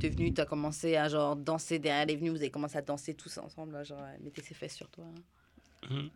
T'es 0.00 0.08
venu, 0.08 0.32
t'as 0.32 0.44
commencé 0.46 0.96
à 0.96 1.08
genre 1.08 1.36
danser 1.36 1.78
derrière, 1.78 2.02
elle 2.02 2.10
est 2.10 2.16
venue, 2.16 2.30
vous 2.30 2.36
avez 2.36 2.50
commencé 2.50 2.76
à 2.76 2.82
danser 2.82 3.14
tous 3.14 3.38
ensemble, 3.38 3.72
là, 3.72 3.84
genre, 3.84 4.02
mettait 4.20 4.42
ses 4.42 4.54
fesses 4.54 4.74
sur 4.76 4.88
toi. 4.88 5.04
Mhm. 5.90 6.10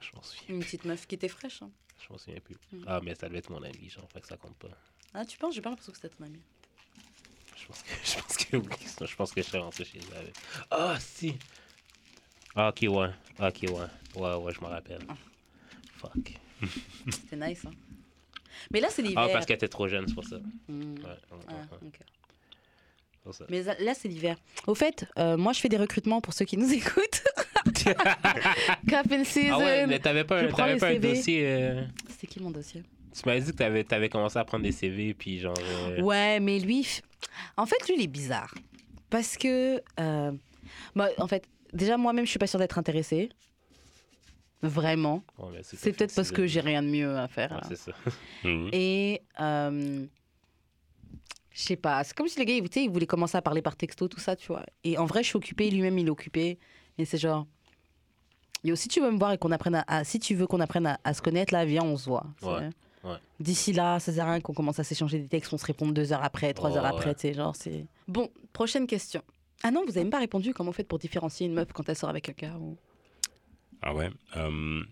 Je 0.00 0.10
m'en 0.16 0.22
souviens. 0.22 0.54
Une 0.56 0.60
petite 0.60 0.84
meuf 0.84 1.06
qui 1.06 1.14
était 1.14 1.28
fraîche. 1.28 1.62
Hein. 1.62 1.70
Je 1.98 2.12
m'en 2.12 2.18
souviens 2.18 2.40
plus. 2.40 2.56
Mm. 2.72 2.84
Ah, 2.86 3.00
mais 3.02 3.14
ça 3.14 3.28
devait 3.28 3.38
être 3.40 3.50
mon 3.50 3.62
ami, 3.62 3.88
genre, 3.90 4.08
fait 4.10 4.20
que 4.20 4.26
ça 4.28 4.36
compte 4.36 4.56
pas. 4.56 4.68
Ah, 5.12 5.24
tu 5.26 5.36
penses? 5.36 5.54
J'ai 5.54 5.60
pas 5.60 5.68
l'impression 5.70 5.92
que 5.92 5.98
c'était 6.00 6.14
ton 6.14 6.24
ami. 6.24 6.40
Je 7.56 7.66
pense 7.66 7.82
que, 7.82 7.90
je 8.04 8.14
pense 8.22 8.36
que 8.38 8.56
oui. 8.56 9.06
Je 9.06 9.16
pense 9.16 9.32
que 9.32 9.42
je 9.42 9.46
serais 9.46 9.58
rentré 9.58 9.84
chez 9.84 9.98
elle. 10.16 10.32
Ah, 10.70 10.96
si. 10.98 11.36
Ah, 12.54 12.70
ok, 12.70 12.86
ouais. 12.90 13.10
Ah, 13.38 13.48
Ok, 13.48 13.58
ouais. 13.62 14.20
Ouais, 14.20 14.34
ouais, 14.36 14.52
je 14.54 14.60
me 14.60 14.66
rappelle. 14.66 15.02
Fuck. 15.96 16.32
C'était 17.10 17.36
nice, 17.36 17.64
hein. 17.66 17.70
Mais 18.72 18.80
là, 18.80 18.88
c'est 18.90 19.02
l'hiver. 19.02 19.22
Ah, 19.22 19.28
parce 19.32 19.46
qu'elle 19.46 19.56
était 19.56 19.68
trop 19.68 19.86
jeune, 19.88 20.06
c'est 20.08 20.14
pour 20.14 20.24
ça. 20.24 20.38
Hmm. 20.68 20.94
Ouais, 20.94 21.04
ouais, 21.04 21.16
Ah, 21.48 21.52
ouais, 21.52 21.54
ouais, 21.54 21.62
ok. 21.62 21.68
c'est 21.70 21.78
pour 21.88 21.98
ça. 21.98 22.04
Mais 23.48 23.62
là, 23.62 23.92
c'est 23.94 24.08
l'hiver. 24.08 24.36
Au 24.66 24.74
fait, 24.74 25.06
euh, 25.18 25.36
moi, 25.36 25.52
je 25.52 25.60
fais 25.60 25.68
des 25.68 25.76
recrutements 25.76 26.20
pour 26.20 26.32
ceux 26.34 26.44
qui 26.44 26.56
nous 26.56 26.72
écoutent. 26.72 27.22
In 29.12 29.24
season. 29.24 29.50
Ah 29.52 29.58
ouais, 29.58 29.86
mais 29.86 29.98
t'avais 29.98 30.24
pas, 30.24 30.40
un- 30.42 30.48
t'avais 30.48 30.76
pas 30.78 30.98
dossier. 30.98 31.42
euh, 31.44 31.84
C'était 32.08 32.26
qui 32.26 32.40
mon 32.40 32.50
dossier? 32.50 32.82
Tu 33.14 33.22
m'avais 33.26 33.40
dit 33.40 33.50
que 33.52 33.56
t'avais, 33.56 33.84
t'avais 33.84 34.08
commencé 34.08 34.38
à 34.38 34.44
prendre 34.44 34.62
des 34.64 34.72
CV, 34.72 35.14
puis 35.14 35.38
genre. 35.40 35.54
euh, 35.60 36.00
Ouais, 36.00 36.40
mais 36.40 36.58
lui, 36.60 36.86
en 37.56 37.66
fait, 37.66 37.76
lui, 37.88 37.94
il 37.98 38.02
est 38.04 38.06
bizarre. 38.06 38.54
Parce 39.10 39.36
que, 39.36 39.82
bah, 40.94 41.08
en 41.18 41.26
fait, 41.26 41.44
déjà, 41.72 41.96
moi-même, 41.96 42.24
je 42.24 42.30
suis 42.30 42.38
pas 42.38 42.46
sûre 42.46 42.60
d'être 42.60 42.78
intéressée. 42.78 43.28
Vraiment. 44.62 45.22
ouais, 45.38 45.60
C'est 45.62 45.92
peut-être 45.92 46.14
parce 46.14 46.30
que 46.30 46.46
j'ai 46.46 46.60
rien 46.60 46.82
de 46.82 46.88
mieux 46.88 47.16
à 47.16 47.28
faire. 47.28 47.52
Ouais, 47.52 47.60
c'est 47.68 47.76
ça. 47.78 47.92
Mhm. 48.44 48.68
Et, 48.72 49.22
je 51.52 51.60
sais 51.62 51.76
pas, 51.76 52.02
c'est 52.04 52.14
comme 52.16 52.28
si 52.28 52.38
le 52.38 52.44
gars, 52.44 52.54
il, 52.54 52.62
tu 52.68 52.74
sais, 52.80 52.84
il 52.84 52.90
voulait 52.90 53.06
commencer 53.06 53.36
à 53.36 53.42
parler 53.42 53.62
par 53.62 53.76
texto, 53.76 54.06
tout 54.08 54.20
ça, 54.20 54.36
tu 54.36 54.48
vois. 54.48 54.64
Et 54.84 54.96
en 54.98 55.04
vrai, 55.06 55.22
je 55.22 55.28
suis 55.28 55.36
occupée, 55.36 55.70
lui-même, 55.70 55.98
il 55.98 56.06
est 56.06 56.10
occupé. 56.10 56.58
Et 56.98 57.04
c'est 57.04 57.18
genre, 57.18 57.46
yo, 58.64 58.76
si 58.76 58.88
tu 58.88 59.00
veux 59.00 59.10
me 59.10 59.18
voir 59.18 59.32
et 59.32 59.38
qu'on 59.38 59.50
apprenne 59.50 59.74
à, 59.74 59.84
à- 59.86 60.04
si 60.04 60.18
tu 60.20 60.34
veux 60.34 60.46
qu'on 60.46 60.60
apprenne 60.60 60.86
à, 60.86 61.00
à 61.04 61.12
se 61.14 61.22
connaître, 61.22 61.52
là, 61.52 61.64
viens, 61.64 61.82
on 61.82 61.96
se 61.96 62.04
voit. 62.08 62.26
Ouais, 62.42 62.68
ouais. 63.04 63.16
D'ici 63.40 63.72
là, 63.72 63.98
ça 63.98 64.12
sert 64.12 64.26
à 64.26 64.32
rien 64.32 64.40
qu'on 64.40 64.54
commence 64.54 64.78
à 64.78 64.84
s'échanger 64.84 65.18
des 65.18 65.28
textes, 65.28 65.52
on 65.52 65.58
se 65.58 65.66
répond 65.66 65.88
deux 65.88 66.12
heures 66.12 66.22
après, 66.22 66.52
trois 66.54 66.70
Oh, 66.72 66.76
heures 66.76 66.84
ouais. 66.84 66.90
après, 66.90 67.14
tu 67.14 67.22
sais, 67.22 67.34
genre, 67.34 67.56
c'est... 67.56 67.86
Bon, 68.06 68.30
prochaine 68.52 68.86
question. 68.86 69.22
Ah 69.62 69.70
non, 69.70 69.82
vous 69.84 69.90
avez 69.90 70.00
même 70.04 70.10
pas 70.10 70.18
répondu 70.20 70.54
comment 70.54 70.70
vous 70.70 70.76
faites 70.76 70.88
pour 70.88 70.98
différencier 70.98 71.46
une 71.46 71.54
meuf 71.54 71.72
quand 71.72 71.88
elle 71.88 71.96
sort 71.96 72.10
avec 72.10 72.28
un 72.28 72.32
gars 72.32 72.56
ou... 72.58 72.76
Ah 73.82 73.94
ouais. 73.94 74.10
euh, 74.36 74.82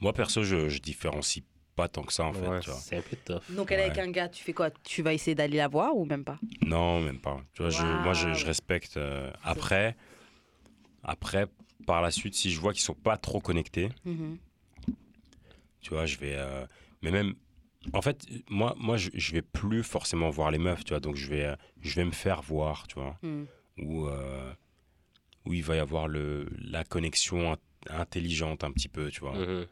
moi, 0.00 0.12
perso, 0.14 0.42
je, 0.42 0.68
je 0.68 0.78
différencie 0.80 1.44
pas 1.80 1.88
tant 1.88 2.02
que 2.02 2.12
ça, 2.12 2.24
en 2.24 2.32
fait. 2.32 2.46
Ouais, 2.48 2.60
tu 2.60 2.70
vois. 2.70 2.78
c'est 2.78 2.96
un 2.96 3.02
peu 3.02 3.16
tough. 3.16 3.54
Donc 3.56 3.72
elle 3.72 3.80
est 3.80 3.84
avec 3.84 3.98
un 3.98 4.10
gars, 4.10 4.28
tu 4.28 4.42
fais 4.44 4.52
quoi? 4.52 4.70
Tu 4.84 5.02
vas 5.02 5.12
essayer 5.14 5.34
d'aller 5.34 5.56
la 5.56 5.68
voir 5.68 5.96
ou 5.96 6.04
même 6.04 6.24
pas? 6.24 6.38
Non, 6.66 7.00
même 7.00 7.20
pas. 7.20 7.40
Tu 7.54 7.62
vois, 7.62 7.70
je, 7.70 7.86
moi, 8.02 8.12
je, 8.14 8.28
respecte. 8.44 8.96
euh, 8.96 9.30
après, 9.42 9.96
après, 11.02 11.46
par 11.86 12.02
la 12.02 12.10
suite, 12.10 12.34
si 12.34 12.50
je 12.50 12.60
vois 12.60 12.72
qu'ils 12.72 12.82
sont 12.82 12.94
pas 12.94 13.16
trop 13.16 13.40
connectés, 13.40 13.88
Mhm. 14.04 14.38
tu 15.80 15.90
vois, 15.90 16.06
je 16.06 16.16
vais. 16.18 16.34
euh, 16.36 16.66
mais 17.02 17.10
même. 17.10 17.34
En 17.94 18.02
fait, 18.02 18.26
moi, 18.50 18.74
moi 18.78 18.98
je, 18.98 19.08
je 19.14 19.32
vais 19.32 19.40
plus 19.40 19.82
forcément 19.82 20.28
voir 20.28 20.50
les 20.50 20.58
meufs, 20.58 20.84
tu 20.84 20.90
vois. 20.90 21.00
Donc, 21.00 21.16
je 21.16 21.28
vais, 21.30 21.44
euh, 21.46 21.56
je 21.80 21.94
vais 21.96 22.04
me 22.04 22.10
faire 22.10 22.42
voir, 22.42 22.86
tu 22.86 22.96
vois. 22.96 23.18
Où, 23.78 24.06
euh, 24.06 24.52
où 25.46 25.54
il 25.54 25.62
va 25.64 25.76
y 25.76 25.78
avoir 25.78 26.06
le, 26.06 26.46
la 26.58 26.84
connexion 26.84 27.54
int- 27.54 27.58
intelligente 27.88 28.64
un 28.64 28.70
petit 28.70 28.90
peu, 28.90 29.10
tu 29.10 29.20
vois. 29.20 29.32
Mhm. 29.34 29.66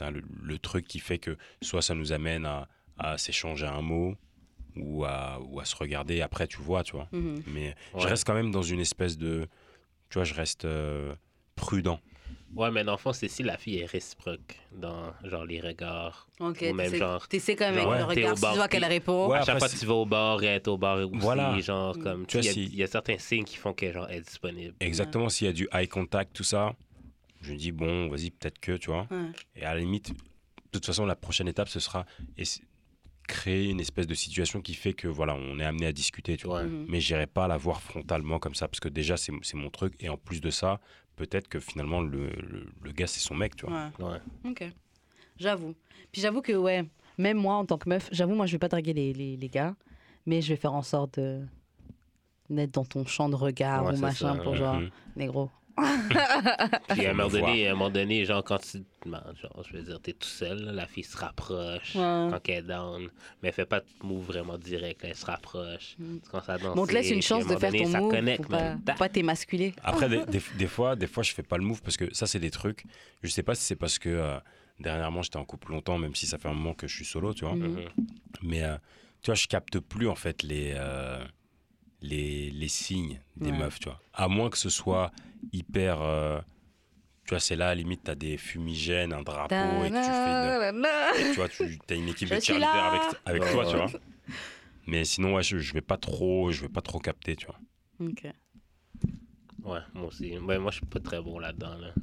Le, 0.00 0.22
le 0.42 0.58
truc 0.58 0.86
qui 0.88 0.98
fait 0.98 1.18
que 1.18 1.36
soit 1.60 1.82
ça 1.82 1.94
nous 1.94 2.12
amène 2.12 2.44
à, 2.46 2.66
à 2.98 3.18
s'échanger 3.18 3.66
un 3.66 3.82
mot 3.82 4.14
ou 4.74 5.04
à, 5.04 5.38
ou 5.40 5.60
à 5.60 5.64
se 5.64 5.76
regarder 5.76 6.22
après, 6.22 6.46
tu 6.48 6.58
vois, 6.60 6.82
tu 6.82 6.92
vois. 6.92 7.08
Mhm. 7.12 7.42
Mais 7.46 7.74
je 7.98 8.06
reste 8.08 8.24
quand 8.26 8.34
même 8.34 8.50
dans 8.50 8.62
une 8.62 8.80
espèce 8.80 9.16
de. 9.18 9.46
Tu 10.08 10.18
vois, 10.18 10.24
je 10.24 10.34
reste 10.34 10.64
euh, 10.64 11.14
prudent. 11.56 12.00
Ouais, 12.54 12.70
mais 12.70 12.82
dans 12.84 12.92
le 12.92 12.98
fond, 12.98 13.12
c'est 13.12 13.28
si 13.28 13.42
la 13.42 13.56
fille 13.56 13.78
est 13.78 13.86
réciproque 13.86 14.56
dans 14.72 15.12
genre 15.24 15.44
les 15.46 15.60
regards. 15.60 16.26
Ok, 16.40 16.64
Ou 16.70 16.74
même 16.74 16.94
genre- 16.94 17.26
t'essaies 17.28 17.54
quand 17.56 17.70
même 17.70 17.80
genre, 17.80 17.92
avec 17.92 18.16
le 18.16 18.22
ouais, 18.24 18.28
regard, 18.30 18.36
si 18.38 18.44
tu 18.50 18.56
vois 18.56 18.68
qu'elle 18.68 18.84
répond. 18.84 19.28
Ouais, 19.28 19.38
à 19.38 19.44
chaque 19.44 19.58
fois 19.58 19.68
que 19.68 19.78
tu 19.78 19.86
vas 19.86 19.94
au 19.94 20.04
bar, 20.06 20.42
elle 20.42 20.56
est 20.56 20.68
au 20.68 20.76
bar 20.76 20.98
aussi. 20.98 21.10
Voilà. 21.14 21.58
Genre, 21.60 21.96
Mm. 21.96 22.02
comme, 22.02 22.26
Tu 22.26 22.38
vois, 22.38 22.44
il 22.46 22.50
y, 22.50 22.52
si- 22.70 22.76
y 22.76 22.82
a 22.82 22.86
certains 22.88 23.16
signes 23.18 23.44
qui 23.44 23.56
font 23.56 23.72
qu'elle 23.72 23.94
genre, 23.94 24.06
elle 24.10 24.18
est 24.18 24.20
disponible. 24.26 24.74
Exactement, 24.80 25.28
s'il 25.28 25.46
y 25.46 25.50
a 25.50 25.52
du 25.54 25.68
eye 25.72 25.86
contact, 25.88 26.34
tout 26.34 26.42
ça, 26.44 26.74
je 27.42 27.52
me 27.52 27.58
dis, 27.58 27.72
bon, 27.72 28.08
vas-y, 28.08 28.30
peut-être 28.30 28.58
que, 28.58 28.76
tu 28.76 28.90
vois. 28.90 29.06
Ouais. 29.10 29.30
Et 29.56 29.64
à 29.64 29.74
la 29.74 29.80
limite, 29.80 30.10
de 30.10 30.14
toute 30.72 30.86
façon, 30.86 31.04
la 31.06 31.16
prochaine 31.16 31.48
étape, 31.48 31.68
ce 31.68 31.80
sera 31.80 32.06
créer 33.28 33.70
une 33.70 33.80
espèce 33.80 34.06
de 34.06 34.14
situation 34.14 34.60
qui 34.60 34.74
fait 34.74 34.92
que, 34.92 35.06
voilà, 35.08 35.34
on 35.34 35.58
est 35.58 35.64
amené 35.64 35.86
à 35.86 35.92
discuter, 35.92 36.36
tu 36.36 36.46
vois. 36.46 36.62
Ouais. 36.62 36.66
Mhm. 36.68 36.86
Mais 36.88 37.00
j'irai 37.00 37.26
pas 37.26 37.46
la 37.48 37.56
voir 37.56 37.80
frontalement 37.80 38.38
comme 38.38 38.54
ça, 38.54 38.68
parce 38.68 38.80
que 38.80 38.88
déjà, 38.88 39.16
c'est 39.16 39.32
c'est 39.42 39.56
mon 39.56 39.70
truc. 39.70 39.94
Et 40.00 40.08
en 40.08 40.16
plus 40.16 40.40
de 40.40 40.50
ça, 40.50 40.80
peut-être 41.16 41.48
que 41.48 41.60
finalement, 41.60 42.00
le, 42.00 42.28
le, 42.30 42.66
le 42.82 42.92
gars, 42.92 43.06
c'est 43.06 43.20
son 43.20 43.34
mec, 43.34 43.56
tu 43.56 43.66
vois. 43.66 43.90
Ouais. 43.98 44.04
Ouais. 44.06 44.50
Ok. 44.50 44.64
J'avoue. 45.38 45.74
Puis 46.10 46.20
j'avoue 46.20 46.42
que, 46.42 46.52
ouais, 46.52 46.84
même 47.16 47.38
moi, 47.38 47.54
en 47.54 47.64
tant 47.64 47.78
que 47.78 47.88
meuf, 47.88 48.08
j'avoue, 48.12 48.34
moi, 48.34 48.46
je 48.46 48.52
vais 48.52 48.58
pas 48.58 48.68
draguer 48.68 48.92
les, 48.92 49.12
les, 49.12 49.36
les 49.36 49.48
gars, 49.48 49.74
mais 50.26 50.42
je 50.42 50.48
vais 50.48 50.56
faire 50.56 50.74
en 50.74 50.82
sorte 50.82 51.18
de 51.18 51.42
d'être 52.50 52.72
dans 52.74 52.84
ton 52.84 53.06
champ 53.06 53.30
de 53.30 53.34
regard 53.36 53.86
Ouais, 53.86 53.94
ou 53.94 53.98
machin 53.98 54.34
ça, 54.36 54.42
pour 54.42 54.52
ouais. 54.52 54.58
genre, 54.58 54.74
Mhm. 54.80 54.90
négro. 55.16 55.50
Puis 56.88 57.06
à 57.06 57.10
un 57.10 57.14
moment 57.14 57.28
donné, 57.28 57.66
à 57.68 57.70
un 57.72 57.74
moment 57.74 57.90
donné, 57.90 58.24
genre, 58.24 58.42
quand 58.44 58.58
tu. 58.58 58.82
ben, 59.06 59.22
genre, 59.40 59.64
je 59.68 59.76
veux 59.76 59.82
dire, 59.82 60.00
t'es 60.00 60.12
tout 60.12 60.28
seul, 60.28 60.58
là, 60.64 60.72
la 60.72 60.86
fille 60.86 61.04
se 61.04 61.16
rapproche 61.16 61.94
Ouais. 61.94 62.28
quand 62.30 62.40
elle 62.48 62.54
est 62.58 62.62
down, 62.62 63.02
mais 63.42 63.48
elle 63.48 63.54
fait 63.54 63.64
pas 63.66 63.80
de 63.80 63.86
move 64.02 64.24
vraiment 64.26 64.58
direct, 64.58 65.02
là, 65.02 65.08
elle 65.10 65.16
se 65.16 65.26
rapproche. 65.26 65.96
Mm. 65.98 66.18
Tu 66.22 66.30
commences 66.30 66.48
à 66.48 66.58
danser. 66.58 66.86
Te 66.88 66.94
laisse 66.94 67.10
une 67.10 67.22
chance 67.22 67.46
de 67.46 67.56
faire 67.56 67.70
donné, 67.72 67.84
ton 67.84 67.90
ça 67.92 68.00
move 68.00 68.10
connecte, 68.10 68.42
pour 68.42 68.50
pas, 68.58 68.94
pas 68.98 69.08
t'émasculer. 69.08 69.74
Après, 69.82 70.08
des, 70.08 70.24
des- 70.26 70.42
des 70.58 70.66
fois, 70.66 70.96
des 70.96 71.06
fois, 71.06 71.22
je 71.22 71.32
fais 71.32 71.42
pas 71.42 71.56
le 71.58 71.64
move 71.64 71.82
parce 71.82 71.96
que 71.96 72.12
ça, 72.14 72.26
c'est 72.26 72.40
des 72.40 72.50
trucs. 72.50 72.84
Je 73.22 73.28
sais 73.28 73.42
pas 73.42 73.54
si 73.54 73.62
c'est 73.64 73.76
parce 73.76 73.98
que 73.98 74.08
euh, 74.08 74.38
dernièrement, 74.80 75.22
j'étais 75.22 75.38
en 75.38 75.44
couple 75.44 75.72
longtemps, 75.72 75.98
même 75.98 76.14
si 76.14 76.26
ça 76.26 76.38
fait 76.38 76.48
un 76.48 76.54
moment 76.54 76.74
que 76.74 76.86
je 76.86 76.94
suis 76.94 77.04
solo, 77.04 77.32
tu 77.34 77.44
vois. 77.44 77.54
Mhm. 77.54 77.66
Mhm. 77.96 78.06
Mais 78.42 78.62
euh, 78.62 78.76
tu 79.22 79.26
vois, 79.26 79.34
je 79.36 79.46
capte 79.46 79.78
plus 79.78 80.08
en 80.08 80.16
fait 80.16 80.42
les, 80.42 80.74
euh, 80.76 81.24
les, 82.02 82.50
les 82.50 82.68
signes 82.68 83.20
des 83.36 83.52
Ouais. 83.52 83.58
meufs, 83.58 83.78
tu 83.80 83.88
vois. 83.88 84.00
À 84.12 84.28
moins 84.28 84.50
que 84.50 84.58
ce 84.58 84.70
soit 84.70 85.12
hyper. 85.52 86.00
euh, 86.02 86.40
tu 87.24 87.30
vois, 87.30 87.40
c'est 87.40 87.56
là, 87.56 87.66
à 87.66 87.68
la 87.70 87.76
limite, 87.76 88.02
t'as 88.04 88.14
des 88.16 88.36
fumigènes, 88.36 89.12
un 89.12 89.22
drapeau 89.22 89.84
et 89.84 89.90
que 89.90 90.04
tu 90.04 90.12
fais 90.12 90.30
une, 90.32 91.30
tu 91.30 91.34
vois, 91.36 91.48
tu 91.48 91.78
as 91.90 91.94
une 91.94 92.08
équipe 92.08 92.28
Je 92.28 92.34
de 92.34 92.40
cheerleaders 92.40 92.84
avec, 92.84 93.02
avec 93.24 93.42
Ouais, 93.42 93.50
toi, 93.52 93.64
tu 93.64 93.76
ouais. 93.76 93.86
vois. 93.86 94.00
Mais 94.86 95.04
sinon, 95.04 95.34
ouais, 95.34 95.42
je, 95.42 95.58
je 95.58 95.72
vais 95.74 95.80
pas 95.80 95.96
trop, 95.96 96.50
je 96.50 96.62
vais 96.62 96.68
pas 96.68 96.82
trop 96.82 96.98
capter, 96.98 97.36
tu 97.36 97.46
vois. 97.46 97.60
Ok. 98.00 98.26
Ouais, 99.64 99.78
moi 99.94 100.06
aussi. 100.06 100.36
Ben, 100.46 100.58
moi, 100.58 100.70
je 100.70 100.78
suis 100.78 100.86
pas 100.86 101.00
très 101.00 101.20
bon 101.22 101.38
là-dedans. 101.38 101.76
Là. 101.78 101.94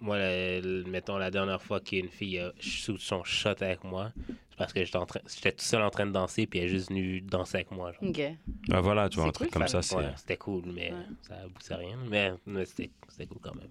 Moi, 0.00 0.18
la- 0.18 0.60
la- 0.60 0.88
mettons, 0.88 1.16
la 1.16 1.30
dernière 1.30 1.62
fois 1.62 1.80
qu'une 1.80 2.08
fille 2.08 2.38
a 2.38 2.52
shoot 2.60 2.98
son 3.00 3.24
shot 3.24 3.50
avec 3.60 3.82
moi, 3.84 4.12
c'est 4.50 4.56
parce 4.58 4.72
que 4.72 4.84
j'étais, 4.84 4.96
en 4.98 5.06
train, 5.06 5.20
j'étais 5.26 5.52
tout 5.52 5.64
seul 5.64 5.82
en 5.82 5.90
train 5.90 6.06
de 6.06 6.12
danser, 6.12 6.46
puis 6.46 6.58
elle 6.58 6.66
est 6.66 6.68
juste 6.68 6.88
venue 6.90 7.20
danser 7.22 7.56
avec 7.56 7.70
moi. 7.70 7.92
genre. 7.92 8.02
Ok. 8.10 8.20
Ah, 8.70 8.80
voilà, 8.80 9.08
tu 9.08 9.16
vois, 9.16 9.24
C'est 9.24 9.28
un 9.28 9.32
truc 9.32 9.50
cool, 9.50 9.60
comme 9.60 9.68
ça. 9.68 9.82
c'est. 9.82 9.94
Ouais, 9.96 10.12
c'était 10.16 10.36
cool, 10.36 10.64
mais 10.66 10.92
Ouais. 10.92 10.98
ça 11.22 11.34
aboutit 11.44 11.72
à 11.72 11.76
rien. 11.76 11.96
Mais, 12.08 12.32
mais 12.46 12.64
c'était, 12.66 12.90
c'était 13.08 13.26
cool 13.26 13.40
quand 13.40 13.54
même. 13.54 13.68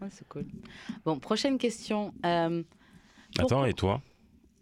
Ouais, 0.00 0.08
c'est 0.10 0.28
cool. 0.28 0.46
Bon, 1.04 1.18
prochaine 1.18 1.58
question. 1.58 2.12
Euh, 2.24 2.62
Attends, 3.38 3.64
et 3.64 3.74
toi? 3.74 4.00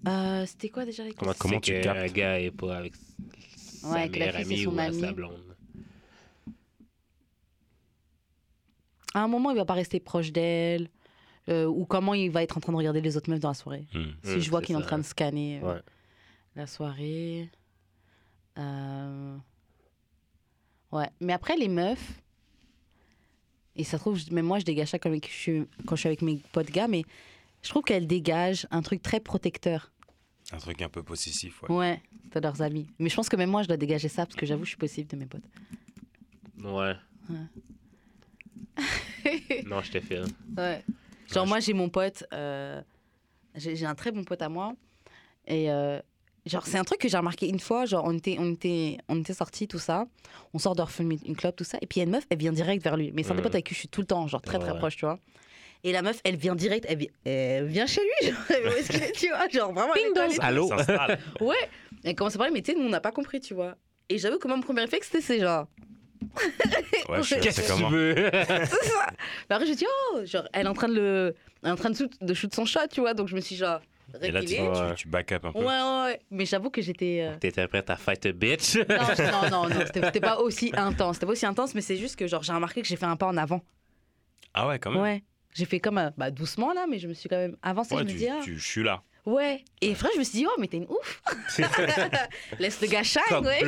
Euh, 0.08 0.46
C'était 0.46 0.68
quoi 0.68 0.84
déjà 0.84 1.04
les 1.04 1.12
Comment, 1.12 1.32
questions 1.32 1.48
Comment 1.48 1.60
tu 1.60 1.72
captes? 1.80 1.98
qu'un 1.98 2.06
gars 2.08 2.40
est 2.40 2.50
pas 2.50 2.76
avec 2.78 2.94
sa 2.96 3.88
Ouais, 3.92 4.04
la 4.04 4.08
meilleure 4.08 4.36
amie 4.36 4.62
son 4.62 4.70
ou 4.72 4.92
sa 4.92 5.12
blonde? 5.12 5.55
À 9.16 9.20
un 9.22 9.28
moment, 9.28 9.50
il 9.50 9.56
va 9.56 9.64
pas 9.64 9.72
rester 9.74 9.98
proche 9.98 10.30
d'elle. 10.30 10.90
euh, 11.48 11.64
ou 11.66 11.84
comment 11.86 12.12
il 12.12 12.28
va 12.30 12.42
être 12.42 12.56
en 12.56 12.60
train 12.60 12.72
de 12.72 12.76
regarder 12.76 13.00
les 13.00 13.16
autres 13.16 13.30
meufs 13.30 13.38
dans 13.40 13.48
la 13.48 13.54
soirée. 13.54 13.86
Hmm. 13.94 14.04
Si 14.24 14.36
Hmm, 14.36 14.40
je 14.40 14.50
vois 14.50 14.60
qu'il 14.62 14.74
est 14.74 14.78
en 14.78 14.82
train 14.82 14.98
de 14.98 15.04
scanner 15.04 15.60
euh, 15.62 15.74
Ouais. 15.76 15.80
la 16.56 16.66
soirée. 16.66 17.48
Euh, 18.58 19.36
Ouais. 20.92 21.08
Mais 21.20 21.32
après, 21.32 21.56
les 21.56 21.68
meufs. 21.68 22.20
Et 23.76 23.84
ça 23.84 23.92
se 23.96 24.02
trouve, 24.02 24.18
même 24.32 24.44
moi, 24.46 24.58
je 24.58 24.64
dégage 24.64 24.88
ça 24.88 24.98
quand 24.98 25.12
je 25.12 25.28
suis, 25.30 25.66
quand 25.86 25.94
je 25.96 26.00
suis 26.00 26.06
avec 26.08 26.22
mes 26.22 26.42
potes 26.52 26.70
gars, 26.70 26.88
mais 26.88 27.02
je 27.62 27.68
trouve 27.68 27.82
qu'elles 27.84 28.06
dégagent 28.08 28.66
un 28.70 28.82
truc 28.82 29.00
très 29.02 29.20
protecteur. 29.20 29.92
Un 30.52 30.58
truc 30.58 30.80
un 30.82 30.88
peu 30.88 31.02
possessif, 31.02 31.62
ouais. 31.62 31.70
Ouais, 31.76 32.02
de 32.34 32.40
leurs 32.40 32.60
amis. 32.62 32.88
Mais 32.98 33.08
je 33.08 33.14
pense 33.16 33.28
que 33.28 33.36
même 33.36 33.50
moi, 33.50 33.62
je 33.62 33.68
dois 33.68 33.76
dégager 33.76 34.08
ça 34.08 34.26
parce 34.26 34.36
que 34.36 34.46
j'avoue, 34.46 34.64
je 34.64 34.70
suis 34.70 34.78
possible 34.78 35.08
de 35.10 35.16
mes 35.16 35.26
potes. 35.26 35.44
Ouais. 36.62 36.94
non, 39.66 39.80
je 39.82 39.90
te 39.92 40.00
file. 40.00 40.24
Ouais. 40.56 40.82
Genre, 41.32 41.46
moi, 41.46 41.60
j'ai 41.60 41.72
mon 41.72 41.88
pote. 41.88 42.24
euh, 42.32 42.80
j'ai 43.54 43.86
un 43.86 43.94
très 43.94 44.12
bon 44.12 44.24
pote 44.24 44.42
à 44.42 44.48
moi. 44.48 44.74
Et 45.46 45.70
euh, 45.70 46.00
genre, 46.44 46.66
c'est 46.66 46.78
un 46.78 46.84
truc 46.84 47.00
que 47.00 47.08
j'ai 47.08 47.16
remarqué 47.16 47.48
une 47.48 47.60
fois. 47.60 47.84
Genre, 47.86 48.04
on 48.04 48.16
était, 48.16 48.36
on 48.38 48.52
était, 48.52 48.98
on 49.08 49.20
était 49.20 49.34
sortis, 49.34 49.66
tout 49.68 49.78
ça. 49.78 50.06
On 50.54 50.58
sort 50.58 50.74
de 50.76 50.84
fumer 50.84 51.18
une 51.26 51.36
club, 51.36 51.54
tout 51.56 51.64
ça. 51.64 51.78
Et 51.80 51.86
puis, 51.86 51.98
il 51.98 52.00
y 52.00 52.02
a 52.02 52.06
une 52.06 52.12
meuf, 52.12 52.24
elle 52.30 52.38
vient 52.38 52.52
direct 52.52 52.82
vers 52.82 52.96
lui. 52.96 53.12
Mais 53.12 53.22
c'est 53.22 53.30
un 53.30 53.34
des 53.34 53.38
Mhm. 53.38 53.42
potes 53.44 53.54
avec 53.54 53.66
qui 53.66 53.74
je 53.74 53.80
suis 53.80 53.88
tout 53.88 54.00
le 54.00 54.06
temps, 54.06 54.26
genre 54.28 54.42
très, 54.42 54.58
très 54.58 54.72
Ouais. 54.72 54.78
proche, 54.78 54.96
tu 54.96 55.04
vois. 55.04 55.18
Et 55.84 55.92
la 55.92 56.02
meuf, 56.02 56.20
elle 56.24 56.36
vient 56.36 56.56
direct, 56.56 56.84
elle, 56.88 57.06
elle 57.24 57.66
vient 57.66 57.86
chez 57.86 58.00
lui. 58.00 58.28
Genre, 58.30 58.36
où 58.64 58.68
est-ce 58.78 58.90
qu'il 58.90 59.02
est, 59.02 59.12
tu 59.12 59.28
vois. 59.28 59.48
Genre, 59.48 59.72
vraiment. 59.72 59.92
elle 59.94 60.32
est 60.32 60.40
Allô? 60.40 60.68
Ouais. 61.40 61.54
Elle 62.02 62.14
commence 62.16 62.34
à 62.34 62.38
parler, 62.38 62.52
mais 62.52 62.62
tu 62.62 62.72
sais, 62.72 62.78
nous, 62.78 62.84
on 62.84 62.88
n'a 62.88 63.00
pas 63.00 63.12
compris, 63.12 63.40
tu 63.40 63.54
vois. 63.54 63.76
Et 64.08 64.18
j'avoue 64.18 64.38
que 64.38 64.48
mon 64.48 64.60
premier 64.60 64.80
réflexe, 64.82 65.10
c'était 65.12 65.38
genre. 65.40 65.66
Ouais, 67.08 67.18
Qu'est-ce 67.40 67.62
c'est 67.62 67.62
que 67.62 67.66
tu 67.66 67.72
comment. 67.72 67.88
veux? 67.90 68.14
C'est 68.32 68.84
ça. 68.84 69.06
Mais 69.48 69.54
après, 69.56 69.66
je 69.66 69.70
me 69.72 69.76
dis, 69.76 69.86
oh, 70.12 70.20
genre, 70.24 70.44
elle 70.52 70.66
est 70.66 70.68
en 70.68 70.74
train 70.74 70.88
de 70.88 70.94
le. 70.94 71.34
Elle 71.62 71.68
est 71.68 71.72
en 71.72 71.76
train 71.76 71.90
de 71.90 71.96
shoot, 71.96 72.12
de 72.20 72.34
shoot 72.34 72.54
son 72.54 72.64
shot, 72.64 72.80
tu 72.90 73.00
vois. 73.00 73.14
Donc, 73.14 73.28
je 73.28 73.34
me 73.34 73.40
suis 73.40 73.56
genre. 73.56 73.80
Et 74.22 74.30
là, 74.30 74.40
tu, 74.40 74.46
tu, 74.48 74.56
tu 74.96 75.08
back 75.08 75.32
up 75.32 75.44
un 75.46 75.52
peu. 75.52 75.58
Ouais, 75.58 75.64
ouais, 75.64 76.02
ouais. 76.04 76.20
Mais 76.30 76.46
j'avoue 76.46 76.70
que 76.70 76.80
j'étais. 76.80 77.22
euh, 77.28 77.36
T'étais 77.38 77.66
prête 77.66 77.90
à 77.90 77.96
fight 77.96 78.24
a 78.26 78.32
bitch? 78.32 78.76
Non, 78.76 79.50
non, 79.50 79.50
non, 79.68 79.68
non, 79.68 79.84
c'était 79.92 80.20
pas 80.20 80.38
aussi 80.38 80.72
intense. 80.76 81.16
C'était 81.16 81.26
pas 81.26 81.32
aussi 81.32 81.46
intense, 81.46 81.74
mais 81.74 81.80
c'est 81.80 81.96
juste 81.96 82.16
que 82.16 82.26
genre 82.26 82.42
j'ai 82.42 82.52
remarqué 82.52 82.82
que 82.82 82.88
j'ai 82.88 82.96
fait 82.96 83.06
un 83.06 83.16
pas 83.16 83.26
en 83.26 83.36
avant. 83.36 83.62
Ah 84.54 84.68
ouais, 84.68 84.78
quand 84.78 84.90
même. 84.90 85.00
Ouais. 85.02 85.22
J'ai 85.54 85.64
fait 85.64 85.80
comme 85.80 85.98
euh, 85.98 86.10
bah, 86.16 86.30
doucement 86.30 86.72
là, 86.72 86.86
mais 86.88 86.98
je 86.98 87.08
me 87.08 87.14
suis 87.14 87.28
quand 87.28 87.36
même 87.36 87.56
avancée. 87.62 87.94
Ouais, 87.94 88.02
je 88.02 88.06
me 88.06 88.10
tu, 88.12 88.16
dis, 88.16 88.28
ah, 88.28 88.40
tu- 88.42 88.58
je 88.58 88.64
suis 88.66 88.82
là. 88.82 89.02
Ouais. 89.26 89.62
Et 89.82 89.94
frère, 89.94 90.10
je 90.14 90.18
me 90.20 90.24
suis 90.24 90.38
dit, 90.38 90.46
oh, 90.48 90.54
mais 90.58 90.66
t'es 90.68 90.78
une 90.78 90.86
ouf. 90.88 91.22
Laisse 92.58 92.80
le 92.80 92.86
gars 92.88 93.02
shine, 93.02 93.20
ouais. 93.42 93.62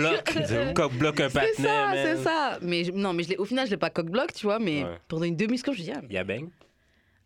block 0.93 1.21
un 1.21 1.29
C'est 1.29 1.55
ça, 1.63 1.91
c'est 1.95 2.17
ça. 2.23 2.59
Mais 2.63 2.85
je- 2.85 2.93
non, 2.93 3.13
mais 3.13 3.23
je 3.25 3.35
au 3.39 3.45
final, 3.45 3.67
je 3.67 3.73
l'ai 3.73 3.77
pas 3.77 3.91
coq 3.91 4.07
block, 4.07 4.33
tu 4.33 4.47
vois, 4.47 4.59
mais 4.59 4.85
Ouais. 4.85 4.99
pendant 5.09 5.25
une 5.25 5.37
demi-seconde, 5.37 5.75
je 5.75 5.81
me 5.81 5.85
suis 5.85 5.93
dit, 5.93 5.99
ah, 6.01 6.07
Y'a 6.13 6.25
bang? 6.25 6.49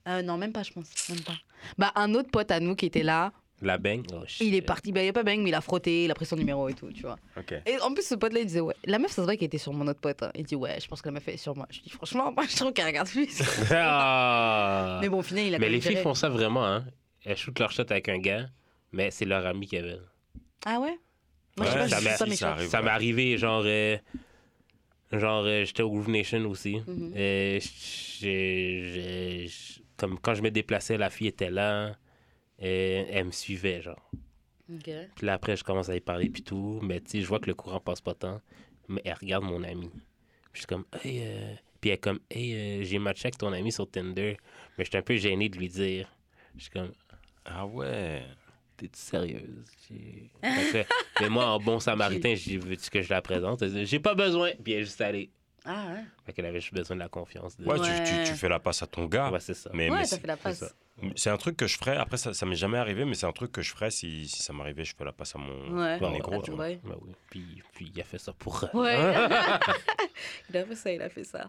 euh, 0.09 0.23
non, 0.23 0.37
même 0.39 0.53
pas, 0.53 0.63
je 0.63 0.73
pense. 0.73 0.87
Même 1.09 1.21
pas. 1.21 1.35
Bah, 1.79 1.93
un 1.95 2.13
autre 2.15 2.31
pote 2.31 2.51
à 2.51 2.59
nous 2.61 2.75
qui 2.75 2.87
était 2.87 3.03
là, 3.05 3.33
La 3.61 3.79
bang? 3.79 4.05
Oh, 4.13 4.25
il 4.41 4.57
est 4.57 4.63
parti. 4.63 4.91
Bah, 4.91 5.05
il 5.05 5.09
a 5.11 5.13
pas 5.13 5.23
bang, 5.23 5.39
mais 5.39 5.51
il 5.51 5.55
a 5.55 5.61
frotté, 5.61 6.05
il 6.07 6.11
a 6.11 6.15
pris 6.15 6.27
son 6.27 6.35
numéro 6.35 6.69
et 6.69 6.75
tout, 6.75 6.91
tu 6.93 7.03
vois. 7.03 7.17
Et 7.65 7.79
en 7.79 7.95
plus, 7.95 8.05
ce 8.05 8.17
pote-là, 8.17 8.41
il 8.41 8.47
disait, 8.47 8.59
ouais. 8.61 8.75
La 8.85 8.99
meuf, 8.99 9.13
ça 9.13 9.17
se 9.19 9.21
voit 9.23 9.37
qu'elle 9.37 9.47
était 9.47 9.59
sur 9.59 9.73
mon 9.73 9.87
autre 9.87 10.01
pote. 10.01 10.21
hein. 10.25 10.33
Il 10.35 10.43
dit, 10.45 10.57
ouais, 10.57 10.79
je 10.83 10.89
pense 10.89 11.01
que 11.01 11.09
la 11.09 11.13
meuf 11.13 11.29
est 11.29 11.37
sur 11.37 11.55
moi. 11.55 11.69
Je 11.71 11.79
dis, 11.81 11.91
franchement, 11.91 12.33
moi, 12.37 12.45
je 12.51 12.57
trouve 12.57 12.73
qu'elle 12.73 12.87
regarde 12.87 13.09
plus. 13.09 13.41
Ah! 13.71 14.99
mais 15.01 15.09
bon, 15.09 15.19
au 15.19 15.23
final, 15.23 15.45
il 15.45 15.55
a 15.55 15.59
Mais 15.61 15.69
les 15.69 15.81
filles 15.81 15.97
font 15.99 16.15
ça 16.15 16.29
vraiment, 16.29 16.67
hein. 16.67 16.85
Elles 17.25 17.37
shootent 17.37 17.59
leur 17.61 17.71
shot 17.71 17.83
avec 17.91 18.09
un 18.09 18.19
gars, 18.19 18.49
mais 18.93 19.11
c'est 19.11 19.25
leur 19.25 19.47
ami 19.47 19.67
qui 19.67 19.77
avait. 19.77 19.99
Ah 20.65 20.81
ouais? 20.81 20.99
Moi, 21.57 21.67
je 21.67 21.71
sais 21.73 21.79
pas, 21.79 21.89
ça 21.89 21.97
fais 22.01 22.17
ça, 22.37 22.47
ça 22.71 22.83
m'est 22.83 22.91
arrivé, 22.91 23.37
genre. 23.39 23.63
euh, 23.67 23.97
genre, 25.13 25.45
euh, 25.45 25.65
j'étais 25.65 25.83
au 25.83 25.91
Groove 25.91 26.09
Nation 26.11 26.45
aussi. 26.47 26.81
Mhm. 26.87 27.13
J'- 28.71 29.83
comme 29.97 30.19
quand 30.19 30.35
je 30.35 30.43
me 30.43 30.51
déplaçais, 30.51 30.97
la 30.99 31.11
fille 31.11 31.29
était 31.29 31.51
là. 31.51 31.97
Et 32.59 33.07
elle 33.11 33.27
me 33.27 33.31
suivait, 33.33 33.83
genre. 33.83 34.11
Puis 35.17 35.27
là, 35.27 35.35
après, 35.35 35.57
je 35.57 35.65
commence 35.65 35.89
à 35.89 35.97
y 35.97 36.01
parler, 36.01 36.31
puis 36.31 36.43
tout. 36.43 36.79
Mais 36.83 37.01
tu 37.01 37.11
sais, 37.11 37.21
je 37.21 37.27
vois 37.27 37.41
que 37.41 37.47
le 37.47 37.55
courant 37.55 37.81
passe 37.81 38.01
pas 38.01 38.15
tant. 38.15 38.41
Mais 38.89 39.01
elle 39.05 39.15
regarde 39.15 39.45
mon 39.45 39.63
ami. 39.65 39.89
Puis 39.89 40.01
je 40.55 40.59
suis 40.61 40.67
comme, 40.67 40.85
hey. 41.03 41.23
euh, 41.25 41.55
Puis 41.81 41.91
elle 41.91 41.95
est 41.95 41.99
comme, 41.99 42.21
hey, 42.31 42.55
euh, 42.55 42.85
j'ai 42.85 42.99
matché 43.01 43.27
avec 43.27 43.39
ton 43.39 43.53
ami 43.53 43.73
sur 43.73 43.91
Tinder. 43.91 44.37
Mais 44.79 44.85
j'étais 44.85 44.99
un 44.99 45.03
peu 45.03 45.17
gêné 45.17 45.49
de 45.49 45.59
lui 45.59 45.69
dire. 45.69 46.09
Je 46.57 46.63
suis 46.63 46.71
comme, 46.71 46.93
Ah 47.45 47.67
ouais. 47.67 48.25
T'es-tu 48.77 48.99
sérieuse? 48.99 49.65
Fait 50.43 50.87
mais 51.21 51.29
moi, 51.29 51.47
en 51.47 51.59
bon 51.61 51.79
samaritain, 51.81 52.35
j'ai 52.35 52.57
veux-tu 52.59 52.91
que 52.91 53.03
je 53.03 53.11
la 53.11 53.23
présente? 53.23 53.63
J'ai 53.85 54.01
pas 54.01 54.15
besoin. 54.15 54.51
Puis 54.63 54.73
elle 54.73 54.81
est 54.81 54.85
juste 54.85 55.01
allée. 55.01 55.31
Ah 55.65 55.87
ouais 55.93 56.03
Fait 56.27 56.33
qu'elle 56.33 56.47
avait 56.47 56.61
juste 56.61 56.75
besoin 56.75 56.97
de 56.97 57.01
la 57.03 57.09
confiance. 57.09 57.57
De... 57.57 57.65
Ouais, 57.65 57.77
tu- 57.77 57.83
Ouais. 57.83 58.03
Tu, 58.25 58.31
tu 58.33 58.35
fais 58.37 58.49
la 58.49 58.59
passe 58.59 58.83
à 58.83 58.87
ton 58.89 59.07
gars. 59.07 59.31
Ouais, 59.31 59.39
c'est 59.39 59.55
ça. 59.55 59.71
Mais, 59.73 59.89
Ouais, 59.91 59.99
mais 59.99 60.05
ça 60.05 60.17
c'est- 60.17 60.21
fait 60.23 60.27
la 60.27 60.37
passe. 60.37 60.65
c'est 61.15 61.31
un 61.31 61.37
truc 61.37 61.57
que 61.57 61.69
je 61.69 61.77
ferais. 61.79 61.97
Après, 61.97 62.17
ça, 62.17 62.35
ça 62.35 62.45
m'est 62.47 62.57
jamais 62.57 62.79
arrivé, 62.79 63.05
mais 63.05 63.15
c'est 63.15 63.27
un 63.27 63.33
truc 63.33 63.53
que 63.53 63.63
je 63.63 63.71
ferais 63.71 63.93
si, 63.93 64.27
si 64.27 64.43
ça 64.43 64.53
m'arrivait. 64.53 64.85
Je 64.85 64.97
fais 64.97 65.05
la 65.05 65.13
passe 65.13 65.37
à 65.37 65.39
mon, 65.39 65.53
Ouais. 65.79 66.01
mon 66.01 66.09
Ouais, 66.09 66.13
négro, 66.15 66.33
ouais, 66.33 66.43
tu 66.43 66.51
ouais. 66.51 66.57
vois. 66.57 66.67
Ouais. 66.67 66.81
Ben 66.83 66.97
oui. 67.03 67.13
Puis, 67.31 67.63
puis 67.75 67.93
il 67.95 68.01
a 68.01 68.05
fait 68.05 68.19
ça 68.19 68.33
pour. 68.33 68.65
Ouais. 68.75 68.97
il 70.51 70.57
a 70.57 70.65
fait 70.65 70.75
ça, 70.75 70.93
il 70.93 71.01
a 71.03 71.09
fait 71.09 71.25
ça. 71.25 71.49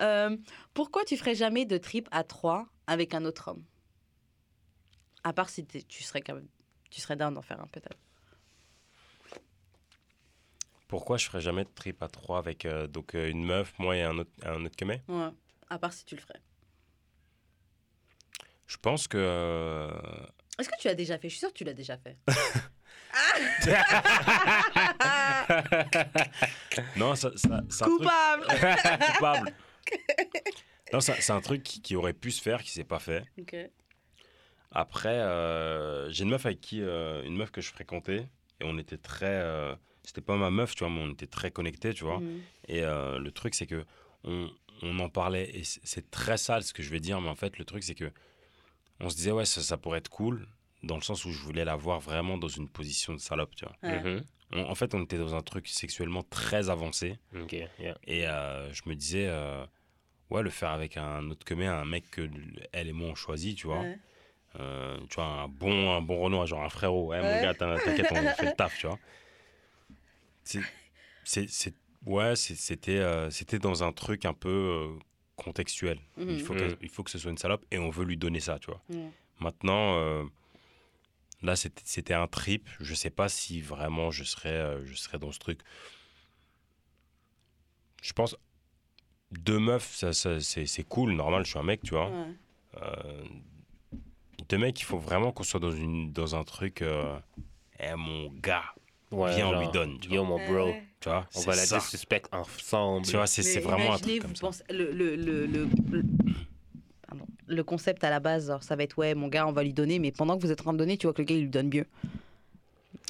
Euh, 0.00 0.36
pourquoi 0.74 1.04
tu 1.04 1.16
ferais 1.16 1.36
jamais 1.36 1.64
de 1.64 1.78
trip 1.78 2.08
à 2.10 2.24
trois 2.24 2.66
avec 2.88 3.14
un 3.14 3.24
autre 3.24 3.48
homme? 3.48 3.62
À 5.24 5.32
part 5.32 5.48
si 5.50 5.64
tu 5.66 6.02
serais 6.02 6.20
quand 6.22 6.34
même, 6.34 6.48
tu 6.90 7.00
serais 7.00 7.16
down 7.16 7.32
d'en 7.34 7.42
faire 7.42 7.60
un 7.60 7.66
peut-être. 7.68 7.96
Pourquoi 10.88 11.16
je 11.16 11.26
ferais 11.26 11.40
jamais 11.40 11.64
de 11.64 11.70
trip 11.74 12.02
à 12.02 12.08
trois 12.08 12.38
avec 12.38 12.64
euh, 12.66 12.86
donc 12.86 13.14
euh, 13.14 13.30
une 13.30 13.44
meuf, 13.44 13.72
moi 13.78 13.96
et 13.96 14.02
un 14.02 14.18
autre, 14.18 14.30
un 14.44 14.64
autre 14.64 14.76
que 14.76 14.84
Ouais. 14.84 15.00
À 15.70 15.78
part 15.78 15.92
si 15.92 16.04
tu 16.04 16.14
le 16.16 16.20
ferais. 16.20 16.40
Je 18.66 18.76
pense 18.76 19.08
que. 19.08 19.16
euh, 19.18 19.90
Est-ce 20.58 20.68
que 20.68 20.76
tu 20.78 20.88
l'as 20.88 20.94
déjà 20.94 21.16
fait? 21.18 21.28
Je 21.28 21.32
suis 21.34 21.40
sûre 21.40 21.52
que 21.52 21.58
tu 21.58 21.64
l'as 21.64 21.72
déjà 21.72 21.96
fait. 21.96 22.18
Non, 26.96 27.14
ça, 27.14 27.30
ça- 27.36 27.62
c'est 27.68 27.84
un 27.84 27.86
truc 27.86 27.98
Coupable. 28.00 28.46
coupable. 29.14 29.54
Non, 30.92 31.00
ça- 31.00 31.16
c'est 31.20 31.32
un 31.32 31.40
truc 31.40 31.62
qui, 31.62 31.80
qui 31.82 31.96
aurait 31.96 32.12
pu 32.12 32.30
se 32.30 32.42
faire, 32.42 32.62
qui 32.62 32.70
s'est 32.70 32.84
pas 32.84 32.98
fait. 32.98 33.24
Ok. 33.38 33.54
Après, 34.74 35.18
euh, 35.20 36.10
j'ai 36.10 36.24
une 36.24 36.30
meuf 36.30 36.46
avec 36.46 36.60
qui, 36.60 36.80
euh, 36.82 37.22
une 37.24 37.36
meuf 37.36 37.50
que 37.50 37.60
je 37.60 37.70
fréquentais, 37.70 38.26
et 38.60 38.64
on 38.64 38.78
était 38.78 38.96
très, 38.98 39.26
euh, 39.42 39.74
c'était 40.02 40.20
pas 40.20 40.36
ma 40.36 40.50
meuf, 40.50 40.74
tu 40.74 40.84
vois, 40.84 40.92
mais 40.92 41.00
on 41.00 41.10
était 41.10 41.26
très 41.26 41.50
connectés, 41.50 41.92
tu 41.94 42.04
vois. 42.04 42.20
Mhm. 42.20 42.40
Et 42.68 42.82
euh, 42.82 43.18
le 43.18 43.30
truc, 43.32 43.54
c'est 43.54 43.66
que 43.66 43.84
on, 44.24 44.50
on 44.82 44.98
en 44.98 45.08
parlait, 45.08 45.50
et 45.54 45.64
c'est- 45.64 46.10
très 46.10 46.36
sale 46.36 46.62
ce 46.62 46.72
que 46.72 46.82
je 46.82 46.90
vais 46.90 47.00
dire, 47.00 47.20
mais 47.20 47.28
en 47.28 47.34
fait, 47.34 47.58
le 47.58 47.64
truc, 47.64 47.82
c'est 47.82 47.94
que 47.94 48.10
on 49.00 49.08
se 49.10 49.16
disait, 49.16 49.32
ouais, 49.32 49.44
ça, 49.44 49.60
ça 49.62 49.76
pourrait 49.76 49.98
être 49.98 50.08
cool, 50.08 50.46
dans 50.82 50.96
le 50.96 51.02
sens 51.02 51.24
où 51.24 51.30
je 51.32 51.38
voulais 51.38 51.64
la 51.64 51.76
voir 51.76 52.00
vraiment 52.00 52.38
dans 52.38 52.48
une 52.48 52.68
position 52.68 53.12
de 53.14 53.18
salope, 53.18 53.54
tu 53.54 53.64
vois. 53.64 53.76
Ouais. 53.82 54.00
Mhm. 54.02 54.24
On- 54.54 54.64
en 54.70 54.74
fait, 54.74 54.94
on 54.94 55.02
était 55.02 55.18
dans 55.18 55.34
un 55.34 55.42
truc 55.42 55.66
sexuellement 55.68 56.22
très 56.24 56.70
avancé, 56.70 57.18
Ok, 57.34 57.52
yeah. 57.78 57.96
et 58.04 58.26
euh, 58.26 58.72
je 58.72 58.82
me 58.86 58.94
disais, 58.94 59.26
euh, 59.28 59.64
ouais, 60.30 60.42
le 60.42 60.50
faire 60.50 60.70
avec 60.70 60.96
un 60.96 61.30
autre 61.30 61.44
que 61.44 61.54
mais 61.54 61.66
un 61.66 61.84
mec 61.84 62.10
que 62.10 62.28
elle 62.72 62.88
et 62.88 62.92
moi 62.92 63.08
on 63.10 63.14
choisit, 63.14 63.56
tu 63.56 63.66
vois. 63.66 63.80
Ouais. 63.80 63.98
Euh, 64.60 64.98
tu 65.08 65.16
vois, 65.16 65.24
un 65.24 65.48
bon, 65.48 65.92
un 65.96 66.02
bon 66.02 66.20
Renoir, 66.20 66.46
genre 66.46 66.62
un 66.62 66.68
frérot. 66.68 67.06
Ouais, 67.08 67.20
Ouais. 67.20 67.22
mon 67.36 67.42
gars, 67.42 67.54
t'in- 67.54 67.78
t'inquiète, 67.78 68.12
on 68.12 68.28
fait 68.28 68.46
le 68.46 68.52
taf, 68.52 68.76
tu 68.78 68.86
vois. 68.86 68.98
C'est, 70.44 70.62
c'est, 71.24 71.48
c'est- 71.48 71.74
ouais, 72.04 72.36
c'était, 72.36 72.98
euh, 72.98 73.30
c'était 73.30 73.58
dans 73.58 73.82
un 73.84 73.92
truc 73.92 74.24
un 74.24 74.34
peu 74.34 74.48
euh, 74.50 74.98
contextuel. 75.36 75.98
Mhm. 76.16 76.30
Il, 76.30 76.40
faut 76.40 76.54
que, 76.54 76.64
Mhm. 76.64 76.76
il 76.82 76.88
faut 76.88 77.02
que 77.02 77.10
ce 77.10 77.18
soit 77.18 77.30
une 77.30 77.38
salope 77.38 77.64
et 77.70 77.78
on 77.78 77.90
veut 77.90 78.04
lui 78.04 78.16
donner 78.16 78.40
ça, 78.40 78.58
tu 78.58 78.66
vois. 78.70 78.82
Maintenant, 79.40 79.96
euh, 79.98 80.24
là, 81.42 81.56
c'était, 81.56 82.14
un 82.14 82.26
trip. 82.26 82.68
Je 82.80 82.94
sais 82.94 83.10
pas 83.10 83.28
si 83.28 83.60
vraiment 83.60 84.10
je 84.10 84.24
serais, 84.24 84.50
euh, 84.50 84.84
je 84.84 84.94
serais 84.94 85.18
dans 85.18 85.32
ce 85.32 85.38
truc. 85.38 85.60
Je 88.02 88.12
pense, 88.12 88.36
deux 89.30 89.58
meufs, 89.60 89.94
ça, 89.94 90.12
ça, 90.12 90.40
c'est, 90.40 90.66
c'est 90.66 90.82
cool, 90.84 91.12
normal, 91.12 91.44
je 91.44 91.50
suis 91.50 91.58
un 91.58 91.62
mec, 91.62 91.82
tu 91.82 91.94
vois. 91.94 92.10
Ouais. 92.10 92.34
Deux 94.48 94.58
mecs, 94.58 94.80
il 94.80 94.84
faut 94.84 94.98
vraiment 94.98 95.32
qu'on 95.32 95.42
soit 95.42 95.60
dans, 95.60 95.72
une, 95.72 96.12
dans 96.12 96.34
un 96.34 96.44
truc. 96.44 96.82
Euh, 96.82 97.18
eh, 97.80 97.94
mon 97.96 98.30
gars, 98.42 98.64
Ouais, 99.12 99.34
Viens, 99.34 99.48
on 99.48 99.52
genre, 99.52 99.62
lui 99.62 99.70
donne, 99.72 99.98
tu 100.00 100.08
Yo, 100.10 100.24
mon 100.24 100.38
bro. 100.38 100.72
Tu 101.00 101.08
vois. 101.08 101.26
On 101.34 101.40
va 101.40 101.54
la 101.54 101.62
disrespect 101.62 102.22
ensemble. 102.32 103.06
Tu 103.06 103.12
vois, 103.12 103.26
c'est, 103.26 103.60
vraiment 103.60 103.92
un 103.94 103.98
truc 103.98 104.22
comme 104.22 104.34
ça. 104.34 104.64
le, 104.70 104.90
le, 104.90 105.16
le, 105.16 105.46
le, 105.46 105.68
le- 105.90 106.04
pardon. 107.06 107.26
Le 107.46 107.64
concept 107.64 108.04
à 108.04 108.10
la 108.10 108.20
base, 108.20 108.46
genre, 108.46 108.62
ça 108.62 108.74
va 108.74 108.84
être 108.84 108.96
ouais, 108.96 109.14
mon 109.14 109.28
gars, 109.28 109.46
on 109.46 109.52
va 109.52 109.62
lui 109.64 109.74
donner, 109.74 109.98
mais 109.98 110.12
pendant 110.12 110.36
que 110.38 110.42
vous 110.42 110.50
êtes 110.50 110.60
en 110.60 110.64
train 110.64 110.72
de 110.72 110.78
donner, 110.78 110.96
tu 110.96 111.06
vois 111.06 111.12
que 111.12 111.20
le 111.20 111.26
gars, 111.26 111.34
il 111.34 111.42
lui 111.42 111.50
donne 111.50 111.68
mieux. 111.68 111.86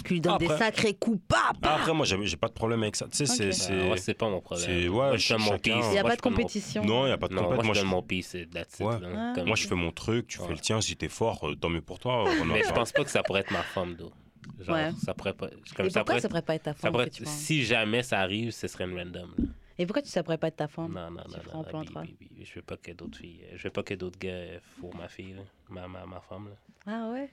Qu'il 0.05 0.15
lui 0.15 0.21
donne 0.21 0.39
des 0.39 0.47
Après- 0.47 0.59
sacrés 0.59 0.95
coups, 0.95 1.21
pas, 1.29 1.53
Ah, 1.63 1.77
après, 1.77 1.93
moi, 1.95 2.05
j'ai, 2.05 2.37
pas 2.37 2.49
de 2.49 2.53
problème 2.53 2.83
avec 2.83 2.97
ça. 2.97 3.07
Tu 3.09 3.17
sais, 3.19 3.27
c'est. 3.27 3.47
Ok. 3.49 3.53
c'est- 3.55 3.85
moi, 3.85 3.97
c'est 3.97 4.15
pas 4.15 4.29
mon 4.29 4.41
problème. 4.41 4.67
c'est- 4.67 4.89
ouais, 4.89 4.95
moi, 4.95 5.17
je 5.17 5.35
mon. 5.35 5.57
Il 5.65 5.91
n'y 5.91 5.99
a 5.99 6.03
pas 6.03 6.17
de 6.17 6.21
compétition. 6.21 6.85
Non, 6.85 7.05
il 7.05 7.09
n'y 7.09 7.13
a 7.13 7.19
pas 7.19 7.29
de 7.29 7.35
compète. 7.37 7.65
moi, 7.65 7.75
je 7.75 7.81
donne 7.81 7.89
mon 7.89 8.03
piece. 8.03 8.35
Ouais. 8.35 8.47
Ah. 8.81 9.35
Moi, 9.45 9.57
je 9.57 9.67
fais 9.69 9.75
mon 9.75 9.91
truc, 9.93 10.27
tu 10.27 10.41
Ouais. 10.41 10.47
fais 10.49 10.53
le 10.55 10.59
tien. 10.59 10.81
Si 10.81 10.97
t'es 10.97 11.09
fort, 11.09 11.49
euh, 11.49 11.55
tant 11.55 11.69
mieux 11.69 11.81
pour 11.83 11.99
toi. 11.99 12.23
Renoir. 12.25 12.47
Mais 12.47 12.63
je 12.67 12.73
pense 12.73 12.93
pas 12.93 13.05
que 13.05 13.11
ça 13.11 13.23
pourrait 13.23 13.41
être 13.41 13.53
ma 13.53 13.63
femme, 13.63 13.95
d'eau. 13.95 14.13
Genre, 14.61 14.75
Ouais. 14.75 14.91
ça 15.05 15.15
pourrait 15.15 15.35
pas. 15.35 15.49
Comme 15.49 15.87
Et 15.87 15.91
ça 15.91 16.01
pourquoi 16.01 16.05
pourrait 16.05 16.21
ça 16.21 16.27
être- 16.27 16.31
pourrait 16.31 16.43
pas 16.43 16.55
être 16.57 16.63
ta 16.65 16.75
femme 16.75 16.91
pourrait 16.93 17.11
Si 17.13 17.63
jamais 17.65 18.03
ça 18.03 18.19
arrive, 18.21 18.51
ce 18.51 18.67
serait 18.67 18.85
une 18.85 18.97
random. 18.99 19.31
là. 19.39 19.45
Et 19.79 19.87
pourquoi 19.87 20.03
tu 20.03 20.09
ça 20.11 20.23
pourrait 20.23 20.37
pas 20.39 20.49
être 20.49 20.57
ta 20.57 20.69
femme 20.69 20.93
Non, 20.93 21.11
non, 21.11 21.23
Tu 21.25 21.31
non, 21.55 21.63
non, 21.73 21.85
non, 21.95 22.01
bi- 22.03 22.17
bi- 22.21 22.29
bi- 22.31 22.45
Je 22.45 22.55
veux 22.57 22.63
pas 22.63 22.77
que 22.77 22.93
d'autres 22.93 23.19
filles. 23.19 23.45
Je 23.55 23.63
veux 23.63 23.71
pas 23.71 23.83
que 23.83 23.95
d'autres 23.95 24.19
gars 24.19 24.61
fourrent 24.79 24.97
ma 24.97 25.09
fille, 25.09 25.33
là. 25.35 25.43
Ma, 25.71 25.89
ma, 25.89 26.05
ma 26.07 26.21
femme. 26.21 26.49
Là. 26.51 26.57
Ah 26.87 27.11
ouais? 27.13 27.31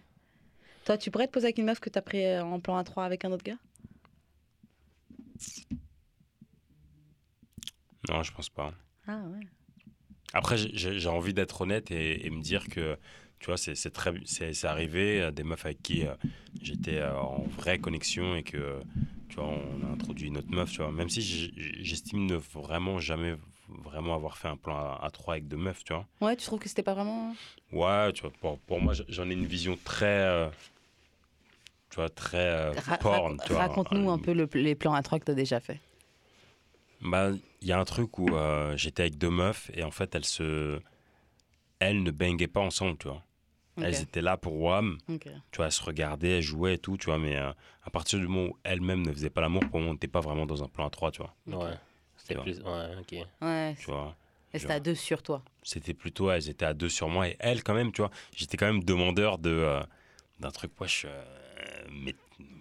Toi, 0.84 0.98
tu 0.98 1.10
pourrais 1.12 1.28
te 1.28 1.32
poser 1.32 1.46
avec 1.48 1.58
une 1.58 1.66
meuf 1.66 1.80
que 1.80 1.90
t'as 1.90 2.02
pris 2.02 2.26
euh, 2.26 2.44
en 2.44 2.60
plan 2.60 2.76
à 2.78 2.84
3 2.84 3.06
avec 3.06 3.24
un 3.26 3.32
autre 3.32 3.44
gars? 3.44 3.58
Non, 8.10 8.24
je 8.24 8.32
pense 8.34 8.50
pas. 8.50 8.74
Ah 9.08 9.24
ouais. 9.28 9.48
Après, 10.34 10.58
j'ai- 10.58 11.08
envie 11.08 11.34
d'être 11.34 11.62
honnête 11.62 11.92
et, 11.92 12.26
et 12.26 12.30
me 12.30 12.42
dire 12.42 12.68
que, 12.70 12.98
tu 13.40 13.48
vois, 13.48 13.58
c'est 13.58 13.74
très, 13.92 14.14
c'est 14.26 14.66
arrivé 14.66 15.22
euh, 15.22 15.32
des 15.32 15.44
meufs 15.44 15.66
avec 15.66 15.82
qui 15.82 16.06
euh, 16.06 16.14
j'étais 16.62 16.98
euh, 16.98 17.18
en 17.20 17.46
vraie 17.48 17.80
connexion 17.80 18.36
et 18.36 18.44
que, 18.44 18.80
tu 19.28 19.36
vois, 19.38 19.46
on 19.48 19.82
a 19.84 19.88
introduit 19.88 20.28
une 20.28 20.38
autre 20.38 20.54
meuf, 20.54 20.72
tu 20.72 20.82
vois. 20.84 20.92
Même 20.92 21.10
si 21.10 21.22
j'estime 21.56 22.26
ne 22.26 22.36
vraiment 22.36 23.00
jamais 23.00 23.36
vraiment 23.84 24.16
avoir 24.16 24.38
fait 24.38 24.48
un 24.48 24.58
plan 24.58 24.76
à, 24.76 25.00
à 25.04 25.10
trois 25.12 25.36
avec 25.36 25.48
deux 25.48 25.58
meufs, 25.58 25.84
tu 25.84 25.94
vois. 25.94 26.06
Ouais, 26.22 26.36
tu 26.36 26.46
trouves 26.46 26.60
que 26.60 26.68
c'était 26.70 26.84
pas 26.84 26.94
vraiment. 26.94 27.36
Ouais, 27.72 28.12
tu 28.14 28.22
vois, 28.24 28.32
pour, 28.42 28.60
pour 28.60 28.82
moi, 28.82 28.94
j'en 29.08 29.30
ai 29.30 29.34
une 29.34 29.46
vision 29.46 29.78
très, 29.84 30.06
euh, 30.08 30.50
tu 31.90 31.96
vois, 31.96 32.10
très 32.10 32.38
euh, 32.38 32.74
porn, 33.02 33.36
rac- 33.38 33.46
tu 33.46 33.54
vois. 33.54 33.62
Raconte-nous 33.68 34.10
Euh, 34.10 34.14
un 34.14 34.18
peu 34.20 34.34
le- 34.34 34.50
les 34.54 34.76
plans 34.76 34.94
à 34.94 35.02
3 35.04 35.20
que 35.20 35.26
t'as 35.26 35.34
déjà 35.34 35.60
fait. 35.60 35.80
Bah, 37.02 37.30
il 37.62 37.68
y 37.68 37.72
a 37.72 37.80
un 37.80 37.86
truc 37.86 38.18
où 38.20 38.28
euh, 38.36 38.76
j'étais 38.76 39.04
avec 39.04 39.18
deux 39.18 39.30
meufs 39.30 39.72
et 39.74 39.84
en 39.84 39.92
fait, 39.92 40.14
elles 40.16 40.26
se. 40.26 40.80
Elles 41.80 42.04
ne 42.04 42.12
banguaient 42.12 42.48
pas 42.48 42.60
ensemble, 42.60 42.98
tu 42.98 43.08
vois. 43.08 43.24
Elles 43.78 43.94
étaient 44.04 44.22
là 44.22 44.36
pour 44.36 44.60
WAM. 44.60 44.98
Tu 45.52 45.58
vois, 45.58 45.68
elles 45.68 45.72
se 45.72 45.82
regardaient, 45.84 46.38
elles 46.38 46.44
jouaient 46.44 46.74
et 46.76 46.78
tout, 46.78 46.98
tu 46.98 47.06
vois. 47.06 47.18
Mais 47.18 47.38
euh, 47.38 47.52
à 47.84 47.90
partir 47.90 48.20
du 48.20 48.28
moment 48.28 48.50
où 48.52 48.58
elles-mêmes 48.64 49.02
ne 49.06 49.12
faisaient 49.14 49.30
pas 49.30 49.40
l'amour, 49.42 49.64
pour 49.70 49.80
moi, 49.80 49.90
on 49.90 49.94
n'était 49.94 50.08
pas 50.10 50.20
vraiment 50.20 50.46
dans 50.46 50.62
un 50.64 50.68
plan 50.68 50.86
à 50.86 50.90
trois, 50.90 51.12
tu 51.12 51.22
vois. 51.22 51.34
Ouais. 51.48 51.76
C'était 52.30 52.42
plus. 52.42 52.60
Ouais, 52.62 52.90
ok. 53.00 53.28
Ouais. 53.42 53.76
Tu 53.80 53.86
vois. 53.92 54.16
Et 54.54 54.58
c'était 54.60 54.74
à 54.74 54.80
deux 54.80 54.96
sur 54.96 55.22
toi. 55.22 55.44
C'était 55.62 55.94
plutôt, 55.94 56.32
elles 56.32 56.50
étaient 56.50 56.66
à 56.66 56.74
deux 56.74 56.90
sur 56.90 57.08
moi. 57.10 57.28
Et 57.28 57.36
elles, 57.40 57.62
quand 57.64 57.74
même, 57.76 57.92
tu 57.92 58.02
vois, 58.02 58.10
j'étais 58.36 58.58
quand 58.58 58.66
même 58.66 58.84
demandeur 58.84 59.38
de, 59.38 59.50
euh, 59.52 59.80
d'un 60.40 60.50
truc, 60.50 60.72
wesh. 60.82 61.06
euh, 61.08 61.24
mais, 61.92 62.16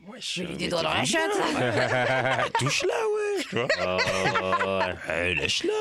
wesh. 0.06 0.38
Mais 0.38 0.46
euh, 0.52 0.56
deux 0.56 0.68
doigts 0.68 0.82
dans 0.82 0.92
la 0.94 1.04
chatte 1.04 1.30
bien. 1.56 2.44
Touche-la, 2.58 2.94
ouais. 2.94 3.44
Tu 3.48 3.54
vois. 3.56 3.68
Oh, 3.80 4.78
ouais. 4.80 5.30
Eh, 5.30 5.34
lèche-la 5.34 5.72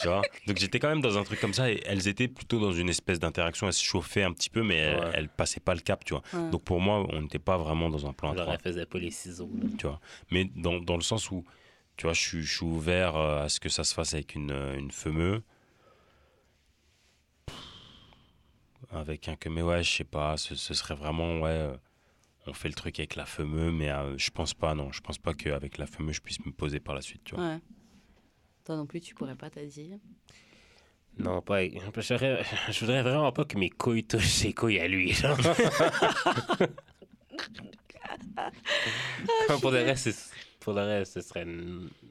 tu 0.00 0.08
vois 0.08 0.22
donc 0.46 0.56
j'étais 0.56 0.78
quand 0.78 0.88
même 0.88 1.02
dans 1.02 1.18
un 1.18 1.24
truc 1.24 1.38
comme 1.40 1.52
ça 1.52 1.70
et 1.70 1.82
elles 1.84 2.08
étaient 2.08 2.26
plutôt 2.26 2.58
dans 2.58 2.72
une 2.72 2.88
espèce 2.88 3.18
d'interaction 3.20 3.66
elles 3.66 3.74
se 3.74 3.84
chauffaient 3.84 4.22
un 4.22 4.32
petit 4.32 4.48
peu 4.48 4.62
mais 4.62 4.76
elles, 4.76 4.98
Ouais. 4.98 5.10
elles 5.12 5.28
passaient 5.28 5.60
pas 5.60 5.74
le 5.74 5.80
cap 5.80 6.06
tu 6.06 6.14
vois 6.14 6.22
Ouais. 6.32 6.48
donc 6.50 6.62
pour 6.64 6.80
moi 6.80 7.06
on 7.10 7.20
n'était 7.20 7.38
pas 7.38 7.58
vraiment 7.58 7.90
dans 7.90 8.06
un 8.06 8.14
plan 8.14 8.30
à 8.32 8.34
Genre, 8.34 8.44
trois 8.46 8.54
elle 8.54 8.60
faisait 8.72 8.86
pas 8.86 8.98
les 8.98 9.10
ciseaux. 9.10 9.50
tu 9.78 9.86
vois 9.86 10.00
mais 10.30 10.46
dans, 10.56 10.78
dans 10.80 10.96
le 10.96 11.02
sens 11.02 11.30
où 11.30 11.44
tu 12.00 12.06
vois 12.06 12.14
je 12.14 12.20
suis, 12.22 12.42
je 12.42 12.56
suis 12.56 12.64
ouvert 12.64 13.14
euh, 13.14 13.44
à 13.44 13.50
ce 13.50 13.60
que 13.60 13.68
ça 13.68 13.84
se 13.84 13.92
fasse 13.92 14.14
avec 14.14 14.34
une, 14.34 14.52
euh, 14.52 14.74
une 14.78 14.90
femeux 14.90 15.42
avec 18.90 19.28
un 19.28 19.36
que 19.36 19.50
mais 19.50 19.60
ouais 19.60 19.82
je 19.82 19.96
sais 19.96 20.04
pas 20.04 20.38
ce, 20.38 20.54
ce 20.54 20.72
serait 20.72 20.94
vraiment 20.94 21.40
ouais 21.40 21.50
euh, 21.50 21.76
on 22.46 22.54
fait 22.54 22.68
le 22.68 22.74
truc 22.74 22.98
avec 23.00 23.16
la 23.16 23.26
femeux 23.26 23.70
mais 23.70 23.90
euh, 23.90 24.16
je 24.16 24.30
pense 24.30 24.54
pas 24.54 24.74
non 24.74 24.90
je 24.92 25.02
pense 25.02 25.18
pas 25.18 25.34
qu'avec 25.34 25.76
la 25.76 25.86
femeux 25.86 26.14
je 26.14 26.22
puisse 26.22 26.42
me 26.46 26.52
poser 26.52 26.80
par 26.80 26.94
la 26.94 27.02
suite 27.02 27.20
tu 27.22 27.34
vois 27.34 27.44
Ouais. 27.46 27.58
Toi 28.64 28.76
non 28.76 28.86
plus, 28.86 29.00
tu 29.00 29.14
pourrais 29.14 29.36
pas, 29.36 29.48
t'as 29.50 29.64
dit? 29.64 29.90
Non, 31.18 31.40
pas. 31.40 31.64
Je 31.64 32.80
voudrais 32.80 33.02
vraiment 33.02 33.32
pas 33.32 33.44
que 33.46 33.56
mes 33.58 33.70
couilles 33.70 34.04
touchent 34.04 34.28
ses 34.28 34.52
couilles 34.52 34.78
à 34.80 34.86
lui. 34.86 35.12
genre. 35.12 35.34
pour 39.60 39.70
le 39.70 39.78
reste, 39.82 40.10
c'est- 40.12 40.49
pour 40.60 40.74
le 40.74 40.82
reste, 40.82 41.14
ce 41.14 41.20
serait, 41.22 41.46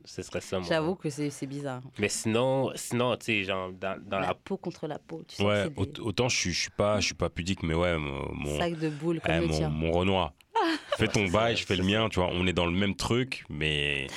ce 0.05 0.21
serait 0.21 0.41
ça. 0.41 0.59
J'avoue 0.67 0.95
que 0.95 1.09
c'est 1.09 1.45
bizarre. 1.47 1.81
Mais 1.99 2.09
sinon, 2.09 2.71
sinon 2.75 3.15
tu 3.15 3.25
sais, 3.27 3.43
genre, 3.43 3.71
dans, 3.71 4.01
dans 4.03 4.19
la 4.19 4.27
la. 4.27 4.33
peau 4.33 4.57
contre 4.57 4.87
la 4.87 4.99
peau, 4.99 5.23
tu 5.27 5.35
sais. 5.35 5.43
Ouais, 5.43 5.65
que 5.75 5.83
c'est 5.85 5.99
aut- 6.01 6.07
autant 6.07 6.27
je 6.29 6.37
suis, 6.37 6.51
je 6.51 6.61
suis 6.61 6.69
pas, 6.71 6.99
je 6.99 7.05
suis 7.05 7.13
pas 7.15 7.29
pudique, 7.29 7.63
mais 7.63 7.73
ouais, 7.75 7.97
mon, 7.97 8.43
des 8.43 8.57
sacs 8.57 8.79
de 8.79 8.89
boules 8.89 9.21
comme 9.21 9.35
eh, 9.35 9.39
le 9.41 9.47
mon, 9.47 9.57
tien. 9.57 9.69
mon 9.69 9.91
Renoir. 9.91 10.33
Fais 10.97 11.07
ton 11.07 11.27
bail, 11.27 11.55
je 11.55 11.65
fais 11.65 11.77
le 11.77 11.83
mien, 11.83 12.09
tu 12.09 12.19
vois. 12.19 12.29
On 12.33 12.45
est 12.45 12.51
dans 12.53 12.65
le 12.65 12.73
même 12.73 12.95
truc, 12.95 13.45
mais 13.49 14.07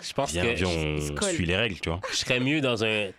Je 0.00 0.12
pense 0.14 0.32
viens, 0.32 0.54
que 0.54 0.64
on 0.64 1.20
suit 1.28 1.44
les 1.44 1.56
règles, 1.56 1.78
tu 1.80 1.90
vois. 1.90 2.00
je 2.10 2.16
serais 2.16 2.40
mieux 2.40 2.60
dans 2.62 2.82
un. 2.84 3.10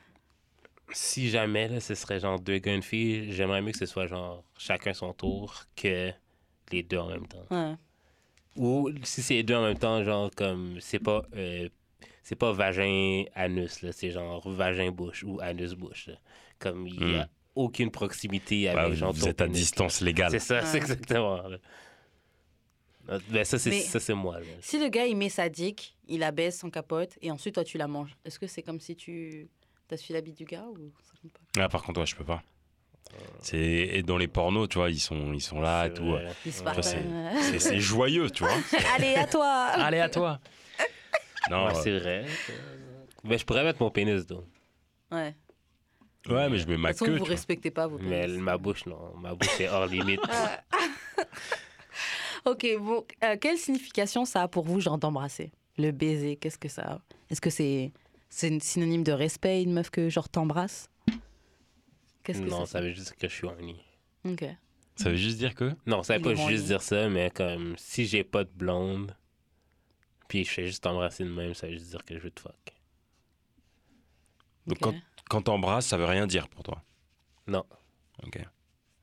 Si 0.91 1.29
jamais, 1.29 1.67
là, 1.67 1.79
ce 1.79 1.95
serait 1.95 2.19
genre 2.19 2.39
deux 2.39 2.57
gars, 2.59 2.73
une 2.73 2.83
fille, 2.83 3.31
j'aimerais 3.31 3.61
mieux 3.61 3.71
que 3.71 3.77
ce 3.77 3.85
soit 3.85 4.07
genre 4.07 4.43
chacun 4.57 4.93
son 4.93 5.11
tour 5.13 5.63
que 5.75 6.11
les 6.71 6.83
deux 6.83 6.97
en 6.97 7.09
même 7.09 7.27
temps. 7.27 7.45
Ouais. 7.51 7.75
Ou 8.55 8.89
si 9.03 9.21
c'est 9.23 9.41
deux 9.43 9.55
en 9.55 9.63
même 9.63 9.77
temps, 9.77 10.03
genre 10.03 10.29
comme 10.35 10.79
c'est 10.79 10.99
pas 10.99 11.23
euh, 11.35 11.67
c'est 12.21 12.35
pas 12.35 12.51
vagin 12.51 13.23
anus 13.35 13.81
là, 13.81 13.91
c'est 13.91 14.11
genre 14.11 14.47
vagin 14.49 14.91
bouche 14.91 15.23
ou 15.23 15.39
anus 15.41 15.73
bouche. 15.73 16.07
là. 16.07 16.15
Comme 16.59 16.87
il 16.87 17.11
y 17.11 17.15
a 17.15 17.23
Hmm. 17.23 17.27
aucune 17.55 17.91
proximité 17.91 18.65
Bah, 18.73 18.83
avec 18.83 18.93
genre 18.95 19.11
vous 19.11 19.21
ton 19.21 19.27
êtes 19.29 19.41
à 19.41 19.45
pénis, 19.45 19.59
distance 19.61 20.01
légale. 20.01 20.31
C'est 20.31 20.39
ça, 20.39 20.63
c'est 20.65 20.77
exactement. 20.77 21.41
là. 21.47 21.57
Ah, 23.09 23.17
Ben 23.27 23.43
ça 23.43 23.59
c'est 23.59 23.69
Mais- 23.71 23.81
ça 23.81 23.99
c'est 23.99 24.13
moi 24.13 24.39
là. 24.39 24.45
Si 24.61 24.79
le 24.79 24.87
gars 24.87 25.05
il 25.05 25.17
met 25.17 25.27
sa 25.29 25.49
dick, 25.49 25.97
il 26.07 26.19
la 26.19 26.31
baisse 26.31 26.59
sans 26.59 26.69
capote 26.69 27.17
et 27.21 27.31
ensuite 27.31 27.55
toi 27.55 27.63
tu 27.65 27.77
la 27.77 27.87
manges, 27.87 28.15
est-ce 28.23 28.39
que 28.39 28.47
c'est 28.47 28.61
comme 28.63 28.79
si 28.79 28.95
tu 28.95 29.49
t'as 29.89 29.97
suivi 29.97 30.13
la 30.13 30.21
bite 30.21 30.37
du 30.37 30.45
gars 30.45 30.65
ou 30.67 30.91
ça 31.03 31.13
compte 31.21 31.31
pas? 31.33 31.61
Ah, 31.63 31.67
par 31.69 31.83
contre, 31.83 31.99
ouais, 31.99 32.05
je 32.05 32.15
peux 32.15 32.23
pas. 32.23 32.41
C'est 33.41 33.57
et 33.59 34.03
dans 34.03 34.17
les 34.17 34.27
pornos, 34.27 34.67
tu 34.69 34.77
vois, 34.77 34.89
ils 34.89 34.99
sont, 34.99 35.33
ils 35.33 35.41
sont 35.41 35.59
là 35.61 35.89
tout. 35.89 36.15
partage. 36.63 36.95
c'est- 37.59 37.79
joyeux, 37.79 38.29
tu 38.29 38.43
vois. 38.43 38.53
Allez 38.95 39.15
à 39.15 39.27
toi. 39.27 39.65
Allez 39.67 39.99
à 39.99 40.09
toi. 40.09 40.39
Non, 41.51 41.65
Ouais, 41.65 41.71
euh, 41.75 41.81
c'est 41.83 41.99
vrai. 41.99 42.25
Ben 43.23 43.37
je 43.37 43.45
pourrais 43.45 43.63
mettre 43.63 43.81
mon 43.81 43.89
pénis 43.91 44.25
donc. 44.25 44.45
Ouais. 45.11 45.35
ouais, 46.29 46.49
mais 46.49 46.57
je 46.57 46.65
mets 46.67 46.73
De 46.73 46.77
ma 46.77 46.89
toute 46.89 46.99
façon, 46.99 47.05
queue. 47.05 47.11
vous 47.11 47.17
tu 47.19 47.23
vois. 47.25 47.29
respectez 47.35 47.69
pas 47.71 47.85
vos 47.87 47.97
Mais 47.99 48.21
pénis. 48.21 48.37
ma 48.39 48.57
bouche 48.57 48.85
non, 48.85 49.13
ma 49.21 49.35
bouche 49.35 49.59
est 49.59 49.67
hors 49.69 49.85
limite. 49.85 50.21
Ok, 52.45 52.65
bon, 52.79 53.05
euh, 53.23 53.37
quelle 53.39 53.57
signification 53.57 54.25
ça 54.25 54.41
a 54.41 54.47
pour 54.49 54.65
vous, 54.65 54.81
genre 54.81 54.97
d'embrasser? 54.97 55.51
Le 55.77 55.91
baiser, 55.91 56.35
qu'est-ce 56.35 56.57
que 56.57 56.67
ça 56.67 56.81
a? 56.83 56.99
Est-ce 57.29 57.39
que 57.39 57.49
c'est 57.49 57.91
c'est 58.29 58.47
une 58.49 58.59
synonyme 58.59 59.03
de 59.03 59.11
respect, 59.13 59.61
une 59.63 59.73
meuf 59.73 59.89
que 59.89 60.09
genre 60.09 60.27
t'embrasse? 60.27 60.89
Qu'est-ce 62.23 62.41
que 62.41 62.49
non, 62.49 62.65
ça 62.65 62.73
ça 62.73 62.81
veut 62.81 62.91
juste 62.93 63.07
dire 63.07 63.17
que 63.17 63.27
je 63.27 63.33
suis 63.33 63.45
horny. 63.47 63.83
Ok. 64.25 64.45
Ça 64.95 65.09
veut 65.09 65.15
juste 65.15 65.37
dire 65.37 65.55
que? 65.55 65.75
Non, 65.85 66.03
ça 66.03 66.17
veut 66.17 66.23
pas 66.23 66.35
juste 66.35 66.65
dire 66.65 66.81
ça, 66.81 67.09
mais 67.09 67.29
comme 67.31 67.75
si 67.77 68.05
j'ai 68.05 68.23
pas 68.23 68.43
de 68.43 68.49
blonde, 68.51 69.15
puis 70.27 70.45
je 70.45 70.51
fais 70.51 70.65
juste 70.67 70.85
embrasser 70.85 71.23
de 71.23 71.29
même, 71.29 71.53
ça 71.53 71.67
veut 71.67 71.73
juste 71.73 71.89
dire 71.89 72.05
que 72.05 72.15
je 72.17 72.23
veux 72.23 72.31
te 72.31 72.39
fuck. 72.39 72.53
Donc 74.67 74.79
quand, 74.79 74.95
quand 75.29 75.41
t'embrasses, 75.41 75.87
ça 75.87 75.97
veut 75.97 76.05
rien 76.05 76.27
dire 76.27 76.47
pour 76.47 76.63
toi? 76.63 76.81
Non. 77.47 77.65
Ok. 78.25 78.39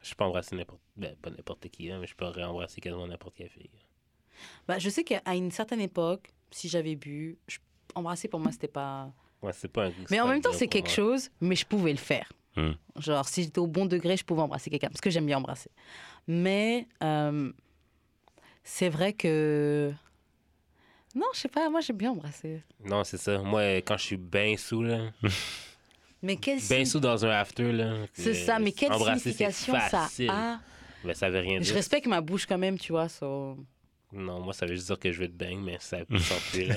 Je 0.00 0.14
peux 0.14 0.24
embrasser 0.24 0.56
n'importe. 0.56 0.80
Ben, 0.96 1.14
pas 1.16 1.30
n'importe 1.30 1.68
qui, 1.68 1.90
hein, 1.90 1.98
mais 2.00 2.06
je 2.06 2.14
peux 2.14 2.24
réembrasser 2.24 2.80
quasiment 2.80 3.06
n'importe 3.06 3.34
quelle 3.36 3.50
fille. 3.50 3.68
Bah, 4.66 4.78
je 4.78 4.88
sais 4.88 5.04
qu'à 5.04 5.20
une 5.34 5.50
certaine 5.50 5.80
époque, 5.80 6.30
si 6.50 6.68
j'avais 6.68 6.96
bu, 6.96 7.36
je- 7.48 7.58
embrasser 7.94 8.28
pour 8.28 8.40
moi 8.40 8.52
c'était 8.52 8.68
pas. 8.68 9.12
Ouais, 9.42 9.52
c'est 9.52 9.68
pas 9.68 9.86
un 9.86 9.92
Mais 10.10 10.20
en 10.20 10.28
même 10.28 10.40
temps, 10.40 10.52
c'est 10.52 10.68
quelque 10.68 10.86
moi. 10.86 10.94
chose, 10.94 11.30
mais 11.40 11.56
je 11.56 11.66
pouvais 11.66 11.92
le 11.92 11.98
faire. 11.98 12.30
Hmm. 12.56 12.72
Genre, 12.96 13.28
si 13.28 13.44
j'étais 13.44 13.58
au 13.60 13.66
bon 13.66 13.86
degré, 13.86 14.16
je 14.16 14.24
pouvais 14.24 14.42
embrasser 14.42 14.70
quelqu'un, 14.70 14.88
parce 14.88 15.00
que 15.00 15.10
j'aime 15.10 15.26
bien 15.26 15.38
embrasser. 15.38 15.70
Mais 16.26 16.86
euh, 17.02 17.52
c'est 18.64 18.88
vrai 18.88 19.12
que. 19.12 19.92
Non, 21.14 21.26
je 21.34 21.40
sais 21.40 21.48
pas, 21.48 21.68
moi 21.70 21.80
j'aime 21.80 21.96
bien 21.96 22.10
embrasser. 22.12 22.62
Non, 22.84 23.02
c'est 23.04 23.16
ça. 23.16 23.38
Moi, 23.38 23.76
quand 23.78 23.96
je 23.96 24.04
suis 24.04 24.16
bien 24.16 24.56
sous, 24.56 24.82
là, 24.82 25.10
Mais 26.22 26.36
quelle, 26.36 26.60
bien 26.60 26.84
sous 26.84 27.00
dans 27.00 27.24
un 27.24 27.30
after, 27.30 27.72
là. 27.72 27.94
c'est 28.12 28.34
ça, 28.34 28.58
mais 28.58 28.72
quelle 28.72 28.92
embrasser, 28.92 29.32
signification 29.32 29.74
ça 29.90 30.08
a? 30.28 30.60
Ben, 31.02 31.14
ça 31.14 31.30
veut 31.30 31.38
rien 31.40 31.58
Je 31.60 31.64
dire. 31.64 31.74
respecte 31.74 32.06
ma 32.06 32.20
bouche 32.20 32.44
quand 32.46 32.58
même, 32.58 32.78
tu 32.78 32.92
vois. 32.92 33.08
so- 33.08 33.56
Non, 34.12 34.38
moi, 34.40 34.52
ça 34.52 34.66
veut 34.66 34.74
juste 34.74 34.86
dire 34.88 34.98
que 34.98 35.10
je 35.10 35.20
veux 35.20 35.28
te 35.28 35.32
bang, 35.32 35.58
mais 35.58 35.78
ça 35.80 36.04
peut 36.04 36.18
plus, 36.52 36.64
là. 36.64 36.76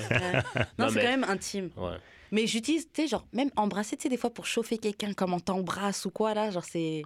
Non, 0.79 0.85
Non, 0.85 0.89
c'est 0.89 0.95
mais- 0.95 1.03
quand 1.03 1.09
même 1.09 1.23
intime. 1.25 1.69
Ouais. 1.75 1.97
Mais 2.33 2.47
j'utilise, 2.47 2.87
tu 2.91 3.03
sais, 3.03 3.07
genre, 3.07 3.27
même 3.31 3.51
embrasser, 3.55 3.95
tu 3.95 4.03
sais, 4.03 4.09
des 4.09 4.17
fois 4.17 4.31
pour 4.33 4.47
chauffer 4.47 4.79
quelqu'un, 4.79 5.13
comme 5.13 5.33
on 5.33 5.39
t'embrasse 5.39 6.05
ou 6.05 6.09
quoi, 6.09 6.33
là, 6.33 6.49
genre, 6.49 6.63
c'est. 6.63 7.03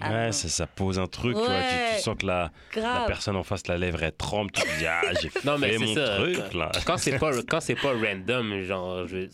Ah, 0.00 0.10
ouais, 0.10 0.26
non. 0.26 0.32
ça, 0.32 0.48
ça 0.48 0.66
pose 0.66 0.98
un 0.98 1.06
truc, 1.06 1.36
tu 1.36 1.40
vois. 1.40 1.60
Tu, 1.94 2.02
sens 2.02 2.16
que 2.18 2.26
la, 2.26 2.50
la 2.74 3.04
personne 3.06 3.36
en 3.36 3.44
face, 3.44 3.68
la 3.68 3.78
lèvre, 3.78 4.02
elle 4.02 4.10
tremble. 4.16 4.50
Tu 4.50 4.62
te 4.62 4.78
dis, 4.78 4.86
ah, 4.86 5.02
j'ai 5.22 5.30
Non, 5.44 5.56
mais 5.56 5.70
fait 5.70 5.78
c'est 5.78 5.84
mon 5.84 5.94
ça. 5.94 6.16
truc, 6.16 6.54
là. 6.54 6.72
quand 6.84 6.96
c'est 6.96 7.16
pas 7.16 7.30
quand 7.48 7.60
c'est 7.60 7.76
pas 7.76 7.92
random, 7.92 8.62
genre 8.62 9.06
je 9.06 9.28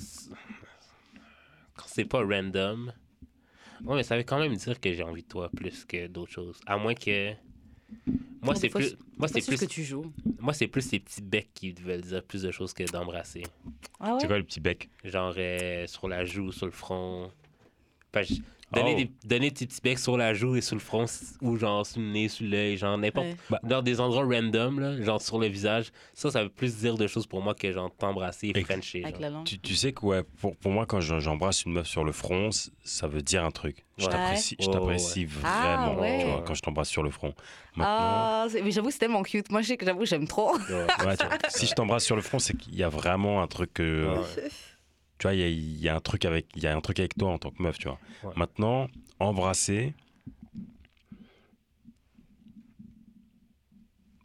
quand 1.74 1.86
c'est 1.86 2.04
pas 2.04 2.18
random. 2.22 2.92
Ouais, 3.84 3.96
mais 3.96 4.02
ça 4.02 4.18
veut 4.18 4.24
quand 4.24 4.38
même 4.38 4.54
dire 4.54 4.78
que 4.78 4.92
j'ai 4.92 5.02
envie 5.02 5.22
de 5.22 5.28
toi 5.28 5.48
plus 5.56 5.86
que 5.86 6.08
d'autres 6.08 6.32
choses. 6.32 6.60
À 6.66 6.76
moins 6.76 6.94
que 6.94 7.32
moi 8.42 8.54
c'est 8.54 8.68
plus 8.68 8.84
c'est- 8.90 8.96
moi 9.18 9.28
C'est 9.28 9.46
plus 9.46 9.56
ce 9.56 9.64
que 9.64 9.70
tu 9.70 9.84
joues. 9.84 10.12
moi 10.40 10.52
c'est 10.52 10.66
plus 10.66 10.82
ces 10.82 10.98
petits 10.98 11.22
becs 11.22 11.48
qui 11.54 11.72
veulent 11.72 12.00
dire 12.00 12.22
plus 12.22 12.42
de 12.42 12.50
choses 12.50 12.72
que 12.72 12.84
d'embrasser. 12.90 13.44
Ah 14.00 14.14
ouais? 14.14 14.18
C'est 14.20 14.26
quoi 14.26 14.38
le 14.38 14.44
petit 14.44 14.60
bec? 14.60 14.88
Genre 15.04 15.32
euh, 15.38 15.86
sur 15.86 16.08
la 16.08 16.24
joue, 16.24 16.50
sur 16.52 16.66
le 16.66 16.72
front. 16.72 17.30
Donner, 18.72 18.92
Oh. 18.94 18.96
des, 18.96 19.28
donner 19.28 19.50
des 19.50 19.66
petits 19.66 19.80
becs 19.82 19.98
sur 19.98 20.16
la 20.16 20.34
joue 20.34 20.56
et 20.56 20.60
sur 20.60 20.74
le 20.76 20.80
front 20.80 21.04
ou 21.40 21.56
genre 21.56 21.84
sur 21.86 22.00
le 22.00 22.06
nez, 22.08 22.28
sur 22.28 22.46
l'œil, 22.46 22.76
genre 22.76 22.96
n'importe 22.98 23.26
Ouais. 23.50 23.58
dans 23.64 23.82
des 23.82 24.00
endroits 24.00 24.24
random, 24.24 24.80
là, 24.80 25.00
genre 25.02 25.20
sur 25.20 25.38
le 25.38 25.46
visage, 25.48 25.92
ça, 26.14 26.30
ça 26.30 26.42
veut 26.42 26.48
plus 26.48 26.76
dire 26.78 26.96
de 26.96 27.06
choses 27.06 27.26
pour 27.26 27.42
moi 27.42 27.54
que 27.54 27.70
genre 27.72 27.90
t'embrasser 27.96 28.48
et 28.48 28.58
Et- 28.58 28.64
frencher. 28.64 29.02
Avec 29.04 29.14
genre. 29.16 29.22
la 29.22 29.30
langue. 29.30 29.44
tu, 29.46 29.58
tu 29.58 29.74
sais 29.74 29.92
que, 29.92 30.04
ouais, 30.06 30.22
pour, 30.40 30.56
pour 30.56 30.70
moi, 30.72 30.86
quand 30.86 31.00
je- 31.00 31.20
j'embrasse 31.20 31.64
une 31.64 31.72
meuf 31.72 31.86
sur 31.86 32.04
le 32.04 32.12
front, 32.12 32.50
ça 32.84 33.06
veut 33.06 33.22
dire 33.22 33.44
un 33.44 33.50
truc. 33.50 33.84
Je 33.98 34.06
Ouais. 34.06 34.10
t'apprécie 34.12 34.56
je 34.58 34.66
Ouais, 34.66 34.72
t'apprécie 34.72 35.26
Ah, 35.44 35.76
vraiment, 35.86 36.00
ouais. 36.00 36.20
tu 36.24 36.26
vois, 36.30 36.42
quand 36.46 36.54
je 36.54 36.62
t'embrasse 36.62 36.88
sur 36.88 37.02
le 37.02 37.10
front. 37.10 37.34
Maintenant, 37.76 37.84
Ah, 37.98 38.46
mais 38.64 38.70
j'avoue, 38.70 38.90
c'est 38.90 38.98
tellement 38.98 39.22
cute. 39.22 39.50
Moi, 39.50 39.60
j'avoue, 39.62 40.04
j'aime 40.06 40.26
trop. 40.26 40.54
Ouais. 40.56 41.06
ouais, 41.06 41.16
tu 41.16 41.26
vois, 41.26 41.38
si 41.48 41.66
je 41.66 41.72
t'embrasse 41.74 42.04
sur 42.04 42.16
le 42.16 42.22
front, 42.22 42.38
c'est 42.38 42.56
qu'il 42.56 42.74
y 42.74 42.82
a 42.82 42.88
vraiment 42.88 43.42
un 43.42 43.46
truc 43.46 43.72
que. 43.74 44.14
Tu 45.22 45.28
vois, 45.28 45.34
il 45.34 45.40
y 45.40 45.44
a, 45.44 45.48
il 45.48 45.80
y 45.80 45.88
a 45.88 45.94
un 45.94 46.00
truc 46.00 46.24
avec, 46.24 46.46
il 46.56 46.64
y 46.64 46.66
a 46.66 46.76
un 46.76 46.80
truc 46.80 46.98
avec 46.98 47.16
toi 47.16 47.30
en 47.30 47.38
tant 47.38 47.52
que 47.52 47.62
meuf, 47.62 47.78
tu 47.78 47.86
vois. 47.86 48.00
Ouais. 48.24 48.32
Maintenant, 48.34 48.88
embrasser. 49.20 49.94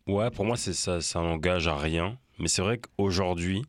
Ouais, 0.07 0.31
pour 0.31 0.43
moi, 0.43 0.57
c'est 0.57 0.73
ça, 0.73 0.99
ça 0.99 1.21
n'engage 1.21 1.67
à 1.67 1.77
rien. 1.77 2.17
Mais 2.39 2.47
c'est 2.47 2.63
vrai 2.63 2.79
qu'aujourd'hui, 2.79 3.61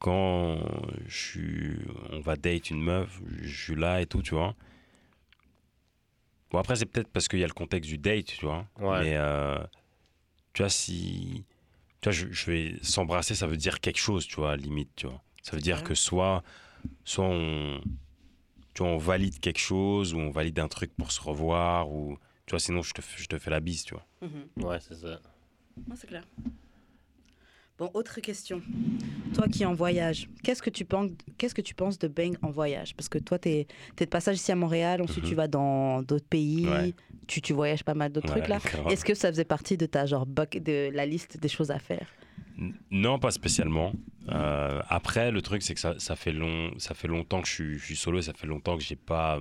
quand 0.00 0.58
je 1.06 1.16
suis, 1.16 1.78
on 2.10 2.18
va 2.18 2.34
date 2.34 2.70
une 2.70 2.82
meuf, 2.82 3.20
je 3.42 3.66
suis 3.66 3.76
là 3.76 4.00
et 4.00 4.06
tout, 4.06 4.20
tu 4.20 4.34
vois. 4.34 4.56
Bon, 6.50 6.58
après, 6.58 6.74
c'est 6.74 6.86
peut-être 6.86 7.12
parce 7.12 7.28
qu'il 7.28 7.38
y 7.38 7.44
a 7.44 7.46
le 7.46 7.52
contexte 7.52 7.88
du 7.88 7.98
date, 7.98 8.24
tu 8.26 8.44
vois. 8.44 8.66
Ouais. 8.80 9.04
Mais, 9.04 9.12
euh, 9.14 9.56
tu 10.52 10.62
vois, 10.62 10.68
si. 10.68 11.44
Tu 12.00 12.08
vois, 12.08 12.12
je, 12.12 12.26
je 12.28 12.50
vais 12.50 12.74
s'embrasser, 12.82 13.36
ça 13.36 13.46
veut 13.46 13.56
dire 13.56 13.78
quelque 13.78 14.00
chose, 14.00 14.26
tu 14.26 14.34
vois, 14.34 14.56
limite, 14.56 14.90
tu 14.96 15.06
vois. 15.06 15.22
Ça 15.42 15.56
veut 15.56 15.62
dire 15.62 15.82
que 15.82 15.94
soit, 15.94 16.42
soit 17.04 17.24
on, 17.26 17.80
tu 18.74 18.82
vois, 18.82 18.92
on 18.92 18.98
valide 18.98 19.38
quelque 19.40 19.58
chose 19.60 20.14
ou 20.14 20.18
on 20.18 20.30
valide 20.30 20.58
un 20.58 20.68
truc 20.68 20.92
pour 20.96 21.12
se 21.12 21.20
revoir 21.20 21.90
ou, 21.90 22.18
Tu 22.46 22.52
vois, 22.52 22.60
sinon, 22.60 22.82
je 22.82 22.92
te, 22.92 23.00
je 23.16 23.26
te 23.26 23.38
fais 23.38 23.50
la 23.50 23.60
bise, 23.60 23.84
tu 23.84 23.94
vois. 23.94 24.06
Mhm. 24.22 24.64
Ouais, 24.66 24.78
c'est 24.80 24.94
ça. 24.96 25.20
Ouais, 25.88 25.96
c'est 25.96 26.06
clair. 26.08 26.24
Bon, 27.78 27.90
autre 27.94 28.20
question. 28.20 28.60
Toi 29.34 29.48
qui 29.48 29.62
es 29.62 29.66
en 29.66 29.74
voyage, 29.74 30.28
qu'est-ce 30.42 30.60
que 30.62 30.68
tu 30.70 30.84
penses, 30.84 31.10
qu'est-ce 31.38 31.54
que 31.54 31.62
tu 31.62 31.74
penses 31.74 31.98
de 31.98 32.08
Bang 32.08 32.36
en 32.42 32.50
voyage? 32.50 32.94
Parce 32.94 33.08
que 33.08 33.18
toi, 33.18 33.38
tu 33.38 33.48
es, 33.48 33.66
de 33.96 34.04
passage 34.04 34.36
ici 34.36 34.52
à 34.52 34.56
Montréal, 34.56 35.00
ensuite 35.00 35.24
Mhm. 35.24 35.30
tu 35.30 35.34
vas 35.36 35.48
dans 35.48 36.02
d'autres 36.02 36.26
pays, 36.26 36.66
Ouais. 36.68 36.92
tu, 37.26 37.40
tu 37.40 37.52
voyages 37.54 37.82
pas 37.84 37.94
mal 37.94 38.12
d'autres 38.12 38.26
Ouais, 38.34 38.42
trucs 38.42 38.48
là. 38.48 38.58
Est-ce 38.90 39.04
que 39.04 39.14
ça 39.14 39.28
faisait 39.30 39.44
partie 39.46 39.76
de 39.78 39.86
ta 39.86 40.04
genre 40.04 40.26
de 40.26 40.90
la 40.92 41.06
liste 41.06 41.38
des 41.38 41.48
choses 41.48 41.70
à 41.70 41.78
faire? 41.78 42.08
N- 42.58 42.74
Non, 42.90 43.18
pas 43.18 43.30
spécialement. 43.30 43.92
Euh, 44.30 44.80
après, 44.88 45.30
le 45.30 45.42
truc, 45.42 45.62
c'est 45.62 45.74
que 45.74 45.80
ça, 45.80 45.94
ça, 45.98 46.16
fait 46.16 46.32
long, 46.32 46.72
ça 46.78 46.94
fait 46.94 47.08
longtemps 47.08 47.42
que 47.42 47.48
je 47.48 47.52
suis, 47.52 47.78
je 47.78 47.84
suis 47.84 47.96
solo, 47.96 48.22
ça 48.22 48.32
fait 48.32 48.46
longtemps 48.46 48.76
que 48.76 48.82
j'ai 48.82 48.96
pas 48.96 49.38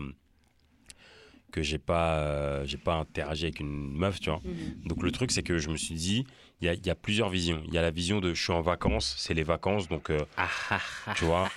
que 1.51 1.63
j'ai 1.63 1.79
pas 1.79 2.19
euh, 2.19 2.65
j'ai 2.65 2.77
pas 2.77 2.95
interagi 2.95 3.45
avec 3.45 3.59
une 3.59 3.97
meuf, 3.97 4.19
tu 4.19 4.29
vois. 4.29 4.41
Donc 4.85 5.03
le 5.03 5.11
truc, 5.11 5.31
c'est 5.31 5.43
que 5.43 5.57
je 5.57 5.69
me 5.69 5.77
suis 5.77 5.95
dit, 5.95 6.25
il 6.61 6.65
y 6.65 6.69
a, 6.69 6.73
il 6.73 6.85
y 6.85 6.89
a 6.89 6.95
plusieurs 6.95 7.29
visions. 7.29 7.61
Il 7.67 7.73
y 7.73 7.77
a 7.77 7.81
la 7.81 7.91
vision 7.91 8.19
de 8.19 8.33
je 8.33 8.41
suis 8.41 8.53
en 8.53 8.61
vacances, 8.61 9.15
c'est 9.17 9.33
les 9.33 9.43
vacances, 9.43 9.87
donc 9.87 10.09
euh, 10.09 10.19
Ah, 10.37 10.47
ah, 10.69 10.79
ah. 11.07 11.13
tu 11.15 11.25
vois, 11.25 11.49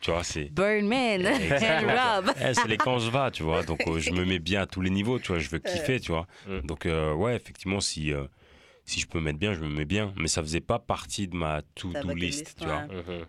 tu 0.00 0.10
vois, 0.10 0.24
c'est 0.24 0.52
Burn 0.52 0.86
Man, 0.86 1.26
Rob. 1.26 2.32
Eh, 2.40 2.54
c'est 2.54 2.68
les 2.68 2.76
quand 2.76 2.98
je 2.98 3.10
vais, 3.10 3.30
tu 3.30 3.42
vois. 3.42 3.62
Donc 3.62 3.80
euh, 3.86 3.98
je 3.98 4.12
me 4.12 4.24
mets 4.24 4.38
bien 4.38 4.62
à 4.62 4.66
tous 4.66 4.80
les 4.80 4.90
niveaux, 4.90 5.18
tu 5.18 5.28
vois. 5.28 5.38
Je 5.38 5.48
veux 5.48 5.58
kiffer, 5.58 6.00
tu 6.00 6.12
vois. 6.12 6.26
Mm. 6.48 6.60
Donc 6.66 6.86
euh, 6.86 7.12
ouais, 7.14 7.36
effectivement, 7.36 7.80
si 7.80 8.12
euh, 8.12 8.24
si 8.86 9.00
je 9.00 9.06
peux 9.06 9.18
me 9.18 9.24
mettre 9.24 9.38
bien, 9.38 9.52
je 9.52 9.60
me 9.60 9.68
mets 9.68 9.84
bien. 9.84 10.14
Mais 10.16 10.28
ça 10.28 10.40
faisait 10.42 10.60
pas 10.60 10.78
partie 10.78 11.28
de 11.28 11.36
ma 11.36 11.60
to-do 11.74 12.14
list, 12.14 12.56
tu 12.58 12.66
vois. 12.66 12.86
Mhm. 12.86 13.26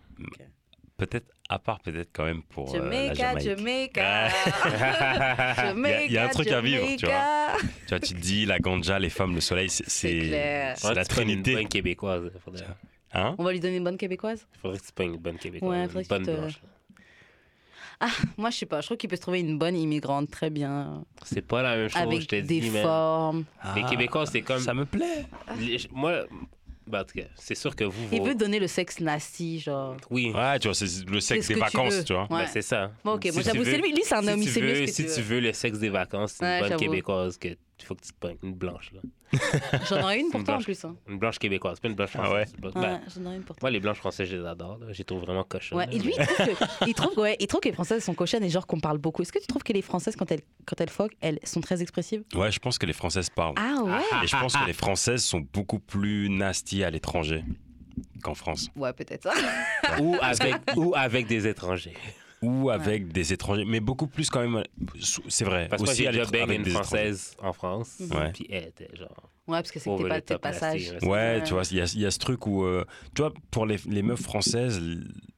Peut-être 0.95 1.27
à 1.49 1.59
part 1.59 1.79
peut-être 1.79 2.09
quand 2.11 2.25
même 2.25 2.41
pour 2.41 2.73
euh, 2.73 2.79
la 2.79 3.13
Jamaica, 3.13 3.37
Jamaïque. 3.39 3.95
Jamaica. 3.95 4.29
Jamaica, 5.55 6.03
Il 6.05 6.11
y 6.11 6.17
a 6.17 6.25
un 6.25 6.29
truc 6.29 6.47
à 6.47 6.59
vivre, 6.61 6.85
tu 6.97 7.05
vois. 7.05 7.13
Jamaica. 7.15 7.57
Tu 7.81 7.89
vois, 7.89 7.99
tu 7.99 8.13
te 8.15 8.19
dis 8.19 8.45
la 8.45 8.57
ganja, 8.59 8.97
les 8.99 9.09
femmes, 9.11 9.35
le 9.35 9.41
soleil, 9.41 9.69
c'est 9.69 10.09
Ouais, 10.11 10.73
la 10.73 10.75
prends 10.79 10.99
Une 10.99 11.05
trinité. 11.05 11.53
bonne 11.53 11.67
québécoise. 11.67 12.31
Faudrait, 12.43 12.65
Hein? 13.13 13.35
On 13.37 13.43
va 13.43 13.51
lui 13.53 13.59
donner 13.61 13.77
une 13.77 13.83
bonne 13.85 13.97
québécoise? 13.97 14.45
Faudrait 14.61 14.79
que 14.79 14.85
tu 14.85 14.91
prennes 14.91 15.13
une 15.13 15.17
bonne 15.21 15.37
québécoise. 15.37 15.93
Ouais, 15.95 16.01
une 16.01 16.07
bonne 16.07 16.25
te- 16.25 16.31
blanche. 17.99 18.21
Moi, 18.37 18.49
je 18.49 18.57
sais 18.57 18.65
pas. 18.65 18.81
Je 18.81 18.85
trouve 18.87 18.97
qu'il 18.97 19.09
peut 19.09 19.15
se 19.15 19.21
trouver 19.21 19.39
une 19.39 19.57
bonne 19.57 19.75
immigrante 19.75 20.29
très 20.31 20.49
bien. 20.49 21.03
C'est 21.23 21.41
pas 21.45 21.61
la 21.61 21.75
même 21.75 21.89
chose, 21.89 22.01
je 22.01 22.07
avec 22.07 22.27
te 22.27 22.35
des 22.35 22.41
dis, 22.61 22.69
mais. 22.69 22.81
formes. 22.83 23.43
Les 23.75 23.81
Ah, 23.85 23.89
Québécois, 23.89 24.25
c'est 24.25 24.41
comme. 24.41 24.59
Ça 24.59 24.73
me 24.73 24.85
plaît. 24.85 25.25
Les- 25.59 25.77
Moi, 25.91 26.23
bah, 26.85 27.01
en 27.01 27.03
tout 27.03 27.17
cas, 27.19 27.25
c'est 27.35 27.55
sûr 27.55 27.75
que 27.75 27.83
vous. 27.83 28.07
Il 28.11 28.19
vos- 28.19 28.25
veut 28.25 28.35
donner 28.35 28.59
le 28.59 28.67
sexe 28.67 28.99
nasty, 28.99 29.59
genre. 29.59 29.97
Oui, 30.09 30.31
Ouais, 30.33 30.59
tu 30.59 30.67
vois, 30.67 30.75
c'est 30.75 31.05
le 31.07 31.19
sexe 31.19 31.43
ce 31.45 31.47
des 31.49 31.53
tu 31.55 31.59
vacances, 31.59 32.03
tu 32.05 32.13
vois. 32.13 32.23
Ouais. 32.23 32.43
ben, 32.43 32.47
c'est 32.51 32.61
ça. 32.61 32.91
Bon, 33.03 33.13
ok, 33.15 33.23
Si 33.25 33.31
moi 33.33 33.41
j'avoue, 33.43 33.63
c'est 33.65 33.77
lui, 33.77 33.91
lui 33.91 34.01
c'est 34.03 34.15
un 34.15 34.21
si 34.21 34.29
homme, 34.29 34.39
il 34.41 34.45
tu 34.45 34.51
sait 34.51 34.61
mieux 34.61 34.87
si 34.87 35.05
tu 35.05 35.21
veux. 35.21 35.39
le 35.39 35.51
sexe 35.53 35.79
des 35.79 35.89
vacances, 35.89 36.33
c'est 36.37 36.45
une 36.45 36.63
Ouais, 36.63 36.69
bonne 36.69 36.79
québécoise 36.79 37.37
que 37.37 37.49
il 37.79 37.85
faut 37.85 37.95
que 37.95 38.01
tu 38.01 38.11
te 38.11 38.17
prennes 38.19 38.37
une 38.43 38.53
blanche 38.55 38.91
là. 38.93 39.01
J'en 39.89 40.01
aurais 40.01 40.19
une 40.19 40.29
pour 40.31 40.43
toi 40.43 40.55
en 40.55 40.61
plus. 40.61 40.83
Hein. 40.85 40.95
Une 41.07 41.19
blanche 41.19 41.37
québécoise, 41.37 41.79
pas 41.79 41.87
une 41.89 41.95
blanche 41.95 42.11
Ah 42.15 42.23
française. 42.23 42.53
Ben, 42.59 42.69
Ouais, 42.75 42.99
j'en 43.15 43.25
aurais 43.25 43.35
une 43.35 43.43
pour 43.43 43.55
toi. 43.55 43.59
moi 43.61 43.71
les 43.71 43.79
blanches 43.79 43.97
françaises, 43.97 44.29
je 44.29 44.37
les 44.37 44.45
adore. 44.45 44.77
là. 44.79 44.87
Je 44.91 44.97
les 44.97 45.03
trouve 45.03 45.21
vraiment 45.21 45.43
cochonnes. 45.43 45.77
Ouais, 45.77 45.87
et 45.91 45.99
lui, 45.99 46.13
il 46.17 46.25
trouve, 46.25 46.45
que, 46.47 46.85
il, 46.87 46.93
trouve, 46.93 47.17
ouais, 47.19 47.35
il 47.39 47.47
trouve 47.47 47.59
que 47.61 47.67
les 47.69 47.73
Françaises 47.75 48.03
sont 48.03 48.13
cochonnes 48.13 48.43
et 48.43 48.49
genre 48.49 48.65
qu'on 48.65 48.79
parle 48.79 48.97
beaucoup. 48.99 49.21
Est-ce 49.21 49.33
que 49.33 49.39
tu 49.39 49.47
trouves 49.47 49.63
que 49.63 49.73
les 49.73 49.81
Françaises, 49.81 50.15
quand 50.15 50.31
elles, 50.31 50.41
quand 50.65 50.79
elles 50.79 50.89
foquent, 50.89 51.17
elles 51.21 51.39
sont 51.43 51.61
très 51.61 51.81
expressives? 51.81 52.23
Ouais, 52.35 52.51
je 52.51 52.59
pense 52.59 52.77
que 52.77 52.85
les 52.85 52.93
Françaises 52.93 53.29
parlent. 53.29 53.55
Ah 53.57 53.83
ouais? 53.83 54.23
Et 54.23 54.27
je 54.27 54.35
pense 54.37 54.55
que 54.55 54.65
les 54.65 54.73
Françaises 54.73 55.23
sont 55.23 55.45
beaucoup 55.53 55.79
plus 55.79 56.29
nasty 56.29 56.83
à 56.83 56.89
l'étranger 56.89 57.43
qu'en 58.23 58.33
France. 58.33 58.69
Ouais, 58.75 58.93
peut-être 58.93 59.23
ça. 59.23 59.33
ou, 60.01 60.15
avec, 60.21 60.55
ou 60.77 60.93
avec 60.95 61.27
des 61.27 61.47
étrangers. 61.47 61.93
Ou 62.43 62.69
avec 62.69 63.11
des 63.11 63.33
étrangers. 63.33 63.65
Mais 63.65 63.79
beaucoup 63.79 64.07
plus 64.07 64.29
quand 64.29 64.41
même. 64.47 64.63
C'est 65.27 65.43
vrai. 65.45 65.67
Parce 65.69 65.81
que 65.81 65.87
moi, 65.87 65.93
aussi 65.93 66.03
j'ai 66.03 66.07
à 66.07 66.11
déjà 66.11 66.23
avec 66.23 66.43
une 66.43 66.51
étrangers. 66.51 66.71
française 66.71 67.35
en 67.41 67.51
France. 67.53 67.97
Ouais. 67.99 68.31
Puis 68.33 68.47
elle 68.49 68.65
était 68.65 68.89
genre. 68.95 69.29
Ouais, 69.47 69.59
parce 69.59 69.71
que 69.71 69.79
c'est 69.79 69.89
que 69.89 70.07
pas 70.07 70.19
the 70.21 70.25
t'es 70.25 70.33
top 70.33 70.41
passage. 70.43 70.91
nasty, 70.91 71.05
Ouais, 71.05 71.11
Ouais. 71.11 71.43
tu 71.43 71.53
vois, 71.53 71.63
il 71.71 71.77
y 71.77 71.81
a, 71.81 71.85
il 71.95 72.01
y 72.01 72.05
a 72.05 72.11
ce 72.11 72.19
truc 72.19 72.45
où, 72.47 72.63
euh, 72.65 72.83
tu 73.15 73.21
vois, 73.21 73.31
pour 73.49 73.65
les, 73.65 73.77
les 73.87 74.01
meufs 74.03 74.21
françaises, 74.21 74.81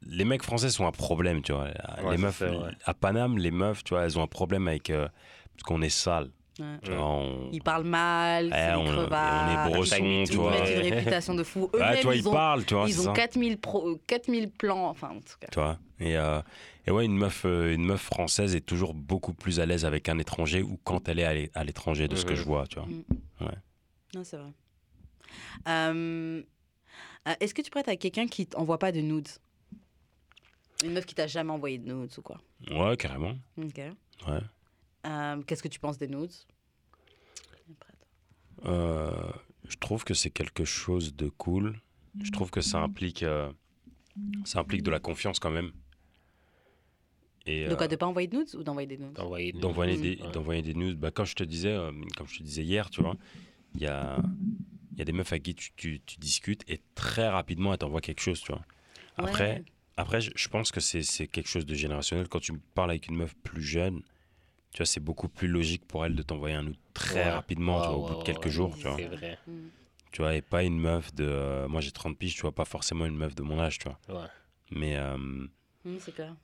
les 0.07 0.25
mecs 0.25 0.41
français 0.43 0.69
sont 0.71 0.87
un 0.87 0.91
problème, 0.91 1.41
tu 1.43 1.53
vois. 1.53 1.65
Ouais, 1.65 2.11
les 2.11 2.17
meufs, 2.17 2.41
ouais. 2.41 2.49
à 2.85 2.93
Paname, 2.95 3.37
les 3.37 3.51
meufs, 3.51 3.83
tu 3.83 3.93
vois, 3.93 4.03
elles 4.05 4.17
ont 4.17 4.23
un 4.23 4.27
problème 4.27 4.67
avec. 4.67 4.89
euh, 4.89 5.07
parce 5.55 5.63
qu'on 5.63 5.81
est 5.83 5.89
sale. 5.89 6.29
Ouais. 6.59 6.65
On, 6.97 7.49
Ils 7.53 7.61
parlent 7.61 7.85
mal, 7.85 8.51
eh, 8.53 8.73
on, 8.75 8.81
on 8.81 8.91
crevards. 8.91 9.67
est 9.67 9.71
brossons, 9.71 9.95
tu 9.95 10.31
Ils 10.33 10.35
vois. 10.37 10.51
mettent 10.59 10.85
une 10.85 10.93
réputation 10.93 11.35
de 11.35 11.43
fou. 11.43 11.69
Eux-mêmes, 11.73 11.89
Ouais, 11.89 11.97
tu 11.99 12.03
vois, 12.03 12.15
ils 12.15 12.19
ils 12.19 12.27
ont, 12.27 12.31
parlent, 12.33 12.65
tu 12.65 12.73
vois, 12.73 12.85
ils 12.89 12.99
ont 12.99 13.03
ça. 13.03 13.11
4000, 13.13 13.57
pro, 13.59 13.95
4000 14.07 14.49
plans, 14.49 14.89
enfin, 14.89 15.09
en 15.11 15.19
tout 15.21 15.37
cas. 15.39 15.47
Tu 15.51 15.59
vois. 15.59 15.77
Et, 16.01 16.17
euh, 16.17 16.41
et 16.87 16.91
ouais, 16.91 17.05
une 17.05 17.17
meuf, 17.17 17.45
euh, 17.45 17.73
une 17.73 17.85
meuf 17.85 18.01
française 18.01 18.55
est 18.55 18.61
toujours 18.65 18.93
beaucoup 18.93 19.33
plus 19.33 19.59
à 19.59 19.65
l'aise 19.65 19.85
avec 19.85 20.09
un 20.09 20.17
étranger 20.17 20.61
ou 20.63 20.77
quand 20.83 21.07
elle 21.09 21.19
est 21.19 21.23
à 21.25 21.33
l'é- 21.33 21.51
à 21.53 21.63
l'étranger, 21.63 22.07
de 22.07 22.15
ce 22.15 22.25
que 22.25 22.33
Mhm. 22.33 22.39
je 22.39 22.43
vois, 22.43 22.67
tu 22.67 22.79
vois. 22.79 22.87
Non, 24.15 24.23
c'est 24.23 24.37
vrai. 24.37 24.51
Euh, 25.67 26.41
euh, 27.27 27.33
Est-ce 27.39 27.53
que 27.53 27.61
tu 27.61 27.69
prêtes 27.69 27.87
à 27.89 27.95
quelqu'un 27.95 28.27
qui 28.27 28.47
t'envoie 28.47 28.79
pas 28.79 28.91
de 28.91 29.01
nudes? 29.01 29.27
Une 30.83 30.93
meuf 30.93 31.05
qui 31.05 31.13
t'a 31.13 31.27
jamais 31.27 31.51
envoyé 31.51 31.77
de 31.77 31.93
nudes 31.93 32.11
ou 32.17 32.21
quoi? 32.21 32.41
Ouais, 32.71 32.97
carrément. 32.97 33.35
Ok. 33.57 33.77
Ouais. 34.27 34.39
Euh, 35.05 35.41
Qu'est-ce 35.43 35.61
que 35.61 35.67
tu 35.67 35.79
penses 35.79 35.97
des 35.99 36.07
nudes? 36.07 36.31
Euh, 38.65 39.11
je 39.67 39.77
trouve 39.77 40.03
que 40.03 40.13
c'est 40.13 40.31
quelque 40.31 40.65
chose 40.65 41.15
de 41.15 41.29
cool. 41.29 41.79
Je 42.23 42.31
trouve 42.31 42.49
que 42.49 42.61
ça 42.61 42.79
implique, 42.79 43.23
euh, 43.23 43.51
ça 44.43 44.59
implique 44.59 44.83
de 44.83 44.91
la 44.91 44.99
confiance 44.99 45.39
quand 45.39 45.51
même. 45.51 45.71
Et 47.45 47.65
De 47.65 47.75
quoi 47.75 47.85
euh, 47.85 47.87
De 47.87 47.95
pas 47.95 48.05
envoyer 48.07 48.27
de 48.27 48.37
nudes 48.37 48.55
ou 48.55 48.63
d'envoyer 48.63 48.87
des 48.87 48.97
nudes? 48.97 49.13
D'envoyer 49.13 49.51
des 49.51 49.59
d'envoyer 49.59 49.95
Mhm. 49.97 50.01
des, 50.01 50.15
d'envoyer 50.33 50.61
des 50.61 50.73
news. 50.73 50.95
Bah, 50.95 51.11
comme 51.11 51.25
je 51.25 51.35
te 51.35 51.43
disais, 51.43 51.69
euh, 51.73 51.91
comme 52.17 52.27
je 52.27 52.37
te 52.39 52.43
disais 52.43 52.63
hier, 52.63 52.89
tu 52.89 53.01
vois, 53.01 53.15
il 53.75 53.81
y 53.81 53.87
a, 53.87 54.21
il 54.93 54.99
y 54.99 55.01
a 55.01 55.05
des 55.05 55.11
meufs 55.13 55.31
à 55.33 55.39
qui 55.39 55.55
tu, 55.55 55.71
tu, 55.75 56.01
tu 56.05 56.19
discutes 56.19 56.63
et 56.69 56.81
très 56.95 57.27
rapidement 57.29 57.71
elles 57.73 57.79
t'envoient 57.79 58.01
quelque 58.01 58.21
chose, 58.21 58.41
tu 58.41 58.51
vois. 58.51 58.61
Après, 59.15 59.55
Ouais. 59.57 59.63
après 59.97 60.21
je, 60.21 60.31
je 60.35 60.47
pense 60.49 60.71
que 60.71 60.79
c'est, 60.79 61.03
c'est 61.03 61.27
quelque 61.27 61.47
chose 61.49 61.65
de 61.65 61.75
générationnel. 61.75 62.27
Quand 62.27 62.39
tu 62.39 62.53
parles 62.75 62.91
avec 62.91 63.07
une 63.07 63.15
meuf 63.17 63.35
plus 63.43 63.61
jeune, 63.63 64.01
tu 64.71 64.77
vois, 64.77 64.85
c'est 64.85 64.99
beaucoup 64.99 65.29
plus 65.29 65.47
logique 65.47 65.85
pour 65.87 66.05
elle 66.05 66.15
de 66.15 66.21
t'envoyer 66.21 66.55
un 66.55 66.63
nude 66.63 66.77
très 66.93 67.25
Ouais. 67.25 67.29
rapidement, 67.29 67.81
tu 67.81 67.87
Ouais, 67.89 67.95
vois, 67.95 67.97
au 67.97 68.03
bout 68.03 68.15
de 68.15 68.23
quelques 68.23 68.45
ouais, 68.45 68.51
jours, 68.51 68.75
tu 68.77 68.87
vois. 68.87 68.97
C'est 68.97 69.07
vrai. 69.07 69.39
Mm. 69.47 69.67
Tu 70.11 70.21
vois, 70.21 70.35
et 70.35 70.41
pas 70.41 70.63
une 70.63 70.79
meuf 70.79 71.13
de. 71.13 71.23
euh, 71.25 71.67
moi 71.67 71.81
j'ai 71.81 71.91
30 71.91 72.17
piges, 72.17 72.35
tu 72.35 72.41
vois, 72.41 72.51
pas 72.53 72.65
forcément 72.65 73.05
une 73.05 73.15
meuf 73.15 73.35
de 73.35 73.43
mon 73.43 73.59
âge, 73.59 73.77
tu 73.79 73.87
vois. 73.87 73.99
Ouais. 74.21 74.27
Mais, 74.71 74.95
euh, 74.97 75.17
Mm, 75.85 75.97
c'est 75.99 76.11
clair. 76.11 76.35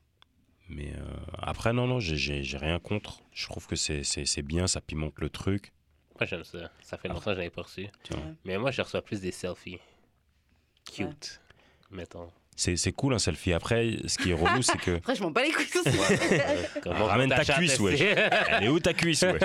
Mais 0.69 0.93
euh, 0.95 1.03
après, 1.39 1.73
non, 1.73 1.87
non, 1.87 1.99
j'ai- 1.99 2.41
rien 2.57 2.79
contre. 2.79 3.21
Je 3.33 3.45
trouve 3.47 3.67
que 3.67 3.75
c'est- 3.75 4.03
c'est 4.03 4.25
c'est 4.25 4.41
bien, 4.41 4.67
ça 4.67 4.81
pimente 4.81 5.13
le 5.17 5.29
truc. 5.29 5.71
Moi, 6.19 6.25
j'aime 6.27 6.43
ça. 6.43 6.71
Ça 6.81 6.97
fait 6.97 7.07
longtemps 7.09 7.21
que 7.25 7.31
je 7.31 7.37
n'avais 7.37 7.49
pas 7.49 7.63
reçu. 7.63 7.83
Ouais. 8.11 8.17
Mais 8.45 8.57
moi, 8.57 8.71
je 8.71 8.81
reçois 8.81 9.01
plus 9.01 9.19
des 9.21 9.31
selfies. 9.31 9.79
Cute. 10.95 11.41
Mettons. 11.91 12.31
C'est 12.55 12.77
c'est 12.77 12.93
cool 12.93 13.13
un 13.13 13.19
selfie. 13.19 13.51
Après, 13.51 13.97
ce 14.07 14.17
qui 14.17 14.31
est 14.31 14.33
relou, 14.33 14.61
c'est 14.61 14.77
que. 14.77 14.91
Après, 14.97 15.15
je 15.15 15.21
m'en 15.23 15.31
bats 15.31 15.43
les 15.43 15.51
couilles. 15.51 15.65
Ouais. 15.85 16.69
Comment 16.83 17.05
Ramène 17.05 17.29
ta 17.29 17.43
cuisse, 17.43 17.75
sait. 17.75 17.99
Elle 18.49 18.63
est 18.63 18.67
où 18.69 18.79
ta 18.79 18.93
cuisse, 18.93 19.23
ouais 19.23 19.37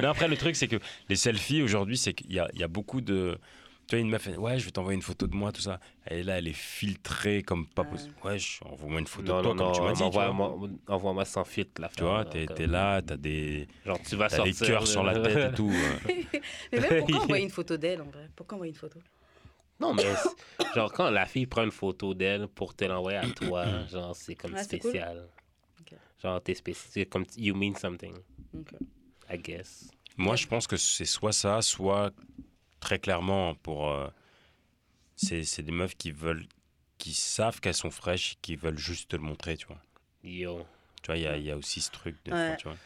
Non, 0.00 0.08
après, 0.10 0.28
le 0.28 0.36
truc, 0.36 0.56
c'est 0.56 0.68
que 0.68 0.76
les 1.08 1.16
selfies 1.16 1.62
aujourd'hui, 1.62 1.98
c'est 1.98 2.14
qu'il 2.14 2.32
y 2.32 2.38
a, 2.38 2.48
il 2.54 2.60
y 2.60 2.62
a 2.62 2.68
beaucoup 2.68 3.00
de. 3.00 3.38
Tu 3.88 3.96
vois, 3.96 4.00
une 4.02 4.10
meuf, 4.10 4.26
elle, 4.26 4.38
ouais, 4.38 4.58
je 4.58 4.66
vais 4.66 4.70
t'envoyer 4.70 4.96
une 4.96 5.02
photo 5.02 5.26
de 5.26 5.34
moi, 5.34 5.50
tout 5.50 5.62
ça. 5.62 5.80
Et 6.10 6.22
là, 6.22 6.36
elle 6.38 6.46
est 6.46 6.52
filtrée 6.52 7.42
comme 7.42 7.66
pas 7.66 7.82
Ouais. 7.82 7.88
possible. 7.88 8.14
Ouais, 8.22 8.38
je- 8.38 8.62
envoie-moi 8.64 9.00
une 9.00 9.06
photo 9.06 9.26
Non, 9.32 9.38
de 9.38 9.42
toi, 9.42 9.54
non, 9.54 9.56
comme 9.56 9.66
non, 9.68 9.72
tu 9.72 9.80
m'as 9.80 9.92
dit. 9.92 9.98
tu 9.98 10.10
vois. 10.10 10.28
envoie-moi 10.28 10.68
envoie-moi 10.88 11.24
sans 11.24 11.44
filtre, 11.44 11.80
la 11.80 11.88
Tu 11.88 12.02
vois, 12.02 12.24
t'es 12.26 12.46
t'es 12.46 12.66
là, 12.66 13.00
t'as 13.00 13.16
des, 13.16 13.66
Genre, 13.86 13.98
tu 14.02 14.14
vas 14.16 14.28
sortir. 14.28 14.54
des 14.54 14.66
cœurs 14.66 14.86
sur 14.86 15.02
la 15.02 15.18
tête 15.18 15.52
et 15.52 15.54
tout. 15.56 15.70
euh. 15.72 15.98
Mais 16.72 16.80
même 16.80 16.98
pourquoi 16.98 17.18
envoyer 17.24 17.44
une 17.44 17.50
photo 17.50 17.76
d'elle 17.78 18.02
en 18.02 18.10
vrai? 18.10 18.28
Pourquoi 18.36 18.56
envoyer 18.56 18.72
une 18.72 18.78
photo? 18.78 18.98
Non, 19.80 19.94
mais 19.94 20.02
genre, 20.74 20.92
quand 20.92 21.08
la 21.08 21.24
fille 21.24 21.46
prend 21.46 21.62
une 21.62 21.70
photo 21.70 22.12
d'elle 22.12 22.48
pour 22.48 22.74
te 22.74 22.84
l'envoyer 22.84 23.18
à 23.18 23.28
toi, 23.30 23.86
genre, 23.90 24.14
c'est 24.14 24.34
comme 24.34 24.50
cool. 24.52 24.58
spécial. 24.64 25.28
Ok. 25.80 25.96
Genre, 26.20 26.42
t'es 26.42 26.54
spécial. 26.54 26.90
C'est 26.90 27.06
comme 27.06 27.24
you 27.36 27.54
mean 27.54 27.74
something, 27.76 28.12
Ok. 28.54 28.72
I 29.32 29.38
guess. 29.38 29.88
Moi, 30.16 30.34
je 30.36 30.46
pense 30.48 30.66
que 30.66 30.76
c'est 30.76 31.04
soit 31.04 31.30
ça, 31.32 31.62
soit 31.62 32.10
très 32.80 32.98
clairement 32.98 33.54
pour. 33.56 33.90
euh, 33.90 34.08
c'est 35.16 35.42
c'est 35.44 35.62
des 35.62 35.72
meufs 35.72 35.96
qui 35.96 36.12
veulent. 36.12 36.46
qui 36.98 37.12
savent 37.14 37.60
qu'elles 37.60 37.74
sont 37.74 37.90
fraîches, 37.92 38.36
qui 38.42 38.56
veulent 38.56 38.78
juste 38.78 39.10
te 39.10 39.16
le 39.16 39.22
montrer, 39.22 39.56
tu 39.56 39.66
vois. 39.68 39.80
Yo. 40.24 40.66
Tu 41.02 41.06
vois, 41.06 41.16
il 41.16 41.22
y 41.22 41.26
a, 41.28 41.36
il 41.36 41.44
y 41.44 41.50
a 41.52 41.56
aussi 41.56 41.80
ce 41.80 41.90
truc. 41.92 42.16
Des 42.24 42.32
Ouais. 42.32 42.48
fois, 42.48 42.56
tu 42.56 42.64
vois. 42.68 42.76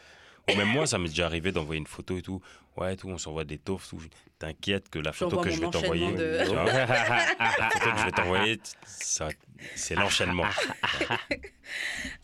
Ou 0.50 0.56
même 0.56 0.68
moi, 0.68 0.86
ça 0.86 0.98
m'est 0.98 1.08
déjà 1.08 1.24
arrivé 1.26 1.50
d'envoyer 1.52 1.78
une 1.78 1.86
photo 1.86 2.18
et 2.18 2.22
tout. 2.22 2.42
Ouais, 2.76 2.96
tout, 2.96 3.08
on 3.08 3.16
s'envoie 3.16 3.44
des 3.44 3.58
taufs. 3.58 3.88
tout. 3.88 4.02
T'inquiète 4.38 4.88
que 4.90 4.98
la 4.98 5.12
photo 5.12 5.40
que 5.40 5.50
je 5.50 5.60
vais 5.60 5.70
t'envoyer. 5.70 6.12
de- 6.14 6.38
la 6.52 7.70
photo 7.70 7.90
que 7.92 7.98
je 8.00 8.04
vais 8.04 8.10
t'envoyer, 8.10 8.60
c'est 9.76 9.94
l'enchaînement. 9.94 10.44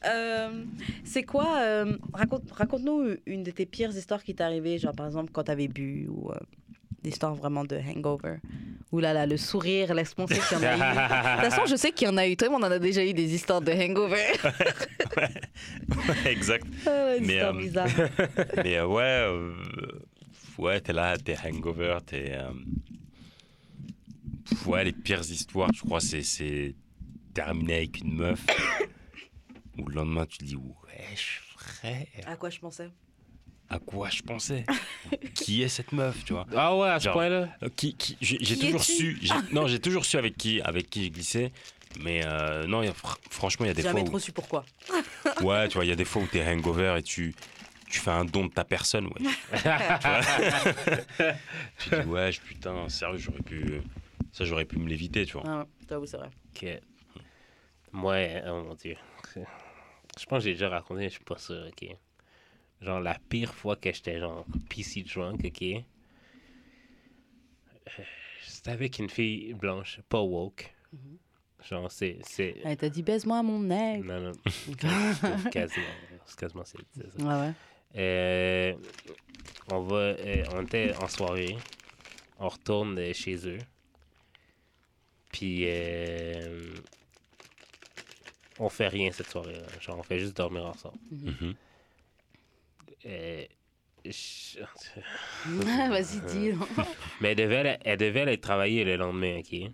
Euh, 0.04 0.64
c'est 1.04 1.22
quoi 1.22 1.58
euh, 1.60 1.96
raconte, 2.12 2.50
Raconte-nous 2.52 3.16
une 3.26 3.42
de 3.42 3.50
tes 3.50 3.66
pires 3.66 3.90
histoires 3.96 4.22
qui 4.22 4.34
t'est 4.34 4.44
arrivée, 4.44 4.78
genre 4.78 4.94
par 4.94 5.06
exemple 5.06 5.32
quand 5.32 5.44
t'avais 5.44 5.68
bu 5.68 6.06
ou 6.08 6.30
euh, 6.30 6.34
des 7.03 7.11
histoires 7.11 7.34
vraiment 7.34 7.64
de 7.64 7.76
hangover. 7.76 8.36
Ouh 8.90 9.01
là 9.01 9.12
là, 9.12 9.26
le 9.26 9.36
sourire 9.36 9.94
laisse 9.94 10.14
penser 10.14 10.40
qu'il 10.49 10.59
y 10.59 10.61
en 10.61 10.64
a 10.64 10.74
eu. 10.76 10.78
De 11.38 11.42
toute 11.42 11.51
façon, 11.51 11.66
je 11.68 11.76
sais 11.76 11.92
qu'il 11.92 12.09
y 12.09 12.11
en 12.11 12.16
a 12.16 12.26
eu. 12.26 12.36
Toi, 12.36 12.49
on 12.51 12.57
en 12.57 12.62
a 12.64 12.78
déjà 12.78 13.05
eu 13.05 13.12
des 13.12 13.34
histoires 13.34 13.61
de 13.61 13.70
hangover. 13.72 14.24
exact. 16.26 16.66
Ah 16.86 16.90
ouais, 17.07 17.20
Mais, 17.20 17.40
euh, 17.42 17.53
bizarres. 17.53 17.88
Mais 18.57 18.76
euh, 18.78 18.86
ouais, 18.86 19.03
euh, 19.03 19.53
ouais, 20.59 20.80
t'es 20.80 20.92
là, 20.92 21.16
t'es 21.18 21.36
hangover, 21.44 21.99
t'es. 22.07 22.36
Ouais, 24.66 24.84
les 24.84 24.92
pires 24.92 25.20
histoires, 25.20 25.70
je 25.74 25.80
crois, 25.82 26.01
c'est- 26.01 26.22
c'est 26.22 26.74
terminé 27.34 27.74
avec 27.76 28.01
une 28.01 28.14
meuf. 28.16 28.44
Ou 29.78 29.86
le 29.88 29.94
lendemain, 29.94 30.26
tu 30.26 30.38
te 30.38 30.44
dis, 30.44 30.57
wesh, 30.57 31.42
frère, 31.57 32.07
À 32.26 32.36
quoi 32.36 32.51
je 32.51 32.59
pensais? 32.59 32.88
À 33.70 33.78
quoi 33.78 34.08
je 34.10 34.22
pensais 34.22 34.64
Qui 35.34 35.62
est 35.62 35.68
cette 35.68 35.92
meuf, 35.92 36.24
tu 36.24 36.32
vois 36.32 36.46
Ah 36.56 36.74
ouais, 36.76 36.88
à 36.88 37.00
ce 37.00 37.08
point-là. 37.10 37.48
Euh, 37.62 37.68
qui, 37.74 37.94
qui- 37.94 38.16
j'ai 38.20 38.58
toujours 38.58 38.82
su. 38.82 39.18
Non, 39.52 39.66
j'ai 39.66 39.78
toujours 39.80 40.04
su 40.04 40.16
avec 40.16 40.36
qui, 40.36 40.60
avec 40.62 40.88
qui 40.90 41.04
je 41.06 41.10
glissais. 41.10 41.52
Mais 42.00 42.20
euh, 42.24 42.66
non, 42.66 42.82
il 42.82 42.86
y 42.86 42.88
a 42.88 42.92
fr- 42.92 43.16
franchement, 43.30 43.64
il 43.64 43.68
y 43.68 43.70
a 43.70 43.74
des 43.74 43.82
Jamais 43.82 44.00
fois 44.00 44.08
trop 44.08 44.16
où, 44.16 44.20
su 44.20 44.30
pourquoi. 44.32 44.64
ouais, 45.42 45.68
tu 45.68 45.74
vois, 45.74 45.84
il 45.84 45.88
y 45.88 45.92
a 45.92 45.96
des 45.96 46.04
fois 46.04 46.22
où 46.22 46.26
t'es 46.26 46.46
hangover 46.46 46.96
et 46.98 47.02
tu, 47.02 47.34
tu 47.88 47.98
fais 47.98 48.10
un 48.10 48.24
don 48.26 48.46
de 48.46 48.52
ta 48.52 48.64
personne, 48.64 49.06
ouais. 49.06 49.12
tu 51.78 51.90
dis 51.90 52.06
ouais, 52.06 52.30
je- 52.32 52.40
putain, 52.40 52.88
sérieux, 52.88 53.18
j'aurais 53.18 53.40
pu, 53.42 53.80
ça, 54.32 54.44
j'aurais 54.44 54.64
pu 54.66 54.78
me 54.78 54.88
l'éviter, 54.88 55.24
tu 55.26 55.32
vois. 55.34 55.42
Ah 55.46 55.66
j'avoue, 55.88 56.06
c'est 56.06 56.18
vrai. 56.18 56.30
Ok. 56.54 56.66
Moi, 57.92 58.16
oh 58.46 58.62
mon 58.64 58.74
dieu. 58.74 58.96
Je 59.34 60.26
pense 60.26 60.38
que 60.40 60.44
j'ai 60.44 60.52
déjà 60.52 60.68
raconté, 60.68 61.04
je 61.04 61.08
suis 61.14 61.24
pas 61.24 61.38
sûr, 61.38 61.64
ok. 61.68 61.88
Genre, 62.81 63.01
la 63.01 63.18
pire 63.29 63.55
fois 63.55 63.76
que 63.76 63.93
j'étais 63.93 64.20
genre 64.20 64.47
PC 64.68 65.03
drunk, 65.03 65.41
ok? 65.45 65.62
Euh, 65.62 65.81
C'était 68.43 68.70
avec 68.70 68.99
une 68.99 69.11
fille 69.11 69.53
blanche, 69.55 70.01
pas 70.09 70.20
woke. 70.22 70.72
Genre, 71.68 71.91
c'est. 71.91 72.18
c'est... 72.22 72.57
Elle 72.64 72.76
t'a 72.76 72.89
dit 72.89 73.03
baise-moi 73.03 73.43
mon 73.43 73.59
nez. 73.61 73.99
Non, 73.99 74.20
non. 74.20 74.33
quasiment. 75.51 75.87
Quasiment 76.39 76.64
c'est 76.64 76.79
c'est 76.97 77.11
ça. 77.11 77.18
Ouais, 77.24 77.49
ouais. 77.49 77.53
Euh, 77.97 78.74
on 79.72 79.81
va. 79.81 79.97
euh, 79.97 80.45
on 80.55 80.62
était 80.62 80.95
en 81.03 81.09
soirée. 81.09 81.57
On 82.39 82.49
retourne 82.49 82.97
euh, 82.99 83.12
chez 83.12 83.49
eux. 83.49 83.59
Puis. 85.33 85.64
euh, 85.66 86.74
on 88.61 88.68
fait 88.68 88.89
rien 88.89 89.11
cette 89.12 89.29
soirée-là. 89.29 89.66
Genre, 89.81 89.99
on 89.99 90.03
fait 90.03 90.18
juste 90.18 90.37
dormir 90.37 90.66
ensemble. 90.66 90.99
Mhm. 91.11 91.55
Euh, 93.09 93.44
je- 94.04 94.59
Vas-y, 95.88 96.20
dis. 96.20 96.52
Mais 97.20 97.30
elle 97.32 97.36
devait, 97.36 97.56
aller- 97.56 97.76
elle 97.84 97.96
devait 97.98 98.20
aller 98.22 98.38
travailler 98.38 98.84
le 98.84 98.96
lendemain, 98.96 99.38
ok? 99.40 99.70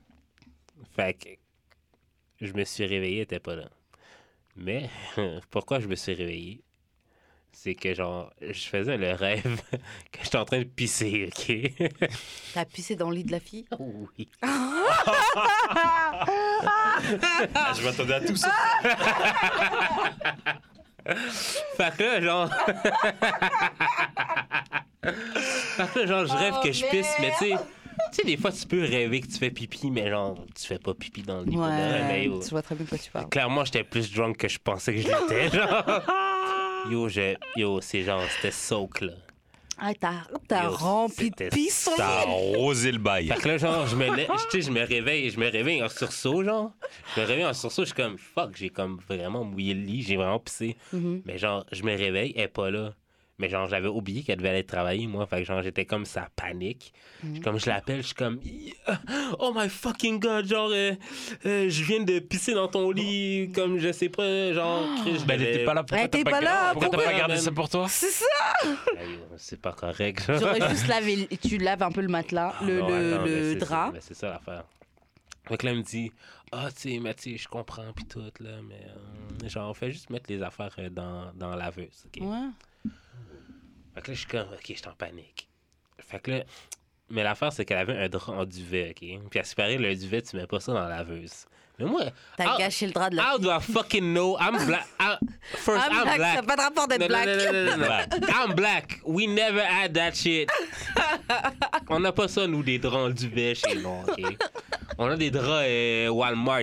Fait 0.97 1.14
que 1.14 1.28
je 2.41 2.53
me 2.53 2.64
suis 2.64 2.87
réveillé, 2.87 3.16
elle 3.18 3.22
était 3.24 3.41
pas 3.41 3.57
là. 3.57 3.68
Mais 4.57 4.89
pourquoi 5.51 5.80
je 5.80 5.89
me 5.89 5.97
suis 5.97 6.14
réveillé? 6.14 6.62
C'est 7.53 7.74
que 7.76 7.95
genre, 7.95 8.32
je 8.41 8.64
faisais 8.66 8.97
le 8.97 9.12
rêve 9.12 9.61
que 10.11 10.18
j'étais 10.24 10.39
en 10.39 10.45
train 10.45 10.59
de 10.59 10.64
pisser, 10.64 11.28
ok? 11.28 11.53
T'as 12.53 12.64
pissé 12.64 12.97
dans 12.97 13.11
le 13.11 13.16
lit 13.16 13.24
de 13.24 13.30
la 13.32 13.39
fille? 13.41 13.64
Oui. 13.78 14.28
Ah, 14.43 16.26
je 17.76 17.85
m'attendais 17.85 18.14
à 18.14 18.20
tout 18.20 18.35
ça. 18.37 18.53
Fait 21.77 21.97
que 21.97 22.03
là, 22.03 22.21
genre. 22.21 22.51
fait 25.05 25.89
que 25.93 25.99
là, 26.01 26.07
genre, 26.07 26.27
je 26.27 26.33
rêve 26.33 26.55
que 26.63 26.73
je 26.73 26.87
pisse, 26.87 27.15
mais 27.21 27.33
tu 27.39 27.51
sais. 27.51 27.57
Tu 28.13 28.21
sais, 28.21 28.25
des 28.25 28.37
fois, 28.37 28.53
tu 28.53 28.67
peux 28.67 28.83
rêver 28.83 29.21
que 29.21 29.27
tu 29.27 29.39
fais 29.39 29.51
pipi, 29.51 29.91
mais 29.91 30.09
genre, 30.09 30.37
tu 30.55 30.67
fais 30.67 30.79
pas 30.79 30.95
pipi 30.95 31.23
dans 31.23 31.41
le 31.41 31.47
lit. 31.47 31.57
Ouais, 31.57 32.31
je 32.45 32.51
vois 32.51 32.63
très 32.63 32.75
bien 32.75 32.85
de 32.85 32.89
quoi 32.89 32.99
tu 32.99 33.11
parles. 33.11 33.29
Clairement, 33.29 33.65
j'étais 33.65 33.85
plus 33.85 34.13
drunk 34.13 34.37
que 34.37 34.49
je 34.49 34.59
pensais 34.59 34.95
que 34.95 35.01
je 35.01 35.09
l'étais, 35.09 35.51
genre. 35.51 35.85
Yo, 36.91 37.09
je... 37.09 37.35
Yo, 37.57 37.81
c'est 37.81 38.03
genre, 38.03 38.23
c'était 38.37 38.51
soak, 38.51 39.01
là. 39.01 39.13
Ah, 39.87 39.93
t'as 40.49 40.68
rempli 40.68 41.30
de 41.30 41.49
pisse 41.51 41.91
T'as 41.97 42.20
arrosé 42.22 42.91
le 42.93 42.99
bail. 42.99 43.28
Fait 43.28 43.35
que 43.41 43.49
là, 43.49 43.59
genre, 43.59 43.87
je 43.87 43.97
me, 43.97 44.07
lè- 44.07 44.26
sais, 44.51 44.62
je 44.62 44.70
me 44.70 44.80
réveille, 44.82 45.28
je 45.30 45.39
me 45.39 45.51
réveille 45.51 45.82
en 45.82 45.89
sursaut, 45.91 46.43
genre. 46.43 46.70
Je 47.14 47.20
me 47.20 47.26
réveille 47.26 47.45
en 47.45 47.53
sursaut, 47.53 47.82
je 47.82 47.87
suis 47.89 47.95
comme, 47.95 48.16
fuck, 48.16 48.57
j'ai 48.57 48.70
comme 48.70 48.99
vraiment 49.09 49.45
mouillé 49.45 49.74
le 49.74 49.82
lit, 49.82 50.03
j'ai 50.03 50.16
vraiment 50.16 50.39
pissé. 50.39 50.76
Mhm. 50.93 51.22
Mais 51.26 51.37
genre, 51.37 51.66
je 51.70 51.82
me 51.82 51.95
réveille, 51.97 52.32
elle 52.37 52.45
est 52.45 52.49
pas 52.49 52.70
là. 52.70 52.95
Mais 53.39 53.49
genre, 53.49 53.66
j'avais 53.66 53.89
oublié 53.89 54.22
qu'elle 54.22 54.37
devait 54.39 54.51
aller 54.51 54.64
travailler, 54.64 55.09
moi. 55.09 55.26
Fait 55.26 55.39
que 55.39 55.45
genre, 55.45 55.61
j'étais 55.61 55.85
comme 55.85 56.05
ça, 56.05 56.28
panique. 56.37 56.93
Mhm. 57.24 57.41
Comme 57.43 57.59
je 57.59 57.66
l'appelle, 57.68 57.97
je 58.03 58.07
suis 58.07 58.14
comme, 58.14 58.39
oh 59.41 59.53
my 59.55 59.68
fucking 59.68 60.20
god, 60.20 60.47
genre, 60.47 60.70
euh, 60.72 60.93
euh, 61.45 61.68
je 61.68 61.82
viens 61.82 62.01
de 62.05 62.20
pisser 62.20 62.55
dans 62.55 62.68
ton 62.68 62.93
lit, 62.93 63.51
comme 63.53 63.78
je 63.78 63.91
sais 63.93 64.09
pas, 64.09 64.53
genre, 64.53 64.85
je 65.05 65.24
Ben, 65.24 65.35
elle 65.35 65.41
devais- 65.41 65.55
était 65.55 65.64
pas 65.64 65.74
là. 65.74 65.82
Pourquoi 65.82 66.05
Elle 66.05 66.11
t'as 66.11 66.22
pas 66.24 66.30
gar- 66.30 66.43
là, 66.43 66.72
Pourquoi 66.74 66.91
pas 67.05 67.12
gardé 67.12 67.37
ça 67.39 67.51
pour 67.51 67.68
toi? 67.68 67.87
C'est 67.89 68.11
ça 68.11 68.24
Aïe, 68.62 69.18
C'est 69.37 69.61
pas 69.61 69.72
correct. 69.72 70.24
genre. 70.26 70.39
J'aurais 70.39 70.68
juste 70.70 70.87
lavé. 70.87 71.26
Tu 71.43 71.59
laves 71.59 71.82
un 71.82 71.91
peu 71.91 72.03
le 72.03 72.09
matelas, 72.09 72.55
le, 72.62 72.78
Non, 72.80 72.89
le, 72.89 73.14
attends, 73.14 73.24
le 73.24 73.55
drap. 73.57 73.93
C'est 74.01 74.14
ça 74.14 74.28
l'affaire. 74.30 74.64
Fait 75.49 75.57
que 75.59 75.66
là, 75.66 75.72
elle 75.72 75.78
me 75.78 75.82
dit, 75.82 76.11
ah, 76.53 76.68
tu 76.74 76.93
sais, 76.93 76.99
mais 77.01 77.12
tu 77.14 77.32
sais, 77.32 77.37
je 77.37 77.49
comprends, 77.49 77.93
pis 77.95 78.07
tout, 78.07 78.20
là, 78.41 78.59
mais 78.66 78.80
euh, 79.45 79.49
genre, 79.49 79.70
on 79.70 79.74
fait 79.74 79.91
juste 79.91 80.09
mettre 80.09 80.26
les 80.30 80.41
affaires 80.43 80.74
dans, 80.91 81.32
dans 81.35 81.51
la 81.51 81.57
laveuse, 81.57 82.07
ok? 82.07 82.22
Ouais. 82.24 82.49
Fait 83.95 84.01
que 84.03 84.09
là, 84.09 84.14
je 84.14 84.18
suis 84.18 84.26
comme, 84.28 84.49
ok, 84.53 84.64
je 84.68 84.72
suis 84.74 84.88
en 84.88 84.92
panique. 84.95 85.49
Fait 85.99 86.18
que 86.18 86.30
là, 86.30 86.42
mais 87.11 87.22
l'affaire, 87.22 87.53
c'est 87.53 87.64
qu'elle 87.64 87.78
avait 87.78 87.97
un 87.97 88.09
drap 88.09 88.32
en 88.32 88.45
duvet, 88.45 88.90
ok? 88.90 89.28
Puis 89.30 89.38
à 89.40 89.42
qui 89.42 89.55
paraît, 89.55 89.76
le 89.76 89.95
duvet, 89.95 90.22
tu 90.22 90.36
mets 90.36 90.47
pas 90.47 90.59
ça 90.61 90.72
dans 90.72 90.80
la 90.88 90.97
laveuse. 90.99 91.45
Mais 91.78 91.86
moi, 91.86 92.05
T'as 92.36 92.57
gâché 92.57 92.86
le 92.86 92.92
drap 92.92 93.11
de 93.11 93.16
la 93.16 93.34
how 93.34 93.38
do 93.38 93.51
I 93.51 93.61
fucking 93.61 94.12
know? 94.14 94.36
I'm 94.38 94.64
black. 94.64 94.86
First, 95.42 95.84
Ah, 95.84 95.90
I'm 95.92 96.03
black, 96.05 96.16
black. 96.18 96.36
ça 96.36 96.42
pas 96.45 96.57
de 96.57 96.61
rapport 96.62 96.86
d'être 96.88 97.09
black. 97.09 97.26
non, 97.26 97.53
non, 97.53 97.76
non, 97.76 97.76
non. 98.20 98.28
I'm 98.28 98.55
black. 98.55 99.01
We 99.05 99.26
never 99.28 99.61
had 99.61 99.92
that 99.95 100.12
shit. 100.14 100.49
On 101.88 101.99
n'a 102.01 102.12
pas 102.12 102.28
ça, 102.28 102.47
nous, 102.47 102.62
des 102.62 102.78
draps 102.78 102.97
en 102.97 103.11
duvet 103.11 103.55
chez 103.57 103.74
nous, 103.76 104.05
OK? 104.09 104.36
On 104.99 105.07
a 105.11 105.16
des 105.16 105.30
draps 105.32 105.64
euh, 105.66 106.09
Walmart. 106.11 106.62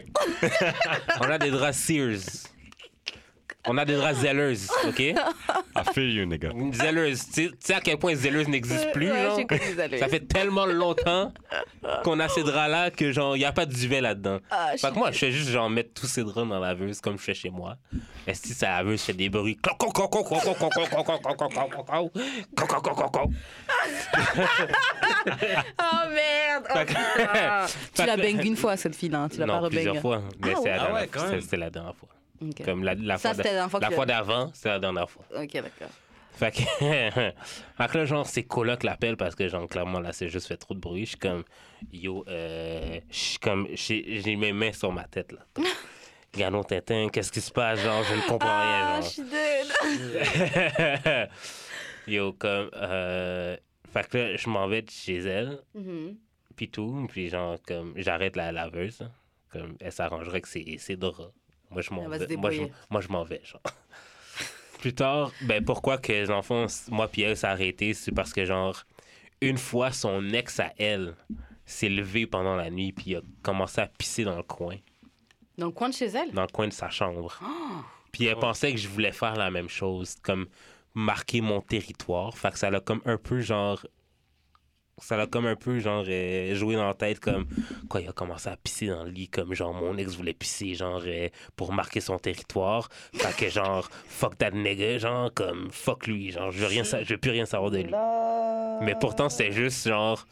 On 1.19 1.23
a 1.29 1.38
des 1.38 1.51
draps 1.51 1.77
Sears. 1.77 2.47
On 3.68 3.78
a 3.78 3.86
des 3.86 3.95
draps 3.95 4.20
Zellers, 4.20 4.57
OK? 4.88 4.99
I 4.99 5.16
feel 5.93 6.09
you, 6.12 6.26
nigga. 6.26 6.49
Zellers. 6.74 7.12
Tu 7.12 7.18
sais- 7.18 7.49
tu 7.49 7.57
sais 7.59 7.74
à 7.76 7.80
quel 7.82 7.97
point 7.97 8.16
Zellers 8.16 8.45
n'existe 8.47 8.91
plus, 8.91 9.12
Ouais, 9.12 9.24
genre? 9.24 9.38
j'ai 9.38 9.45
connu 9.45 9.62
Zellers. 9.76 9.97
Ça 9.99 10.07
fait 10.07 10.22
tellement 10.28 10.66
longtemps 10.66 11.32
qu'on 12.03 12.20
a 12.20 12.28
ces 12.28 12.41
draps-là 12.43 12.89
que, 12.91 13.12
genre, 13.12 13.36
il 13.36 13.39
n'y 13.39 13.45
a 13.45 13.51
pas 13.51 13.66
de 13.66 13.74
duvet 13.74 14.01
là-dedans. 14.01 14.39
Ah, 14.49 14.72
Fait 14.78 14.89
que 14.89 14.95
moi, 14.95 15.12
je 15.12 15.18
fais 15.20 15.32
juste 15.32 15.49
genre 15.49 15.70
mettre 15.70 15.93
tous 15.93 16.07
ces 16.07 16.24
draps 16.24 16.47
dans 16.49 16.59
la 16.59 16.70
laveuse 16.70 16.99
comme 17.01 17.18
je 17.18 17.24
fais 17.24 17.34
chez 17.36 17.49
moi. 17.51 17.76
Et 18.28 18.34
si 18.34 18.53
ça 18.53 18.70
laveuse 18.70 19.01
fait 19.01 19.14
des 19.14 19.30
bruits. 19.30 19.57
Oh 25.80 26.09
merde 26.09 26.66
oh, 26.76 26.80
putain. 26.86 27.66
Tu 27.93 28.05
l'as 28.05 28.16
que- 28.16 28.21
bang 28.21 28.46
une 28.46 28.55
fois 28.55 28.78
cette 28.78 28.96
fille, 28.96 29.12
hein. 29.13 29.28
tu 29.32 29.39
l'as 29.39 29.46
pas 29.47 29.62
Non, 29.62 29.70
plusieurs 29.70 29.97
fois. 29.97 30.21
Mais 30.43 30.54
Ah 30.55 30.55
c'est 30.55 30.62
ouais? 30.63 30.70
la 30.70 30.74
Ah 30.74 30.78
dernière 30.79 30.93
ouais, 31.01 31.08
quand 31.12 31.20
fois. 31.20 31.29
même. 31.29 31.42
C'était 31.42 31.58
la 31.58 31.70
dernière 31.70 31.96
fois. 31.96 32.09
Comme 32.66 32.84
la, 32.84 32.96
la 32.96 33.18
Ça, 33.18 33.34
fois, 33.34 34.05
d'avant, 34.05 34.51
c'est 34.54 34.70
la 34.70 34.80
dernière 34.80 35.09
fois. 35.09 35.24
Ok, 35.36 35.54
d'accord. 35.54 35.89
Fait 36.34 36.51
que, 36.51 36.62
fait 37.78 37.92
que 37.92 37.97
là, 37.97 38.05
genre, 38.05 38.26
c'est 38.26 38.43
coloc 38.43 38.84
l'appel 38.84 39.16
parce 39.18 39.36
que, 39.36 39.47
genre, 39.47 39.68
clairement, 39.68 40.00
là, 40.00 40.12
c'est 40.13 40.30
juste 40.30 40.47
fait 40.47 40.58
trop 40.58 40.74
de 40.74 40.80
bruit. 40.80 41.05
Je 41.05 41.09
suis 41.09 41.18
comme, 41.20 41.43
yo, 41.92 42.24
euh, 42.28 43.00
je 43.12 43.16
suis 43.16 43.38
comme, 43.39 43.68
j'ai 43.74 44.36
mes 44.38 44.54
mains 44.54 44.72
sur 44.72 44.92
ma 44.92 45.04
tête, 45.04 45.32
là. 45.34 45.39
Ganon 46.34 46.63
Tintin, 46.63 47.09
qu'est-ce 47.12 47.32
qui 47.32 47.42
se 47.42 47.51
passe? 47.51 47.80
Genre, 47.82 48.04
je 48.05 48.16
ne 48.16 48.22
comprends 48.22 48.47
Ah, 48.50 49.00
rien, 49.01 49.01
je 49.01 49.01
genre. 49.01 49.12
suis 49.12 49.24
dead. 49.24 49.68
Yo, 52.08 52.34
comme, 52.34 52.70
euh, 52.74 53.55
fait 53.93 54.08
que 54.09 54.18
là, 54.18 54.36
je 54.38 54.50
m'en 54.50 54.68
vais 54.68 54.82
de 54.82 54.89
chez 54.89 55.18
elle, 55.18 55.59
Mhm. 55.76 56.16
puis 56.55 56.70
tout, 56.70 57.05
puis 57.09 57.30
genre, 57.30 57.58
comme, 57.68 57.93
j'arrête 57.97 58.36
la 58.36 58.51
laveuse, 58.51 59.01
hein. 59.01 59.12
comme, 59.51 59.76
elle 59.80 59.92
s'arrangerait 59.92 60.42
que 60.42 60.47
c'est 60.47 60.78
c'est 60.80 60.96
draps. 60.96 61.32
Moi, 61.72 61.82
je 61.82 61.93
m'en 61.93 62.02
vais. 62.02 62.08
Moi, 62.08 62.18
je, 62.20 62.26
débrouiller. 62.26 62.72
moi, 62.89 63.02
je 63.02 63.08
m'en 63.08 63.24
vais, 63.24 63.42
genre. 63.43 63.62
Plus 64.80 64.93
tard, 64.93 65.32
ben, 65.43 65.64
pourquoi 65.64 65.98
que 65.98 66.12
les 66.12 66.32
enfants, 66.32 66.66
moi 66.89 67.08
puis 67.08 67.22
elle, 67.22 67.38
s'est 67.38 67.48
arrêté, 67.48 67.93
c'est 67.93 68.12
parce 68.12 68.34
que, 68.34 68.46
genre, 68.46 68.84
une 69.39 69.58
fois, 69.58 69.92
son 69.92 70.28
ex 70.30 70.60
à 70.60 70.74
elle 70.78 71.16
s'est 71.66 71.89
levé 71.89 72.26
pendant 72.26 72.56
la 72.56 72.70
nuit, 72.70 72.92
puis 72.92 73.12
il 73.12 73.16
a 73.18 73.22
commencé 73.43 73.82
à 73.82 73.88
pisser 73.88 74.24
dans 74.24 74.36
le 74.36 74.43
coin, 74.43 74.78
Dans 75.58 75.68
le 75.68 75.72
coin 75.72 75.89
de 75.89 75.93
chez 75.93 76.08
elle? 76.08 76.32
Dans 76.32 76.42
le 76.42 76.48
coin 76.48 76.68
de 76.68 76.74
sa 76.74 76.89
chambre. 76.89 77.39
Oh. 77.74 77.84
Puis 78.12 78.26
elle 78.26 78.36
pensait 78.36 78.74
que 78.74 78.78
je 78.78 78.89
voulais 78.89 79.14
faire 79.14 79.38
la 79.38 79.50
même 79.50 79.70
chose, 79.70 80.16
comme 80.22 80.48
marquer 80.93 81.39
mon 81.39 81.62
territoire. 81.62 82.38
Fait 82.38 82.52
que 82.52 82.60
ça 82.60 82.70
l'a 82.70 82.82
comme 82.82 83.02
un 83.06 83.18
peu 83.18 83.39
genre. 83.39 83.86
Ça 85.01 85.17
l'a 85.17 85.28
comme 85.28 85.45
un 85.47 85.55
peu 85.55 85.79
genre 85.79 86.05
euh, 86.07 86.53
joué 86.55 86.75
dans 86.75 86.86
la 86.87 86.93
tête 86.93 87.19
comme 87.19 87.45
quoi 87.89 88.01
il 88.01 88.07
a 88.07 88.11
commencé 88.13 88.49
à 88.49 88.55
pisser 88.55 88.87
dans 88.87 89.03
le 89.03 89.09
lit 89.09 89.28
comme 89.28 89.53
genre 89.53 89.73
mon 89.73 89.97
ex 89.97 90.15
voulait 90.15 90.33
pisser 90.33 90.73
genre 90.75 91.01
euh, 91.05 91.28
pour 91.55 91.73
marquer 91.73 91.99
son 92.01 92.17
territoire 92.19 92.87
fait 93.13 93.36
que 93.45 93.49
genre 93.51 93.89
fuck 94.07 94.37
that 94.37 94.51
nigga 94.51 94.97
genre 94.99 95.33
comme 95.33 95.69
fuck 95.71 96.07
lui 96.07 96.32
genre 96.32 96.51
je 96.51 96.59
veux 96.59 96.67
rien 96.67 96.83
je 96.83 97.13
veux 97.13 97.17
plus 97.17 97.32
rien 97.32 97.45
savoir 97.45 97.71
de 97.71 97.79
lui 97.79 97.91
mais 98.86 98.95
pourtant 98.99 99.28
c'était 99.29 99.51
juste 99.51 99.87
genre 99.87 100.25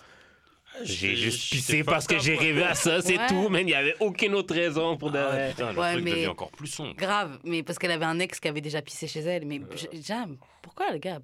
j'ai 0.84 1.16
juste 1.16 1.50
pissé 1.52 1.84
parce 1.84 2.06
que 2.08 2.20
j'ai 2.20 2.36
rêvé 2.36 2.64
à 2.64 2.76
ça 2.76 3.02
c'est 3.02 3.18
Ouais. 3.18 3.28
tout 3.28 3.50
mais 3.50 3.62
il 3.64 3.70
y 3.70 3.74
avait 3.74 3.96
aucune 4.00 4.36
autre 4.36 4.54
raison 4.54 4.96
pour 4.98 5.12
de 5.12 5.18
Ah, 5.18 5.28
vrai. 5.30 5.50
putain, 5.50 5.74
le 5.74 5.80
Ouais, 5.80 5.92
truc 5.94 6.04
mais- 6.06 6.12
devient 6.12 6.28
encore 6.28 6.52
plus 6.52 6.68
sombre. 6.68 6.96
Grave, 6.96 7.40
mais 7.44 7.64
parce 7.64 7.78
qu'elle 7.80 7.92
avait 7.92 8.06
un 8.06 8.20
ex 8.20 8.40
qui 8.40 8.48
avait 8.48 8.62
déjà 8.62 8.82
pissé 8.82 9.08
chez 9.08 9.22
elle. 9.22 9.46
Mais 9.46 9.60
j- 9.76 9.88
Jam, 10.02 10.38
pourquoi 10.62 10.92
le 10.92 11.00
gars 11.00 11.20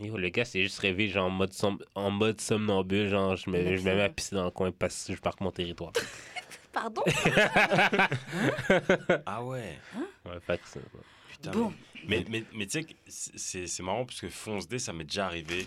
Yo, 0.00 0.16
le 0.16 0.28
gars 0.28 0.44
s'est 0.44 0.62
juste 0.62 0.78
réveillé 0.78 1.10
genre 1.10 1.26
en 1.26 1.30
mode, 1.30 1.52
som- 1.52 1.78
en 1.94 2.10
mode 2.10 2.40
somnambule, 2.40 3.08
genre 3.08 3.36
je 3.36 3.50
me, 3.50 3.76
je 3.76 3.82
me 3.82 3.94
mets 3.94 4.02
à 4.02 4.08
pisser 4.08 4.36
dans 4.36 4.44
le 4.44 4.50
coin 4.50 4.70
parce 4.70 5.04
que 5.06 5.14
je 5.14 5.20
marque 5.24 5.40
mon 5.40 5.50
territoire. 5.50 5.92
Pardon? 6.72 7.02
Ah 9.26 9.42
ouais. 9.42 9.78
Ouais, 10.24 10.40
fait 10.46 10.58
que 10.60 10.68
ça- 10.68 10.80
Putain. 11.30 11.50
Bon. 11.52 11.72
Mais, 12.06 12.24
mais, 12.28 12.44
mais 12.54 12.66
tu 12.66 12.72
sais 12.72 12.84
que 12.84 12.92
c'est 13.08 13.66
c'est 13.66 13.82
marrant 13.82 14.04
parce 14.04 14.20
que 14.20 14.28
fonce 14.28 14.68
D, 14.68 14.78
ça 14.78 14.92
m'est 14.92 15.04
déjà 15.04 15.26
arrivé 15.26 15.66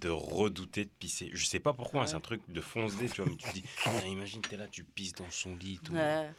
de 0.00 0.08
redouter 0.08 0.84
de 0.84 0.90
pisser. 0.98 1.30
Je 1.32 1.44
sais 1.44 1.58
pas 1.60 1.72
pourquoi, 1.72 2.02
hein, 2.02 2.06
c'est 2.06 2.14
un 2.14 2.20
truc 2.20 2.40
de 2.48 2.60
fonce 2.60 2.96
D, 2.96 3.08
tu 3.08 3.20
vois, 3.22 3.30
mais 3.30 3.36
tu 3.36 3.48
te 3.48 3.54
dis, 3.54 3.62
putain, 3.62 3.90
imagine, 4.06 4.40
t'es 4.40 4.56
là, 4.56 4.66
tu 4.70 4.84
pisses 4.84 5.14
dans 5.14 5.30
son 5.30 5.56
lit 5.56 5.74
et 5.82 5.86
tout. 5.86 5.92
Ouais. 5.92 6.30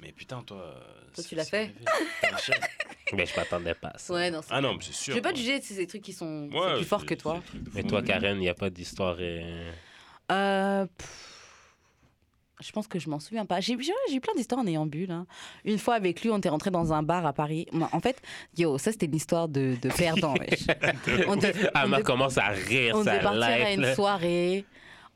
Mais 0.00 0.12
putain, 0.12 0.42
toi. 0.42 0.58
euh, 0.58 0.80
Toi, 1.14 1.24
tu 1.24 1.34
l'as 1.34 1.44
fait. 1.44 1.72
Mais 3.14 3.24
je 3.26 3.34
m'attendais 3.36 3.74
pas 3.74 3.88
à 3.88 3.98
ça. 3.98 4.12
Ouais, 4.14 4.30
non, 4.30 4.40
c'est- 4.42 4.48
Ah 4.52 4.60
non, 4.60 4.74
mais 4.74 4.80
c'est 4.82 4.92
sûr. 4.92 5.12
Je 5.14 5.18
vais 5.18 5.22
pas 5.22 5.32
te 5.32 5.38
juger, 5.38 5.60
c'est 5.62 5.74
des 5.74 5.86
trucs 5.86 6.02
qui 6.02 6.12
sont 6.12 6.48
Ouais, 6.52 6.76
plus 6.76 6.84
forts 6.84 7.06
que 7.06 7.14
toi. 7.14 7.40
de 7.54 7.70
Mais 7.74 7.82
toi, 7.82 8.02
Karen, 8.02 8.36
il 8.36 8.40
n'y 8.40 8.48
a 8.50 8.54
pas 8.54 8.68
d'histoire. 8.70 9.16
euh, 9.18 9.72
Euh, 10.30 10.86
je 12.60 12.70
pense 12.72 12.86
que 12.86 12.98
je 12.98 13.08
m'en 13.08 13.18
souviens 13.18 13.46
pas. 13.46 13.60
J'ai 13.60 13.72
eu 13.72 14.20
plein 14.20 14.34
d'histoires 14.36 14.60
en 14.60 14.66
ayant 14.66 14.84
bu. 14.84 15.06
Là. 15.06 15.24
Une 15.64 15.78
fois 15.78 15.94
avec 15.94 16.20
lui, 16.22 16.30
on 16.30 16.36
était 16.38 16.50
rentré 16.50 16.70
dans 16.70 16.92
un 16.92 17.02
bar 17.02 17.24
à 17.24 17.32
Paris. 17.32 17.66
En 17.92 18.00
fait, 18.00 18.20
yo, 18.58 18.76
ça 18.76 18.92
c'était 18.92 19.06
une 19.06 19.14
histoire 19.16 19.48
de, 19.48 19.76
de 19.80 19.88
perdant. 19.90 20.34
wesh. 20.34 20.66
on 21.28 21.36
devait, 21.36 21.70
on 21.74 21.88
devait- 21.88 22.02
commence 22.02 22.36
à 22.36 22.48
rire, 22.48 22.94
on 22.94 23.04
devait 23.04 23.20
partir 23.20 23.42
à 23.42 23.72
une 23.72 23.94
soirée. 23.94 24.66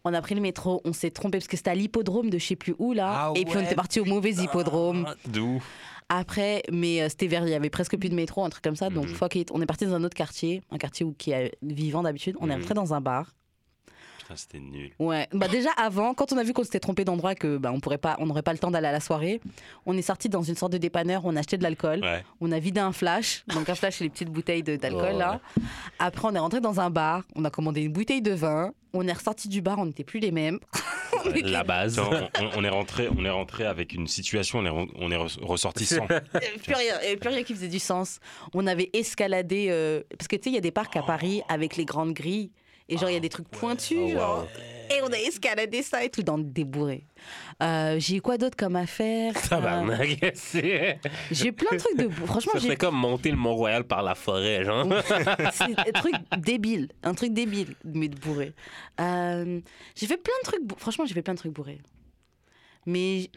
On 0.05 0.13
a 0.15 0.21
pris 0.21 0.35
le 0.35 0.41
métro, 0.41 0.81
on 0.85 0.93
s'est 0.93 1.11
trompé 1.11 1.39
parce 1.39 1.47
que 1.49 1.57
c'était 1.57 1.71
à 1.71 1.75
l'hippodrome 1.75 2.29
de 2.31 2.39
je 2.39 2.45
sais 2.47 2.57
plus 2.57 2.75
où 2.79 2.93
là. 2.93 3.29
Ah 3.29 3.33
et 3.37 3.45
puis 3.45 3.57
on 3.57 3.61
était 3.61 3.75
parti 3.77 4.01
au 4.01 4.05
mauvais 4.05 4.31
hippodrome. 4.33 5.07
Ah, 5.09 5.15
De 5.29 5.41
ouf. 5.41 5.65
Après, 6.09 6.63
mais 6.71 7.01
euh, 7.01 7.09
c'était 7.09 7.27
vers, 7.29 7.47
il 7.47 7.51
y 7.51 7.55
avait 7.55 7.71
presque 7.71 7.97
plus 7.97 8.09
de 8.11 8.15
métro, 8.15 8.45
un 8.45 8.51
truc 8.51 8.63
comme 8.65 8.77
ça. 8.77 8.91
Donc, 8.91 9.09
Mhm. 9.09 9.15
fuck 9.15 9.35
it. 9.37 9.51
On 9.53 9.63
est 9.63 9.67
parti 9.67 9.87
dans 9.87 9.95
un 9.95 10.05
autre 10.05 10.17
quartier, 10.17 10.63
un 10.71 10.77
quartier 10.77 11.07
où, 11.07 11.13
qui 11.17 11.31
est 11.31 11.53
vivant 11.63 12.03
d'habitude. 12.03 12.37
On 12.41 12.51
est 12.51 12.55
Mhm. 12.55 12.61
rentré 12.61 12.75
dans 12.75 12.93
un 12.93 13.01
bar. 13.01 13.33
Putain, 14.33 14.37
c'était 14.37 14.59
nul. 14.61 14.91
Ouais, 14.99 15.29
bah 15.33 15.49
déjà 15.49 15.71
avant, 15.77 16.15
quand 16.15 16.33
on 16.33 16.37
a 16.39 16.43
vu 16.43 16.53
qu'on 16.53 16.65
s'était 16.65 16.81
trompé 16.81 17.05
d'endroit, 17.05 17.35
que 17.35 17.57
bah, 17.59 17.71
on 17.73 17.81
pourrait 17.81 17.99
pas, 17.99 18.17
on 18.19 18.27
n'aurait 18.27 18.43
pas 18.43 18.53
le 18.53 18.59
temps 18.59 18.71
d'aller 18.71 18.89
à 18.89 18.93
la 18.93 19.01
soirée, 19.01 19.41
on 19.87 19.97
est 19.97 20.03
sorti 20.03 20.29
dans 20.29 20.43
une 20.43 20.57
sorte 20.57 20.73
de 20.73 20.79
dépanneur, 20.79 21.23
on 21.25 21.37
a 21.37 21.41
acheté 21.41 21.57
de 21.59 21.63
l'alcool, 21.63 22.01
Ouais. 22.03 22.25
on 22.41 22.51
a 22.53 22.59
vidé 22.59 22.81
un 22.81 22.93
flash, 22.93 23.45
donc 23.49 23.69
un 23.69 23.75
flash 23.75 23.97
c'est 23.97 24.05
les 24.05 24.11
petites 24.11 24.31
bouteilles 24.31 24.63
d'alcool 24.63 25.17
là. 25.17 25.41
Après 25.99 26.27
on 26.29 26.35
est 26.35 26.39
rentré 26.39 26.61
dans 26.61 26.81
un 26.81 26.91
bar, 26.91 27.25
on 27.37 27.45
a 27.45 27.51
commandé 27.51 27.83
une 27.83 27.93
bouteille 27.93 28.23
de 28.23 28.33
vin, 28.33 28.73
on 28.95 29.07
est 29.07 29.13
ressorti 29.13 29.49
du 29.49 29.63
bar, 29.63 29.79
on 29.79 29.87
n'était 29.87 30.05
plus 30.05 30.21
les 30.21 30.31
mêmes. 30.33 30.59
La 31.43 31.63
base. 31.63 31.99
Attends, 31.99 32.29
on, 32.41 32.61
on 32.61 32.65
est 32.65 32.69
rentré, 32.71 33.09
on 33.17 33.25
est 33.25 33.31
rentré 33.31 33.65
avec 33.67 33.93
une 33.93 34.07
situation, 34.07 34.59
on 34.61 34.67
est, 34.67 34.89
on 34.97 35.11
est 35.11 35.17
re- 35.17 35.45
ressorti 35.45 35.85
sans. 35.85 36.05
Il 36.09 36.41
y 36.43 36.47
avait 36.47 36.59
plus 36.59 36.75
rien, 36.75 36.95
plus 37.21 37.29
rien 37.29 37.43
qui 37.43 37.55
faisait 37.55 37.69
du 37.69 37.79
sens. 37.79 38.19
On 38.55 38.67
avait 38.67 38.91
escaladé, 38.95 39.67
euh, 39.71 40.03
parce 40.19 40.27
que 40.27 40.37
tu 40.37 40.45
sais 40.45 40.51
il 40.51 40.55
y 40.55 40.59
a 40.59 40.63
des 40.63 40.71
parcs 40.71 40.97
à 40.97 41.03
Paris 41.03 41.43
avec 41.49 41.77
les 41.77 41.85
grandes 41.85 42.15
grilles. 42.15 42.51
Et 42.89 42.97
genre, 42.99 43.11
il 43.11 43.15
y 43.15 43.17
a 43.17 43.21
des 43.21 43.29
trucs 43.29 43.49
pointus, 43.49 43.99
Oh, 44.01 44.09
genre. 44.11 44.49
Et 44.91 45.01
on 45.03 45.07
a 45.07 45.17
escaladé 45.17 45.83
ça 45.83 46.05
et 46.05 46.11
tout 46.11 46.23
dans 46.23 46.37
des 46.37 46.65
bourrés. 46.65 47.07
Euh, 47.63 47.97
j'ai 47.99 48.17
eu 48.17 48.21
quoi 48.21 48.37
d'autre 48.37 48.57
comme 48.59 48.77
affaire 48.77 49.33
Euh, 49.37 49.49
Tabarnak, 49.49 50.33
c'est? 50.35 50.99
J'ai 51.31 51.47
eu 51.49 51.53
plein 51.53 51.71
de 51.77 51.79
trucs 51.83 51.97
de 51.97 52.09
Franchement, 52.11 52.53
ça 52.55 52.59
j'ai 52.59 52.77
comme 52.77 52.97
monter 52.97 53.31
le 53.31 53.39
Mont-Royal 53.39 53.85
par 53.85 54.03
la 54.03 54.15
forêt, 54.15 54.65
genre. 54.65 54.87
c'est 55.53 55.79
un 55.79 55.93
truc 55.95 56.15
débile, 56.39 56.89
un 57.05 57.15
truc 57.15 57.33
débile, 57.33 57.75
mais 57.85 58.09
de 58.09 58.19
bourré. 58.19 58.53
Euh, 59.01 59.61
j'ai 59.95 60.07
fait 60.07 60.19
plein 60.19 60.35
de 60.43 60.45
trucs. 60.45 60.79
Franchement, 60.79 61.07
j'ai 61.07 61.15
fait 61.15 61.23
plein 61.23 61.35
de 61.35 61.39
trucs 61.39 61.53
bourrés. 61.53 61.81
Mais 62.85 63.31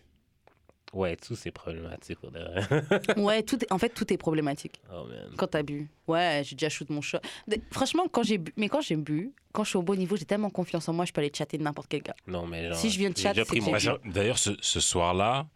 Ouais, 0.96 1.16
tout 1.18 1.36
c'est 1.36 1.52
problématique 1.52 2.20
ouais, 3.18 3.44
tout 3.44 3.62
est- 3.64 3.72
en 3.72 3.78
fait, 3.78 3.90
tout 3.90 4.12
est 4.14 4.18
problématique 4.18 4.82
Oh 4.92 5.04
man. 5.06 5.30
quand 5.38 5.48
t'as 5.48 5.62
bu. 5.62 5.90
Ouais, 6.08 6.42
j'ai 6.46 6.56
déjà 6.56 6.70
shoot 6.70 6.90
mon 6.90 7.02
shot. 7.02 7.20
Franchement, 7.72 8.08
quand 8.12 8.24
j'ai 8.24 8.38
bu, 8.38 8.54
mais 8.58 8.70
quand 8.70 8.82
j'ai 8.82 8.96
bu, 8.96 9.34
quand 9.56 9.64
je 9.64 9.70
suis 9.70 9.78
au 9.78 9.82
bon 9.84 9.96
niveau, 9.96 10.16
j'ai 10.18 10.26
tellement 10.26 10.50
confiance 10.50 10.88
en 10.90 10.94
moi, 10.94 11.06
je 11.06 11.14
peux 11.14 11.22
aller 11.22 11.32
chatter 11.34 11.58
de 11.58 11.64
n'importe 11.64 11.88
quel 11.90 12.02
gars. 12.02 12.16
Non, 12.28 12.46
mais 12.46 12.68
genre. 12.68 12.78
Si 12.78 12.90
je 12.90 13.00
viens 13.00 13.10
de 13.10 13.16
j'ai 13.18 13.24
chat, 13.24 13.30
déjà 13.34 13.44
c'est 13.44 13.48
pris 13.48 13.60
que 13.60 13.66
mon 13.66 13.78
j'ai 13.78 13.90
Ouais, 13.92 13.98
ça- 14.04 14.10
D'ailleurs, 14.12 14.38
ce, 14.38 14.52
ce 14.62 14.80
soir-là, 14.80 15.48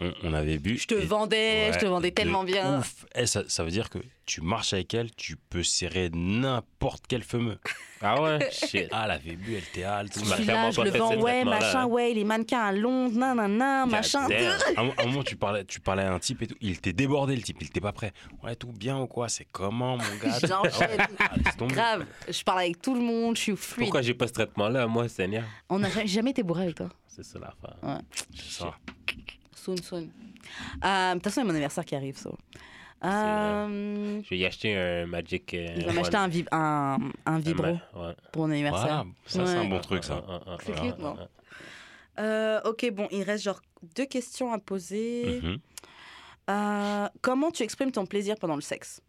on, 0.00 0.12
on 0.22 0.32
avait 0.34 0.58
bu. 0.58 0.76
Je 0.78 0.86
te 0.86 0.94
et- 0.94 1.04
vendais, 1.06 1.72
je 1.72 1.78
te 1.78 1.86
vendais 1.86 2.10
tellement 2.10 2.44
bien. 2.44 2.78
Ouf. 2.80 3.06
Eh, 3.14 3.26
ça, 3.26 3.42
ça 3.48 3.64
veut 3.64 3.70
dire 3.70 3.88
que 3.90 3.98
tu 4.26 4.40
marches 4.40 4.72
avec 4.72 4.92
elle, 4.92 5.10
tu 5.14 5.36
peux 5.36 5.62
serrer 5.62 6.10
n'importe 6.12 7.04
quel 7.08 7.22
fameux. 7.22 7.58
Ah 8.02 8.20
ouais? 8.20 8.38
Shit. 8.52 8.88
Ah, 8.92 9.02
elle 9.04 9.10
avait 9.12 9.36
bu, 9.36 9.52
elle 9.54 9.58
était 9.62 9.84
halte. 9.84 10.12
Tu 10.12 10.20
Je 10.20 10.34
suis 10.34 10.44
là, 10.44 10.70
je 10.70 10.80
le 10.82 10.90
vends, 10.90 11.16
ouais, 11.16 11.44
machin, 11.44 11.86
ouais, 11.86 12.12
les 12.12 12.24
mannequins 12.24 12.60
à 12.60 12.72
Londres, 12.72 13.16
nanana, 13.16 13.86
machin. 13.86 14.28
damn. 14.28 14.52
À 14.76 14.80
un, 14.82 14.88
à 14.88 15.02
un 15.02 15.06
moment, 15.06 15.22
tu 15.22 15.36
parlais, 15.36 15.64
tu 15.64 15.80
parlais 15.80 16.02
à 16.02 16.12
un 16.12 16.18
type 16.18 16.42
et 16.42 16.46
tout. 16.48 16.56
Il 16.60 16.72
était 16.72 16.92
débordé, 16.92 17.34
le 17.36 17.42
type. 17.42 17.56
Il 17.60 17.68
était 17.68 17.80
pas 17.80 17.92
prêt. 17.92 18.12
Ouais, 18.42 18.54
tout 18.56 18.72
bien 18.72 18.98
ou 18.98 19.06
quoi? 19.06 19.28
C'est 19.28 19.46
comment, 19.50 19.96
mon 19.96 20.16
gars? 20.22 20.38
J'enchaîne. 20.42 21.00
Ah, 21.18 21.30
tomber. 21.58 21.74
Grave, 21.74 22.04
je 22.28 22.42
parle 22.42 22.60
avec 22.60 22.82
tout 22.82 22.94
le 22.94 23.00
monde, 23.00 23.36
je 23.36 23.42
suis 23.52 23.56
fluide. 23.56 23.86
Pourquoi 23.86 24.02
j'ai 24.02 24.14
pas 24.14 24.26
ce 24.28 24.32
traitement-là, 24.34 24.86
moi, 24.86 25.08
Seigneur? 25.08 25.44
On 25.68 25.78
n'a 25.78 25.88
jamais, 26.06 26.30
été 26.30 26.42
bourré 26.42 26.64
avec 26.64 26.76
toi. 26.76 26.88
C'est 27.06 27.24
ça 27.24 27.38
l'affaire. 27.38 27.76
Ouais. 27.82 27.98
C'est 28.34 28.60
ça. 28.62 28.74
Soon, 29.54 29.76
soon. 29.78 30.08
Euh, 30.84 31.10
De 31.10 31.14
toute 31.14 31.24
façon, 31.24 31.40
il 31.40 31.44
y 31.44 31.46
a 31.46 31.46
mon 31.46 31.50
anniversaire 31.50 31.84
qui 31.84 31.94
arrive, 31.96 32.16
ça. 32.16 32.30
Euh, 33.04 34.20
Je 34.22 34.30
vais 34.30 34.38
y 34.38 34.46
acheter 34.46 34.76
un 34.76 35.06
Magic. 35.06 35.52
euh, 35.54 35.66
il 35.76 35.84
va 35.86 35.92
m'acheter 35.92 36.16
un, 36.16 36.28
vib- 36.28 36.48
un, 36.52 36.98
un 37.26 37.38
vibro 37.38 37.62
ma- 37.64 38.08
Ouais. 38.08 38.14
pour 38.32 38.46
mon 38.46 38.52
anniversaire. 38.52 38.86
Voilà, 38.86 39.04
ça, 39.26 39.46
c'est 39.46 39.58
un 39.58 39.64
bon 39.68 39.80
truc, 39.80 40.04
ça. 40.04 40.22
C'est 40.64 40.74
cute, 40.74 40.98
non. 40.98 41.16
Euh, 42.18 42.60
ok, 42.64 42.90
bon, 42.92 43.08
il 43.10 43.22
reste 43.22 43.44
genre 43.44 43.60
deux 43.96 44.06
questions 44.06 44.52
à 44.52 44.58
poser. 44.58 45.40
Mhm. 45.42 45.58
Euh, 46.48 47.08
comment 47.20 47.50
tu 47.50 47.62
exprimes 47.64 47.92
ton 47.92 48.06
plaisir 48.06 48.36
pendant 48.40 48.54
le 48.54 48.60
sexe? 48.62 49.00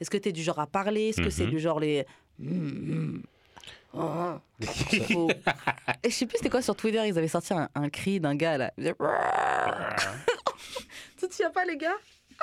Est-ce 0.00 0.10
que 0.10 0.18
tu 0.18 0.28
es 0.28 0.32
du 0.32 0.42
genre 0.42 0.58
à 0.58 0.66
parler? 0.66 1.08
Est-ce 1.10 1.22
que 1.22 1.30
c'est 1.30 1.44
Mhm. 1.44 1.50
du 1.50 1.58
genre 1.60 1.80
les. 1.80 2.04
Mm, 2.38 2.54
mm. 2.54 3.22
Oh. 3.92 4.34
Et 6.02 6.10
je 6.10 6.14
sais 6.14 6.26
plus 6.26 6.36
c'était 6.36 6.50
quoi 6.50 6.62
sur 6.62 6.76
Twitter, 6.76 7.02
ils 7.06 7.18
avaient 7.18 7.28
sorti 7.28 7.52
un, 7.52 7.68
un 7.74 7.88
cri 7.88 8.20
d'un 8.20 8.34
gars 8.36 8.56
là. 8.58 8.72
Tu 11.18 11.28
te 11.28 11.34
souviens 11.34 11.50
pas, 11.50 11.64
les 11.64 11.76
gars? 11.76 11.96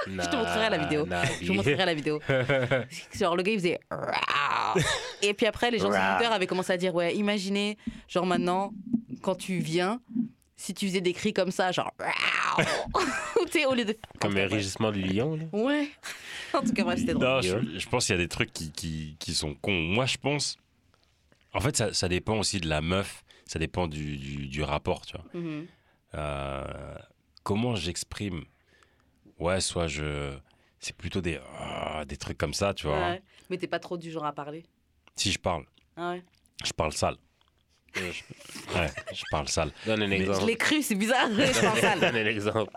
Je 0.05 0.11
te 0.11 0.35
montrerai 0.35 0.69
la 0.69 0.77
vidéo. 0.77 1.05
Nah, 1.05 1.23
Je 1.41 1.47
vous 1.47 1.53
montrerai 1.53 1.85
la 1.85 1.93
vidéo. 1.93 2.19
genre 3.15 3.35
le 3.35 3.43
gars 3.43 3.51
il 3.51 3.57
faisait. 3.59 3.79
Et 5.21 5.33
puis 5.33 5.45
après, 5.47 5.71
les 5.71 5.79
gens 5.79 5.91
sur 5.91 5.99
Twitter 6.17 6.31
avaient 6.31 6.47
commencé 6.47 6.73
à 6.73 6.77
dire 6.77 6.93
Ouais, 6.93 7.15
imaginez, 7.15 7.77
genre 8.07 8.25
maintenant, 8.25 8.73
quand 9.21 9.35
tu 9.35 9.57
viens, 9.57 9.99
si 10.55 10.73
tu 10.73 10.87
faisais 10.87 11.01
des 11.01 11.13
cris 11.13 11.33
comme 11.33 11.51
ça, 11.51 11.71
genre. 11.71 11.91
au 13.67 13.73
lieu 13.73 13.85
de. 13.85 13.97
Comme 14.19 14.37
un 14.37 14.47
rugissement 14.47 14.91
de 14.91 14.99
lion, 14.99 15.35
là. 15.35 15.43
Ouais. 15.51 15.89
En 16.53 16.61
tout 16.61 16.73
cas, 16.73 16.83
bref, 16.83 16.99
c'était 16.99 17.13
drôle. 17.13 17.25
Non, 17.27 17.41
je, 17.41 17.79
je 17.79 17.89
pense 17.89 18.05
qu'il 18.05 18.15
y 18.15 18.19
a 18.19 18.21
des 18.21 18.27
trucs 18.27 18.53
qui, 18.53 18.71
qui, 18.71 19.15
qui 19.19 19.33
sont 19.33 19.55
cons. 19.55 19.71
Moi, 19.71 20.05
je 20.05 20.17
pense. 20.17 20.57
En 21.57 21.61
fait, 21.61 21.75
ça, 21.75 21.93
ça 21.93 22.07
dépend 22.07 22.37
aussi 22.37 22.59
de 22.59 22.67
la 22.69 22.81
meuf. 22.81 23.23
Ça 23.45 23.57
dépend 23.59 23.87
du, 23.87 24.17
du, 24.17 24.47
du 24.47 24.61
rapport, 24.63 25.05
tu 25.05 25.15
vois. 25.17 25.25
Mhm. 25.33 25.65
Euh, 26.15 26.95
comment 27.43 27.75
j'exprime? 27.75 28.43
Ouais, 29.39 29.59
soit 29.61 29.87
je. 29.87 30.37
C'est 30.79 30.95
plutôt 30.95 31.21
des, 31.21 31.39
ah, 31.59 32.05
des 32.05 32.17
trucs 32.17 32.37
comme 32.37 32.53
ça, 32.53 32.73
tu 32.73 32.85
vois. 32.87 32.97
Ouais. 32.99 33.21
Mais 33.49 33.57
t'es 33.57 33.67
pas 33.67 33.79
trop 33.79 33.97
du 33.97 34.11
genre 34.11 34.25
à 34.25 34.33
parler? 34.33 34.63
Si 35.15 35.31
je 35.31 35.39
parle, 35.39 35.65
Ah 35.95 36.11
ouais. 36.11 36.23
je 36.63 36.71
parle 36.73 36.93
sale. 36.93 37.15
Ouais, 37.95 38.11
je 39.13 39.23
parle 39.31 39.47
sale. 39.47 39.71
Donne 39.85 40.03
un 40.03 40.07
Mais- 40.07 40.17
Je 40.17 40.23
exemple. 40.23 40.45
l'ai 40.45 40.55
cru, 40.55 40.83
c'est 40.83 40.93
bizarre. 40.95 41.29
Je 41.31 41.61
pense 41.65 41.79
sale. 41.79 41.99
Donne 41.99 42.15
un 42.17 42.25
exemple. 42.27 42.71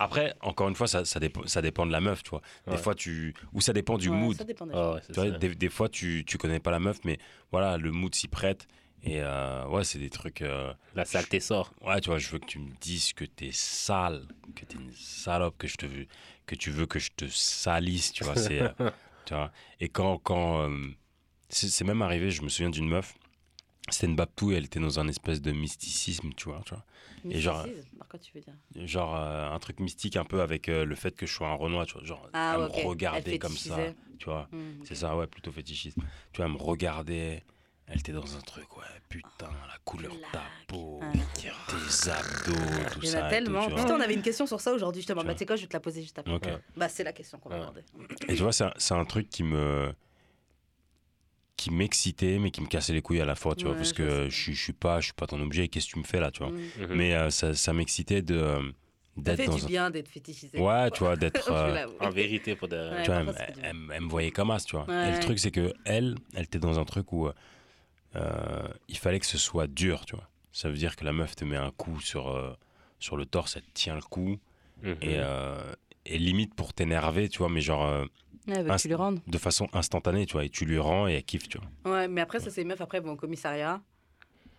Après, 0.00 0.34
encore 0.40 0.68
une 0.68 0.74
fois, 0.74 0.86
ça, 0.88 1.04
ça, 1.04 1.20
dépend, 1.20 1.46
ça 1.46 1.60
dépend 1.60 1.84
de 1.86 1.92
la 1.92 2.00
meuf, 2.00 2.22
tu 2.22 2.30
vois. 2.30 2.40
Des 2.66 2.72
Ouais. 2.72 2.78
fois, 2.82 2.94
tu. 2.94 3.34
Ou 3.52 3.60
ça 3.60 3.72
dépend 3.74 3.98
du 3.98 4.08
Ouais, 4.08 4.16
mood. 4.16 4.36
Ça 4.36 4.44
dépend 4.44 4.66
des 4.66 4.72
Ah 4.74 4.98
Tu 5.06 5.12
vois, 5.12 5.30
ça. 5.30 5.38
des, 5.38 5.54
des 5.54 5.68
fois, 5.68 5.88
tu, 5.90 6.24
tu 6.26 6.38
connais 6.38 6.58
pas 6.58 6.70
la 6.70 6.80
meuf, 6.80 7.00
mais 7.04 7.18
voilà, 7.52 7.76
le 7.76 7.92
mood 7.92 8.14
s'y 8.14 8.26
prête. 8.26 8.66
Et 9.02 9.20
euh, 9.20 9.66
ouais, 9.68 9.84
c'est 9.84 9.98
des 9.98 10.08
trucs. 10.10 10.42
euh, 10.42 10.72
La 10.94 11.04
saleté 11.04 11.38
sort. 11.38 11.74
ouais, 11.82 12.00
tu 12.00 12.08
vois, 12.08 12.18
je 12.18 12.30
veux 12.30 12.38
que 12.38 12.46
tu 12.46 12.58
me 12.58 12.70
dises 12.80 13.12
que 13.12 13.24
t'es 13.26 13.50
sale, 13.52 14.26
que 14.56 14.64
t'es 14.64 14.76
une 14.76 14.92
salope, 14.94 15.56
que, 15.58 15.66
je 15.66 15.76
te 15.76 15.84
veux, 15.86 16.06
que 16.46 16.54
tu 16.54 16.70
veux 16.70 16.86
que 16.86 16.98
je 16.98 17.10
te 17.14 17.26
salisse, 17.28 18.12
tu 18.12 18.24
vois. 18.24 18.36
C'est, 18.36 18.60
euh, 18.62 18.68
tu 19.26 19.34
vois. 19.34 19.52
Et 19.80 19.88
quand. 19.90 20.18
quand 20.18 20.62
euh, 20.68 20.88
c'est 21.52 21.68
c'est 21.68 21.84
même 21.84 22.00
arrivé, 22.00 22.30
je 22.30 22.42
me 22.42 22.48
souviens 22.48 22.70
d'une 22.70 22.88
meuf, 22.88 23.14
c'était 23.90 24.06
une 24.06 24.16
Baptou, 24.16 24.52
elle 24.52 24.64
était 24.64 24.80
dans 24.80 24.98
un 25.00 25.08
espèce 25.08 25.40
de 25.42 25.52
mysticisme, 25.52 26.30
tu 26.36 26.48
vois. 26.48 26.62
Tu 26.64 26.74
vois. 26.74 26.84
Et 27.30 27.40
genre- 27.40 27.66
Par 27.98 28.08
quoi 28.08 28.18
tu 28.18 28.32
veux 28.34 28.40
dire? 28.40 28.54
Genre 28.86 29.14
euh, 29.16 29.50
un 29.50 29.58
truc 29.58 29.80
mystique 29.80 30.16
un 30.16 30.24
peu 30.24 30.40
avec 30.40 30.68
euh, 30.68 30.84
le 30.84 30.94
fait 30.94 31.14
que 31.14 31.26
je 31.26 31.32
sois 31.34 31.48
un 31.48 31.54
Renoir, 31.54 31.86
tu 31.86 31.94
vois. 31.94 32.04
Genre, 32.04 32.28
Ah, 32.32 32.54
elle 32.56 32.62
ok. 32.64 32.76
me 32.84 32.88
regardait 32.88 33.32
Elle 33.34 33.38
comme 33.38 33.56
ça, 33.56 33.76
tu 34.18 34.24
vois. 34.26 34.48
Mhm. 34.52 34.80
C'est 34.84 34.94
ça, 34.94 35.16
ouais, 35.16 35.26
plutôt 35.26 35.52
fétichiste. 35.52 35.98
Tu 36.32 36.36
vois, 36.38 36.46
elle 36.46 36.52
me 36.52 36.58
regardait. 36.58 37.44
Elle 37.92 37.98
était 37.98 38.12
dans 38.12 38.36
un 38.36 38.40
truc, 38.40 38.76
ouais, 38.76 38.84
putain, 39.08 39.48
la 39.66 39.76
couleur 39.84 40.12
de 40.14 40.20
ta 40.32 40.44
peau, 40.68 41.00
Ah. 41.02 41.10
tes 41.34 41.48
abdos, 42.08 42.52
tout 42.92 43.00
Il 43.02 43.06
y 43.06 43.08
en 43.08 43.12
ça. 43.12 43.26
a 43.26 43.30
tellement. 43.30 43.68
tout. 43.68 43.74
Putain, 43.74 43.96
on 43.96 44.00
avait 44.00 44.14
une 44.14 44.22
question 44.22 44.46
sur 44.46 44.60
ça 44.60 44.72
aujourd'hui, 44.72 45.00
justement. 45.02 45.22
Tu 45.22 45.26
Bah, 45.26 45.32
tu 45.34 45.38
sais 45.40 45.46
quoi, 45.46 45.56
je 45.56 45.62
vais 45.62 45.66
te 45.66 45.72
la 45.72 45.80
poser 45.80 46.00
juste 46.00 46.16
après. 46.20 46.62
Bah, 46.76 46.88
c'est 46.88 47.02
la 47.02 47.12
question 47.12 47.38
qu'on 47.40 47.48
va 47.48 47.56
aborder. 47.56 47.82
Et 48.28 48.36
tu 48.36 48.42
vois, 48.42 48.52
c'est 48.52 48.62
un, 48.64 48.72
c'est 48.76 48.94
un 48.94 49.04
truc 49.04 49.28
qui 49.28 49.42
me. 49.42 49.92
Qui 51.60 51.70
m'excitait, 51.70 52.38
mais 52.38 52.50
qui 52.50 52.62
me 52.62 52.66
cassait 52.66 52.94
les 52.94 53.02
couilles 53.02 53.20
à 53.20 53.26
la 53.26 53.34
fois, 53.34 53.54
tu 53.54 53.66
vois, 53.66 53.74
parce 53.76 53.92
que 53.92 54.28
je, 54.30 54.34
suis- 54.42 54.54
je 54.54 54.62
suis 54.62 54.72
pas, 54.72 55.00
je 55.00 55.06
suis 55.06 55.12
pas 55.14 55.26
ton 55.26 55.40
objet, 55.42 55.68
qu'est-ce 55.68 55.86
que 55.88 55.92
tu 55.92 55.98
me 55.98 56.04
fais 56.04 56.18
là, 56.20 56.30
tu 56.30 56.42
vois. 56.42 56.52
Mhm. 56.52 56.58
Mhm. 56.80 56.94
Mais 56.94 57.14
euh, 57.14 57.28
ça, 57.30 57.52
ça 57.52 57.72
m'excitait 57.74 58.22
de, 58.22 58.40
Ça 58.40 59.22
d'être 59.22 59.36
fait 59.36 59.46
dans 59.46 59.56
du 59.56 59.64
un... 59.64 59.66
bien 59.66 59.90
d'être 59.90 60.08
fétichisé. 60.08 60.58
Ouais, 60.58 60.90
tu 60.90 61.00
vois, 61.00 61.16
d'être... 61.16 61.50
Euh. 61.52 61.86
En 62.00 62.10
vérité, 62.10 62.56
pour 62.56 62.68
de. 62.68 62.76
Ouais. 62.76 63.02
tu 63.02 63.10
vois, 63.10 63.22
elle, 63.62 63.74
me 63.74 64.08
voyait 64.08 64.30
comme 64.30 64.50
as, 64.50 64.64
tu 64.64 64.76
vois. 64.76 64.86
Et 65.06 65.12
le 65.12 65.20
truc, 65.20 65.38
c'est 65.38 65.50
que 65.50 65.74
elle, 65.84 66.16
elle 66.34 66.44
était 66.44 66.58
dans 66.58 66.78
un 66.78 66.84
truc 66.84 67.12
où 67.12 67.28
euh, 68.16 68.68
il 68.88 68.96
fallait 68.96 69.20
que 69.20 69.26
ce 69.26 69.38
soit 69.38 69.66
dur, 69.66 70.04
tu 70.06 70.16
vois. 70.16 70.28
Ça 70.52 70.68
veut 70.68 70.76
dire 70.76 70.96
que 70.96 71.04
la 71.04 71.12
meuf 71.12 71.36
te 71.36 71.44
met 71.44 71.56
un 71.56 71.70
coup 71.70 72.00
sur, 72.00 72.28
euh, 72.28 72.52
sur 72.98 73.16
le 73.16 73.24
torse, 73.26 73.56
elle 73.56 73.62
te 73.62 73.72
tient 73.74 73.94
le 73.94 74.00
coup, 74.02 74.38
Mhm. 74.82 74.96
et, 75.02 75.16
euh, 75.18 75.72
et 76.06 76.18
limite 76.18 76.54
pour 76.54 76.72
t'énerver, 76.72 77.28
tu 77.28 77.38
vois, 77.38 77.48
mais 77.50 77.60
genre 77.60 77.84
Ouais, 78.48 78.54
elle 78.56 78.64
veut 78.64 78.70
que 78.74 78.80
tu 78.80 78.88
lui 78.88 78.94
rendes. 78.94 79.20
de 79.26 79.38
façon 79.38 79.68
instantanée, 79.72 80.26
tu 80.26 80.32
vois, 80.32 80.44
et 80.44 80.48
tu 80.48 80.64
lui 80.64 80.78
rends 80.78 81.06
et 81.08 81.12
elle 81.14 81.22
kiffe, 81.24 81.48
tu 81.48 81.58
vois. 81.84 81.92
Ouais, 81.92 82.08
mais 82.08 82.20
après, 82.20 82.40
ça, 82.40 82.50
c'est 82.50 82.62
les 82.62 82.66
meufs, 82.66 82.80
après, 82.80 83.00
vont 83.00 83.12
au 83.12 83.16
commissariat. 83.16 83.80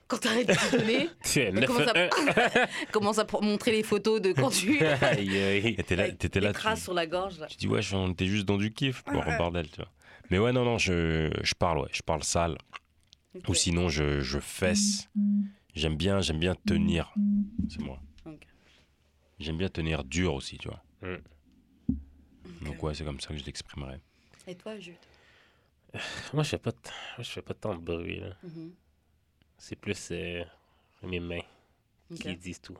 Quand 0.08 0.18
t'arrêtes 0.20 0.48
de 0.48 0.78
donner, 0.78 1.10
elle 1.36 1.66
commence 1.66 1.88
à, 1.88 2.68
commence 2.92 3.18
à 3.18 3.26
pro- 3.26 3.42
montrer 3.42 3.72
les 3.72 3.84
photos 3.84 4.22
de 4.22 4.34
quand 4.34 4.50
tu 4.50 4.78
t'es 4.80 4.84
là, 5.96 6.04
avec 6.04 6.18
t'étais 6.20 6.40
les 6.42 6.48
là, 6.48 6.54
traces 6.54 6.80
tu, 6.80 6.84
sur 6.86 6.94
la 6.94 7.08
gorge. 7.08 7.40
Là. 7.40 7.48
tu 7.48 7.56
dis, 7.58 7.68
ouais, 7.68 7.80
on 7.94 8.12
était 8.12 8.26
juste 8.28 8.46
dans 8.46 8.58
du 8.58 8.72
kiff, 8.74 9.04
bon, 9.06 9.22
bordel, 9.38 9.70
tu 9.70 9.78
vois. 9.78 9.90
Mais 10.30 10.38
ouais, 10.38 10.52
non, 10.52 10.64
non, 10.66 10.78
je, 10.78 11.32
je 11.44 11.54
parle, 11.56 11.80
ouais, 11.80 11.90
je 11.94 12.02
parle 12.02 12.24
sale. 12.24 12.58
Ou 13.48 13.54
sinon, 13.54 13.88
je, 13.90 14.20
je 14.20 14.40
fesse. 14.40 15.08
J'aime 15.74 15.96
bien, 15.96 16.20
j'aime 16.20 16.40
bien 16.40 16.56
tenir. 16.66 17.14
C'est 17.70 17.82
moi. 17.82 17.98
J'aime 19.40 19.58
bien 19.58 19.70
tenir 19.70 20.04
dur 20.04 20.34
aussi, 20.34 20.58
tu 20.58 20.68
vois. 20.68 20.82
Donc 22.62 22.82
ouais, 22.84 22.94
c'est 22.94 23.04
comme 23.04 23.20
ça 23.20 23.30
que 23.30 23.38
je 23.38 23.44
l'exprimerai. 23.46 24.00
Et 24.48 24.56
toi, 24.56 24.78
Jude? 24.80 24.96
Moi, 26.34 26.44
je 26.44 26.50
fais 26.50 26.58
pas, 26.58 26.72
moi, 26.72 27.24
je 27.24 27.30
fais 27.30 27.42
pas 27.42 27.54
tant 27.54 27.76
de 27.76 27.80
bruit. 27.82 28.20
là. 28.20 28.30
Mhm. 28.44 28.72
C'est 29.58 29.76
plus 29.76 30.10
euh, 30.12 30.44
mes 31.04 31.20
mains 31.20 31.42
qui 32.20 32.36
disent 32.36 32.62
tout. 32.62 32.78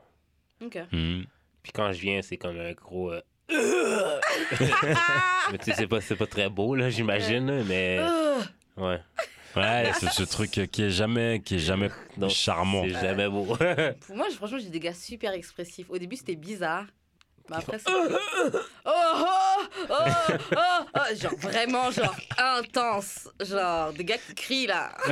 Ok. 0.64 0.78
Mhm. 0.90 1.24
Puis 1.62 1.72
quand 1.72 1.92
je 1.92 2.00
viens, 2.00 2.22
c'est 2.22 2.36
comme 2.38 2.58
un 2.58 2.72
gros. 2.72 3.12
euh, 3.12 3.20
mais 5.52 5.58
tu 5.58 5.64
sais, 5.66 5.74
c'est 5.76 5.86
pas, 5.86 6.00
c'est 6.00 6.16
pas 6.16 6.26
très 6.26 6.48
beau, 6.48 6.74
là, 6.74 6.90
j'imagine, 6.90 7.62
mais. 7.64 7.98
Euh, 8.00 8.40
Ouais. 8.76 8.98
Ouais, 9.54 9.92
c'est 10.00 10.08
ce 10.08 10.22
truc 10.22 10.50
qui 10.50 10.82
est 10.82 10.90
jamais, 10.90 11.42
qui 11.44 11.56
est 11.56 11.58
jamais 11.58 11.90
Non, 12.16 12.30
charmant. 12.30 12.84
C'est 12.84 12.92
jamais 12.92 13.28
beau. 13.28 13.44
Pour 13.44 14.16
moi, 14.16 14.30
franchement, 14.30 14.58
j'ai 14.58 14.70
des 14.70 14.80
gars 14.80 14.94
super 14.94 15.32
expressifs. 15.34 15.90
Au 15.90 15.98
début, 15.98 16.16
c'était 16.16 16.36
bizarre. 16.36 16.86
Mais 17.50 17.56
après, 17.56 17.78
c'est. 17.78 17.90
Oh, 18.84 18.90
oh, 19.14 19.24
oh, 19.90 19.94
oh, 20.52 20.56
oh. 20.96 21.14
Genre, 21.14 21.36
vraiment, 21.38 21.90
genre, 21.90 22.16
intense. 22.38 23.28
Genre, 23.40 23.92
des 23.92 24.04
gars 24.04 24.16
qui 24.18 24.34
crient 24.34 24.66
là. 24.66 24.92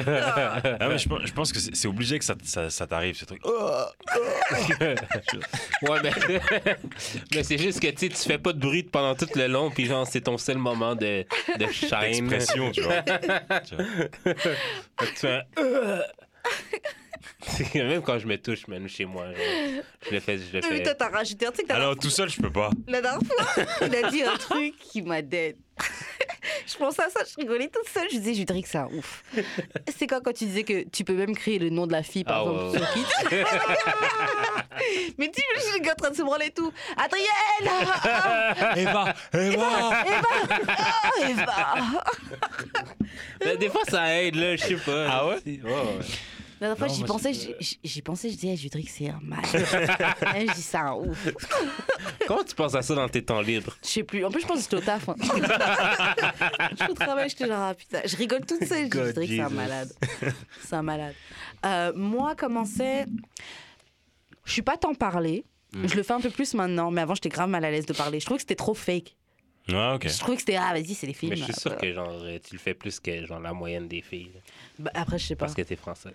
Ah 0.80 0.88
ouais, 0.88 0.98
je, 0.98 1.08
pense- 1.08 1.22
je 1.24 1.32
pense 1.32 1.52
que 1.52 1.58
c'est 1.60 1.86
obligé 1.88 2.18
que 2.18 2.24
ça, 2.24 2.34
ça, 2.44 2.68
ça 2.70 2.86
t'arrive, 2.86 3.16
ce 3.16 3.24
truc. 3.24 3.40
ouais, 4.80 5.98
mais. 6.02 6.10
mais 7.34 7.42
c'est 7.44 7.58
juste 7.58 7.80
que 7.80 7.88
tu 7.88 7.98
sais, 7.98 8.08
tu 8.08 8.16
fais 8.28 8.38
pas 8.38 8.52
de 8.52 8.58
bruit 8.58 8.82
pendant 8.82 9.14
tout 9.14 9.28
le 9.34 9.46
long, 9.46 9.70
puis 9.70 9.86
genre, 9.86 10.06
c'est 10.06 10.22
ton 10.22 10.36
seul 10.38 10.58
moment 10.58 10.94
de, 10.94 11.24
de 11.58 11.66
shine. 11.72 12.30
Expression, 12.32 12.70
tu 12.72 12.82
vois. 12.82 13.02
Tu 13.02 13.74
vois. 13.76 13.84
Fait 14.24 14.34
que 14.98 15.04
tu 15.04 15.16
fais 15.16 15.42
un- 15.56 16.02
Même 17.74 18.02
quand 18.02 18.18
je 18.18 18.26
me 18.26 18.36
touche, 18.38 18.66
même 18.68 18.88
chez 18.88 19.04
moi, 19.04 19.26
genre, 19.26 19.34
je 20.06 20.10
le 20.14 20.20
fais. 20.20 20.38
Je 20.38 20.56
le 20.56 20.60
Mais 20.70 20.76
fais. 20.78 20.82
toi, 20.82 20.94
t'as 20.94 21.08
rajouté 21.10 21.46
un 21.46 21.52
truc. 21.52 21.66
t'as 21.66 21.74
Alors 21.76 21.96
tout 21.96 22.10
seul, 22.10 22.28
je 22.30 22.40
peux 22.40 22.50
pas. 22.52 22.70
La 22.88 23.00
dernière 23.02 23.20
fois, 23.26 23.64
il 23.86 23.94
a 24.04 24.10
dit 24.10 24.22
un 24.22 24.36
truc 24.36 24.74
qui 24.78 25.02
m'a 25.02 25.20
dead. 25.22 25.56
je 26.66 26.76
pensais 26.76 27.02
à 27.02 27.10
ça, 27.10 27.20
je 27.30 27.34
rigolais 27.36 27.68
toute 27.68 27.88
seule. 27.88 28.06
Je 28.10 28.18
disais, 28.18 28.34
Judric, 28.34 28.66
c'est 28.66 28.78
un 28.78 28.88
ouf. 28.92 29.22
C'est 29.96 30.06
quand, 30.06 30.20
quand 30.22 30.32
tu 30.32 30.44
disais 30.46 30.62
que 30.64 30.84
tu 30.88 31.04
peux 31.04 31.14
même 31.14 31.34
créer 31.34 31.58
le 31.58 31.70
nom 31.70 31.86
de 31.86 31.92
la 31.92 32.02
fille, 32.02 32.24
par 32.24 32.38
Ah, 32.46 32.50
exemple, 32.50 32.78
ouais, 32.78 32.78
sur 32.78 32.92
Kit. 32.92 33.04
Mais 35.18 35.30
tu 35.30 35.42
imagines 35.52 35.72
le 35.74 35.80
gars 35.84 35.92
en 35.92 35.96
train 35.96 36.10
de 36.10 36.16
se 36.16 36.22
branler 36.22 36.46
et 36.46 36.50
tout. 36.50 36.72
Adrienne 36.96 37.26
ah, 37.68 38.72
Eva, 38.76 39.14
Eva. 39.34 39.42
Eva 39.42 40.04
ah, 40.78 41.28
Eva 41.28 41.74
Mais 43.44 43.56
des 43.56 43.68
fois, 43.68 43.82
ça 43.88 44.14
aide, 44.22 44.36
là, 44.36 44.56
je 44.56 44.62
sais 44.64 44.76
pas. 44.76 45.06
Ah 45.10 45.26
ouais? 45.28 45.36
ouais, 45.46 45.60
ouais. 45.62 46.04
La 46.60 46.66
dernière 46.74 46.78
fois, 46.78 46.88
j'y 46.88 47.04
pensais, 47.04 47.32
j'y- 47.82 48.02
pensais, 48.02 48.28
je 48.30 48.36
disais, 48.36 48.54
Judric, 48.56 48.90
c'est 48.90 49.08
un 49.08 49.18
mal. 49.22 49.40
Je 49.52 50.52
dis, 50.54 50.60
c'est 50.62 50.76
un 50.76 50.92
ouf. 50.92 51.28
Comment 52.26 52.44
tu 52.44 52.54
penses 52.54 52.74
à 52.74 52.82
ça 52.82 52.94
dans 52.94 53.08
tes 53.08 53.24
temps 53.24 53.40
libres? 53.40 53.74
Je 53.82 53.88
sais 53.88 54.02
plus. 54.02 54.24
En 54.26 54.30
plus, 54.30 54.42
je 54.42 54.46
pense 54.46 54.58
que 54.58 54.62
j'étais 54.64 54.76
au 54.76 54.80
taf. 54.80 55.08
hein. 55.08 55.14
je 56.72 56.76
suis 56.82 56.90
au 56.90 56.94
travail, 56.94 57.30
j'étais 57.30 57.46
genre, 57.46 57.60
ah 57.70 57.74
putain. 57.74 58.00
Je 58.04 58.14
rigole 58.16 58.44
toute 58.44 58.62
seule. 58.64 58.84
Je 58.84 58.88
que 59.12 59.26
c'est 59.26 59.40
un 59.40 59.48
malade. 59.48 59.90
C'est 60.62 60.74
un 60.76 60.82
malade. 60.82 61.14
Euh, 61.64 61.92
moi, 61.96 62.34
comment 62.36 62.66
c'est? 62.66 63.06
Je 64.44 64.52
suis 64.52 64.62
pas 64.62 64.76
tant 64.76 64.94
parlé. 64.94 65.44
Mm. 65.72 65.86
Je 65.88 65.94
le 65.96 66.02
fais 66.02 66.12
un 66.12 66.20
peu 66.20 66.30
plus 66.30 66.52
maintenant, 66.54 66.90
mais 66.90 67.00
avant, 67.00 67.14
j'étais 67.14 67.28
grave 67.30 67.48
mal 67.48 67.64
à 67.64 67.70
l'aise 67.70 67.86
de 67.86 67.92
parler. 67.94 68.20
Je 68.20 68.24
trouvais 68.26 68.38
que 68.38 68.42
c'était 68.42 68.54
trop 68.54 68.74
fake. 68.74 69.16
Ok. 69.68 70.08
Je 70.08 70.18
trouvais 70.18 70.34
que 70.36 70.40
c'était, 70.42 70.56
ah, 70.56 70.72
vas-y, 70.72 70.94
c'est 70.94 71.06
des 71.06 71.12
films. 71.14 71.30
Mais 71.30 71.36
je 71.36 71.44
suis 71.44 71.52
sûr 71.54 71.76
que 71.76 71.92
genre, 71.92 72.10
euh, 72.10 72.38
tu 72.44 72.54
le 72.54 72.58
fais 72.58 72.74
plus 72.74 72.98
que 73.00 73.24
genre 73.24 73.38
la 73.40 73.52
moyenne 73.52 73.86
des 73.88 74.02
filles. 74.02 74.32
bah, 74.78 74.90
après, 74.94 75.18
je 75.18 75.26
sais 75.26 75.36
pas. 75.36 75.46
parce 75.46 75.54
que 75.54 75.62
t'es 75.62 75.76
française. 75.76 76.12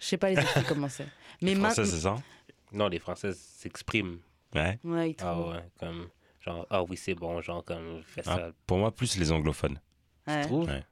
Je 0.00 0.06
sais 0.06 0.16
pas 0.16 0.30
les 0.30 0.38
autres 0.38 0.66
comment 0.66 0.88
c'est. 0.88 1.06
Mais 1.42 1.54
Français, 1.54 1.82
maintenant. 1.82 1.92
c'est 1.96 2.00
ça? 2.02 2.16
Non, 2.72 2.88
les 2.88 2.98
françaises 2.98 3.38
s'expriment. 3.38 4.18
Ouais. 4.54 4.78
Ouais, 4.82 5.10
ils 5.10 5.16
Ah 5.20 5.38
ouais, 5.40 5.64
comme 5.78 6.08
genre 6.44 6.66
ah 6.70 6.82
oui 6.82 6.96
c'est 6.96 7.14
bon, 7.14 7.40
genre 7.40 7.62
comme 7.64 8.02
fais 8.04 8.22
Ah, 8.26 8.36
ça. 8.36 8.50
pour 8.66 8.78
moi, 8.78 8.90
plus 8.90 9.16
les 9.18 9.30
anglophones. 9.30 9.78
Ouais. 10.26 10.40
Tu 10.42 10.46
trouves? 10.48 10.66
Ouais. 10.68 10.84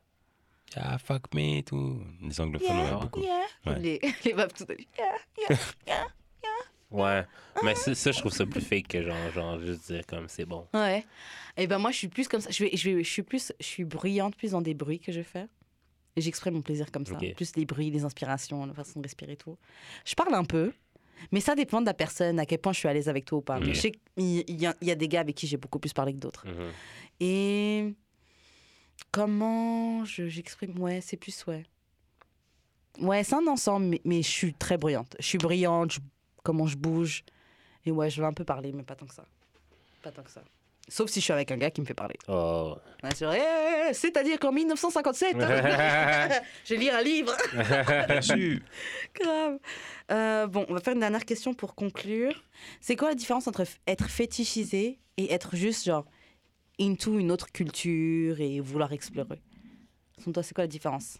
Ah, 0.77 0.99
fuck 0.99 1.33
me, 1.35 1.61
tout. 1.63 2.01
Les 2.23 2.41
anglophones, 2.41 2.77
ouais, 2.77 2.85
Yeah, 2.85 2.97
beaucoup. 2.99 3.23
yeah. 3.23 3.41
Ouais. 3.67 3.79
Les, 3.81 4.01
les 4.25 4.35
meufs 4.35 4.53
tout 4.55 4.65
à 4.69 4.75
l'heure. 4.75 5.59
Yeah. 5.87 6.07
Ouais, 6.91 7.27
mais 7.63 7.75
ça, 7.75 7.95
ça, 7.95 8.13
je 8.13 8.19
trouve 8.21 8.33
ça 8.33 8.47
plus 8.47 8.63
fake 8.63 8.89
que 8.89 9.03
genre 9.03 9.31
genre 9.35 9.59
juste 9.61 9.93
dire 9.93 10.07
comme 10.07 10.27
c'est 10.29 10.47
bon. 10.47 10.67
Ouais. 10.73 11.05
Et 11.59 11.67
ben 11.67 11.77
moi 11.79 11.91
je 11.91 11.99
suis 11.99 12.09
plus 12.09 12.27
comme 12.29 12.41
ça. 12.41 12.51
Je 12.51 12.65
vais, 12.65 12.71
je 12.75 12.91
vais, 12.91 13.05
je 13.05 13.11
suis 13.11 13.23
plus, 13.23 13.53
je 13.61 13.67
suis 13.67 13.85
bruyante 13.85 14.35
plus 14.37 14.53
dans 14.53 14.63
des 14.63 14.73
bruits 14.73 14.99
que 15.01 15.13
je 15.13 15.23
fais. 15.23 15.47
Et 16.19 16.21
j'exprime 16.21 16.55
mon 16.55 16.63
plaisir 16.63 16.91
comme 16.91 17.07
ça. 17.07 17.17
Plus 17.37 17.55
les 17.55 17.65
bruits, 17.65 17.91
les 17.93 18.05
inspirations, 18.05 18.67
la 18.67 18.75
façon 18.75 18.99
de 18.99 19.05
respirer 19.05 19.33
et 19.35 19.37
tout. 19.37 19.57
Je 20.05 20.17
parle 20.17 20.35
un 20.35 20.43
peu, 20.43 20.73
mais 21.31 21.39
ça 21.41 21.55
dépend 21.55 21.81
de 21.81 21.87
la 21.87 21.95
personne, 21.95 22.41
à 22.41 22.45
quel 22.45 22.59
point 22.59 22.73
je 22.73 22.79
suis 22.81 22.89
à 22.89 22.93
l'aise 22.93 23.09
avec 23.09 23.25
toi 23.25 23.39
ou 23.39 23.41
pas. 23.41 23.61
Mais 23.61 23.69
Ok. 23.69 23.75
je 23.75 23.81
sais 23.81 23.93
qu'il 23.93 24.61
y, 24.61 24.67
a- 24.67 24.75
il 24.81 24.89
y 24.89 24.91
a 24.91 24.95
des 24.97 25.07
gars 25.07 25.21
avec 25.21 25.37
qui 25.37 25.47
j'ai 25.47 25.57
beaucoup 25.59 25.79
plus 25.79 25.93
parlé 25.93 26.13
que 26.13 26.19
d'autres. 26.19 26.45
Mhm. 26.49 26.73
Et 27.21 27.95
comment 29.13 30.05
je- 30.05 30.29
j'exprime? 30.29 30.77
Ouais, 30.81 31.01
c'est 31.01 31.17
plus 31.17 31.47
ouais. 31.47 31.65
Ouais, 33.01 33.23
c'est 33.23 33.37
un 33.37 33.47
ensemble, 33.47 33.87
mais, 33.87 34.01
mais 34.05 34.23
je 34.23 34.29
suis 34.29 34.55
très 34.55 34.77
bruyante. 34.77 35.15
Je 35.21 35.25
suis 35.27 35.39
brillante, 35.39 35.93
je- 35.93 36.01
comment 36.43 36.67
je 36.67 36.77
bouge. 36.77 37.23
Et 37.87 37.93
ouais, 37.93 38.11
je 38.11 38.21
vais 38.21 38.27
un 38.27 38.33
peu 38.33 38.45
parler, 38.45 38.73
mais 38.73 38.83
pas 38.83 38.97
tant 38.97 39.07
que 39.07 39.15
ça. 39.15 39.25
Pas 40.03 40.11
tant 40.11 40.23
que 40.25 40.31
ça. 40.33 40.43
Sauf 40.89 41.11
si 41.11 41.21
je 41.21 41.25
suis 41.25 41.33
avec 41.33 41.51
un 41.51 41.57
gars 41.59 41.71
qui 41.71 41.81
me 41.83 41.87
fait 41.87 41.95
parler. 41.95 42.17
Oh. 42.29 42.75
Ouais. 43.03 43.11
Eh, 43.91 43.93
C'est-à-dire 43.95 44.39
qu'en 44.39 44.53
1957, 44.53 45.37
je 46.65 46.75
vais 46.75 46.77
lire 46.81 46.95
un 46.95 47.03
livre. 47.03 47.33
Grave. 49.15 49.59
Euh, 50.11 50.47
bon, 50.47 50.65
on 50.69 50.75
va 50.75 50.81
faire 50.81 50.95
une 50.95 51.01
dernière 51.01 51.25
question 51.25 51.55
pour 51.55 51.75
conclure. 51.75 52.43
C'est 52.81 52.97
quoi 52.97 53.09
la 53.09 53.15
différence 53.15 53.47
entre 53.47 53.65
être 53.87 54.09
fétichisé 54.09 54.99
et 55.17 55.33
être 55.33 55.57
juste 55.57 55.85
genre 55.85 56.07
into 56.81 57.19
une 57.19 57.31
autre 57.33 57.53
culture 57.53 58.41
et 58.41 58.61
vouloir 58.61 58.93
explorer? 58.93 59.41
Selon 60.19 60.33
toi, 60.33 60.43
c'est 60.43 60.55
quoi 60.55 60.65
la 60.65 60.69
différence? 60.69 61.19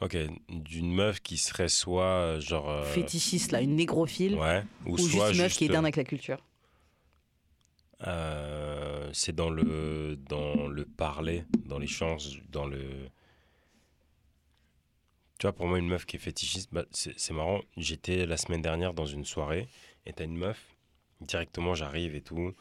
Ok, 0.00 0.16
d'une 0.48 0.92
meuf 0.94 1.20
qui 1.20 1.38
serait 1.38 1.68
soit 1.68 2.04
euh, 2.04 2.40
genre. 2.40 2.70
euh, 2.70 2.84
Fétichiste, 2.84 3.50
là, 3.50 3.60
une 3.60 3.74
négrophile, 3.74 4.36
Ouais, 4.36 4.62
ou, 4.86 4.94
ou 4.94 4.98
juste 4.98 5.14
une 5.14 5.38
meuf 5.38 5.52
qui 5.52 5.64
est 5.64 5.66
juste, 5.66 5.72
down 5.72 5.84
avec 5.84 5.96
la 5.96 6.04
culture 6.04 6.38
euh, 8.06 9.10
c'est 9.12 9.34
dans 9.34 9.50
le 9.50 10.16
dans 10.28 10.68
le 10.68 10.84
parler, 10.84 11.44
dans 11.66 11.78
l'échange, 11.78 12.42
dans 12.50 12.66
le. 12.66 13.08
Tu 15.38 15.46
vois, 15.46 15.52
pour 15.52 15.66
moi, 15.68 15.78
une 15.78 15.86
meuf 15.88 16.04
qui 16.04 16.16
est 16.16 16.18
fétichiste, 16.18 16.68
bah, 16.72 16.84
c'est 16.90 17.30
marrant. 17.32 17.60
J'étais 17.76 18.26
la 18.26 18.36
semaine 18.36 18.62
dernière 18.62 18.92
dans 18.92 19.06
une 19.06 19.24
soirée 19.24 19.68
et 20.04 20.12
t'as 20.12 20.24
une 20.24 20.36
meuf, 20.36 20.60
directement 21.20 21.74
j'arrive 21.74 22.16
et 22.16 22.22
tout. 22.22 22.54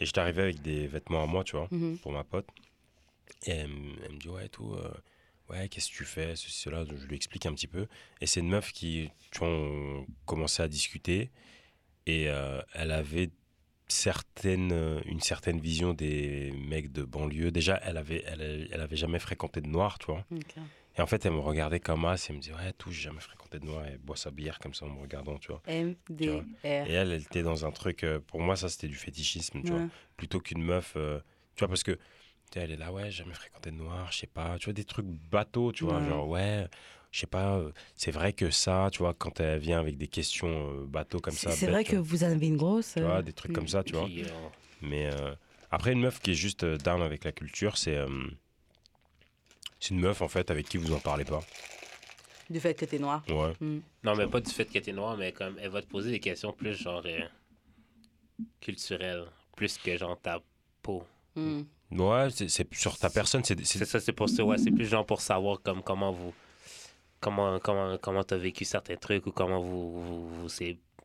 Et 0.00 0.04
j'étais 0.06 0.20
arrivé 0.20 0.42
avec 0.42 0.60
des 0.60 0.86
vêtements 0.86 1.22
à 1.22 1.26
moi, 1.26 1.42
tu 1.42 1.56
vois, 1.56 1.68
Mhm. 1.70 1.98
pour 1.98 2.12
ma 2.12 2.24
pote. 2.24 2.46
Et 3.46 3.50
elle, 3.52 3.68
me- 3.68 3.96
elle 4.04 4.12
me 4.12 4.18
dit, 4.18 4.28
ouais, 4.28 4.48
tout, 4.50 4.74
euh, 4.74 4.92
ouais, 5.48 5.68
qu'est-ce 5.70 5.90
que 5.90 5.96
tu 5.96 6.04
fais, 6.04 6.36
ceci, 6.36 6.52
cela. 6.60 6.84
Je 6.84 7.06
lui 7.06 7.16
explique 7.16 7.46
un 7.46 7.54
petit 7.54 7.66
peu. 7.66 7.86
Et 8.20 8.26
c'est 8.26 8.40
une 8.40 8.48
meuf 8.50 8.72
qui, 8.72 9.10
tu 9.30 9.38
vois, 9.38 9.48
on 9.48 10.06
commençait 10.26 10.62
à 10.62 10.68
discuter. 10.68 11.30
Et 12.06 12.28
euh, 12.28 12.60
elle 12.74 12.90
avait 12.90 13.30
certaines, 13.88 14.72
euh, 14.72 15.00
une 15.06 15.20
certaine 15.20 15.60
vision 15.60 15.94
des 15.94 16.52
mecs 16.52 16.92
de 16.92 17.02
banlieue. 17.02 17.50
Déjà, 17.50 17.80
elle 17.84 17.96
avait, 17.96 18.22
elle, 18.26 18.68
elle 18.70 18.80
avait 18.80 18.96
jamais 18.96 19.18
fréquenté 19.18 19.60
de 19.60 19.68
noir, 19.68 19.98
tu 19.98 20.06
vois. 20.06 20.24
Et 20.96 21.00
en 21.00 21.06
fait, 21.06 21.24
elle 21.26 21.32
me 21.32 21.38
regardait 21.38 21.80
comme 21.80 22.04
as 22.04 22.14
et 22.24 22.26
elle 22.30 22.36
me 22.36 22.40
dit, 22.40 22.52
ouais, 22.52 22.72
tout, 22.76 22.90
j'ai 22.90 23.02
jamais 23.02 23.20
fréquenté 23.20 23.58
de 23.58 23.64
noir. 23.66 23.86
Et 23.86 23.90
elle 23.92 23.98
boit 23.98 24.16
sa 24.16 24.30
bière 24.30 24.58
comme 24.58 24.74
ça 24.74 24.84
en 24.86 24.90
me 24.90 25.00
regardant, 25.00 25.38
tu 25.38 25.48
vois. 25.48 25.62
M, 25.66 25.94
D, 26.10 26.28
R. 26.28 26.44
Et 26.64 26.92
elle, 26.92 27.12
elle 27.12 27.22
était 27.22 27.42
dans 27.42 27.64
un 27.64 27.70
truc, 27.70 28.04
euh, 28.04 28.18
pour 28.20 28.40
moi, 28.40 28.56
ça, 28.56 28.68
c'était 28.68 28.88
du 28.88 28.96
fétichisme, 28.96 29.62
tu 29.62 29.70
vois 29.72 29.82
plutôt 30.16 30.40
qu'une 30.40 30.62
meuf. 30.62 30.94
euh, 30.96 31.20
tu 31.54 31.60
vois, 31.60 31.68
parce 31.68 31.82
que 31.82 31.98
elle 32.56 32.72
est 32.72 32.76
là, 32.76 32.92
ouais, 32.92 33.10
j'ai 33.10 33.22
jamais 33.22 33.34
fréquenté 33.34 33.70
de 33.70 33.76
noir, 33.76 34.10
je 34.10 34.18
sais 34.18 34.26
pas. 34.26 34.58
Tu 34.58 34.64
vois, 34.64 34.72
des 34.72 34.84
trucs 34.84 35.06
bateaux, 35.06 35.70
tu 35.70 35.84
vois, 35.84 35.98
Ouais. 36.00 36.06
genre, 36.06 36.26
ouais, 36.28 36.66
je 37.10 37.20
sais 37.20 37.26
pas, 37.26 37.56
euh, 37.56 37.72
c'est 37.96 38.10
vrai 38.10 38.32
que 38.32 38.50
ça, 38.50 38.88
tu 38.92 38.98
vois, 38.98 39.14
quand 39.14 39.40
elle 39.40 39.58
vient 39.58 39.78
avec 39.78 39.96
des 39.96 40.08
questions 40.08 40.70
euh, 40.72 40.86
bateaux 40.86 41.20
comme 41.20 41.34
ça. 41.34 41.50
C'est 41.50 41.66
vrai 41.66 41.84
que 41.84 41.96
vous 41.96 42.24
avez 42.24 42.46
une 42.46 42.56
grosse. 42.56 42.94
Tu 42.94 43.00
euh, 43.00 43.06
vois, 43.06 43.22
des 43.22 43.32
trucs 43.32 43.52
comme 43.52 43.68
ça, 43.68 43.82
tu 43.82 43.94
vois. 43.94 44.04
Euh, 44.04 44.24
Mais 44.82 45.06
euh, 45.06 45.34
après, 45.70 45.92
une 45.92 46.00
meuf 46.00 46.20
qui 46.20 46.32
est 46.32 46.34
juste 46.34 46.64
euh, 46.64 46.76
down 46.78 47.02
avec 47.02 47.24
la 47.24 47.32
culture, 47.32 47.78
c'est. 47.78 47.96
euh, 47.96 48.08
c'est 49.80 49.90
une 49.94 50.00
meuf, 50.00 50.20
en 50.22 50.28
fait, 50.28 50.50
avec 50.50 50.68
qui 50.68 50.76
vous 50.76 50.92
en 50.92 50.98
parlez 50.98 51.24
pas. 51.24 51.40
Du 52.50 52.60
fait 52.60 52.74
que 52.74 52.84
t'es 52.84 52.98
noir. 52.98 53.22
Ouais. 53.28 53.52
Mm. 53.60 53.78
Non, 54.04 54.16
mais 54.16 54.26
pas 54.26 54.40
du 54.40 54.50
fait 54.50 54.64
que 54.64 54.78
t'es 54.78 54.92
noir, 54.92 55.16
mais 55.16 55.32
comme 55.32 55.56
elle 55.60 55.70
va 55.70 55.82
te 55.82 55.86
poser 55.86 56.10
des 56.10 56.20
questions 56.20 56.52
plus 56.52 56.74
genre 56.74 57.02
euh, 57.04 57.20
culturelles, 58.60 59.24
plus 59.56 59.78
que 59.78 59.96
genre 59.96 60.18
ta 60.20 60.40
peau. 60.82 61.04
Mm. 61.36 61.60
Ouais, 61.92 62.28
c'est 62.30 62.74
sur 62.74 62.98
ta 62.98 63.08
personne, 63.08 63.42
c'est- 63.44 63.84
ça, 63.84 64.00
c'est 64.00 64.12
pour 64.12 64.28
ça, 64.28 64.44
ouais, 64.44 64.58
c'est 64.58 64.70
plus 64.70 64.86
genre 64.86 65.06
pour 65.06 65.20
savoir 65.20 65.60
comme 65.62 65.82
comment 65.82 66.12
vous 66.12 66.34
comment 67.20 67.58
comment 67.58 67.98
comment 67.98 68.24
t'as 68.24 68.36
vécu 68.36 68.64
certains 68.64 68.96
trucs 68.96 69.26
ou 69.26 69.32
comment 69.32 69.60
vous 69.60 70.02
vous, 70.02 70.28
vous 70.42 70.48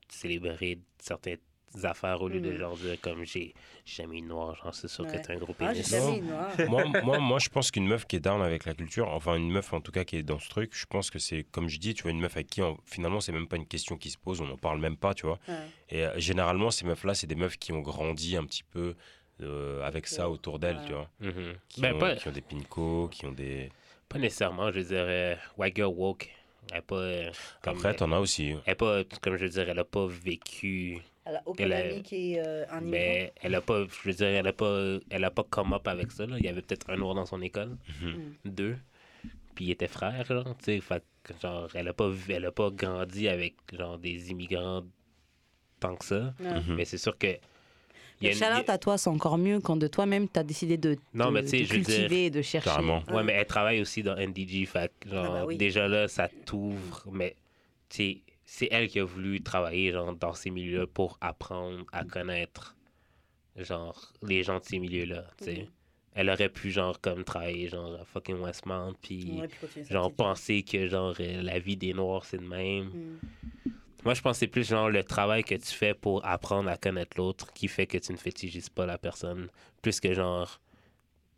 célébrez 0.09 0.79
certaines 0.99 1.37
affaires 1.83 2.21
au 2.21 2.27
lieu 2.29 2.39
de 2.39 2.51
Mm. 2.51 2.57
genre 2.57 2.75
dire 2.77 3.01
comme 3.01 3.23
j'ai 3.25 3.53
jamais 3.83 4.19
eu 4.19 4.21
de 4.21 4.27
noir, 4.27 4.55
genre 4.55 4.75
c'est 4.75 4.87
sûr 4.87 5.05
Ouais. 5.05 5.17
que 5.17 5.25
t'as 5.25 5.33
un 5.33 5.37
gros 5.37 5.55
Ah, 5.59 5.73
j'ai 5.73 5.81
pénis. 5.81 6.21
moi, 6.69 6.83
moi, 7.03 7.17
moi, 7.19 7.39
je 7.39 7.49
pense 7.49 7.71
qu'une 7.71 7.87
meuf 7.87 8.05
qui 8.05 8.17
est 8.17 8.19
down 8.19 8.41
avec 8.43 8.65
la 8.65 8.75
culture, 8.75 9.07
enfin 9.09 9.35
une 9.35 9.49
meuf 9.49 9.73
en 9.73 9.81
tout 9.81 9.91
cas 9.91 10.03
qui 10.03 10.17
est 10.17 10.23
dans 10.23 10.37
ce 10.37 10.47
truc, 10.49 10.71
je 10.75 10.85
pense 10.85 11.09
que 11.09 11.17
c'est, 11.17 11.43
comme 11.51 11.67
je 11.69 11.79
dis, 11.79 11.95
tu 11.95 12.03
vois, 12.03 12.11
une 12.11 12.19
meuf 12.19 12.35
avec 12.35 12.47
qui 12.47 12.61
on- 12.61 12.77
finalement 12.85 13.19
c'est 13.21 13.31
même 13.31 13.47
pas 13.47 13.55
une 13.55 13.65
question 13.65 13.97
qui 13.97 14.11
se 14.11 14.17
pose, 14.19 14.39
on 14.39 14.45
n'en 14.45 14.57
parle 14.57 14.79
même 14.79 14.97
pas, 14.97 15.15
tu 15.15 15.25
vois. 15.25 15.39
Ouais. 15.47 15.55
Et 15.89 16.05
euh, 16.05 16.19
généralement, 16.19 16.69
ces 16.69 16.85
meufs-là, 16.85 17.15
c'est 17.15 17.27
des 17.27 17.35
meufs 17.35 17.57
qui 17.57 17.71
ont 17.71 17.81
grandi 17.81 18.37
un 18.37 18.45
petit 18.45 18.63
peu 18.63 18.93
euh, 19.41 19.81
avec 19.83 20.05
ça 20.05 20.29
autour 20.29 20.59
d'elles, 20.59 20.77
Ouais. 20.77 20.85
tu 20.85 20.93
vois. 20.93 21.09
Mhm. 21.21 21.55
Qui, 21.69 21.81
Ben, 21.81 21.95
ont, 21.95 21.97
pas, 21.99 22.15
qui 22.15 22.27
ont 22.27 22.31
des 22.31 22.41
pincos, 22.41 23.07
qui 23.09 23.25
ont 23.25 23.31
des. 23.31 23.71
Pas 24.09 24.19
nécessairement, 24.19 24.71
je 24.71 24.79
veux 24.79 24.85
dire, 24.87 25.05
euh, 25.07 25.35
White 25.57 25.75
Girl 25.75 25.93
Woke. 25.95 26.29
Elle 26.71 26.81
pas. 26.81 26.95
euh, 26.95 27.31
comme, 27.61 27.77
Après, 27.77 27.93
t'en 27.95 28.11
as 28.13 28.19
aussi. 28.19 28.55
elle 28.65 28.71
est 28.71 28.75
pas, 28.75 29.03
comme 29.21 29.35
je 29.35 29.45
dire, 29.47 29.67
elle 29.69 29.79
a 29.79 29.83
pas 29.83 30.07
vécu. 30.07 30.99
Elle 31.25 31.35
a 31.37 31.41
aucun 31.45 31.63
Elle 31.65 31.73
a- 31.73 31.77
ami 31.79 32.03
qui 32.03 32.33
est 32.33 32.39
euh, 32.39 32.63
un 32.69 32.79
immigrant. 32.81 32.89
Mais 32.91 33.33
elle 33.41 33.55
a 33.55 33.61
pas, 33.61 33.83
je 33.85 34.07
veux 34.09 34.13
dire, 34.15 34.27
elle 34.27 34.47
a 34.47 34.53
pas, 34.53 34.97
elle 35.09 35.23
a 35.23 35.31
pas 35.31 35.43
come 35.49 35.73
up 35.73 35.87
avec 35.87 36.11
ça. 36.11 36.25
Là. 36.25 36.37
Il 36.39 36.45
y 36.45 36.47
avait 36.47 36.61
peut-être 36.61 36.89
un 36.89 36.95
noir 36.95 37.15
dans 37.15 37.25
son 37.25 37.41
école, 37.41 37.77
Mhm. 38.01 38.33
deux, 38.45 38.77
puis 39.55 39.65
ils 39.65 39.71
étaient 39.71 39.87
frères, 39.87 40.25
genre, 40.25 40.55
tu 40.57 40.65
sais, 40.65 40.79
fait 40.81 41.03
que, 41.23 41.33
genre, 41.41 41.69
elle 41.75 41.87
a 41.89 41.93
pas, 41.93 42.09
elle 42.29 42.45
a 42.45 42.51
pas 42.51 42.69
grandi 42.71 43.27
avec 43.27 43.55
genre 43.73 43.97
des 43.97 44.31
immigrants 44.31 44.83
tant 45.79 45.95
que 45.95 46.05
ça. 46.05 46.33
Mhm. 46.39 46.75
Mais 46.75 46.85
c'est 46.85 46.97
sûr 46.97 47.17
que. 47.17 47.27
Il 48.23 48.37
y 48.37 48.43
a 48.43 48.59
une- 48.59 48.69
à 48.69 48.77
toi, 48.77 48.97
c'est 48.97 49.09
encore 49.09 49.37
mieux 49.37 49.59
quand 49.59 49.75
de 49.75 49.87
toi-même 49.87 50.27
t'as 50.27 50.43
décidé 50.43 50.77
de, 50.77 50.97
Non, 51.13 51.27
de- 51.27 51.31
mais 51.31 51.41
tu 51.43 51.49
sais, 51.49 51.59
de 51.61 51.65
je 51.65 51.73
veux 51.73 51.79
dire- 51.81 51.85
cultiver 51.97 52.25
et 52.25 52.29
de 52.29 52.41
chercher. 52.41 52.69
Carrément. 52.69 53.03
Ouais, 53.11 53.23
mais 53.23 53.33
elle 53.33 53.45
travaille 53.45 53.81
aussi 53.81 54.03
dans 54.03 54.15
NDG, 54.17 54.65
fait 54.65 54.91
genre, 55.05 55.25
Ah 55.25 55.29
bah 55.41 55.45
oui. 55.45 55.57
déjà 55.57 55.87
là, 55.87 56.07
ça 56.07 56.29
t'ouvre, 56.45 57.03
mais 57.11 57.35
tu 57.89 57.95
sais, 57.97 58.17
c'est 58.45 58.67
elle 58.71 58.87
qui 58.87 58.99
a 58.99 59.03
voulu 59.05 59.41
travailler 59.41 59.91
genre, 59.91 60.15
dans 60.15 60.33
ces 60.33 60.49
milieux 60.49 60.85
pour 60.87 61.17
apprendre 61.21 61.85
à 61.91 62.03
connaître 62.03 62.75
genre 63.57 64.11
les 64.23 64.43
gens 64.43 64.59
de 64.59 64.65
ces 64.65 64.79
milieux-là, 64.79 65.25
tu 65.37 65.43
sais. 65.45 65.53
Mhm. 65.61 65.67
Elle 66.15 66.29
aurait 66.29 66.49
pu 66.49 66.69
genre 66.69 67.01
comme 67.01 67.23
travailler 67.23 67.69
genre 67.69 67.95
à 67.99 68.05
fucking 68.05 68.39
Westmount 68.39 68.93
puis 69.01 69.39
Ouais, 69.41 69.49
genre 69.89 70.11
penser 70.11 70.61
que 70.61 70.87
genre 70.87 71.15
euh, 71.19 71.41
la 71.41 71.57
vie 71.57 71.75
des 71.75 71.93
noirs 71.93 72.23
c'est 72.25 72.37
de 72.37 72.45
même. 72.47 72.85
Mm. 73.65 73.71
Moi 74.05 74.13
je 74.13 74.21
pense 74.21 74.33
que 74.35 74.39
c'est 74.39 74.47
plus 74.47 74.67
genre 74.67 74.89
le 74.89 75.03
travail 75.03 75.43
que 75.43 75.55
tu 75.55 75.73
fais 75.73 75.93
pour 75.93 76.25
apprendre 76.25 76.69
à 76.69 76.77
connaître 76.77 77.17
l'autre 77.17 77.53
qui 77.53 77.67
fait 77.67 77.87
que 77.87 77.97
tu 77.97 78.11
ne 78.11 78.17
fétichises 78.17 78.69
pas 78.69 78.85
la 78.85 78.97
personne 78.97 79.47
plus 79.81 79.99
que 79.99 80.13
genre 80.13 80.59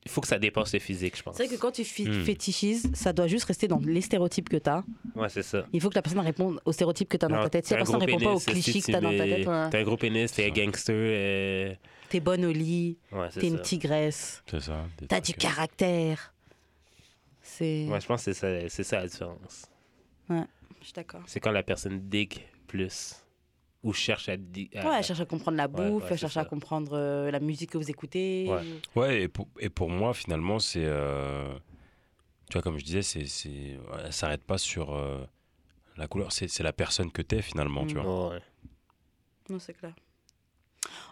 il 0.07 0.11
faut 0.11 0.21
que 0.21 0.27
ça 0.27 0.37
dépasse 0.37 0.71
le 0.71 0.79
physique, 0.79 1.17
je 1.17 1.23
pense. 1.23 1.35
C'est 1.35 1.47
vrai 1.47 1.55
que 1.55 1.59
quand 1.59 1.71
tu 1.71 1.81
Hmm. 1.81 2.23
fétichises, 2.25 2.91
ça 2.93 3.11
doit 3.11 3.25
juste 3.25 3.45
rester 3.45 3.67
dans 3.67 3.79
les 3.79 4.01
stéréotypes 4.01 4.49
que 4.49 4.57
t'as. 4.57 4.83
Ouais, 5.15 5.29
c'est 5.29 5.41
ça. 5.41 5.65
Il 5.73 5.81
faut 5.81 5.89
que 5.89 5.95
la 5.95 6.03
personne 6.03 6.19
réponde 6.21 6.61
aux 6.63 6.71
stéréotypes 6.71 7.09
que 7.09 7.17
t'as 7.17 7.27
dans 7.27 7.33
Genre, 7.37 7.45
ta 7.45 7.49
tête. 7.49 7.65
Si 7.65 7.73
la 7.73 7.77
personne 7.77 7.95
gros 7.97 8.05
répond 8.05 8.19
pas 8.19 8.33
aux 8.33 8.39
clichés 8.39 8.81
que 8.81 8.91
t'as 8.91 9.01
dans 9.01 9.09
ta 9.17 9.23
tu 9.23 9.29
tête, 9.31 9.47
ouais. 9.47 9.69
T'es 9.71 9.77
un 9.79 9.83
gros 9.83 9.97
pénis, 9.97 10.31
t'es 10.31 10.45
un 10.45 10.49
gangster. 10.53 10.93
euh, 10.95 11.73
t'es 12.09 12.19
bonne 12.19 12.45
au 12.45 12.51
lit, 12.51 12.99
Ouais, 13.11 13.29
c'est 13.31 13.39
t'es 13.39 13.47
une 13.47 13.59
tigresse, 13.61 14.43
C'est 14.45 14.59
ça. 14.59 14.85
t'as 15.07 15.21
du 15.21 15.33
caractère. 15.33 16.35
C'est. 17.41 17.87
Ouais, 17.87 17.99
je 17.99 18.05
pense 18.05 18.25
que 18.25 18.33
c'est 18.33 18.69
ça, 18.69 18.83
ça 18.83 18.99
la 19.01 19.07
différence. 19.07 19.65
Je 20.29 20.35
suis 20.83 20.93
d'accord. 20.93 21.21
C'est 21.25 21.39
quand 21.39 21.51
la 21.51 21.63
personne 21.63 21.99
digue 22.09 22.41
plus 22.65 23.15
ou 23.83 23.93
cherche 23.93 24.29
à 24.29 24.37
dig. 24.37 24.75
à- 24.75 24.87
Ouais, 24.89 24.95
elle 24.97 25.03
cherche 25.03 25.19
à 25.19 25.25
comprendre 25.25 25.57
la 25.57 25.67
bouffe, 25.67 26.03
ouais, 26.03 26.07
elle 26.09 26.17
c'est 26.17 26.21
cherche 26.21 26.33
ça. 26.33 26.41
à 26.41 26.45
comprendre 26.45 26.93
euh, 26.93 27.29
la 27.31 27.39
musique 27.39 27.69
que 27.71 27.77
vous 27.77 27.89
écoutez. 27.89 28.47
Ouais. 28.49 28.61
Ouais, 28.95 29.21
et 29.23 29.27
pour, 29.27 29.47
et 29.59 29.69
pour 29.69 29.89
moi, 29.89 30.13
finalement, 30.13 30.59
c'est. 30.59 30.83
euh, 30.85 31.53
tu 32.49 32.53
vois, 32.53 32.61
comme 32.61 32.77
je 32.77 32.83
disais, 32.85 33.01
c'est, 33.01 33.25
elle 34.03 34.13
s'arrête 34.13 34.43
pas 34.43 34.57
sur 34.57 34.93
euh, 34.95 35.23
la 35.97 36.07
couleur, 36.07 36.31
c'est, 36.31 36.47
c'est 36.47 36.63
la 36.63 36.73
personne 36.73 37.11
que 37.11 37.21
t'es, 37.21 37.41
finalement, 37.41 37.85
tu 37.85 37.95
vois. 37.95 38.29
Ouais. 38.33 38.41
Non, 39.49 39.59
c'est 39.59 39.73
clair. 39.73 39.93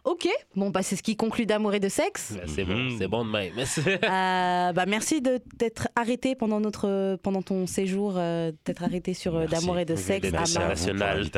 Ok, 0.06 0.28
bon, 0.56 0.70
bah, 0.70 0.84
c'est 0.84 0.98
ce 0.98 1.04
qui 1.04 1.16
conclut 1.16 1.46
d'amour 1.46 1.74
et 1.74 1.80
de 1.80 1.88
sexe. 1.88 2.34
Ben, 2.36 2.44
c'est 2.48 2.66
bon, 2.66 2.76
Mhm. 2.76 2.98
c'est 2.98 3.08
bon 3.08 3.24
de 3.26 3.32
même. 3.32 3.54
Euh, 4.04 4.74
bah, 4.74 4.86
merci 4.86 5.22
de 5.22 5.40
t'être 5.58 5.88
arrêté 5.96 6.36
pendant, 6.36 6.60
notre, 6.60 7.16
pendant 7.24 7.42
ton 7.42 7.66
séjour, 7.68 8.16
euh, 8.18 8.52
d'être 8.66 8.84
arrêté 8.84 9.14
sur 9.14 9.36
euh, 9.36 9.46
d'amour 9.48 9.80
et 9.80 9.86
de 9.86 9.96
sexe. 9.96 10.28
à 10.28 10.32
National. 10.32 11.24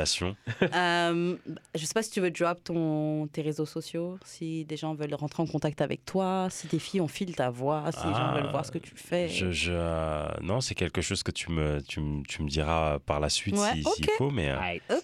Euh, 0.76 1.36
je 1.76 1.86
sais 1.86 1.94
pas 1.94 2.02
si 2.02 2.10
tu 2.12 2.22
veux 2.22 2.32
drop 2.32 2.64
ton, 2.64 3.28
tes 3.28 3.42
réseaux 3.42 3.66
sociaux, 3.66 4.18
si 4.26 4.66
des 4.66 4.78
gens 4.78 4.94
veulent 4.96 5.14
rentrer 5.14 5.44
en 5.44 5.48
contact 5.48 5.82
avec 5.82 6.04
toi, 6.06 6.48
si 6.50 6.68
tes 6.68 6.80
filles 6.80 7.02
ont 7.02 7.08
file 7.08 7.36
ta 7.36 7.50
voix, 7.50 7.84
si 7.92 8.06
les 8.08 8.14
gens 8.14 8.30
Ah, 8.32 8.36
veulent 8.36 8.50
voir 8.52 8.66
ce 8.66 8.72
que 8.72 8.78
tu 8.78 8.94
fais. 8.96 9.28
Je, 9.30 9.52
je, 9.52 9.72
euh, 9.74 10.26
non, 10.42 10.62
c'est 10.62 10.76
quelque 10.76 11.02
chose 11.02 11.24
que 11.24 11.32
tu 11.32 11.52
me, 11.52 11.82
tu, 11.82 12.00
me- 12.00 12.24
tu 12.24 12.42
me 12.44 12.50
diras 12.50 13.00
par 13.00 13.20
la 13.20 13.30
suite 13.30 13.56
Ouais, 13.58 13.74
si- 13.74 13.84
s'il 13.84 14.06
ok. 14.06 14.12
faut, 14.18 14.32
mais 14.32 14.50
euh, 14.50 14.58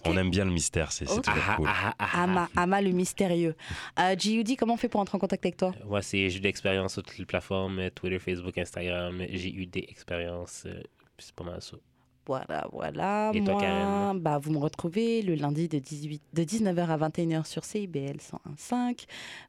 on 0.04 0.16
aime 0.16 0.30
bien 0.30 0.44
le 0.44 0.50
mystère, 0.50 0.90
c'est, 0.92 1.06
c'est 1.06 1.12
Ok. 1.18 1.24
toujours 1.24 1.42
Ah, 1.48 1.56
cool. 1.56 1.68
ah, 1.70 1.94
ah, 1.98 2.06
ah, 2.12 2.22
Ama, 2.24 2.48
Ama 2.56 2.80
le 2.80 2.90
mystérieux. 3.22 3.54
Euh, 3.98 4.54
comment 4.58 4.74
on 4.74 4.76
fait 4.76 4.88
pour 4.88 5.00
entrer 5.00 5.16
en 5.16 5.20
contact 5.20 5.44
avec 5.44 5.56
toi? 5.56 5.72
Ouais, 5.86 6.02
c'est 6.02 6.28
j'ai 6.28 6.38
eu 6.38 6.40
d'expérience 6.40 6.94
sur 6.94 7.02
toutes 7.02 7.18
les 7.18 7.26
plateformes 7.26 7.90
Twitter, 7.90 8.18
Facebook, 8.18 8.56
Instagram. 8.58 9.22
J'ai 9.30 9.52
eu 9.52 9.66
des 9.66 9.86
expériences. 9.88 10.64
euh, 10.66 10.82
c'est 11.18 11.34
pas 11.34 11.44
mal 11.44 11.60
ça. 11.62 11.76
Voilà, 12.24 12.68
voilà. 12.72 13.32
Et 13.34 13.42
toi, 13.42 13.54
Moi, 13.54 13.62
Karen? 13.62 14.20
bah, 14.20 14.38
vous 14.38 14.52
me 14.52 14.58
retrouvez 14.58 15.22
le 15.22 15.34
lundi 15.34 15.68
de, 15.68 15.80
18, 15.80 16.22
de 16.32 16.42
19h 16.44 16.86
à 16.86 16.96
21h 17.08 17.44
sur 17.46 17.64
CIBL 17.64 18.18
101.5 18.18 19.06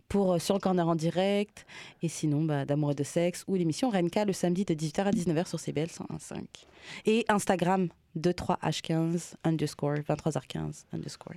pour 0.10 0.34
euh, 0.34 0.40
Sur 0.40 0.56
le 0.56 0.60
Corner 0.60 0.88
en 0.88 0.96
direct. 0.96 1.68
Et 2.02 2.08
sinon, 2.08 2.44
bah, 2.44 2.66
d'amour 2.66 2.92
et 2.92 2.96
de 2.96 3.04
sexe 3.04 3.44
ou 3.48 3.54
l'émission 3.56 3.92
Renka 3.92 4.26
le 4.26 4.34
samedi 4.34 4.66
de 4.66 4.74
18h 4.74 5.04
à 5.04 5.12
19h 5.12 5.48
sur 5.48 5.60
CIBL 5.60 5.86
101.5. 5.86 6.42
Et 7.06 7.26
Instagram 7.30 7.90
23h15 8.20 9.34
underscore 9.44 9.98
23h15 10.10 10.86
underscore. 10.94 11.36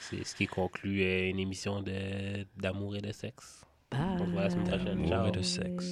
C'est 0.00 0.24
ce 0.24 0.34
qui 0.34 0.46
conclut 0.46 1.02
euh, 1.02 1.28
une 1.30 1.38
émission 1.38 1.80
de- 1.82 2.46
d'amour 2.56 2.96
et 2.96 3.00
de 3.00 3.12
sexe. 3.12 3.64
Bye. 3.90 4.00
On 4.20 4.26
se 4.26 4.30
voit 4.32 4.42
la 4.44 4.50
semaine 4.50 4.66
prochaine. 4.68 4.88
Amour 5.12 5.28
et 5.28 5.32
de 5.32 5.42
sexe. 5.42 5.86